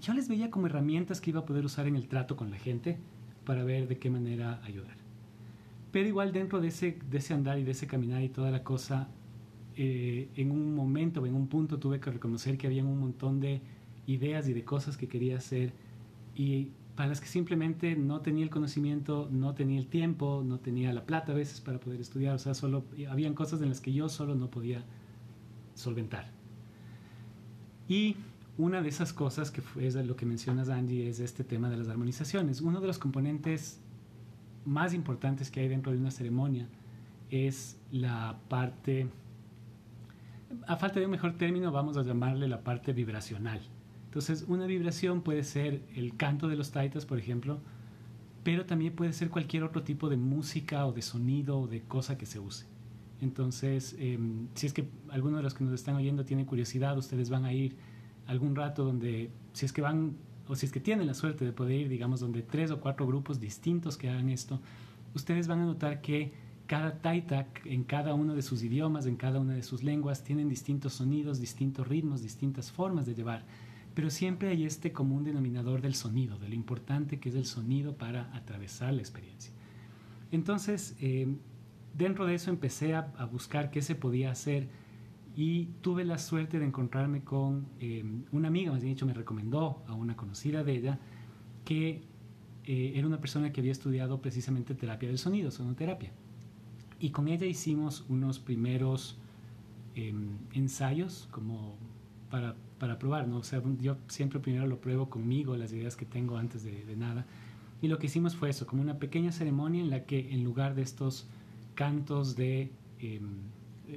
yo 0.00 0.14
les 0.14 0.28
veía 0.28 0.50
como 0.50 0.66
herramientas 0.66 1.20
que 1.20 1.30
iba 1.30 1.40
a 1.40 1.44
poder 1.44 1.64
usar 1.64 1.86
en 1.86 1.96
el 1.96 2.08
trato 2.08 2.36
con 2.36 2.50
la 2.50 2.58
gente 2.58 2.96
para 3.44 3.64
ver 3.64 3.88
de 3.88 3.98
qué 3.98 4.08
manera 4.08 4.62
ayudar. 4.64 4.96
Pero 5.90 6.08
igual 6.08 6.32
dentro 6.32 6.60
de 6.60 6.68
ese, 6.68 6.98
de 7.10 7.18
ese 7.18 7.34
andar 7.34 7.58
y 7.58 7.64
de 7.64 7.72
ese 7.72 7.86
caminar 7.86 8.22
y 8.22 8.28
toda 8.28 8.50
la 8.50 8.62
cosa, 8.62 9.08
eh, 9.76 10.28
en 10.36 10.50
un 10.50 10.74
momento, 10.74 11.24
en 11.26 11.34
un 11.34 11.48
punto 11.48 11.78
tuve 11.78 12.00
que 12.00 12.10
reconocer 12.10 12.56
que 12.56 12.66
había 12.66 12.84
un 12.84 12.98
montón 12.98 13.40
de 13.40 13.60
ideas 14.08 14.48
y 14.48 14.54
de 14.54 14.64
cosas 14.64 14.96
que 14.96 15.06
quería 15.06 15.36
hacer 15.36 15.72
y 16.34 16.72
para 16.96 17.10
las 17.10 17.20
que 17.20 17.28
simplemente 17.28 17.94
no 17.94 18.22
tenía 18.22 18.42
el 18.42 18.50
conocimiento, 18.50 19.28
no 19.30 19.54
tenía 19.54 19.78
el 19.78 19.86
tiempo, 19.86 20.42
no 20.44 20.58
tenía 20.58 20.92
la 20.92 21.06
plata 21.06 21.30
a 21.30 21.34
veces 21.36 21.60
para 21.60 21.78
poder 21.78 22.00
estudiar, 22.00 22.34
o 22.34 22.38
sea, 22.40 22.54
solo 22.54 22.84
habían 23.08 23.34
cosas 23.34 23.62
en 23.62 23.68
las 23.68 23.80
que 23.80 23.92
yo 23.92 24.08
solo 24.08 24.34
no 24.34 24.50
podía 24.50 24.84
solventar. 25.74 26.32
Y 27.86 28.16
una 28.56 28.82
de 28.82 28.88
esas 28.88 29.12
cosas 29.12 29.52
que 29.52 29.62
es 29.78 29.94
lo 29.94 30.16
que 30.16 30.26
mencionas 30.26 30.68
Angie 30.68 31.08
es 31.08 31.20
este 31.20 31.44
tema 31.44 31.70
de 31.70 31.76
las 31.76 31.88
armonizaciones. 31.88 32.60
Uno 32.60 32.80
de 32.80 32.88
los 32.88 32.98
componentes 32.98 33.80
más 34.64 34.92
importantes 34.92 35.52
que 35.52 35.60
hay 35.60 35.68
dentro 35.68 35.92
de 35.92 35.98
una 35.98 36.10
ceremonia 36.10 36.66
es 37.30 37.78
la 37.92 38.40
parte, 38.48 39.06
a 40.66 40.76
falta 40.76 40.98
de 40.98 41.06
un 41.06 41.12
mejor 41.12 41.34
término, 41.34 41.70
vamos 41.70 41.96
a 41.96 42.02
llamarle 42.02 42.48
la 42.48 42.64
parte 42.64 42.92
vibracional. 42.92 43.60
Entonces, 44.08 44.46
una 44.48 44.66
vibración 44.66 45.20
puede 45.20 45.44
ser 45.44 45.82
el 45.94 46.16
canto 46.16 46.48
de 46.48 46.56
los 46.56 46.70
taitas, 46.70 47.04
por 47.04 47.18
ejemplo, 47.18 47.60
pero 48.42 48.64
también 48.64 48.94
puede 48.94 49.12
ser 49.12 49.28
cualquier 49.28 49.64
otro 49.64 49.82
tipo 49.82 50.08
de 50.08 50.16
música 50.16 50.86
o 50.86 50.92
de 50.92 51.02
sonido 51.02 51.60
o 51.60 51.66
de 51.66 51.82
cosa 51.82 52.16
que 52.16 52.24
se 52.24 52.38
use. 52.38 52.64
Entonces, 53.20 53.94
em, 53.98 54.48
si 54.54 54.66
es 54.66 54.72
que 54.72 54.88
alguno 55.10 55.36
de 55.36 55.42
los 55.42 55.52
que 55.52 55.62
nos 55.62 55.74
están 55.74 55.96
oyendo 55.96 56.24
tiene 56.24 56.46
curiosidad, 56.46 56.96
ustedes 56.96 57.28
van 57.28 57.44
a 57.44 57.52
ir 57.52 57.76
algún 58.26 58.56
rato 58.56 58.82
donde, 58.82 59.30
si 59.52 59.66
es 59.66 59.74
que 59.74 59.82
van, 59.82 60.16
o 60.46 60.56
si 60.56 60.64
es 60.64 60.72
que 60.72 60.80
tienen 60.80 61.06
la 61.06 61.12
suerte 61.12 61.44
de 61.44 61.52
poder 61.52 61.78
ir, 61.78 61.88
digamos, 61.90 62.20
donde 62.20 62.40
tres 62.40 62.70
o 62.70 62.80
cuatro 62.80 63.06
grupos 63.06 63.40
distintos 63.40 63.98
que 63.98 64.08
hagan 64.08 64.30
esto, 64.30 64.58
ustedes 65.14 65.48
van 65.48 65.60
a 65.60 65.66
notar 65.66 66.00
que 66.00 66.32
cada 66.66 67.02
taita, 67.02 67.48
en 67.66 67.84
cada 67.84 68.14
uno 68.14 68.34
de 68.34 68.40
sus 68.40 68.62
idiomas, 68.62 69.04
en 69.04 69.16
cada 69.16 69.38
una 69.38 69.52
de 69.52 69.62
sus 69.62 69.82
lenguas, 69.82 70.24
tienen 70.24 70.48
distintos 70.48 70.94
sonidos, 70.94 71.40
distintos 71.40 71.86
ritmos, 71.86 72.22
distintas 72.22 72.72
formas 72.72 73.04
de 73.04 73.14
llevar 73.14 73.44
pero 73.98 74.10
siempre 74.10 74.50
hay 74.50 74.64
este 74.64 74.92
común 74.92 75.24
denominador 75.24 75.82
del 75.82 75.96
sonido, 75.96 76.38
de 76.38 76.48
lo 76.48 76.54
importante 76.54 77.18
que 77.18 77.30
es 77.30 77.34
el 77.34 77.46
sonido 77.46 77.96
para 77.96 78.32
atravesar 78.32 78.94
la 78.94 79.00
experiencia. 79.00 79.52
Entonces, 80.30 80.94
eh, 81.00 81.26
dentro 81.94 82.24
de 82.24 82.36
eso 82.36 82.50
empecé 82.50 82.94
a, 82.94 83.02
buscar 83.32 83.72
qué 83.72 83.82
se 83.82 83.96
podía 83.96 84.30
hacer 84.30 84.68
y 85.34 85.70
tuve 85.80 86.04
la 86.04 86.18
suerte 86.18 86.60
de 86.60 86.66
encontrarme 86.66 87.24
con 87.24 87.66
eh, 87.80 88.04
una 88.30 88.46
amiga, 88.46 88.70
más 88.70 88.82
bien 88.82 88.94
dicho, 88.94 89.04
me 89.04 89.14
recomendó 89.14 89.82
a 89.88 89.94
una 89.94 90.14
conocida 90.14 90.62
de 90.62 90.76
ella, 90.76 91.00
que 91.64 92.02
eh, 92.66 92.92
era 92.94 93.04
una 93.04 93.20
persona 93.20 93.50
que 93.50 93.62
había 93.62 93.72
estudiado 93.72 94.22
precisamente 94.22 94.76
terapia 94.76 95.08
del 95.08 95.18
sonido, 95.18 95.50
sonoterapia. 95.50 96.12
Y 97.00 97.10
con 97.10 97.26
ella 97.26 97.46
hicimos 97.46 98.06
unos 98.08 98.38
primeros 98.38 99.18
ensayos 100.52 101.26
como 101.32 101.76
para 102.30 102.54
para 102.78 102.98
probar, 102.98 103.28
¿no? 103.28 103.38
O 103.38 103.44
sea, 103.44 103.62
yo 103.80 103.96
siempre 104.08 104.40
primero 104.40 104.66
lo 104.66 104.80
pruebo 104.80 105.10
conmigo, 105.10 105.56
las 105.56 105.72
ideas 105.72 105.96
que 105.96 106.06
tengo 106.06 106.36
antes 106.36 106.62
de, 106.62 106.96
nada. 106.96 107.26
Y 107.82 107.88
lo 107.88 107.98
que 107.98 108.06
hicimos 108.06 108.36
fue 108.36 108.50
eso, 108.50 108.66
como 108.66 108.82
una 108.82 108.98
pequeña 108.98 109.32
ceremonia 109.32 109.80
en 109.82 109.90
la 109.90 110.04
que 110.04 110.32
en 110.32 110.44
lugar 110.44 110.74
de 110.74 110.82
estos 110.82 111.26
cantos 111.74 112.36
de, 112.36 112.70
em, 112.98 113.28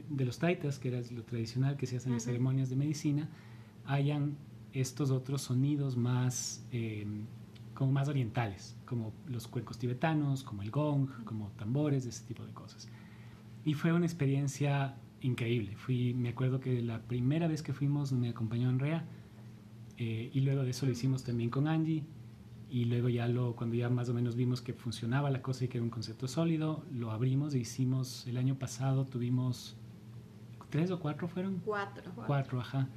de 0.09 0.25
los 0.25 0.39
taitas, 0.39 0.79
que 0.79 0.89
era 0.89 1.01
lo 1.11 1.23
tradicional 1.23 1.77
que 1.77 1.87
se 1.87 1.97
hace 1.97 2.09
en 2.09 2.15
las 2.15 2.23
ceremonias 2.23 2.69
de 2.69 2.75
medicina, 2.75 3.29
hayan 3.85 4.35
estos 4.73 5.11
otros 5.11 5.41
sonidos 5.41 5.97
más, 5.97 6.63
em, 6.71 7.25
como 7.73 7.91
más 7.91 8.07
orientales, 8.07 8.75
como 8.85 9.11
los 9.27 9.47
cuencos 9.47 9.77
tibetanos, 9.77 10.43
como 10.43 10.61
el 10.61 10.71
gong, 10.71 11.23
como 11.25 11.49
tambores, 11.57 12.05
ese 12.05 12.23
tipo 12.25 12.45
de 12.45 12.53
cosas. 12.53 12.87
Y 13.65 13.73
fue 13.73 13.93
una 13.93 14.05
experiencia 14.05 14.95
increíble. 15.21 15.75
Fui, 15.75 16.13
me 16.13 16.29
acuerdo 16.29 16.59
que 16.59 16.81
la 16.81 17.01
primera 17.01 17.47
vez 17.47 17.63
que 17.63 17.73
fuimos 17.73 18.11
me 18.11 18.29
acompañó 18.29 18.69
Andrea 18.69 19.05
eh, 19.97 20.29
y 20.33 20.41
luego 20.41 20.63
de 20.63 20.71
eso 20.71 20.85
lo 20.85 20.91
hicimos 20.91 21.23
también 21.23 21.49
con 21.49 21.67
Angie 21.67 22.03
y 22.69 22.85
luego 22.85 23.09
ya 23.09 23.27
lo, 23.27 23.55
cuando 23.55 23.75
ya 23.75 23.89
más 23.89 24.09
o 24.09 24.13
menos 24.13 24.35
vimos 24.35 24.61
que 24.61 24.73
funcionaba 24.73 25.29
la 25.29 25.41
cosa 25.41 25.65
y 25.65 25.67
que 25.67 25.77
era 25.77 25.83
un 25.83 25.89
concepto 25.89 26.27
sólido, 26.27 26.85
lo 26.91 27.11
abrimos 27.11 27.53
e 27.53 27.59
hicimos, 27.59 28.25
el 28.27 28.37
año 28.37 28.55
pasado 28.55 29.05
tuvimos, 29.05 29.75
¿tres 30.69 30.89
o 30.89 30.99
cuatro 30.99 31.27
fueron? 31.27 31.61
Cuatro. 31.65 32.11
Cuatro, 32.25 32.61
ajá. 32.61 32.87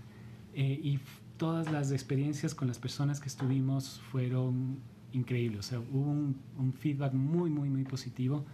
Eh, 0.55 0.80
y 0.80 1.01
todas 1.36 1.72
las 1.72 1.90
experiencias 1.90 2.55
con 2.55 2.68
las 2.68 2.78
personas 2.78 3.20
que 3.20 3.26
estuvimos 3.26 4.01
fueron 4.12 4.78
increíbles, 5.12 5.59
o 5.59 5.62
sea, 5.62 5.80
hubo 5.80 6.10
un, 6.10 6.36
un 6.56 6.72
feedback 6.72 7.12
muy, 7.12 7.51
muy, 7.51 7.68
muy 7.68 7.84
positivo 7.84 8.44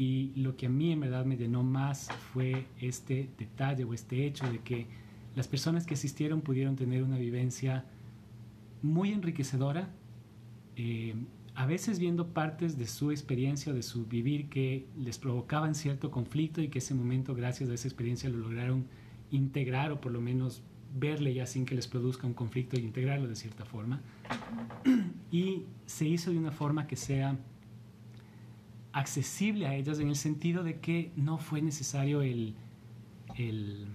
y 0.00 0.32
lo 0.34 0.56
que 0.56 0.64
a 0.64 0.70
mí 0.70 0.92
en 0.92 1.00
verdad 1.00 1.26
me 1.26 1.36
llenó 1.36 1.62
más 1.62 2.08
fue 2.32 2.64
este 2.80 3.28
detalle 3.36 3.84
o 3.84 3.92
este 3.92 4.24
hecho 4.24 4.50
de 4.50 4.60
que 4.60 4.86
las 5.36 5.46
personas 5.46 5.84
que 5.84 5.92
asistieron 5.92 6.40
pudieron 6.40 6.74
tener 6.74 7.02
una 7.02 7.18
vivencia 7.18 7.84
muy 8.80 9.12
enriquecedora, 9.12 9.90
eh, 10.76 11.14
a 11.54 11.66
veces 11.66 11.98
viendo 11.98 12.28
partes 12.28 12.78
de 12.78 12.86
su 12.86 13.10
experiencia 13.10 13.74
de 13.74 13.82
su 13.82 14.06
vivir 14.06 14.48
que 14.48 14.86
les 14.96 15.18
provocaban 15.18 15.74
cierto 15.74 16.10
conflicto 16.10 16.62
y 16.62 16.68
que 16.68 16.78
ese 16.78 16.94
momento, 16.94 17.34
gracias 17.34 17.68
a 17.68 17.74
esa 17.74 17.86
experiencia, 17.86 18.30
lo 18.30 18.38
lograron 18.38 18.86
integrar 19.30 19.92
o 19.92 20.00
por 20.00 20.12
lo 20.12 20.22
menos 20.22 20.62
verle 20.98 21.34
ya 21.34 21.44
sin 21.44 21.66
que 21.66 21.74
les 21.74 21.86
produzca 21.86 22.26
un 22.26 22.32
conflicto 22.32 22.80
y 22.80 22.84
integrarlo 22.84 23.28
de 23.28 23.36
cierta 23.36 23.66
forma. 23.66 24.00
Y 25.30 25.66
se 25.84 26.08
hizo 26.08 26.32
de 26.32 26.38
una 26.38 26.50
forma 26.50 26.88
que 26.88 26.96
sea 26.96 27.38
accesible 28.92 29.66
a 29.66 29.74
ellas 29.74 29.98
en 30.00 30.08
el 30.08 30.16
sentido 30.16 30.62
de 30.62 30.80
que 30.80 31.12
no 31.16 31.38
fue 31.38 31.62
necesario 31.62 32.22
el, 32.22 32.54
el, 33.36 33.86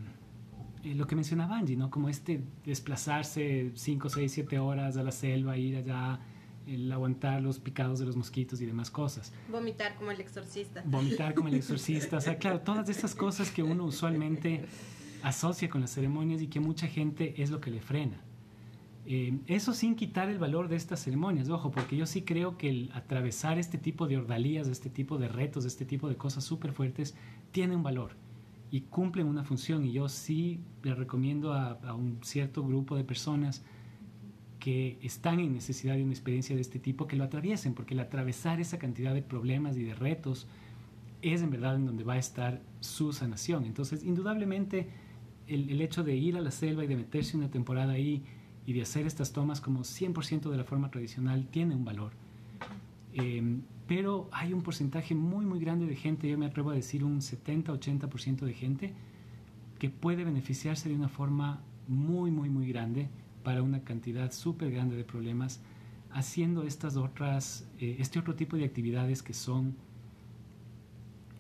lo 0.84 1.08
que 1.08 1.16
mencionaba 1.16 1.58
Angie, 1.58 1.76
¿no? 1.76 1.90
Como 1.90 2.10
este 2.10 2.44
desplazarse 2.66 3.72
5, 3.74 4.10
6, 4.10 4.32
7 4.32 4.60
horas 4.60 4.98
a 4.98 5.04
la 5.04 5.12
selva, 5.12 5.58
ir 5.58 5.78
allá, 5.78 6.20
el 6.68 6.92
aguantar 6.92 7.42
los 7.42 7.60
picados 7.60 8.00
de 8.00 8.06
los 8.06 8.16
mosquitos 8.16 8.62
y 8.62 8.66
demás 8.66 8.90
cosas. 8.90 9.34
Vomitar 9.50 9.96
como 9.96 10.12
el 10.12 10.20
exorcista. 10.20 10.84
Vomitar 10.86 11.34
como 11.34 11.50
el 11.50 11.56
exorcista. 11.56 12.18
O 12.18 12.22
sea, 12.22 12.38
claro, 12.38 12.62
todas 12.62 12.90
estas 12.90 13.16
cosas 13.16 13.52
que 13.52 13.64
uno 13.64 13.86
usualmente 13.86 14.66
asocia 15.24 15.70
con 15.70 15.82
las 15.82 15.92
ceremonias 15.92 16.42
y 16.42 16.48
que 16.48 16.60
mucha 16.60 16.88
gente 16.88 17.42
es 17.42 17.50
lo 17.50 17.60
que 17.60 17.72
le 17.72 17.82
frena. 17.82 18.22
Eh, 19.08 19.38
eso 19.46 19.74
sin 19.74 19.96
quitar 19.96 20.30
el 20.30 20.40
valor 20.40 20.68
de 20.68 20.76
estas 20.76 21.04
ceremonias, 21.04 21.50
ojo, 21.50 21.70
porque 21.70 21.96
yo 21.96 22.08
sí 22.08 22.24
creo 22.24 22.58
que 22.58 22.70
el 22.70 22.92
atravesar 22.94 23.60
este 23.60 23.78
tipo 23.78 24.08
de 24.08 24.18
ordalías, 24.18 24.68
este 24.68 24.90
tipo 24.90 25.20
de 25.20 25.28
retos, 25.28 25.66
este 25.66 25.86
tipo 25.86 26.10
de 26.10 26.16
cosas 26.16 26.44
súper 26.44 26.72
fuertes, 26.72 27.16
tiene 27.52 27.76
un 27.76 27.84
valor 27.84 28.12
y 28.72 28.82
cumplen 28.82 29.28
una 29.28 29.44
función. 29.44 29.86
Y 29.86 29.92
yo 29.92 30.10
sí 30.10 30.60
le 30.82 30.96
recomiendo 30.96 31.54
a, 31.54 31.94
un 31.94 32.20
cierto 32.24 32.66
grupo 32.66 32.96
de 32.96 33.04
personas 33.04 33.64
que 34.60 34.98
están 35.04 35.40
en 35.40 35.54
necesidad 35.54 35.96
de 35.96 36.04
una 36.04 36.14
experiencia 36.14 36.56
de 36.56 36.62
este 36.62 36.80
tipo 36.80 37.08
que 37.08 37.16
lo 37.16 37.26
atraviesen, 37.26 37.76
porque 37.76 37.94
el 37.94 38.00
atravesar 38.00 38.60
esa 38.60 38.80
cantidad 38.80 39.14
de 39.14 39.22
problemas 39.22 39.78
y 39.78 39.84
de 39.84 39.94
retos 39.94 40.48
es 41.22 41.44
en 41.44 41.52
verdad 41.52 41.76
en 41.76 41.86
donde 41.86 42.04
va 42.04 42.14
a 42.14 42.18
estar 42.18 42.64
su 42.80 43.14
sanación. 43.14 43.66
Entonces, 43.66 44.04
indudablemente, 44.04 44.90
el, 45.48 45.70
el 45.70 45.82
hecho 45.82 46.04
de 46.04 46.16
ir 46.16 46.38
a 46.38 46.42
la 46.42 46.50
selva 46.50 46.84
y 46.84 46.88
de 46.88 46.96
meterse 46.96 47.38
una 47.38 47.52
temporada 47.52 47.94
ahí, 47.94 48.24
y 48.66 48.74
de 48.74 48.82
hacer 48.82 49.06
estas 49.06 49.32
tomas 49.32 49.62
como 49.62 49.82
100% 49.82 50.50
de 50.50 50.58
la 50.58 50.64
forma 50.64 50.90
tradicional 50.90 51.48
tiene 51.48 51.76
un 51.76 51.86
valor. 51.86 52.12
Em, 53.14 53.62
pero 53.88 54.28
hay 54.32 54.54
un 54.54 54.62
porcentaje 54.62 55.14
muy, 55.16 55.46
muy 55.46 55.60
grande 55.60 55.86
de 55.86 55.96
gente, 55.96 56.28
yo 56.28 56.38
me 56.38 56.48
atrevo 56.48 56.72
a 56.72 56.74
decir 56.74 57.04
un 57.04 57.22
70-80% 57.22 58.46
de 58.46 58.54
gente, 58.54 58.94
que 59.80 59.90
puede 59.90 60.24
beneficiarse 60.24 60.90
de 60.90 60.96
una 60.96 61.10
forma 61.10 61.62
muy, 61.88 62.32
muy, 62.32 62.50
muy 62.50 62.68
grande 62.68 63.10
para 63.44 63.62
una 63.62 63.84
cantidad 63.84 64.32
súper 64.32 64.72
grande 64.72 64.96
de 64.96 65.04
problemas, 65.04 65.62
haciendo 66.12 66.64
estas 66.64 66.96
otras, 66.96 67.68
eh, 67.80 67.98
este 68.00 68.20
otro 68.20 68.36
tipo 68.36 68.58
de 68.58 68.66
actividades 68.66 69.22
que 69.22 69.34
son 69.34 69.76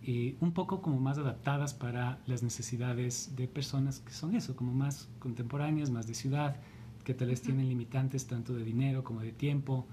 eh, 0.04 0.36
un 0.40 0.52
poco 0.52 0.82
como 0.84 1.00
más 1.00 1.18
adaptadas 1.18 1.74
para 1.74 2.20
las 2.28 2.44
necesidades 2.44 3.36
de 3.36 3.48
personas 3.48 4.02
que 4.02 4.12
son 4.12 4.36
eso, 4.36 4.56
como 4.56 4.72
más 4.72 5.10
contemporáneas, 5.18 5.90
más 5.90 6.06
de 6.06 6.14
ciudad, 6.14 6.58
que 7.06 7.14
tal 7.14 7.30
vez 7.30 7.42
tienen 7.42 7.70
limitantes 7.70 8.28
tanto 8.28 8.54
de 8.54 8.66
dinero 8.66 9.04
como 9.04 9.22
de 9.22 9.32
tiempo. 9.32 9.86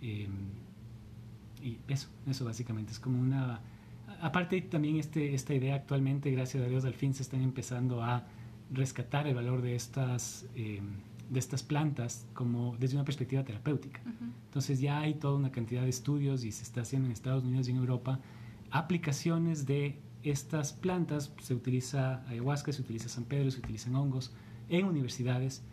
Eh, 0.00 0.28
y 1.62 1.78
eso, 1.88 2.08
eso 2.26 2.44
básicamente 2.46 2.92
es 2.92 2.98
como 2.98 3.20
una... 3.20 3.60
Aparte 4.22 4.62
también 4.62 4.96
este, 4.96 5.34
esta 5.34 5.52
idea 5.52 5.74
actualmente, 5.74 6.30
gracias 6.30 6.64
a 6.64 6.68
Dios, 6.68 6.84
al 6.84 6.94
fin 6.94 7.12
se 7.12 7.22
están 7.22 7.42
empezando 7.42 8.02
a 8.02 8.24
rescatar 8.72 9.26
el 9.26 9.34
valor 9.34 9.60
de 9.60 9.74
estas, 9.74 10.46
eh, 10.54 10.80
de 11.28 11.38
estas 11.38 11.62
plantas 11.62 12.26
como 12.32 12.76
desde 12.78 12.96
una 12.96 13.04
perspectiva 13.04 13.44
terapéutica. 13.44 14.00
Entonces 14.46 14.80
ya 14.80 15.00
hay 15.00 15.14
toda 15.14 15.34
una 15.34 15.50
cantidad 15.50 15.82
de 15.82 15.88
estudios 15.88 16.44
y 16.44 16.52
se 16.52 16.62
está 16.62 16.82
haciendo 16.82 17.06
en 17.06 17.12
Estados 17.12 17.42
Unidos 17.42 17.68
y 17.68 17.72
en 17.72 17.78
Europa 17.78 18.20
aplicaciones 18.70 19.66
de 19.66 19.98
estas 20.22 20.72
plantas. 20.72 21.32
Se 21.40 21.54
utiliza 21.54 22.24
ayahuasca, 22.28 22.72
se 22.72 22.80
utiliza 22.80 23.08
San 23.08 23.24
Pedro, 23.24 23.50
se 23.50 23.58
utilizan 23.58 23.96
hongos 23.96 24.32
en 24.68 24.86
universidades 24.86 25.64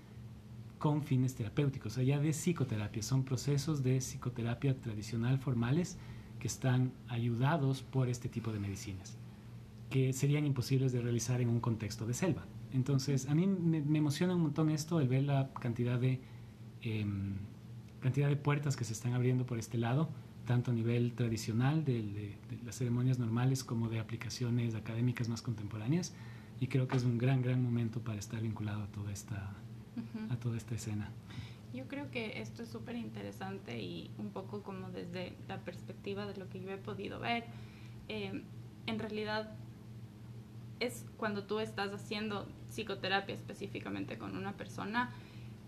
con 0.79 1.03
fines 1.03 1.35
terapéuticos, 1.35 1.97
allá 1.97 2.19
de 2.19 2.31
psicoterapia. 2.31 3.03
Son 3.03 3.23
procesos 3.23 3.83
de 3.83 3.97
psicoterapia 3.97 4.79
tradicional 4.79 5.37
formales 5.37 5.97
que 6.39 6.47
están 6.47 6.93
ayudados 7.09 7.83
por 7.83 8.07
este 8.07 8.29
tipo 8.29 8.51
de 8.53 8.59
medicinas, 8.59 9.17
que 9.89 10.13
serían 10.13 10.45
imposibles 10.45 10.93
de 10.93 11.01
realizar 11.01 11.41
en 11.41 11.49
un 11.49 11.59
contexto 11.59 12.07
de 12.07 12.13
selva. 12.13 12.45
Entonces, 12.71 13.27
a 13.27 13.35
mí 13.35 13.45
me, 13.45 13.97
emociona 13.97 14.35
un 14.35 14.41
montón 14.41 14.69
esto, 14.69 15.01
el 15.01 15.09
ver 15.09 15.23
la 15.23 15.51
cantidad 15.53 15.99
de, 15.99 16.21
em, 16.81 17.35
cantidad 17.99 18.29
de 18.29 18.37
puertas 18.37 18.77
que 18.77 18.85
se 18.85 18.93
están 18.93 19.13
abriendo 19.13 19.45
por 19.45 19.59
este 19.59 19.77
lado, 19.77 20.09
tanto 20.45 20.71
a 20.71 20.73
nivel 20.73 21.13
tradicional 21.13 21.83
de, 21.83 22.01
de, 22.03 22.37
las 22.63 22.75
ceremonias 22.75 23.19
normales 23.19 23.65
como 23.65 23.89
de 23.89 23.99
aplicaciones 23.99 24.75
académicas 24.75 25.27
más 25.27 25.41
contemporáneas. 25.41 26.15
Y 26.61 26.67
creo 26.67 26.87
que 26.87 26.97
es 26.97 27.03
un 27.03 27.17
gran, 27.17 27.41
gran 27.41 27.61
momento 27.61 27.99
para 28.01 28.17
estar 28.17 28.41
vinculado 28.41 28.83
a 28.83 28.87
toda 28.87 29.11
esta, 29.11 29.55
a 30.29 30.35
toda 30.37 30.57
esta 30.57 30.75
escena. 30.75 31.09
Yo 31.73 31.87
creo 31.87 32.09
que 32.09 32.41
esto 32.41 32.63
es 32.63 32.69
súper 32.69 32.95
interesante 32.95 33.79
y 33.79 34.09
un 34.17 34.29
poco 34.31 34.63
como 34.63 34.89
desde 34.89 35.33
la 35.47 35.59
perspectiva 35.59 36.25
de 36.25 36.35
lo 36.37 36.49
que 36.49 36.59
yo 36.59 36.71
he 36.71 36.77
podido 36.77 37.19
ver, 37.19 37.45
eh, 38.07 38.43
en 38.87 38.99
realidad 38.99 39.51
es 40.79 41.05
cuando 41.17 41.43
tú 41.43 41.59
estás 41.59 41.91
haciendo 41.93 42.47
psicoterapia 42.69 43.35
específicamente 43.35 44.17
con 44.17 44.35
una 44.35 44.53
persona, 44.53 45.11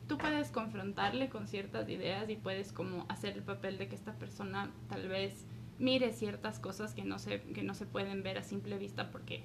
tú 0.08 0.18
puedes 0.18 0.50
confrontarle 0.50 1.30
con 1.30 1.48
ciertas 1.48 1.88
ideas 1.90 2.30
y 2.30 2.36
puedes 2.36 2.74
como 2.74 3.06
hacer 3.10 3.38
el 3.38 3.44
papel 3.44 3.78
de 3.78 3.88
que 3.88 3.96
esta 3.96 4.14
persona 4.14 4.72
tal 4.90 5.08
vez 5.08 5.46
mire 5.78 6.14
ciertas 6.14 6.60
cosas 6.60 6.94
que 6.94 7.04
no 7.04 7.20
se, 7.20 7.42
que 7.42 7.64
no 7.64 7.76
se 7.76 7.86
pueden 7.86 8.24
ver 8.24 8.38
a 8.38 8.44
simple 8.44 8.78
vista 8.78 9.12
porque 9.12 9.44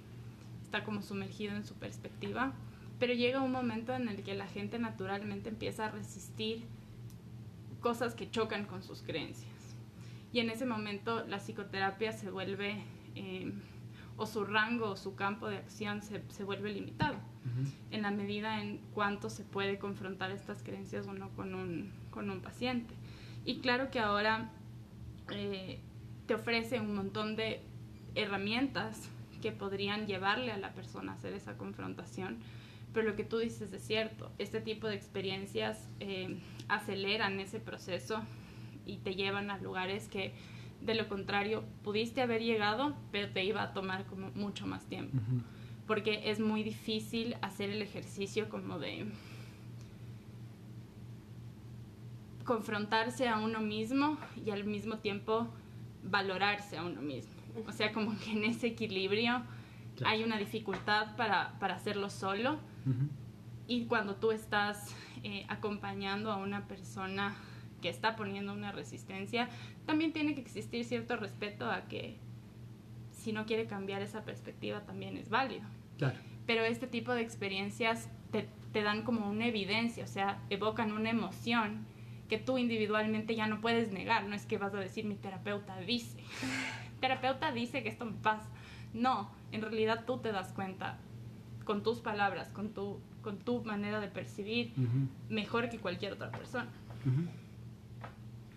está 0.63 0.85
como 0.85 1.03
sumergido 1.03 1.55
en 1.55 1.65
su 1.65 1.75
perspectiva 1.75 2.53
pero 2.99 3.13
llega 3.13 3.41
un 3.41 3.53
momento 3.53 3.95
en 3.95 4.09
el 4.09 4.23
que 4.23 4.35
la 4.35 4.47
gente 4.47 4.79
naturalmente 4.79 5.49
empieza 5.49 5.87
a 5.87 5.91
resistir 5.91 6.65
cosas 7.81 8.15
que 8.15 8.31
chocan 8.31 8.65
con 8.65 8.83
sus 8.83 9.03
creencias. 9.03 9.53
Y 10.33 10.41
en 10.41 10.51
ese 10.51 10.67
momento 10.67 11.25
la 11.27 11.39
psicoterapia 11.39 12.13
se 12.13 12.31
vuelve, 12.31 12.83
eh, 13.15 13.53
o 14.17 14.27
su 14.27 14.45
rango 14.45 14.91
o 14.91 14.97
su 14.97 15.15
campo 15.15 15.49
de 15.49 15.59
acción 15.59 16.03
se, 16.03 16.23
se 16.29 16.45
vuelve 16.45 16.73
limitado, 16.73 17.17
en 17.91 18.03
la 18.03 18.11
medida 18.11 18.61
en 18.61 18.81
cuánto 18.93 19.31
se 19.31 19.45
puede 19.45 19.79
confrontar 19.79 20.31
estas 20.31 20.63
creencias 20.63 21.07
uno 21.07 21.31
con 21.37 21.55
un, 21.55 21.93
con 22.11 22.29
un 22.29 22.41
paciente. 22.41 22.93
Y 23.45 23.59
claro 23.59 23.91
que 23.91 24.01
ahora 24.01 24.51
eh, 25.31 25.79
te 26.27 26.35
ofrece 26.35 26.81
un 26.81 26.95
montón 26.95 27.37
de 27.37 27.63
herramientas 28.15 29.09
que 29.41 29.53
podrían 29.53 30.07
llevarle 30.07 30.51
a 30.51 30.57
la 30.57 30.73
persona 30.73 31.13
a 31.13 31.15
hacer 31.15 31.35
esa 31.35 31.57
confrontación, 31.57 32.39
pero 32.97 33.11
lo 33.11 33.15
que 33.15 33.25
tú 33.25 33.37
dices 33.37 33.75
es 33.75 33.83
cierto, 33.83 34.33
este 34.39 34.63
tipo 34.63 34.89
de 34.89 34.95
experiencias 34.95 35.91
eh, 36.01 36.41
aceleran 36.67 37.39
ese 37.41 37.61
proceso 37.61 38.23
y 38.87 38.97
te 38.97 39.15
llevan 39.15 39.51
a 39.51 39.59
lugares 39.59 40.09
que 40.09 40.33
de 40.81 40.95
lo 40.95 41.07
contrario 41.07 41.63
pudiste 41.85 42.23
haber 42.23 42.43
llegado, 42.43 42.97
pero 43.13 43.29
te 43.29 43.45
iba 43.45 43.61
a 43.63 43.75
tomar 43.75 44.07
como 44.07 44.31
mucho 44.31 44.67
más 44.67 44.87
tiempo. 44.87 45.19
Porque 45.87 46.31
es 46.31 46.41
muy 46.41 46.63
difícil 46.63 47.37
hacer 47.43 47.69
el 47.69 47.83
ejercicio 47.83 48.49
como 48.49 48.79
de 48.79 49.05
confrontarse 52.47 53.29
a 53.29 53.41
uno 53.41 53.61
mismo 53.61 54.17
y 54.43 54.53
al 54.53 54.65
mismo 54.65 55.01
tiempo 55.01 55.49
valorarse 56.03 56.79
a 56.79 56.83
uno 56.83 57.03
mismo. 57.03 57.35
O 57.67 57.73
sea, 57.73 57.93
como 57.93 58.19
que 58.21 58.31
en 58.31 58.45
ese 58.45 58.69
equilibrio 58.69 59.43
hay 60.03 60.25
una 60.25 60.39
dificultad 60.39 61.15
para, 61.17 61.59
para 61.59 61.75
hacerlo 61.75 62.09
solo 62.09 62.59
y 63.69 63.87
cuando 63.87 64.17
tú 64.17 64.31
estás 64.31 64.95
eh, 65.23 65.45
acompañando 65.49 66.31
a 66.31 66.37
una 66.37 66.69
persona 66.69 67.35
que 67.83 67.89
está 67.89 68.17
poniendo 68.17 68.53
una 68.53 68.73
resistencia, 68.73 69.49
también 69.87 70.13
tiene 70.13 70.35
que 70.35 70.41
existir 70.41 70.85
cierto 70.85 71.17
respeto 71.17 71.71
a 71.71 71.83
que 71.83 72.19
si 73.13 73.33
no 73.33 73.45
quiere 73.45 73.67
cambiar 73.67 74.03
esa 74.03 74.25
perspectiva 74.25 74.81
también 74.83 75.17
es 75.17 75.29
válido. 75.29 75.67
Claro. 75.99 76.19
Pero 76.47 76.63
este 76.65 76.87
tipo 76.87 77.13
de 77.13 77.23
experiencias 77.23 78.09
te, 78.31 78.49
te 78.73 78.83
dan 78.83 79.03
como 79.03 79.29
una 79.29 79.47
evidencia, 79.47 80.05
o 80.05 80.09
sea, 80.09 80.41
evocan 80.49 80.93
una 80.93 81.11
emoción 81.11 81.87
que 82.29 82.39
tú 82.39 82.59
individualmente 82.59 83.35
ya 83.35 83.47
no 83.47 83.61
puedes 83.61 83.93
negar. 83.93 84.25
No 84.27 84.35
es 84.35 84.47
que 84.47 84.59
vas 84.59 84.75
a 84.75 84.79
decir 84.79 85.05
mi 85.05 85.15
terapeuta 85.15 85.79
dice. 85.81 86.19
terapeuta 87.01 87.53
dice 87.53 87.83
que 87.83 87.89
esto 87.89 88.05
me 88.05 88.17
pasa. 88.17 88.49
No, 88.95 89.31
en 89.53 89.63
realidad 89.63 90.05
tú 90.07 90.19
te 90.19 90.33
das 90.33 90.53
cuenta 90.53 90.99
con 91.67 91.83
tus 91.83 91.99
palabras, 92.01 92.49
con 92.49 92.71
tu, 92.71 93.01
con 93.21 93.39
tu 93.39 93.63
manera 93.65 94.01
de 94.01 94.09
percibir, 94.09 94.73
mejor 95.29 95.69
que 95.69 95.79
cualquier 95.79 96.15
otra 96.15 96.31
persona. 96.31 96.71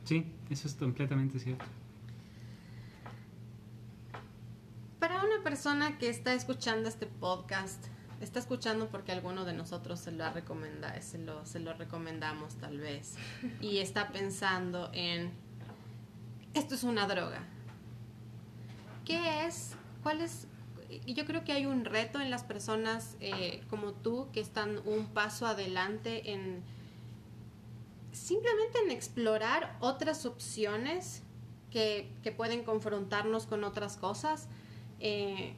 Sí, 0.05 0.25
eso 0.49 0.67
es 0.67 0.75
completamente 0.75 1.39
cierto. 1.39 1.65
Para 4.99 5.23
una 5.23 5.43
persona 5.43 5.97
que 5.97 6.09
está 6.09 6.33
escuchando 6.33 6.87
este 6.87 7.07
podcast, 7.07 7.87
está 8.21 8.39
escuchando 8.39 8.89
porque 8.89 9.11
alguno 9.11 9.43
de 9.43 9.53
nosotros 9.53 9.99
se 9.99 10.11
lo, 10.11 10.31
recomenda, 10.31 10.99
se 11.01 11.17
lo, 11.17 11.45
se 11.45 11.59
lo 11.59 11.73
recomendamos 11.73 12.55
tal 12.55 12.77
vez, 12.77 13.15
y 13.61 13.79
está 13.79 14.09
pensando 14.09 14.89
en, 14.93 15.31
esto 16.53 16.75
es 16.75 16.83
una 16.83 17.07
droga. 17.07 17.41
¿Qué 19.03 19.47
es? 19.47 19.75
¿Cuál 20.03 20.21
es 20.21 20.47
yo 21.05 21.25
creo 21.25 21.43
que 21.43 21.51
hay 21.51 21.65
un 21.65 21.85
reto 21.85 22.19
en 22.19 22.29
las 22.29 22.43
personas 22.43 23.15
eh, 23.19 23.61
como 23.69 23.93
tú 23.93 24.27
que 24.33 24.39
están 24.39 24.79
un 24.85 25.07
paso 25.07 25.45
adelante 25.45 26.31
en 26.31 26.63
simplemente 28.11 28.79
en 28.85 28.91
explorar 28.91 29.77
otras 29.79 30.25
opciones 30.25 31.23
que, 31.71 32.11
pueden 32.35 32.63
confrontarnos 32.63 33.45
con 33.45 33.63
otras 33.63 33.97
cosas. 33.97 34.47
Eh, 34.99 35.53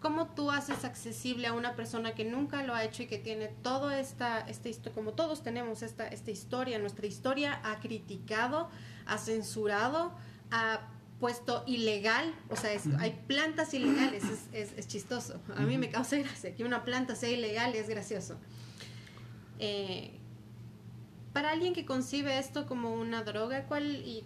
¿Cómo 0.00 0.28
tú 0.28 0.50
haces 0.50 0.84
accesible 0.84 1.46
a 1.48 1.52
una 1.52 1.74
persona 1.74 2.14
que 2.14 2.24
nunca 2.24 2.62
lo 2.62 2.74
ha 2.74 2.84
hecho 2.84 3.02
y 3.02 3.06
que 3.06 3.18
tiene 3.18 3.48
toda 3.48 3.98
esta, 3.98 4.40
esta 4.40 4.90
como 4.92 5.12
todos 5.12 5.42
tenemos 5.42 5.82
esta, 5.82 6.06
esta 6.06 6.30
historia, 6.30 6.78
nuestra 6.78 7.06
historia 7.06 7.60
ha 7.64 7.80
criticado, 7.80 8.68
ha 9.06 9.18
censurado, 9.18 10.12
ha 10.50 10.80
puesto 11.20 11.64
ilegal, 11.66 12.34
o 12.50 12.56
sea, 12.56 12.70
hay 12.98 13.22
plantas 13.26 13.72
ilegales, 13.72 14.22
es, 14.52 14.86
chistoso. 14.86 15.40
A 15.56 15.62
mí 15.62 15.78
me 15.78 15.88
causa 15.88 16.18
gracia 16.18 16.54
que 16.54 16.64
una 16.64 16.84
planta 16.84 17.14
sea 17.14 17.30
ilegal, 17.30 17.74
es 17.74 17.88
gracioso. 17.88 18.38
Eh, 19.58 20.12
para 21.32 21.50
alguien 21.50 21.72
que 21.72 21.86
concibe 21.86 22.38
esto 22.38 22.66
como 22.66 22.94
una 22.94 23.22
droga, 23.22 23.64
¿cuál, 23.64 23.84
y, 23.84 24.24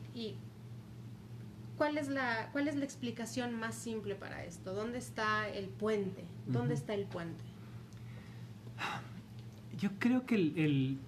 ¿cuál, 1.77 1.97
es 1.97 2.09
la, 2.09 2.51
¿cuál 2.53 2.67
es 2.67 2.75
la 2.75 2.85
explicación 2.85 3.55
más 3.55 3.77
simple 3.77 4.17
para 4.17 4.45
esto? 4.45 4.75
¿Dónde 4.75 4.99
está 4.99 5.49
el 5.49 5.69
puente? 5.69 6.25
¿Dónde 6.47 6.75
está 6.75 6.95
el 6.95 7.07
puente? 7.07 7.45
Yo 9.79 9.91
creo 9.99 10.27
que 10.27 10.35
el, 10.35 10.99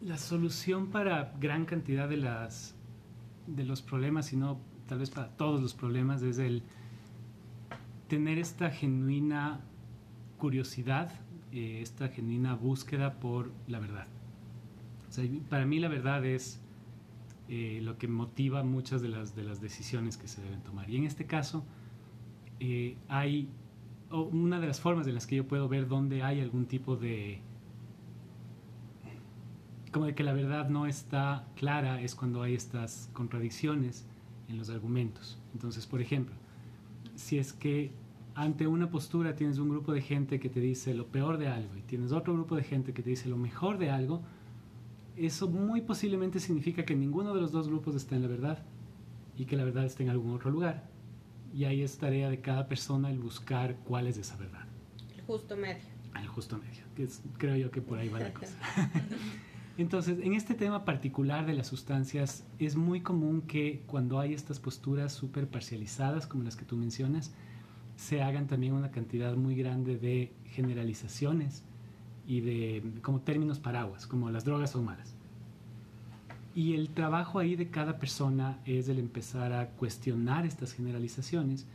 la 0.00 0.16
solución 0.16 0.90
para 0.90 1.32
gran 1.40 1.64
cantidad 1.64 2.08
de 2.08 2.18
las 2.18 2.74
de 3.48 3.64
los 3.64 3.82
problemas, 3.82 4.26
si 4.26 4.36
no 4.36 4.60
tal 4.88 4.98
vez 4.98 5.10
para 5.10 5.28
todos 5.28 5.60
los 5.60 5.74
problemas, 5.74 6.22
es 6.22 6.38
el 6.38 6.62
tener 8.08 8.38
esta 8.38 8.70
genuina 8.70 9.60
curiosidad, 10.38 11.12
eh, 11.52 11.80
esta 11.82 12.08
genuina 12.08 12.54
búsqueda 12.54 13.14
por 13.14 13.52
la 13.66 13.78
verdad. 13.78 14.06
para 15.48 15.66
mí 15.66 15.78
la 15.78 15.88
verdad 15.88 16.24
es 16.24 16.60
eh, 17.48 17.80
lo 17.82 17.98
que 17.98 18.08
motiva 18.08 18.62
muchas 18.62 19.02
de 19.02 19.08
las, 19.08 19.36
de 19.36 19.44
las 19.44 19.60
decisiones 19.60 20.16
que 20.16 20.28
se 20.28 20.42
deben 20.42 20.60
tomar. 20.62 20.88
Y 20.90 20.96
en 20.96 21.04
este 21.04 21.26
caso, 21.26 21.64
eh, 22.60 22.96
hay 23.08 23.48
una 24.10 24.60
de 24.60 24.66
las 24.66 24.80
formas 24.80 25.06
en 25.06 25.14
las 25.14 25.26
que 25.26 25.36
yo 25.36 25.46
puedo 25.46 25.68
ver 25.68 25.88
dónde 25.88 26.22
hay 26.22 26.40
algún 26.40 26.66
tipo 26.66 26.96
de 26.96 27.40
como 29.90 30.06
de 30.06 30.14
que 30.14 30.24
la 30.24 30.32
verdad 30.32 30.68
no 30.70 30.86
está 30.86 31.46
clara 31.54 32.00
es 32.00 32.14
cuando 32.14 32.42
hay 32.42 32.54
estas 32.54 33.10
contradicciones 33.12 34.06
en 34.52 34.58
los 34.58 34.70
argumentos. 34.70 35.38
Entonces, 35.52 35.86
por 35.86 36.00
ejemplo, 36.00 36.34
si 37.16 37.38
es 37.38 37.52
que 37.52 37.90
ante 38.34 38.66
una 38.66 38.90
postura 38.90 39.34
tienes 39.34 39.58
un 39.58 39.68
grupo 39.68 39.92
de 39.92 40.00
gente 40.00 40.40
que 40.40 40.48
te 40.48 40.60
dice 40.60 40.94
lo 40.94 41.06
peor 41.08 41.38
de 41.38 41.48
algo 41.48 41.76
y 41.76 41.82
tienes 41.82 42.12
otro 42.12 42.32
grupo 42.32 42.56
de 42.56 42.62
gente 42.62 42.92
que 42.92 43.02
te 43.02 43.10
dice 43.10 43.28
lo 43.28 43.36
mejor 43.36 43.78
de 43.78 43.90
algo, 43.90 44.22
eso 45.16 45.48
muy 45.48 45.82
posiblemente 45.82 46.40
significa 46.40 46.84
que 46.84 46.94
ninguno 46.94 47.34
de 47.34 47.40
los 47.40 47.52
dos 47.52 47.68
grupos 47.68 47.94
está 47.94 48.16
en 48.16 48.22
la 48.22 48.28
verdad 48.28 48.64
y 49.36 49.44
que 49.44 49.56
la 49.56 49.64
verdad 49.64 49.84
está 49.84 50.02
en 50.02 50.10
algún 50.10 50.34
otro 50.34 50.50
lugar. 50.50 50.88
Y 51.54 51.64
ahí 51.64 51.82
es 51.82 51.98
tarea 51.98 52.30
de 52.30 52.40
cada 52.40 52.66
persona 52.66 53.10
el 53.10 53.18
buscar 53.18 53.76
cuál 53.84 54.06
es 54.06 54.16
esa 54.16 54.36
verdad. 54.36 54.66
El 55.14 55.22
justo 55.22 55.56
medio. 55.56 55.82
El 56.18 56.26
justo 56.26 56.56
medio, 56.58 56.84
que 56.94 57.04
es, 57.04 57.22
creo 57.36 57.56
yo 57.56 57.70
que 57.70 57.82
por 57.82 57.98
ahí 57.98 58.08
va 58.08 58.20
la 58.20 58.32
cosa. 58.32 58.56
Entonces, 59.78 60.18
en 60.22 60.34
este 60.34 60.54
tema 60.54 60.84
particular 60.84 61.46
de 61.46 61.54
las 61.54 61.66
sustancias, 61.66 62.44
es 62.58 62.76
muy 62.76 63.00
común 63.00 63.42
que 63.42 63.82
cuando 63.86 64.20
hay 64.20 64.34
estas 64.34 64.58
posturas 64.58 65.12
súper 65.12 65.48
parcializadas, 65.48 66.26
como 66.26 66.44
las 66.44 66.56
que 66.56 66.64
tú 66.64 66.76
mencionas, 66.76 67.32
se 67.96 68.22
hagan 68.22 68.46
también 68.46 68.74
una 68.74 68.90
cantidad 68.90 69.34
muy 69.34 69.54
grande 69.54 69.96
de 69.96 70.32
generalizaciones 70.46 71.64
y 72.26 72.40
de 72.40 72.82
como 73.02 73.20
términos 73.20 73.58
paraguas, 73.58 74.06
como 74.06 74.30
las 74.30 74.44
drogas 74.44 74.70
son 74.70 74.84
malas. 74.84 75.14
Y 76.54 76.74
el 76.74 76.90
trabajo 76.90 77.38
ahí 77.38 77.56
de 77.56 77.70
cada 77.70 77.98
persona 77.98 78.58
es 78.66 78.88
el 78.88 78.98
empezar 78.98 79.54
a 79.54 79.70
cuestionar 79.70 80.44
estas 80.44 80.74
generalizaciones 80.74 81.66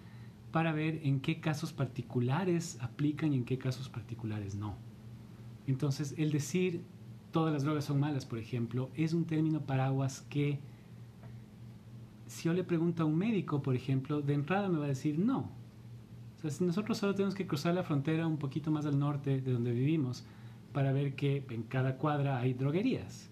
para 0.52 0.72
ver 0.72 0.99
en 1.03 1.19
qué 1.19 1.40
casos 1.40 1.74
particulares 1.74 2.78
aplican 2.80 3.34
y 3.34 3.38
en 3.38 3.45
qué 3.45 3.57
casos 3.57 3.90
particulares 3.90 4.53
no. 4.53 4.76
Entonces, 5.65 6.14
el 6.18 6.32
decir 6.32 6.84
todas 7.31 7.53
las 7.53 7.63
drogas 7.63 7.85
son 7.85 7.99
malas, 7.99 8.25
por 8.25 8.39
ejemplo, 8.39 8.89
es 8.95 9.13
un 9.13 9.25
término 9.25 9.61
paraguas 9.61 10.21
que 10.29 10.59
si 12.27 12.43
yo 12.43 12.53
le 12.53 12.63
pregunto 12.63 13.03
a 13.03 13.05
un 13.05 13.17
médico, 13.17 13.61
por 13.61 13.75
ejemplo, 13.75 14.21
de 14.21 14.33
entrada 14.33 14.69
me 14.69 14.77
va 14.77 14.85
a 14.85 14.89
decir 14.89 15.17
no. 15.17 15.49
O 16.37 16.39
sea, 16.39 16.51
si 16.51 16.63
nosotros 16.63 16.97
solo 16.97 17.15
tenemos 17.15 17.35
que 17.35 17.47
cruzar 17.47 17.73
la 17.73 17.83
frontera 17.83 18.27
un 18.27 18.37
poquito 18.37 18.69
más 18.69 18.85
al 18.85 18.99
norte 18.99 19.41
de 19.41 19.51
donde 19.51 19.71
vivimos 19.71 20.25
para 20.73 20.91
ver 20.91 21.15
que 21.15 21.45
en 21.49 21.63
cada 21.63 21.97
cuadra 21.97 22.37
hay 22.39 22.53
droguerías. 22.53 23.29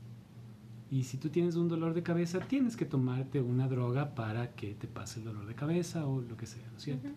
Y 0.89 1.03
si 1.03 1.17
tú 1.17 1.29
tienes 1.29 1.55
un 1.55 1.67
dolor 1.67 1.93
de 1.93 2.03
cabeza, 2.03 2.39
tienes 2.39 2.75
que 2.75 2.85
tomarte 2.85 3.41
una 3.41 3.67
droga 3.67 4.15
para 4.15 4.55
que 4.55 4.73
te 4.75 4.87
pase 4.87 5.19
el 5.19 5.25
dolor 5.25 5.45
de 5.45 5.55
cabeza 5.55 6.07
o 6.07 6.21
lo 6.21 6.37
que 6.37 6.45
sea, 6.45 6.65
¿no 6.71 6.77
es 6.77 6.83
cierto? 6.83 7.09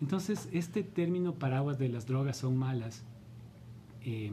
Entonces, 0.00 0.48
este 0.52 0.82
término 0.82 1.34
paraguas 1.34 1.78
de 1.78 1.88
las 1.88 2.06
drogas 2.06 2.38
son 2.38 2.56
malas 2.56 3.04
eh, 4.00 4.32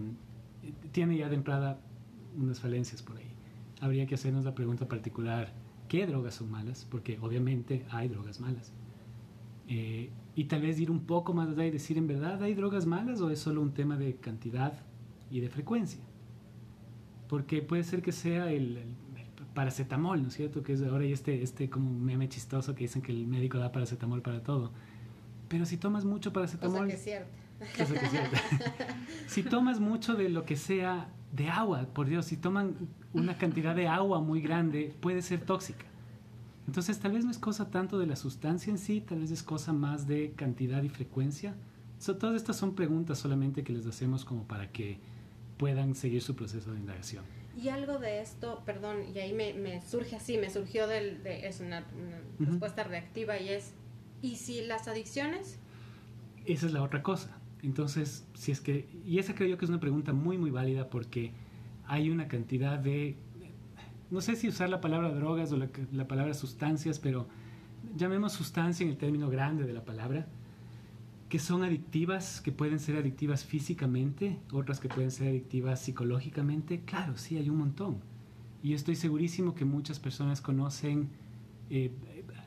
tiene 0.92 1.18
ya 1.18 1.30
de 1.30 1.36
entrada 1.36 1.80
unas 2.38 2.60
falencias 2.60 3.02
por 3.02 3.18
ahí. 3.18 3.32
Habría 3.82 4.06
que 4.06 4.16
hacernos 4.16 4.46
la 4.46 4.54
pregunta 4.54 4.88
particular, 4.88 5.54
¿qué 5.88 6.06
drogas 6.06 6.36
son 6.36 6.52
malas? 6.52 6.86
Porque 6.90 7.18
obviamente 7.22 7.86
hay 7.90 8.08
drogas 8.08 8.40
malas. 8.40 8.74
Eh, 9.68 10.10
y 10.36 10.46
tal 10.46 10.62
vez 10.62 10.80
ir 10.80 10.90
un 10.90 11.06
poco 11.06 11.34
más 11.34 11.50
allá 11.50 11.66
y 11.66 11.72
decir, 11.72 11.98
¿en 11.98 12.08
verdad 12.08 12.42
hay 12.42 12.54
drogas 12.54 12.86
malas 12.86 13.22
o 13.22 13.30
es 13.30 13.40
solo 13.40 13.62
un 13.62 13.74
tema 13.74 13.98
de 13.98 14.16
cantidad 14.16 14.74
y 15.30 15.40
de 15.40 15.50
frecuencia? 15.50 16.02
Porque 17.28 17.62
puede 17.62 17.84
ser 17.84 18.02
que 18.02 18.12
sea 18.12 18.52
el, 18.52 18.96
paracetamol, 19.54 20.22
¿no 20.22 20.30
es 20.30 20.36
cierto? 20.36 20.64
Que 20.64 20.74
es 20.74 20.82
ahora 20.84 21.04
hay 21.04 21.12
este, 21.12 21.44
este 21.44 21.70
como 21.70 21.92
meme 21.92 22.30
chistoso 22.30 22.74
que 22.76 22.86
dicen 22.86 23.02
que 23.02 23.12
el 23.12 23.28
médico 23.28 23.58
da 23.58 23.72
paracetamol 23.72 24.22
para 24.22 24.42
todo. 24.42 24.72
Pero 25.48 25.66
si 25.66 25.78
tomas 25.78 26.06
mucho 26.06 26.32
paracetamol... 26.32 26.88
que 26.88 26.94
es 26.94 27.04
cierto. 27.04 27.30
Que 27.76 27.84
es 27.84 27.90
cierto. 27.90 28.38
si 29.28 29.44
tomas 29.44 29.80
mucho 29.80 30.16
de 30.16 30.30
lo 30.30 30.46
que 30.46 30.56
sea 30.56 31.10
de 31.32 31.50
agua, 31.50 31.88
por 31.94 32.08
Dios, 32.08 32.26
si 32.26 32.38
toman 32.38 32.76
una 33.14 33.38
cantidad 33.38 33.76
de 33.76 33.88
agua 33.88 34.22
muy 34.22 34.42
grande, 34.42 34.96
puede 35.00 35.22
ser 35.22 35.42
tóxica. 35.42 35.86
Entonces, 36.68 37.00
tal 37.00 37.14
vez 37.14 37.26
no 37.26 37.32
es 37.32 37.40
cosa 37.40 37.72
tanto 37.72 37.98
de 37.98 38.06
la 38.06 38.16
sustancia 38.16 38.70
en 38.70 38.78
sí, 38.78 39.02
tal 39.02 39.20
vez 39.20 39.32
es 39.32 39.42
cosa 39.42 39.74
más 39.74 40.08
de 40.08 40.34
cantidad 40.34 40.84
y 40.84 40.90
frecuencia. 40.90 41.56
todas 42.06 42.36
estas 42.36 42.58
son 42.58 42.76
preguntas 42.76 43.18
solamente 43.18 43.64
que 43.64 43.74
les 43.74 43.88
hacemos 43.88 44.24
como 44.24 44.44
para 44.44 44.72
que 44.72 45.00
puedan 45.58 45.96
seguir 45.96 46.22
su 46.22 46.36
proceso 46.36 46.72
de 46.72 46.80
indagación. 46.80 47.26
Y 47.58 47.70
algo 47.70 47.98
de 47.98 48.22
esto, 48.22 48.62
perdón, 48.66 48.98
y 49.14 49.20
ahí 49.20 49.34
me, 49.34 49.82
surge 49.82 50.16
así, 50.16 50.38
me 50.38 50.50
surgió 50.50 50.88
del, 50.88 51.24
de, 51.24 51.48
es 51.48 51.60
una, 51.60 51.84
respuesta 52.40 52.84
reactiva 52.84 53.40
y 53.40 53.50
es, 53.50 53.74
¿y 54.22 54.36
si 54.36 54.62
las 54.62 54.88
adicciones? 54.88 55.58
Esa 56.46 56.68
es 56.68 56.72
la 56.72 56.84
otra 56.84 57.02
cosa. 57.02 57.39
Entonces, 57.62 58.26
si 58.34 58.52
es 58.52 58.62
que, 58.62 58.88
y 59.06 59.20
esa 59.20 59.36
creo 59.36 59.50
yo 59.50 59.58
que 59.58 59.66
es 59.66 59.70
una 59.70 59.80
pregunta 59.80 60.14
muy, 60.14 60.38
muy 60.38 60.50
válida 60.50 60.90
porque 60.90 61.34
hay 61.86 62.10
una 62.10 62.28
cantidad 62.28 62.80
de, 62.80 63.18
no 64.10 64.22
sé 64.22 64.36
si 64.36 64.48
usar 64.48 64.70
la 64.70 64.80
palabra 64.82 65.12
drogas 65.12 65.52
o 65.52 65.58
la, 65.58 65.70
la 65.92 66.08
palabra 66.08 66.34
sustancias, 66.34 67.00
pero 67.00 67.28
llamemos 67.96 68.34
sustancia 68.34 68.84
en 68.84 68.92
el 68.92 68.98
término 68.98 69.30
grande 69.30 69.66
de 69.66 69.74
la 69.74 69.84
palabra, 69.84 70.28
que 71.28 71.38
son 71.38 71.64
adictivas, 71.64 72.42
que 72.42 72.52
pueden 72.52 72.80
ser 72.80 72.98
adictivas 72.98 73.46
físicamente, 73.46 74.40
otras 74.52 74.80
que 74.80 74.90
pueden 74.90 75.12
ser 75.12 75.28
adictivas 75.28 75.82
psicológicamente, 75.82 76.82
claro, 76.86 77.18
sí, 77.18 77.38
hay 77.38 77.50
un 77.50 77.58
montón. 77.58 77.98
Y 78.64 78.74
estoy 78.74 78.96
segurísimo 78.96 79.54
que 79.54 79.64
muchas 79.64 80.00
personas 80.00 80.42
conocen, 80.42 81.10
eh, 81.70 81.92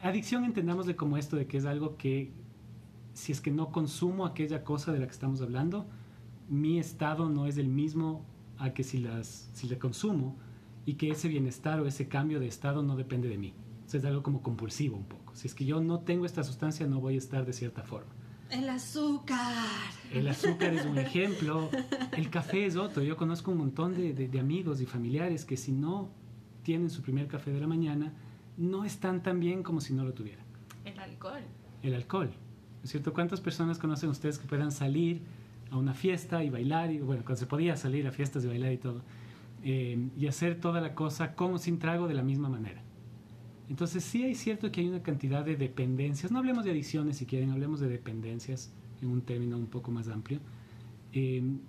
adicción 0.03 0.45
entendámosle 0.45 0.97
como 0.97 1.17
esto 1.17 1.37
de 1.37 1.47
que 1.47 1.59
es 1.59 1.65
algo 1.65 1.97
que 1.97 2.33
si 3.15 3.33
es 3.33 3.41
que 3.41 3.51
no 3.51 3.71
consumo 3.71 4.27
aquella 4.27 4.65
cosa 4.65 4.93
de 4.93 4.99
la 4.99 5.07
que 5.07 5.13
estamos 5.13 5.41
hablando, 5.41 5.87
mi 6.49 6.79
estado 6.79 7.29
no 7.29 7.47
es 7.47 7.59
el 7.59 7.69
mismo 7.69 8.25
a 8.59 8.75
que 8.75 8.85
si, 8.85 8.99
las, 8.99 9.51
si 9.55 9.69
la 9.69 9.79
consumo 9.79 10.37
y 10.85 10.95
que 10.95 11.11
ese 11.11 11.29
bienestar 11.29 11.81
o 11.81 11.87
ese 11.87 12.09
cambio 12.09 12.41
de 12.41 12.47
estado 12.47 12.83
no 12.83 12.97
depende 12.97 13.29
de 13.29 13.39
mí. 13.39 13.55
O 13.93 13.97
es 13.97 14.05
algo 14.05 14.23
como 14.23 14.43
compulsivo 14.43 14.97
un 14.97 15.05
poco. 15.05 15.35
Si 15.35 15.47
es 15.47 15.55
que 15.55 15.65
yo 15.65 15.81
no 15.81 16.01
tengo 16.01 16.25
esta 16.25 16.43
sustancia, 16.43 16.87
no 16.87 17.01
voy 17.01 17.17
a 17.17 17.19
estar 17.19 17.45
de 17.45 17.53
cierta 17.53 17.83
forma. 17.83 18.11
El 18.51 18.69
azúcar. 18.69 19.65
El 20.13 20.29
azúcar 20.29 20.75
es 20.75 20.85
un 20.85 20.99
ejemplo. 20.99 21.71
El 22.13 22.29
café 22.29 22.67
es 22.67 22.77
otro. 22.77 23.03
Yo 23.03 23.17
conozco 23.17 23.51
un 23.51 23.59
montón 23.59 23.95
de, 23.95 24.39
amigos 24.39 24.81
y 24.81 24.87
familiares 24.87 25.45
que 25.45 25.57
si 25.57 25.73
no 25.73 26.11
tienen 26.63 26.91
su 26.91 27.03
primer 27.03 27.29
café 27.29 27.51
de 27.51 27.61
la 27.61 27.67
mañana, 27.67 28.13
no 28.59 28.85
están 28.85 29.23
tan 29.23 29.41
bien 29.41 29.63
como 29.63 29.81
si 29.81 29.95
no 29.95 30.05
lo 30.05 30.13
tuvieran. 30.13 30.45
El 30.85 30.99
alcohol. 30.99 31.43
El 31.83 31.95
alcohol. 31.95 32.31
¿Es 32.83 32.91
cierto? 32.91 33.13
¿Cuántas 33.13 33.41
personas 33.41 33.79
conocen 33.79 34.11
ustedes 34.11 34.39
que 34.39 34.47
puedan 34.47 34.73
salir 34.73 35.23
a 35.71 35.77
una 35.77 35.95
fiesta 35.95 36.43
y 36.43 36.51
bailar? 36.51 36.91
Y, 36.91 36.99
bueno, 36.99 37.23
cuando 37.25 37.39
se 37.39 37.47
podía 37.47 37.77
salir 37.77 38.07
a 38.07 38.13
fiestas 38.13 38.45
y 38.45 38.49
bailar 38.49 38.73
y 38.73 38.79
todo. 38.79 39.03
Eh, 39.65 40.09
y 40.19 40.27
hacer 40.27 40.61
toda 40.61 40.81
la 40.81 40.95
cosa 40.95 41.37
con 41.37 41.55
o 41.55 41.59
sin 41.59 41.79
trago 41.79 42.09
de 42.09 42.15
la 42.15 42.23
misma 42.23 42.49
manera. 42.49 42.83
Entonces 43.69 44.03
sí 44.03 44.25
hay 44.25 44.35
cierto 44.35 44.73
que 44.73 44.81
hay 44.81 44.89
una 44.89 45.03
cantidad 45.03 45.45
de 45.45 45.57
dependencias, 45.57 46.33
no 46.33 46.39
hablemos 46.39 46.65
de 46.65 46.73
adicciones 46.73 47.17
si 47.17 47.27
quieren, 47.27 47.51
hablemos 47.51 47.81
de 47.81 47.89
dependencias 47.89 48.73
en 49.01 49.09
un 49.09 49.23
término 49.23 49.57
un 49.57 49.67
poco 49.67 49.91
más 49.91 50.09
amplio, 50.09 50.41
em, 51.13 51.61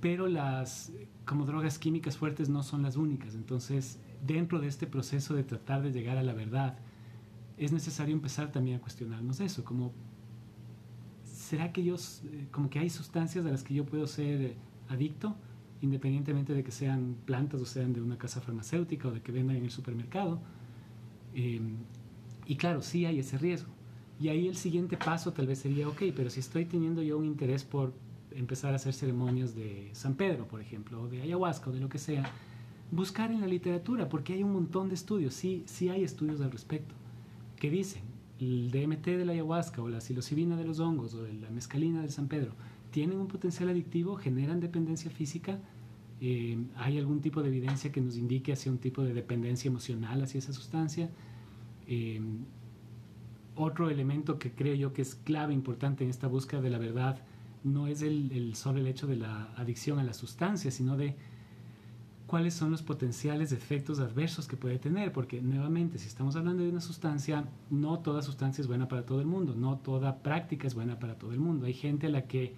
pero 0.00 0.28
las 0.28 0.92
como 1.24 1.46
drogas 1.46 1.78
químicas 1.78 2.16
fuertes 2.16 2.48
no 2.48 2.62
son 2.62 2.82
las 2.82 2.96
únicas, 2.96 3.34
entonces 3.34 3.98
dentro 4.26 4.60
de 4.60 4.68
este 4.68 4.86
proceso 4.86 5.34
de 5.34 5.42
tratar 5.42 5.82
de 5.82 5.90
llegar 5.90 6.16
a 6.16 6.22
la 6.22 6.32
verdad, 6.32 6.78
es 7.56 7.72
necesario 7.72 8.14
empezar 8.14 8.52
también 8.52 8.76
a 8.76 8.80
cuestionarnos 8.80 9.40
eso, 9.40 9.64
como 9.64 9.92
¿será 11.48 11.72
que 11.72 11.82
yo, 11.82 11.94
eh, 11.94 12.46
como 12.50 12.70
que 12.70 12.78
hay 12.78 12.90
sustancias 12.90 13.44
a 13.46 13.50
las 13.50 13.62
que 13.62 13.74
yo 13.74 13.84
puedo 13.84 14.06
ser 14.06 14.54
adicto? 14.88 15.36
independientemente 15.80 16.54
de 16.54 16.64
que 16.64 16.72
sean 16.72 17.14
plantas 17.24 17.60
o 17.60 17.64
sean 17.64 17.92
de 17.92 18.02
una 18.02 18.18
casa 18.18 18.40
farmacéutica 18.40 19.06
o 19.06 19.12
de 19.12 19.20
que 19.22 19.30
vendan 19.30 19.58
en 19.58 19.62
el 19.62 19.70
supermercado, 19.70 20.40
Em, 21.34 21.76
y 22.46 22.56
claro, 22.56 22.82
sí 22.82 23.04
hay 23.04 23.18
ese 23.20 23.38
riesgo. 23.38 23.70
Y 24.20 24.28
ahí 24.28 24.48
el 24.48 24.56
siguiente 24.56 24.96
paso 24.96 25.32
tal 25.32 25.46
vez 25.46 25.60
sería, 25.60 25.88
ok, 25.88 26.02
pero 26.16 26.30
si 26.30 26.40
estoy 26.40 26.64
teniendo 26.64 27.02
yo 27.02 27.18
un 27.18 27.24
interés 27.24 27.62
por 27.62 27.92
empezar 28.32 28.72
a 28.72 28.76
hacer 28.76 28.92
ceremonias 28.92 29.54
de 29.54 29.90
San 29.92 30.14
Pedro, 30.14 30.46
por 30.48 30.60
ejemplo, 30.60 31.02
o 31.02 31.08
de 31.08 31.22
ayahuasca 31.22 31.70
o 31.70 31.72
de 31.72 31.80
lo 31.80 31.88
que 31.88 31.98
sea, 31.98 32.30
buscar 32.90 33.30
en 33.30 33.40
la 33.40 33.46
literatura, 33.46 34.08
porque 34.08 34.32
hay 34.32 34.42
un 34.42 34.52
montón 34.52 34.88
de 34.88 34.96
estudios, 34.96 35.34
sí, 35.34 35.62
sí 35.66 35.88
hay 35.88 36.02
estudios 36.02 36.40
al 36.40 36.50
respecto, 36.50 36.94
que 37.56 37.70
dicen, 37.70 38.02
el 38.40 38.70
DMT 38.70 39.06
de 39.06 39.24
la 39.24 39.32
ayahuasca 39.32 39.82
o 39.82 39.88
la 39.88 40.00
psilocibina 40.00 40.56
de 40.56 40.64
los 40.64 40.80
hongos 40.80 41.14
o 41.14 41.26
la 41.26 41.50
mescalina 41.50 42.00
del 42.00 42.10
San 42.10 42.28
Pedro 42.28 42.52
tienen 42.90 43.18
un 43.18 43.28
potencial 43.28 43.68
adictivo, 43.68 44.16
generan 44.16 44.60
dependencia 44.60 45.10
física, 45.10 45.60
eh, 46.20 46.58
hay 46.76 46.98
algún 46.98 47.20
tipo 47.20 47.42
de 47.42 47.48
evidencia 47.48 47.92
que 47.92 48.00
nos 48.00 48.16
indique 48.16 48.52
hacia 48.52 48.72
un 48.72 48.78
tipo 48.78 49.02
de 49.02 49.14
dependencia 49.14 49.68
emocional 49.68 50.22
hacia 50.22 50.38
esa 50.38 50.52
sustancia. 50.52 51.10
Eh, 51.86 52.20
otro 53.54 53.90
elemento 53.90 54.38
que 54.38 54.52
creo 54.52 54.74
yo 54.74 54.92
que 54.92 55.02
es 55.02 55.14
clave, 55.14 55.52
importante 55.52 56.04
en 56.04 56.10
esta 56.10 56.26
búsqueda 56.28 56.60
de 56.60 56.70
la 56.70 56.78
verdad, 56.78 57.22
no 57.64 57.88
es 57.88 58.02
el, 58.02 58.54
solo 58.54 58.78
el 58.78 58.86
hecho 58.86 59.06
de 59.06 59.16
la 59.16 59.52
adicción 59.56 59.98
a 59.98 60.04
la 60.04 60.12
sustancia, 60.12 60.70
sino 60.70 60.96
de 60.96 61.16
cuáles 62.28 62.52
son 62.52 62.70
los 62.70 62.82
potenciales 62.82 63.52
efectos 63.52 64.00
adversos 64.00 64.46
que 64.46 64.58
puede 64.58 64.78
tener, 64.78 65.12
porque 65.12 65.40
nuevamente, 65.40 65.98
si 65.98 66.08
estamos 66.08 66.36
hablando 66.36 66.62
de 66.62 66.68
una 66.68 66.82
sustancia, 66.82 67.46
no 67.70 68.00
toda 68.00 68.20
sustancia 68.20 68.60
es 68.60 68.68
buena 68.68 68.86
para 68.86 69.06
todo 69.06 69.20
el 69.20 69.26
mundo, 69.26 69.54
no 69.56 69.78
toda 69.78 70.22
práctica 70.22 70.66
es 70.66 70.74
buena 70.74 70.98
para 70.98 71.18
todo 71.18 71.32
el 71.32 71.40
mundo. 71.40 71.64
Hay 71.64 71.72
gente 71.72 72.06
a 72.06 72.10
la 72.10 72.26
que 72.26 72.54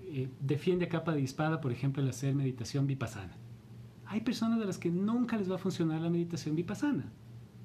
eh, 0.00 0.30
defiende 0.40 0.84
a 0.84 0.88
capa 0.88 1.12
de 1.12 1.24
espada, 1.24 1.60
por 1.60 1.72
ejemplo, 1.72 2.04
el 2.04 2.08
hacer 2.08 2.36
meditación 2.36 2.86
vipassana. 2.86 3.36
Hay 4.06 4.20
personas 4.20 4.62
a 4.62 4.64
las 4.64 4.78
que 4.78 4.90
nunca 4.90 5.36
les 5.36 5.50
va 5.50 5.56
a 5.56 5.58
funcionar 5.58 6.00
la 6.00 6.08
meditación 6.08 6.54
vipassana. 6.54 7.10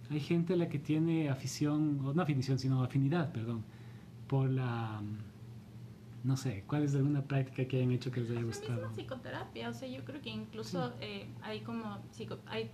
Hay 0.09 0.21
gente 0.21 0.53
a 0.53 0.57
la 0.57 0.67
que 0.67 0.79
tiene 0.79 1.29
afición, 1.29 2.15
no 2.15 2.21
afición, 2.23 2.57
sino 2.57 2.83
afinidad, 2.83 3.31
perdón, 3.31 3.63
por 4.27 4.49
la... 4.49 4.99
No 6.23 6.35
sé, 6.37 6.63
¿cuál 6.67 6.83
es 6.83 6.95
alguna 6.95 7.21
práctica 7.23 7.65
que 7.67 7.77
hayan 7.77 7.91
hecho 7.91 8.11
que 8.11 8.21
les 8.21 8.29
haya 8.31 8.39
La 8.41 8.45
gustado? 8.45 8.73
misma 8.81 8.91
psicoterapia, 8.93 9.69
o 9.69 9.73
sea, 9.73 9.87
yo 9.87 10.03
creo 10.03 10.21
que 10.21 10.29
incluso 10.29 10.93
eh, 10.99 11.27
hay 11.41 11.61
como 11.61 11.97
psico- 12.11 12.39
hay 12.47 12.71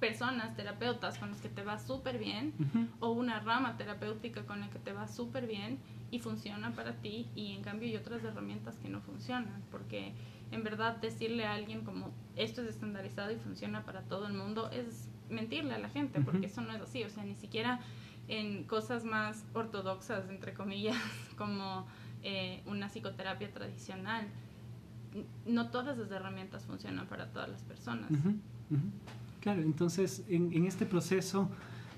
personas, 0.00 0.54
terapeutas 0.54 1.18
con 1.18 1.30
las 1.30 1.40
que 1.40 1.48
te 1.48 1.62
va 1.62 1.78
súper 1.78 2.18
bien 2.18 2.52
o 3.00 3.10
una 3.12 3.40
rama 3.40 3.76
terapéutica 3.78 4.44
con 4.44 4.60
la 4.60 4.68
que 4.68 4.78
te 4.78 4.92
va 4.92 5.08
súper 5.08 5.46
bien 5.46 5.78
y 6.10 6.18
funciona 6.18 6.72
para 6.74 6.92
ti 6.96 7.26
y 7.34 7.52
en 7.52 7.62
cambio 7.62 7.88
hay 7.88 7.96
otras 7.96 8.22
herramientas 8.22 8.76
que 8.78 8.88
no 8.90 9.00
funcionan 9.00 9.62
porque 9.70 10.12
en 10.50 10.62
verdad 10.62 10.96
decirle 10.96 11.46
a 11.46 11.54
alguien 11.54 11.84
como 11.84 12.10
esto 12.36 12.60
es 12.62 12.68
estandarizado 12.68 13.32
y 13.32 13.36
funciona 13.36 13.84
para 13.86 14.02
todo 14.02 14.26
el 14.26 14.34
mundo 14.34 14.68
es 14.70 15.08
mentirle 15.30 15.72
a 15.74 15.78
la 15.78 15.88
gente 15.88 16.20
porque 16.20 16.46
eso 16.46 16.60
no 16.60 16.74
es 16.74 16.82
así, 16.82 17.02
o 17.04 17.08
sea, 17.08 17.24
ni 17.24 17.34
siquiera 17.34 17.80
en 18.28 18.64
cosas 18.64 19.04
más 19.04 19.44
ortodoxas, 19.54 20.28
entre 20.28 20.52
comillas, 20.54 20.96
como 21.38 21.86
eh, 22.24 22.62
una 22.66 22.88
psicoterapia 22.88 23.52
tradicional, 23.52 24.26
no 25.46 25.70
todas 25.70 25.96
las 25.96 26.10
herramientas 26.10 26.64
funcionan 26.64 27.06
para 27.06 27.30
todas 27.30 27.48
las 27.48 27.62
personas. 27.62 28.10
Claro, 29.40 29.62
entonces 29.62 30.24
en, 30.28 30.52
en 30.52 30.64
este 30.64 30.86
proceso 30.86 31.48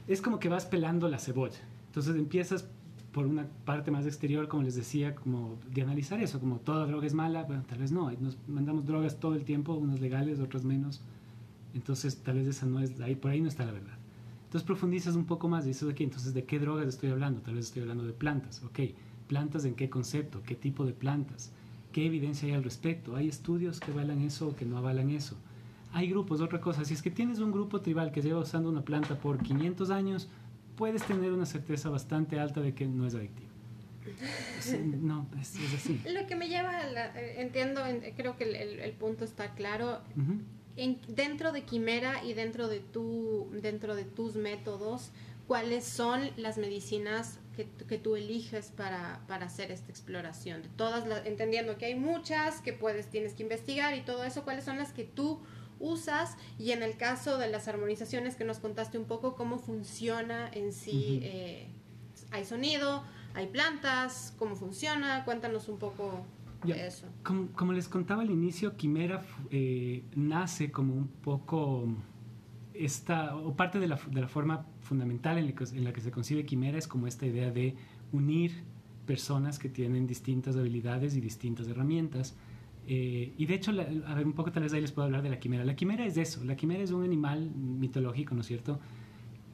es 0.06 0.20
como 0.20 0.38
que 0.38 0.48
vas 0.48 0.66
pelando 0.66 1.08
la 1.08 1.18
cebolla. 1.18 1.60
Entonces 1.86 2.16
empiezas 2.16 2.68
por 3.16 3.24
una 3.24 3.46
parte 3.64 3.90
más 3.90 4.04
exterior, 4.04 4.46
como 4.46 4.62
les 4.62 4.74
decía, 4.74 5.14
como 5.14 5.58
de 5.72 5.80
analizar 5.80 6.20
eso, 6.20 6.38
como 6.38 6.58
toda 6.58 6.84
droga 6.84 7.06
es 7.06 7.14
mala, 7.14 7.44
bueno, 7.44 7.62
tal 7.66 7.78
vez 7.78 7.90
no, 7.90 8.10
nos 8.20 8.36
mandamos 8.46 8.84
drogas 8.84 9.18
todo 9.18 9.34
el 9.34 9.44
tiempo, 9.46 9.72
unas 9.72 10.00
legales, 10.00 10.38
otras 10.38 10.64
menos, 10.64 11.00
entonces 11.72 12.18
tal 12.22 12.34
vez 12.34 12.46
esa 12.46 12.66
no 12.66 12.78
es, 12.80 13.00
ahí 13.00 13.14
por 13.14 13.30
ahí 13.30 13.40
no 13.40 13.48
está 13.48 13.64
la 13.64 13.72
verdad. 13.72 13.94
Entonces 14.44 14.66
profundizas 14.66 15.16
un 15.16 15.24
poco 15.24 15.48
más 15.48 15.64
y 15.64 15.68
dices, 15.68 15.84
ok, 15.84 15.98
entonces 16.02 16.34
¿de 16.34 16.44
qué 16.44 16.58
drogas 16.58 16.88
estoy 16.88 17.08
hablando? 17.08 17.40
Tal 17.40 17.54
vez 17.54 17.64
estoy 17.64 17.80
hablando 17.80 18.04
de 18.04 18.12
plantas, 18.12 18.62
ok, 18.62 18.80
plantas 19.26 19.64
en 19.64 19.74
qué 19.74 19.88
concepto, 19.90 20.42
qué 20.44 20.54
tipo 20.54 20.84
de 20.84 20.92
plantas, 20.92 21.50
qué 21.92 22.06
evidencia 22.06 22.48
hay 22.48 22.54
al 22.54 22.64
respecto, 22.64 23.16
hay 23.16 23.28
estudios 23.28 23.80
que 23.80 23.90
avalan 23.92 24.22
eso 24.22 24.48
o 24.48 24.56
que 24.56 24.64
no 24.64 24.78
avalan 24.78 25.10
eso. 25.10 25.36
Hay 25.92 26.08
grupos, 26.08 26.40
otra 26.40 26.60
cosa, 26.60 26.84
si 26.84 26.94
es 26.94 27.02
que 27.02 27.10
tienes 27.10 27.38
un 27.38 27.52
grupo 27.52 27.80
tribal 27.80 28.12
que 28.12 28.20
lleva 28.22 28.40
usando 28.40 28.68
una 28.68 28.82
planta 28.82 29.18
por 29.18 29.38
500 29.42 29.90
años, 29.90 30.28
puedes 30.76 31.02
tener 31.04 31.32
una 31.32 31.46
certeza 31.46 31.88
bastante 31.88 32.38
alta 32.38 32.60
de 32.60 32.74
que 32.74 32.86
no 32.86 33.06
es 33.06 33.14
adictivo. 33.14 33.46
Sí, 34.60 34.78
No, 35.00 35.26
es, 35.40 35.56
es 35.56 35.74
así. 35.74 36.00
Lo 36.12 36.26
que 36.26 36.36
me 36.36 36.48
lleva, 36.48 36.78
a 36.78 36.86
la- 36.86 37.06
eh, 37.20 37.40
entiendo, 37.40 37.84
en- 37.84 38.02
creo 38.14 38.36
que 38.36 38.44
el, 38.44 38.54
el- 38.54 38.80
el 38.80 38.92
punto 38.92 39.24
está 39.24 39.54
claro. 39.54 39.98
En- 40.76 40.98
dentro 41.08 41.52
de 41.52 41.62
Quimera 41.62 42.22
y 42.24 42.34
dentro 42.34 42.68
de, 42.68 42.80
tu, 42.80 43.48
dentro 43.62 43.96
de 43.96 44.04
tus 44.04 44.36
métodos, 44.36 45.10
¿cuáles 45.46 45.84
son 45.84 46.30
las 46.36 46.58
medicinas 46.58 47.38
que, 47.54 47.68
que 47.88 47.98
tú 47.98 48.16
eliges 48.16 48.70
para, 48.70 49.20
para 49.28 49.46
hacer 49.46 49.70
esta 49.70 49.90
exploración? 49.90 50.62
De 50.62 50.68
todas 50.68 51.06
las, 51.06 51.24
entendiendo 51.26 51.78
que 51.78 51.86
hay 51.86 51.94
muchas 51.94 52.60
que 52.60 52.72
puedes, 52.72 53.08
tienes 53.08 53.34
que 53.34 53.42
investigar 53.42 53.94
y 53.96 54.02
todo 54.02 54.24
eso, 54.24 54.42
¿cuáles 54.44 54.64
son 54.64 54.78
las 54.78 54.92
que 54.92 55.04
tú 55.04 55.40
usas? 55.78 56.36
Y 56.58 56.72
en 56.72 56.82
el 56.82 56.96
caso 56.96 57.38
de 57.38 57.48
las 57.48 57.68
armonizaciones 57.68 58.34
que 58.36 58.44
nos 58.44 58.58
contaste 58.58 58.98
un 58.98 59.04
poco, 59.04 59.34
¿cómo 59.36 59.58
funciona 59.58 60.48
en 60.52 60.72
sí? 60.72 61.18
Ujú. 61.18 61.26
eh, 61.26 61.68
¿Hay 62.32 62.44
sonido? 62.44 63.04
¿Hay 63.34 63.46
plantas? 63.46 64.34
¿Cómo 64.38 64.56
funciona? 64.56 65.24
Cuéntanos 65.24 65.68
un 65.68 65.78
poco 65.78 66.24
Ya. 66.64 66.74
de 66.74 66.86
eso. 66.88 67.06
Como, 67.22 67.48
como 67.52 67.72
les 67.72 67.86
contaba 67.88 68.22
al 68.22 68.30
inicio, 68.30 68.76
Quimera 68.76 69.22
eh, 69.50 70.02
nace 70.16 70.72
como 70.72 70.94
un 70.94 71.06
poco 71.08 71.86
esta, 72.78 73.36
o 73.36 73.54
parte 73.56 73.78
de 73.80 73.88
la, 73.88 73.98
de 74.10 74.20
la 74.20 74.28
forma 74.28 74.66
fundamental 74.80 75.38
en 75.38 75.46
la, 75.46 75.52
que, 75.52 75.64
en 75.64 75.84
la 75.84 75.92
que 75.92 76.00
se 76.00 76.10
concibe 76.10 76.44
Quimera 76.44 76.78
es 76.78 76.86
como 76.88 77.06
esta 77.06 77.26
idea 77.26 77.50
de 77.50 77.74
unir 78.12 78.52
personas 79.06 79.58
que 79.58 79.68
tienen 79.68 80.06
distintas 80.06 80.56
habilidades 80.56 81.16
y 81.16 81.20
distintas 81.20 81.68
herramientas. 81.68 82.36
Eh, 82.88 83.32
y 83.36 83.46
de 83.46 83.54
hecho, 83.54 83.72
la- 83.72 83.88
a 84.06 84.14
ver, 84.14 84.26
un 84.26 84.32
poco 84.32 84.52
tal 84.52 84.62
vez 84.64 84.72
ahí 84.72 84.80
les 84.80 84.92
puedo 84.92 85.06
hablar 85.06 85.22
de 85.22 85.30
la 85.30 85.38
quimera. 85.38 85.64
La 85.64 85.74
quimera 85.76 86.04
es 86.04 86.16
eso, 86.16 86.44
la 86.44 86.56
quimera 86.56 86.82
es 86.82 86.90
un 86.90 87.02
animal 87.04 87.50
mitológico, 87.54 88.34
¿no 88.34 88.40
es 88.42 88.46
cierto? 88.46 88.78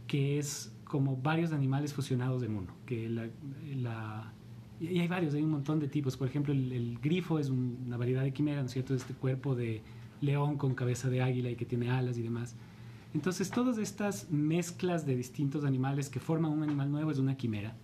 Que 0.06 0.38
es 0.38 0.72
como 0.84 1.16
varios 1.16 1.52
animales 1.52 1.92
fusionados 1.94 2.42
en 2.42 2.54
uno. 2.56 2.72
Que 2.86 3.08
la, 3.08 3.28
la- 3.76 4.32
y 4.80 4.98
hay 4.98 5.08
varios, 5.08 5.34
hay 5.34 5.42
un 5.42 5.50
montón 5.50 5.78
de 5.80 5.88
tipos. 5.88 6.16
Por 6.16 6.28
ejemplo, 6.28 6.52
el, 6.52 6.72
el 6.72 6.98
grifo 6.98 7.38
es 7.38 7.48
un- 7.50 7.78
una 7.86 7.96
variedad 7.96 8.22
de 8.22 8.32
quimera, 8.32 8.60
¿no 8.60 8.66
es 8.66 8.72
cierto? 8.72 8.94
Este 8.94 9.14
cuerpo 9.14 9.54
de 9.54 9.80
león 10.20 10.56
con 10.56 10.74
cabeza 10.74 11.08
de 11.08 11.22
águila 11.22 11.50
y 11.50 11.56
que 11.56 11.64
tiene 11.64 11.90
alas 11.90 12.18
y 12.18 12.22
demás. 12.22 12.56
Entonces, 13.14 13.50
todas 13.50 13.78
estas 13.78 14.30
mezclas 14.30 15.04
de 15.04 15.16
distintos 15.16 15.64
animales 15.64 16.08
que 16.08 16.20
forman 16.20 16.52
un 16.52 16.62
animal 16.62 16.90
nuevo 16.90 17.10
es 17.10 17.18
una 17.18 17.36
quimera. 17.36 17.76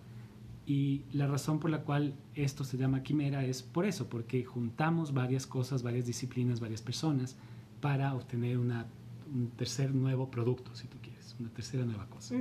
Y 0.66 1.02
la 1.12 1.26
razón 1.26 1.60
por 1.60 1.70
la 1.70 1.82
cual 1.82 2.14
esto 2.34 2.64
se 2.64 2.76
llama 2.76 3.02
quimera 3.02 3.44
es 3.44 3.62
por 3.62 3.86
eso, 3.86 4.08
porque 4.08 4.44
juntamos 4.44 5.12
varias 5.12 5.46
cosas, 5.46 5.82
varias 5.82 6.06
disciplinas, 6.06 6.60
varias 6.60 6.82
personas 6.82 7.36
para 7.80 8.14
obtener 8.14 8.58
una, 8.58 8.86
un 9.34 9.48
tercer 9.50 9.94
nuevo 9.94 10.30
producto, 10.30 10.74
si 10.74 10.86
tú 10.86 10.98
quieres, 11.02 11.36
una 11.38 11.48
tercera 11.50 11.84
nueva 11.84 12.06
cosa. 12.06 12.34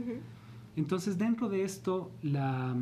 Entonces, 0.75 1.17
dentro 1.17 1.49
de 1.49 1.63
esto, 1.63 2.11
la, 2.21 2.75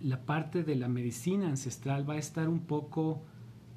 la 0.00 0.24
parte 0.24 0.62
de 0.62 0.76
la 0.76 0.88
medicina 0.88 1.48
ancestral 1.48 2.08
va 2.08 2.14
a 2.14 2.18
estar 2.18 2.48
un 2.48 2.60
poco 2.60 3.22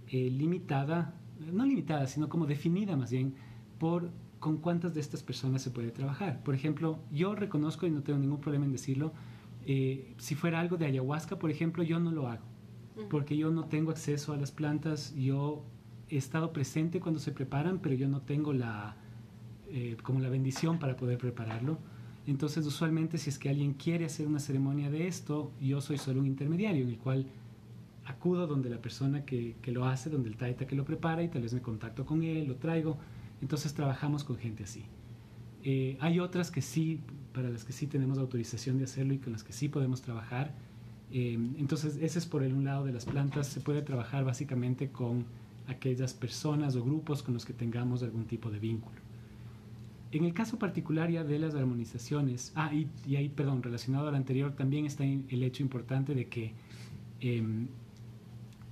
eh, 0.07 0.29
limitada, 0.29 1.13
no 1.51 1.65
limitada, 1.65 2.07
sino 2.07 2.29
como 2.29 2.45
definida 2.45 2.95
más 2.95 3.11
bien 3.11 3.33
por 3.79 4.11
con 4.39 4.57
cuántas 4.57 4.93
de 4.93 5.01
estas 5.01 5.21
personas 5.21 5.61
se 5.61 5.71
puede 5.71 5.91
trabajar. 5.91 6.41
Por 6.43 6.55
ejemplo, 6.55 6.99
yo 7.11 7.35
reconozco, 7.35 7.85
y 7.85 7.91
no 7.91 8.01
tengo 8.01 8.19
ningún 8.19 8.39
problema 8.39 8.65
en 8.65 8.71
decirlo, 8.71 9.11
eh, 9.65 10.13
si 10.17 10.35
fuera 10.35 10.59
algo 10.59 10.77
de 10.77 10.85
ayahuasca, 10.85 11.37
por 11.37 11.51
ejemplo, 11.51 11.83
yo 11.83 11.99
no 11.99 12.11
lo 12.11 12.27
hago, 12.27 12.45
porque 13.09 13.37
yo 13.37 13.51
no 13.51 13.65
tengo 13.65 13.91
acceso 13.91 14.33
a 14.33 14.37
las 14.37 14.51
plantas, 14.51 15.13
yo 15.15 15.63
he 16.09 16.17
estado 16.17 16.53
presente 16.53 16.99
cuando 16.99 17.19
se 17.19 17.31
preparan, 17.31 17.79
pero 17.79 17.95
yo 17.95 18.07
no 18.07 18.21
tengo 18.21 18.53
la, 18.53 18.95
eh, 19.69 19.97
como 20.01 20.19
la 20.19 20.29
bendición 20.29 20.79
para 20.79 20.95
poder 20.95 21.17
prepararlo. 21.17 21.77
Entonces, 22.25 22.65
usualmente, 22.65 23.17
si 23.17 23.29
es 23.29 23.37
que 23.37 23.49
alguien 23.49 23.73
quiere 23.73 24.05
hacer 24.05 24.27
una 24.27 24.39
ceremonia 24.39 24.89
de 24.89 25.07
esto, 25.07 25.51
yo 25.59 25.81
soy 25.81 25.97
solo 25.97 26.19
un 26.19 26.27
intermediario 26.27 26.83
en 26.83 26.89
el 26.89 26.97
cual 26.97 27.27
acudo 28.05 28.47
donde 28.47 28.69
la 28.69 28.81
persona 28.81 29.25
que, 29.25 29.55
que 29.61 29.71
lo 29.71 29.85
hace, 29.85 30.09
donde 30.09 30.29
el 30.29 30.37
taita 30.37 30.65
que 30.65 30.75
lo 30.75 30.85
prepara, 30.85 31.23
y 31.23 31.27
tal 31.27 31.41
vez 31.41 31.53
me 31.53 31.61
contacto 31.61 32.05
con 32.05 32.23
él, 32.23 32.47
lo 32.47 32.55
traigo. 32.55 32.97
Entonces, 33.41 33.73
trabajamos 33.73 34.23
con 34.23 34.37
gente 34.37 34.63
así. 34.63 34.83
Eh, 35.63 35.97
hay 35.99 36.19
otras 36.19 36.51
que 36.51 36.61
sí, 36.61 37.01
para 37.33 37.49
las 37.49 37.65
que 37.65 37.73
sí 37.73 37.87
tenemos 37.87 38.17
autorización 38.17 38.77
de 38.77 38.85
hacerlo 38.85 39.13
y 39.13 39.19
con 39.19 39.33
las 39.33 39.43
que 39.43 39.53
sí 39.53 39.69
podemos 39.69 40.01
trabajar. 40.01 40.53
Eh, 41.11 41.33
entonces, 41.57 41.97
ese 42.01 42.19
es 42.19 42.25
por 42.25 42.43
el 42.43 42.53
un 42.53 42.65
lado 42.65 42.85
de 42.85 42.93
las 42.93 43.05
plantas. 43.05 43.47
Se 43.47 43.61
puede 43.61 43.81
trabajar 43.81 44.23
básicamente 44.23 44.89
con 44.89 45.25
aquellas 45.67 46.13
personas 46.13 46.75
o 46.75 46.83
grupos 46.83 47.23
con 47.23 47.33
los 47.33 47.45
que 47.45 47.53
tengamos 47.53 48.03
algún 48.03 48.25
tipo 48.25 48.49
de 48.49 48.59
vínculo. 48.59 48.99
En 50.11 50.25
el 50.25 50.33
caso 50.33 50.57
particular 50.57 51.11
ya 51.11 51.23
de 51.23 51.37
las 51.37 51.53
armonizaciones, 51.53 52.51
ah, 52.55 52.73
y, 52.73 52.87
y 53.07 53.15
ahí, 53.15 53.29
perdón, 53.29 53.61
relacionado 53.61 54.07
al 54.07 54.15
anterior, 54.15 54.53
también 54.55 54.87
está 54.87 55.03
el 55.03 55.43
hecho 55.43 55.61
importante 55.61 56.15
de 56.15 56.27
que 56.27 56.53
em, 57.19 57.67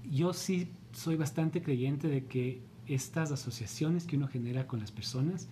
yo 0.10 0.34
sí 0.34 0.69
soy 0.94 1.15
bastante 1.15 1.61
creyente 1.61 2.07
de 2.07 2.26
que 2.26 2.60
estas 2.88 3.31
asociaciones 3.31 4.05
que 4.05 4.18
uno 4.18 4.27
genera 4.27 4.68
con 4.68 4.80
las 4.80 4.91
personas 4.91 5.47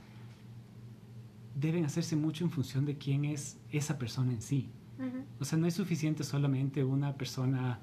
deben 1.56 1.86
hacerse 1.86 2.16
mucho 2.16 2.44
en 2.44 2.52
función 2.52 2.86
de 2.86 2.98
quién 2.98 3.26
es 3.26 3.58
esa 3.72 3.98
persona 3.98 4.34
en 4.34 4.42
sí. 4.42 4.70
O 5.40 5.46
sea, 5.46 5.58
no 5.58 5.68
es 5.68 5.74
suficiente 5.74 6.24
solamente 6.24 6.84
una 6.84 7.16
persona 7.16 7.80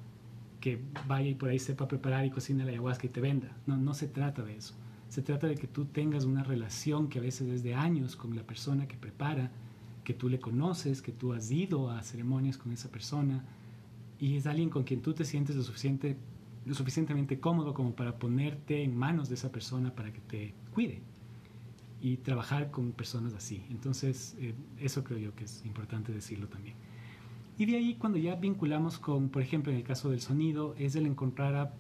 que 0.61 0.81
vaya 1.07 1.29
y 1.29 1.35
por 1.35 1.51
ahí 1.51 1.59
sepa 1.59 1.89
preparar 1.89 2.25
y 2.25 2.31
cocina 2.31 2.65
la 2.65 2.71
ayahuasca 2.71 3.07
y 3.07 3.11
te 3.11 3.21
venda. 3.21 3.55
No, 3.67 3.77
no 3.77 3.93
se 3.93 4.09
trata 4.09 4.43
de 4.43 4.57
eso. 4.57 4.75
Se 5.09 5.21
trata 5.21 5.47
de 5.47 5.57
que 5.57 5.67
tú 5.67 5.85
tengas 5.85 6.25
una 6.25 6.43
relación 6.43 7.09
que 7.09 7.19
a 7.19 7.23
veces 7.23 7.49
es 7.49 7.63
de 7.63 7.75
años 7.75 8.17
con 8.17 8.35
la 8.35 8.45
persona 8.45 8.89
que 8.89 8.97
prepara, 8.97 9.51
que 10.05 10.15
tú 10.15 10.29
le 10.29 10.41
conoces, 10.41 11.03
que 11.03 11.13
tú 11.13 11.35
has 11.35 11.51
ido 11.51 11.91
a 11.91 12.03
ceremonias 12.03 12.57
con 12.57 12.73
esa 12.73 12.91
persona 12.91 13.45
y 14.19 14.37
es 14.37 14.47
alguien 14.47 14.71
con 14.71 14.85
quien 14.85 15.03
tú 15.03 15.13
te 15.15 15.25
sientes 15.25 15.57
lo, 15.57 15.63
suficiente, 15.63 16.17
lo 16.65 16.75
suficientemente 16.75 17.41
cómodo 17.41 17.75
como 17.75 17.95
para 17.95 18.19
ponerte 18.19 18.83
en 18.83 18.97
manos 18.97 19.29
de 19.29 19.35
esa 19.35 19.51
persona 19.51 19.95
para 19.95 20.13
que 20.13 20.21
te 20.21 20.55
cuide 20.73 21.03
y 22.01 22.17
trabajar 22.19 22.71
con 22.71 22.93
personas 22.93 23.35
así. 23.35 23.65
Entonces, 23.71 24.37
eh, 24.41 24.55
eso 24.79 25.05
creo 25.05 25.19
yo 25.19 25.35
que 25.35 25.45
es 25.45 25.65
importante 25.65 26.13
decirlo 26.13 26.49
también. 26.49 26.77
Y 27.59 27.67
de 27.67 27.77
ahí 27.77 27.95
cuando 27.95 28.19
ya 28.19 28.35
vinculamos 28.35 28.99
con, 28.99 29.29
por 29.29 29.43
ejemplo, 29.43 29.71
en 29.73 29.79
el 29.79 29.85
caso 29.85 30.11
del 30.11 30.21
sonido, 30.21 30.75
es 30.79 30.97
el 30.97 31.07
encontrar 31.07 31.55
a 31.55 31.73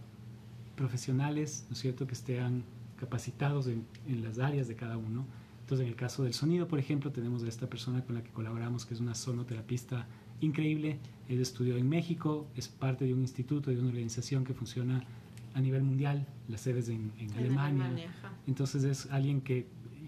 profesionales, 0.77 1.67
¿no 1.69 1.75
es 1.75 1.81
cierto?, 1.81 2.07
que 2.07 2.15
estén 2.15 2.65
capacitados 2.97 3.67
en, 3.67 3.85
en 4.07 4.23
las 4.23 4.39
áreas 4.39 4.69
de 4.69 4.77
cada 4.77 4.97
uno. 4.97 5.27
Entonces, 5.61 5.85
en 5.85 5.91
el 5.91 5.97
caso 5.97 6.25
del 6.25 6.35
sonido, 6.35 6.69
por 6.69 6.79
ejemplo, 6.79 7.11
tenemos 7.11 7.43
a 7.43 7.49
esta 7.49 7.69
persona 7.69 8.05
con 8.05 8.15
la 8.15 8.23
que 8.23 8.31
colaboramos, 8.31 8.85
que 8.87 8.95
es 8.95 9.01
una 9.01 9.15
sonoterapista 9.15 10.07
increíble. 10.47 10.98
Él 11.28 11.40
estudió 11.40 11.77
en 11.77 11.89
México, 11.89 12.47
es 12.56 12.69
parte 12.69 13.05
de 13.05 13.14
un 13.14 13.20
instituto, 13.20 13.70
de 13.70 13.78
una 13.78 13.89
organización 13.89 14.44
que 14.44 14.55
funciona 14.55 15.05
a 15.55 15.60
nivel 15.60 15.82
mundial, 15.82 16.27
las 16.48 16.62
sedes 16.62 16.89
en, 16.89 17.12
en 17.19 17.31
En 17.31 17.39
Alemania. 17.39 17.85
Alemania. 17.85 18.14
Entonces 18.47 18.85
es 18.85 19.10
alguien 19.10 19.40
que 19.40 19.66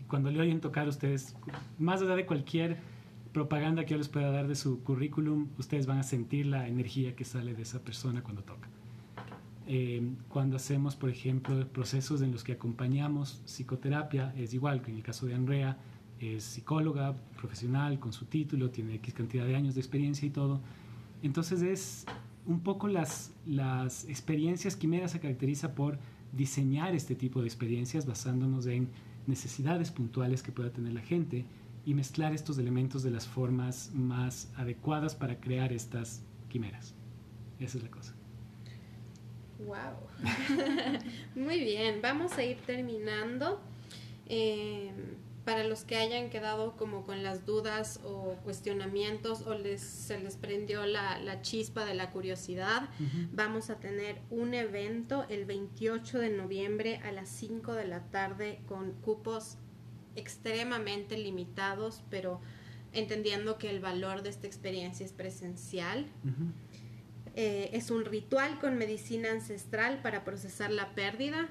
cuando 0.09 0.31
le 0.31 0.41
oyen 0.41 0.61
tocar 0.61 0.89
ustedes, 0.89 1.35
más 1.79 2.03
allá 2.03 2.17
de 2.17 2.27
cualquier 2.27 2.79
propaganda 3.33 3.85
que 3.85 3.93
yo 3.93 3.99
les 3.99 4.09
pueda 4.09 4.31
dar 4.31 4.47
de 4.47 4.55
su 4.55 4.83
currículum, 4.83 5.49
ustedes 5.59 5.87
van 5.87 5.99
a 5.99 6.03
sentir 6.03 6.47
la 6.47 6.69
energía 6.69 7.17
que 7.17 7.25
sale 7.25 7.55
de 7.55 7.63
esa 7.63 7.81
persona 7.83 8.23
cuando 8.23 8.43
toca. 8.43 8.69
Eh, 9.67 10.03
cuando 10.29 10.57
hacemos, 10.57 10.95
por 10.95 11.11
ejemplo, 11.11 11.67
procesos 11.69 12.23
en 12.23 12.33
los 12.33 12.45
que 12.45 12.53
acompañamos 12.53 13.41
psicoterapia, 13.47 14.35
es 14.37 14.55
igual 14.55 14.83
que 14.83 14.91
en 14.91 14.99
el 14.99 15.03
caso 15.03 15.27
de 15.27 15.35
Andrea, 15.35 15.79
es 16.25 16.45
psicóloga 16.45 17.15
profesional 17.37 17.99
con 17.99 18.13
su 18.13 18.25
título, 18.27 18.71
tiene 18.71 18.95
X 18.97 19.15
cantidad 19.15 19.45
de 19.45 19.57
años 19.57 19.75
de 19.75 19.81
experiencia 19.81 20.27
y 20.27 20.31
todo. 20.31 20.61
Entonces 21.23 21.63
es 21.63 22.07
un 22.47 22.61
poco 22.61 22.89
las, 22.89 23.33
las 23.47 24.05
experiencias, 24.09 24.77
Quimera 24.77 25.09
se 25.09 25.21
caracteriza 25.21 25.75
por 25.75 25.99
diseñar 26.33 26.95
este 26.95 27.15
tipo 27.15 27.41
de 27.41 27.47
experiencias 27.47 28.07
basándonos 28.07 28.67
en 28.67 28.89
necesidades 29.27 29.91
puntuales 29.91 30.43
que 30.43 30.53
pueda 30.53 30.71
tener 30.71 30.93
la 30.93 31.01
gente 31.01 31.45
y 31.87 31.95
mezclar 31.95 32.33
estos 32.33 32.59
elementos 32.59 33.03
de 33.03 33.11
las 33.11 33.27
formas 33.27 33.93
más 33.95 34.51
adecuadas 34.57 35.15
para 35.15 35.41
crear 35.41 35.73
estas 35.73 36.23
quimeras. 36.49 36.95
Esa 37.59 37.79
es 37.79 37.85
la 37.85 37.91
cosa. 37.91 38.15
Wow. 39.59 39.77
Muy 41.43 41.61
bien, 41.61 42.01
vamos 42.03 42.33
a 42.37 42.45
ir 42.45 42.59
terminando. 42.67 43.61
Eh, 44.27 44.93
para 45.45 45.65
los 45.65 45.85
que 45.85 45.97
hayan 45.97 46.31
quedado 46.31 46.77
como 46.77 47.05
con 47.05 47.23
las 47.23 47.45
dudas 47.45 48.01
o 48.05 48.37
cuestionamientos 48.45 49.43
o 49.47 49.55
les, 49.55 49.83
se 49.83 50.19
les 50.19 50.37
prendió 50.37 50.87
la, 50.87 51.19
la 51.19 51.43
chispa 51.43 51.85
de 51.85 51.95
la 51.95 52.11
curiosidad, 52.11 52.89
vamos 53.33 53.69
a 53.69 53.79
tener 53.79 54.21
un 54.31 54.55
evento 54.55 55.27
el 55.29 55.45
28 55.45 56.19
de 56.19 56.31
noviembre 56.31 56.97
a 57.05 57.13
las 57.13 57.29
5 57.29 57.75
de 57.75 57.87
la 57.87 58.01
tarde 58.11 58.61
con 58.67 58.93
cupos 58.93 59.59
extremadamente 60.17 61.19
limitados, 61.19 62.03
pero 62.09 62.41
entendiendo 62.93 63.59
que 63.59 63.69
el 63.69 63.81
valor 63.81 64.23
de 64.23 64.31
esta 64.31 64.47
experiencia 64.47 65.05
es 65.05 65.13
presencial. 65.13 66.07
Eh, 67.37 67.71
es 67.73 67.91
un 67.91 68.05
ritual 68.05 68.61
con 68.61 68.79
medicina 68.79 69.33
ancestral 69.33 70.01
para 70.03 70.25
procesar 70.25 70.71
la 70.71 70.95
pérdida, 70.95 71.49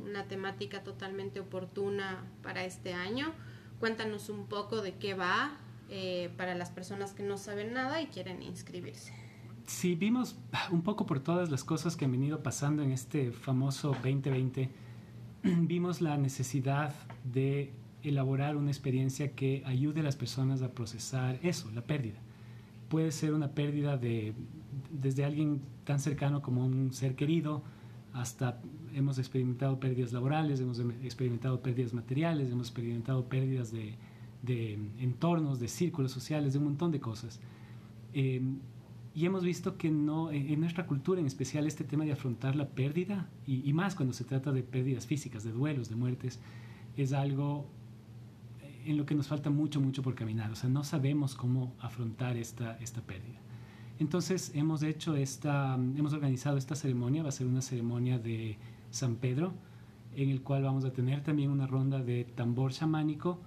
una 0.00 0.24
temática 0.24 0.82
totalmente 0.82 1.40
oportuna 1.40 2.24
para 2.42 2.64
este 2.64 2.94
año. 2.94 3.32
Cuéntanos 3.78 4.30
un 4.30 4.46
poco 4.46 4.80
de 4.80 4.94
qué 4.94 5.12
va 5.12 5.58
eh, 5.90 6.30
para 6.38 6.54
las 6.54 6.70
personas 6.70 7.12
que 7.12 7.22
no 7.22 7.36
saben 7.36 7.74
nada 7.74 8.00
y 8.00 8.06
quieren 8.06 8.42
inscribirse. 8.42 9.12
Sí, 9.66 9.94
vimos 9.94 10.36
un 10.70 10.82
poco 10.82 11.04
por 11.04 11.20
todas 11.20 11.50
las 11.50 11.64
cosas 11.64 11.96
que 11.96 12.06
han 12.06 12.12
venido 12.12 12.42
pasando 12.42 12.82
en 12.82 12.92
este 12.92 13.30
famoso 13.30 13.88
2020, 13.88 14.70
vimos 15.42 16.00
la 16.00 16.16
necesidad 16.16 16.94
de 17.24 17.72
elaborar 18.02 18.56
una 18.56 18.70
experiencia 18.70 19.32
que 19.32 19.62
ayude 19.66 20.00
a 20.00 20.04
las 20.04 20.16
personas 20.16 20.62
a 20.62 20.70
procesar 20.70 21.38
eso, 21.42 21.70
la 21.72 21.82
pérdida. 21.82 22.20
Puede 22.88 23.10
ser 23.10 23.34
una 23.34 23.50
pérdida 23.50 23.96
de 23.96 24.32
desde 24.90 25.24
alguien 25.24 25.60
tan 25.84 26.00
cercano 26.00 26.42
como 26.42 26.64
un 26.64 26.92
ser 26.92 27.14
querido 27.14 27.62
hasta 28.12 28.60
hemos 28.94 29.18
experimentado 29.18 29.78
pérdidas 29.78 30.12
laborales, 30.12 30.60
hemos 30.60 30.80
experimentado 31.02 31.60
pérdidas 31.60 31.92
materiales, 31.92 32.50
hemos 32.50 32.68
experimentado 32.68 33.28
pérdidas 33.28 33.70
de, 33.72 33.94
de 34.42 34.78
entornos, 34.98 35.60
de 35.60 35.68
círculos 35.68 36.12
sociales, 36.12 36.54
de 36.54 36.58
un 36.58 36.64
montón 36.64 36.92
de 36.92 37.00
cosas. 37.00 37.40
Eh, 38.14 38.40
y 39.14 39.24
hemos 39.24 39.44
visto 39.44 39.76
que 39.76 39.90
no, 39.90 40.30
en 40.30 40.60
nuestra 40.60 40.86
cultura 40.86 41.20
en 41.20 41.26
especial 41.26 41.66
este 41.66 41.84
tema 41.84 42.04
de 42.04 42.12
afrontar 42.12 42.54
la 42.54 42.68
pérdida, 42.68 43.28
y, 43.46 43.68
y, 43.68 43.72
más 43.72 43.94
cuando 43.94 44.12
se 44.12 44.24
trata 44.24 44.52
de 44.52 44.62
pérdidas 44.62 45.06
físicas, 45.06 45.42
de 45.42 45.52
duelos, 45.52 45.88
de 45.88 45.96
muertes, 45.96 46.38
es 46.96 47.12
algo 47.14 47.66
en 48.86 48.96
lo 48.96 49.04
que 49.04 49.14
nos 49.14 49.26
falta 49.26 49.50
mucho, 49.50 49.80
mucho 49.80 50.02
por 50.02 50.14
caminar. 50.14 50.50
O 50.50 50.54
sea, 50.54 50.70
no 50.70 50.84
sabemos 50.84 51.34
cómo 51.34 51.74
afrontar 51.80 52.36
esta, 52.36 52.78
esta 52.78 53.00
pérdida. 53.02 53.40
Entonces 53.98 54.52
hemos 54.54 54.82
hecho 54.82 55.16
esta, 55.16 55.74
hemos 55.74 56.12
organizado 56.12 56.58
esta 56.58 56.74
ceremonia, 56.74 57.22
va 57.22 57.30
a 57.30 57.32
ser 57.32 57.46
una 57.46 57.62
ceremonia 57.62 58.18
de 58.18 58.58
San 58.90 59.16
Pedro, 59.16 59.54
en 60.14 60.30
el 60.30 60.42
cual 60.42 60.62
vamos 60.62 60.84
a 60.84 60.92
tener 60.92 61.22
también 61.22 61.50
una 61.50 61.66
ronda 61.66 62.02
de 62.02 62.24
tambor 62.24 62.72
chamánico 62.72 63.38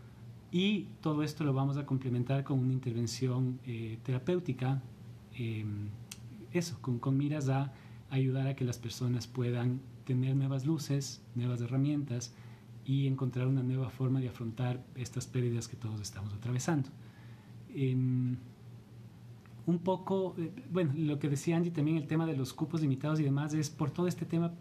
y 0.52 0.88
todo 1.02 1.22
esto 1.24 1.44
lo 1.44 1.54
vamos 1.54 1.78
a 1.78 1.86
complementar 1.86 2.44
con 2.44 2.60
una 2.60 2.74
intervención 2.74 3.60
eh, 3.66 4.00
terapéutica, 4.04 4.82
em, 5.36 5.90
eso, 6.52 6.78
con, 6.82 6.98
con 6.98 7.16
miras 7.18 7.50
a 7.50 7.72
ayudar 8.10 8.48
a 8.48 8.56
que 8.56 8.66
las 8.66 8.80
personas 8.80 9.28
puedan 9.28 9.80
tener 10.06 10.36
nuevas 10.36 10.66
luces, 10.66 11.22
nuevas 11.36 11.62
herramientas 11.62 12.34
y 12.86 13.06
encontrar 13.06 13.46
una 13.46 13.62
nueva 13.62 13.92
forma 13.92 14.20
de 14.20 14.30
afrontar 14.30 14.84
estas 14.96 15.28
pérdidas 15.28 15.68
que 15.68 15.76
todos 15.76 16.02
estamos 16.02 16.34
atravesando. 16.34 16.90
Em, 17.76 18.38
un 19.70 19.80
poco, 19.80 20.36
eh, 20.38 20.52
bueno, 20.72 20.94
lo 20.96 21.20
que 21.20 21.30
decía 21.30 21.56
Angie 21.56 21.72
también, 21.72 21.98
el 21.98 22.08
tema 22.08 22.26
de 22.26 22.36
los 22.36 22.54
cupos 22.54 22.82
limitados 22.82 23.20
y 23.20 23.24
demás, 23.24 23.54
es 23.54 23.70
por 23.70 23.91
todo 23.91 24.08
este 24.08 24.26
tema, 24.26 24.54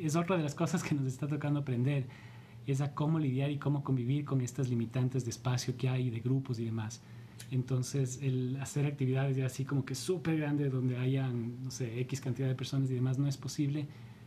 es 0.00 0.16
otra 0.16 0.36
de 0.36 0.42
las 0.42 0.54
cosas 0.62 0.82
que 0.82 0.94
nos 0.94 1.06
está 1.06 1.26
tocando 1.28 1.60
aprender, 1.60 2.06
es 2.66 2.80
a 2.80 2.94
cómo 2.94 3.18
lidiar 3.18 3.50
y 3.50 3.58
cómo 3.58 3.82
convivir 3.82 4.24
con 4.24 4.40
estas 4.40 4.68
limitantes 4.68 5.24
de 5.24 5.30
espacio 5.30 5.76
que 5.76 5.88
hay, 5.88 6.10
de 6.10 6.20
grupos 6.20 6.58
y 6.58 6.64
demás. 6.64 7.00
Entonces, 7.50 8.20
el 8.22 8.58
hacer 8.60 8.86
actividades 8.86 9.36
ya 9.36 9.46
así 9.46 9.64
como 9.64 9.84
que 9.84 9.94
súper 9.94 10.36
grandes 10.36 10.70
donde 10.70 10.98
hayan, 10.98 11.62
no 11.64 11.70
sé, 11.70 12.00
X 12.00 12.20
cantidad 12.20 12.48
de 12.48 12.54
personas 12.54 12.90
y 12.90 12.94
demás 12.94 13.18
no 13.18 13.26
es 13.26 13.36
posible. 13.36 13.86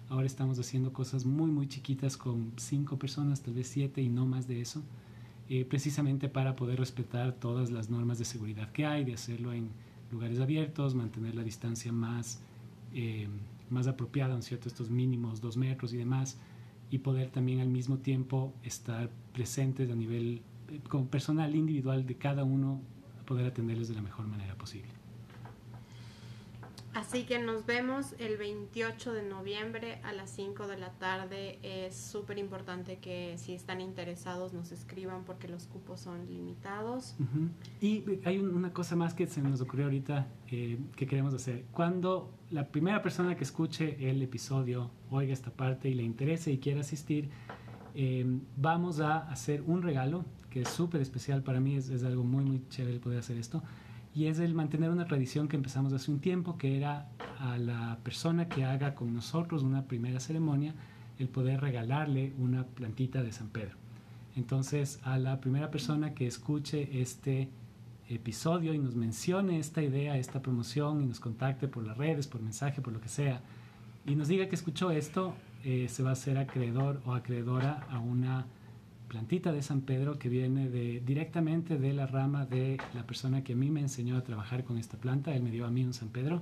Ahora 0.10 0.26
estamos 0.26 0.60
haciendo 0.60 0.91
cosas 0.91 1.26
muy, 1.26 1.50
muy 1.50 1.68
chiquitas 1.68 2.18
con 2.18 2.52
cinco 2.58 2.98
personas, 2.98 3.41
tal 3.41 3.54
vez 3.54 3.68
siete 3.68 4.02
y 4.02 4.10
no 4.10 4.26
más 4.26 4.48
de 4.48 4.62
eso, 4.62 4.84
eh, 5.50 5.64
precisamente 5.64 6.28
para 6.28 6.56
poder 6.56 6.80
respetar 6.80 7.34
todas 7.34 7.72
las 7.72 7.90
normas 7.90 8.20
de 8.20 8.26
seguridad 8.26 8.72
que 8.72 8.86
hay, 8.86 9.06
de 9.06 9.14
hacerlo 9.14 9.54
en 9.54 9.70
lugares 10.14 10.40
abiertos, 10.40 10.95
mantener 10.95 11.35
la 11.35 11.44
distancia 11.44 11.91
más, 11.91 12.41
eh, 12.94 13.27
más 13.69 13.88
apropiada, 13.88 14.40
cierto? 14.41 14.68
Estos 14.68 14.90
mínimos 14.90 15.41
dos 15.41 15.57
metros 15.57 15.94
y 15.94 15.98
demás, 15.98 16.40
y 16.90 16.99
poder 16.99 17.30
también 17.30 17.60
al 17.60 17.69
mismo 17.69 17.98
tiempo 17.98 18.53
estar 18.64 19.10
presentes 19.34 19.90
a 19.90 19.95
nivel 19.95 20.41
eh, 20.69 20.80
como 20.88 21.07
personal, 21.07 21.56
individual 21.56 22.06
de 22.06 22.15
cada 22.15 22.44
uno, 22.44 22.81
poder 23.26 23.45
atenderles 23.45 23.88
de 23.88 23.95
la 23.95 24.02
mejor 24.02 24.27
manera 24.27 24.56
posible. 24.56 25.03
Así 26.94 27.24
que 27.24 27.40
nos 27.40 27.65
vemos 27.65 28.14
el 28.20 28.38
28 28.38 29.14
de 29.14 29.24
noviembre 29.24 29.99
a 30.03 30.14
las 30.14 30.30
5 30.30 30.68
de 30.68 30.78
la 30.78 30.91
tarde. 30.91 31.57
Es 31.64 31.95
súper 31.95 32.38
importante 32.38 32.98
que 32.98 33.36
si 33.38 33.53
están 33.53 33.82
interesados 33.82 34.53
nos 34.53 34.72
escriban 34.72 35.24
porque 35.24 35.48
los 35.48 35.65
cupos 35.65 36.02
son 36.02 36.28
limitados. 36.32 37.15
Y 37.82 38.03
hay 38.26 38.38
una 38.38 38.72
cosa 38.74 38.95
más 38.95 39.15
que 39.15 39.26
se 39.26 39.41
nos 39.41 39.60
ocurrió 39.60 39.86
ahorita 39.86 40.28
eh, 40.52 40.78
que 40.95 41.07
queremos 41.07 41.34
hacer. 41.34 41.65
Cuando 41.72 42.32
la 42.52 42.68
primera 42.68 43.02
persona 43.02 43.36
que 43.36 43.44
escuche 43.44 43.98
el 44.10 44.22
episodio 44.22 44.91
oiga 45.10 45.34
esta 45.34 45.49
parte 45.49 45.90
y 45.90 45.95
le 45.95 46.03
interese 46.03 46.52
y 46.52 46.60
quiera 46.60 46.82
asistir, 46.82 47.30
eh, 47.95 48.24
vamos 48.56 48.99
a 48.99 49.18
hacer 49.32 49.64
un 49.65 49.82
regalo 49.82 50.26
que 50.52 50.61
es 50.61 50.70
súper 50.70 51.02
especial 51.02 51.41
para 51.41 51.60
mí. 51.60 51.76
Es 51.76 52.03
algo 52.03 52.24
muy, 52.24 52.44
muy 52.44 52.61
chévere 52.70 52.99
poder 52.99 53.18
hacer 53.18 53.38
esto 53.38 53.64
y 54.15 54.27
es 54.27 54.40
el 54.40 54.53
mantener 54.53 54.91
una 54.91 55.06
tradición 55.06 55.48
que 55.48 55.56
empezamos 55.56 55.91
hace 55.94 56.11
un 56.11 56.19
tiempo, 56.19 56.57
que 56.57 56.77
era 56.77 57.10
a 57.40 57.57
la 57.57 57.98
persona 58.03 58.48
que 58.48 58.64
haga 58.64 58.94
con 58.94 59.14
nosotros 59.14 59.64
una 59.64 59.85
primera 59.85 60.19
ceremonia, 60.19 60.76
el 61.18 61.30
poder 61.30 61.61
regalarle 61.61 62.34
una 62.38 62.64
plantita 62.65 63.23
de 63.23 63.31
San 63.31 63.49
Pedro. 63.49 63.76
Entonces, 64.35 64.99
a 65.03 65.18
la 65.18 65.40
primera 65.40 65.72
persona 65.72 66.14
que 66.14 66.27
escuche 66.27 67.02
este 67.02 67.49
episodio 68.10 68.73
y 68.73 68.80
nos 68.80 68.95
mencione 68.95 69.60
esta 69.60 69.81
idea, 69.81 70.18
esta 70.18 70.41
promoción 70.41 71.02
y 71.02 71.06
nos 71.06 71.19
contacte 71.19 71.68
por 71.68 71.85
las 71.85 71.98
redes, 71.98 72.27
por 72.27 72.41
mensaje, 72.41 72.81
por 72.81 72.94
lo 72.94 73.02
que 73.02 73.10
sea, 73.10 73.41
y 74.06 74.15
nos 74.15 74.27
diga 74.27 74.48
que 74.48 74.56
escuchó 74.56 74.91
esto, 74.91 75.34
eh, 75.64 75.88
se 75.90 76.03
va 76.03 76.11
a 76.11 76.15
ser 76.15 76.38
acreedor 76.38 77.02
o 77.06 77.14
acreedora 77.14 77.88
a 77.90 77.99
una 77.99 78.45
plantita 79.14 79.52
de 79.52 79.61
San 79.61 79.81
Pedro 79.81 80.18
que 80.18 80.27
viene 80.27 80.69
de, 80.69 80.99
directamente 81.06 81.77
de 81.77 81.94
la 81.94 82.07
rama 82.07 82.48
de 82.48 82.80
la 82.95 83.06
persona 83.06 83.44
que 83.44 83.53
a 83.53 83.56
mí 83.56 83.69
me 83.69 83.80
enseñó 83.80 84.18
a 84.18 84.23
trabajar 84.23 84.64
con 84.64 84.80
esta 84.80 84.98
planta. 84.98 85.35
Él 85.35 85.44
me 85.44 85.52
dio 85.52 85.68
a 85.68 85.69
mí 85.69 85.85
un 85.85 85.94
San 85.94 86.10
Pedro 86.10 86.41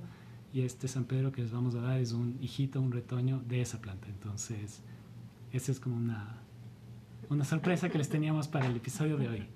y 0.54 0.62
este 0.62 0.88
San 0.88 1.04
Pedro 1.04 1.32
que 1.32 1.42
les 1.42 1.52
vamos 1.52 1.74
a 1.74 1.82
dar 1.82 2.00
es 2.00 2.12
un 2.12 2.38
hijito, 2.40 2.80
un 2.80 2.90
retoño 2.90 3.42
de 3.46 3.60
esa 3.60 3.82
planta. 3.82 4.08
Entonces, 4.08 4.80
esa 5.52 5.70
es 5.70 5.80
como 5.80 5.96
una, 5.96 6.38
una 7.28 7.44
sorpresa 7.44 7.90
que 7.90 7.98
les 7.98 8.08
teníamos 8.08 8.48
para 8.48 8.66
el 8.66 8.74
episodio 8.74 9.18
de 9.18 9.28
hoy. 9.28 9.46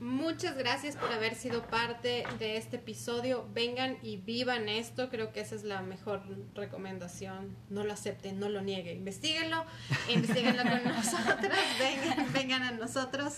Muchas 0.00 0.56
gracias 0.56 0.96
por 0.96 1.12
haber 1.12 1.34
sido 1.34 1.62
parte 1.66 2.24
de 2.38 2.56
este 2.56 2.76
episodio. 2.76 3.48
Vengan 3.54 3.96
y 4.02 4.16
vivan 4.16 4.68
esto. 4.68 5.08
Creo 5.08 5.32
que 5.32 5.40
esa 5.40 5.54
es 5.54 5.64
la 5.64 5.82
mejor 5.82 6.22
recomendación. 6.54 7.56
No 7.70 7.84
lo 7.84 7.92
acepten, 7.92 8.40
no 8.40 8.48
lo 8.48 8.60
nieguen. 8.60 8.98
Investíguenlo, 8.98 9.64
investiguenlo 10.12 10.62
con 10.62 10.84
nosotros. 10.84 11.52
Vengan, 11.78 12.32
vengan 12.32 12.62
a 12.62 12.70
nosotros. 12.72 13.36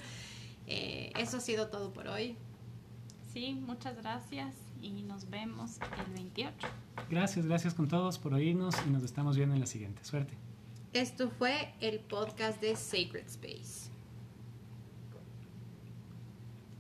Eh, 0.67 1.13
eso 1.19 1.37
ha 1.37 1.41
sido 1.41 1.69
todo 1.69 1.93
por 1.93 2.09
hoy. 2.09 2.37
Sí, 3.33 3.53
muchas 3.55 3.97
gracias 3.97 4.55
y 4.81 5.03
nos 5.03 5.29
vemos 5.29 5.79
el 6.07 6.13
28. 6.15 6.55
Gracias, 7.11 7.47
gracias 7.47 7.75
con 7.75 7.89
todos 7.89 8.19
por 8.19 8.33
oírnos 8.35 8.75
y 8.87 8.91
nos 8.91 9.03
estamos 9.03 9.37
viendo 9.37 9.55
en 9.55 9.61
la 9.61 9.67
siguiente. 9.67 10.03
Suerte. 10.05 10.35
Esto 10.93 11.29
fue 11.29 11.75
el 11.81 12.01
podcast 12.01 12.61
de 12.61 12.75
Sacred 12.75 13.27
Space. 13.27 13.96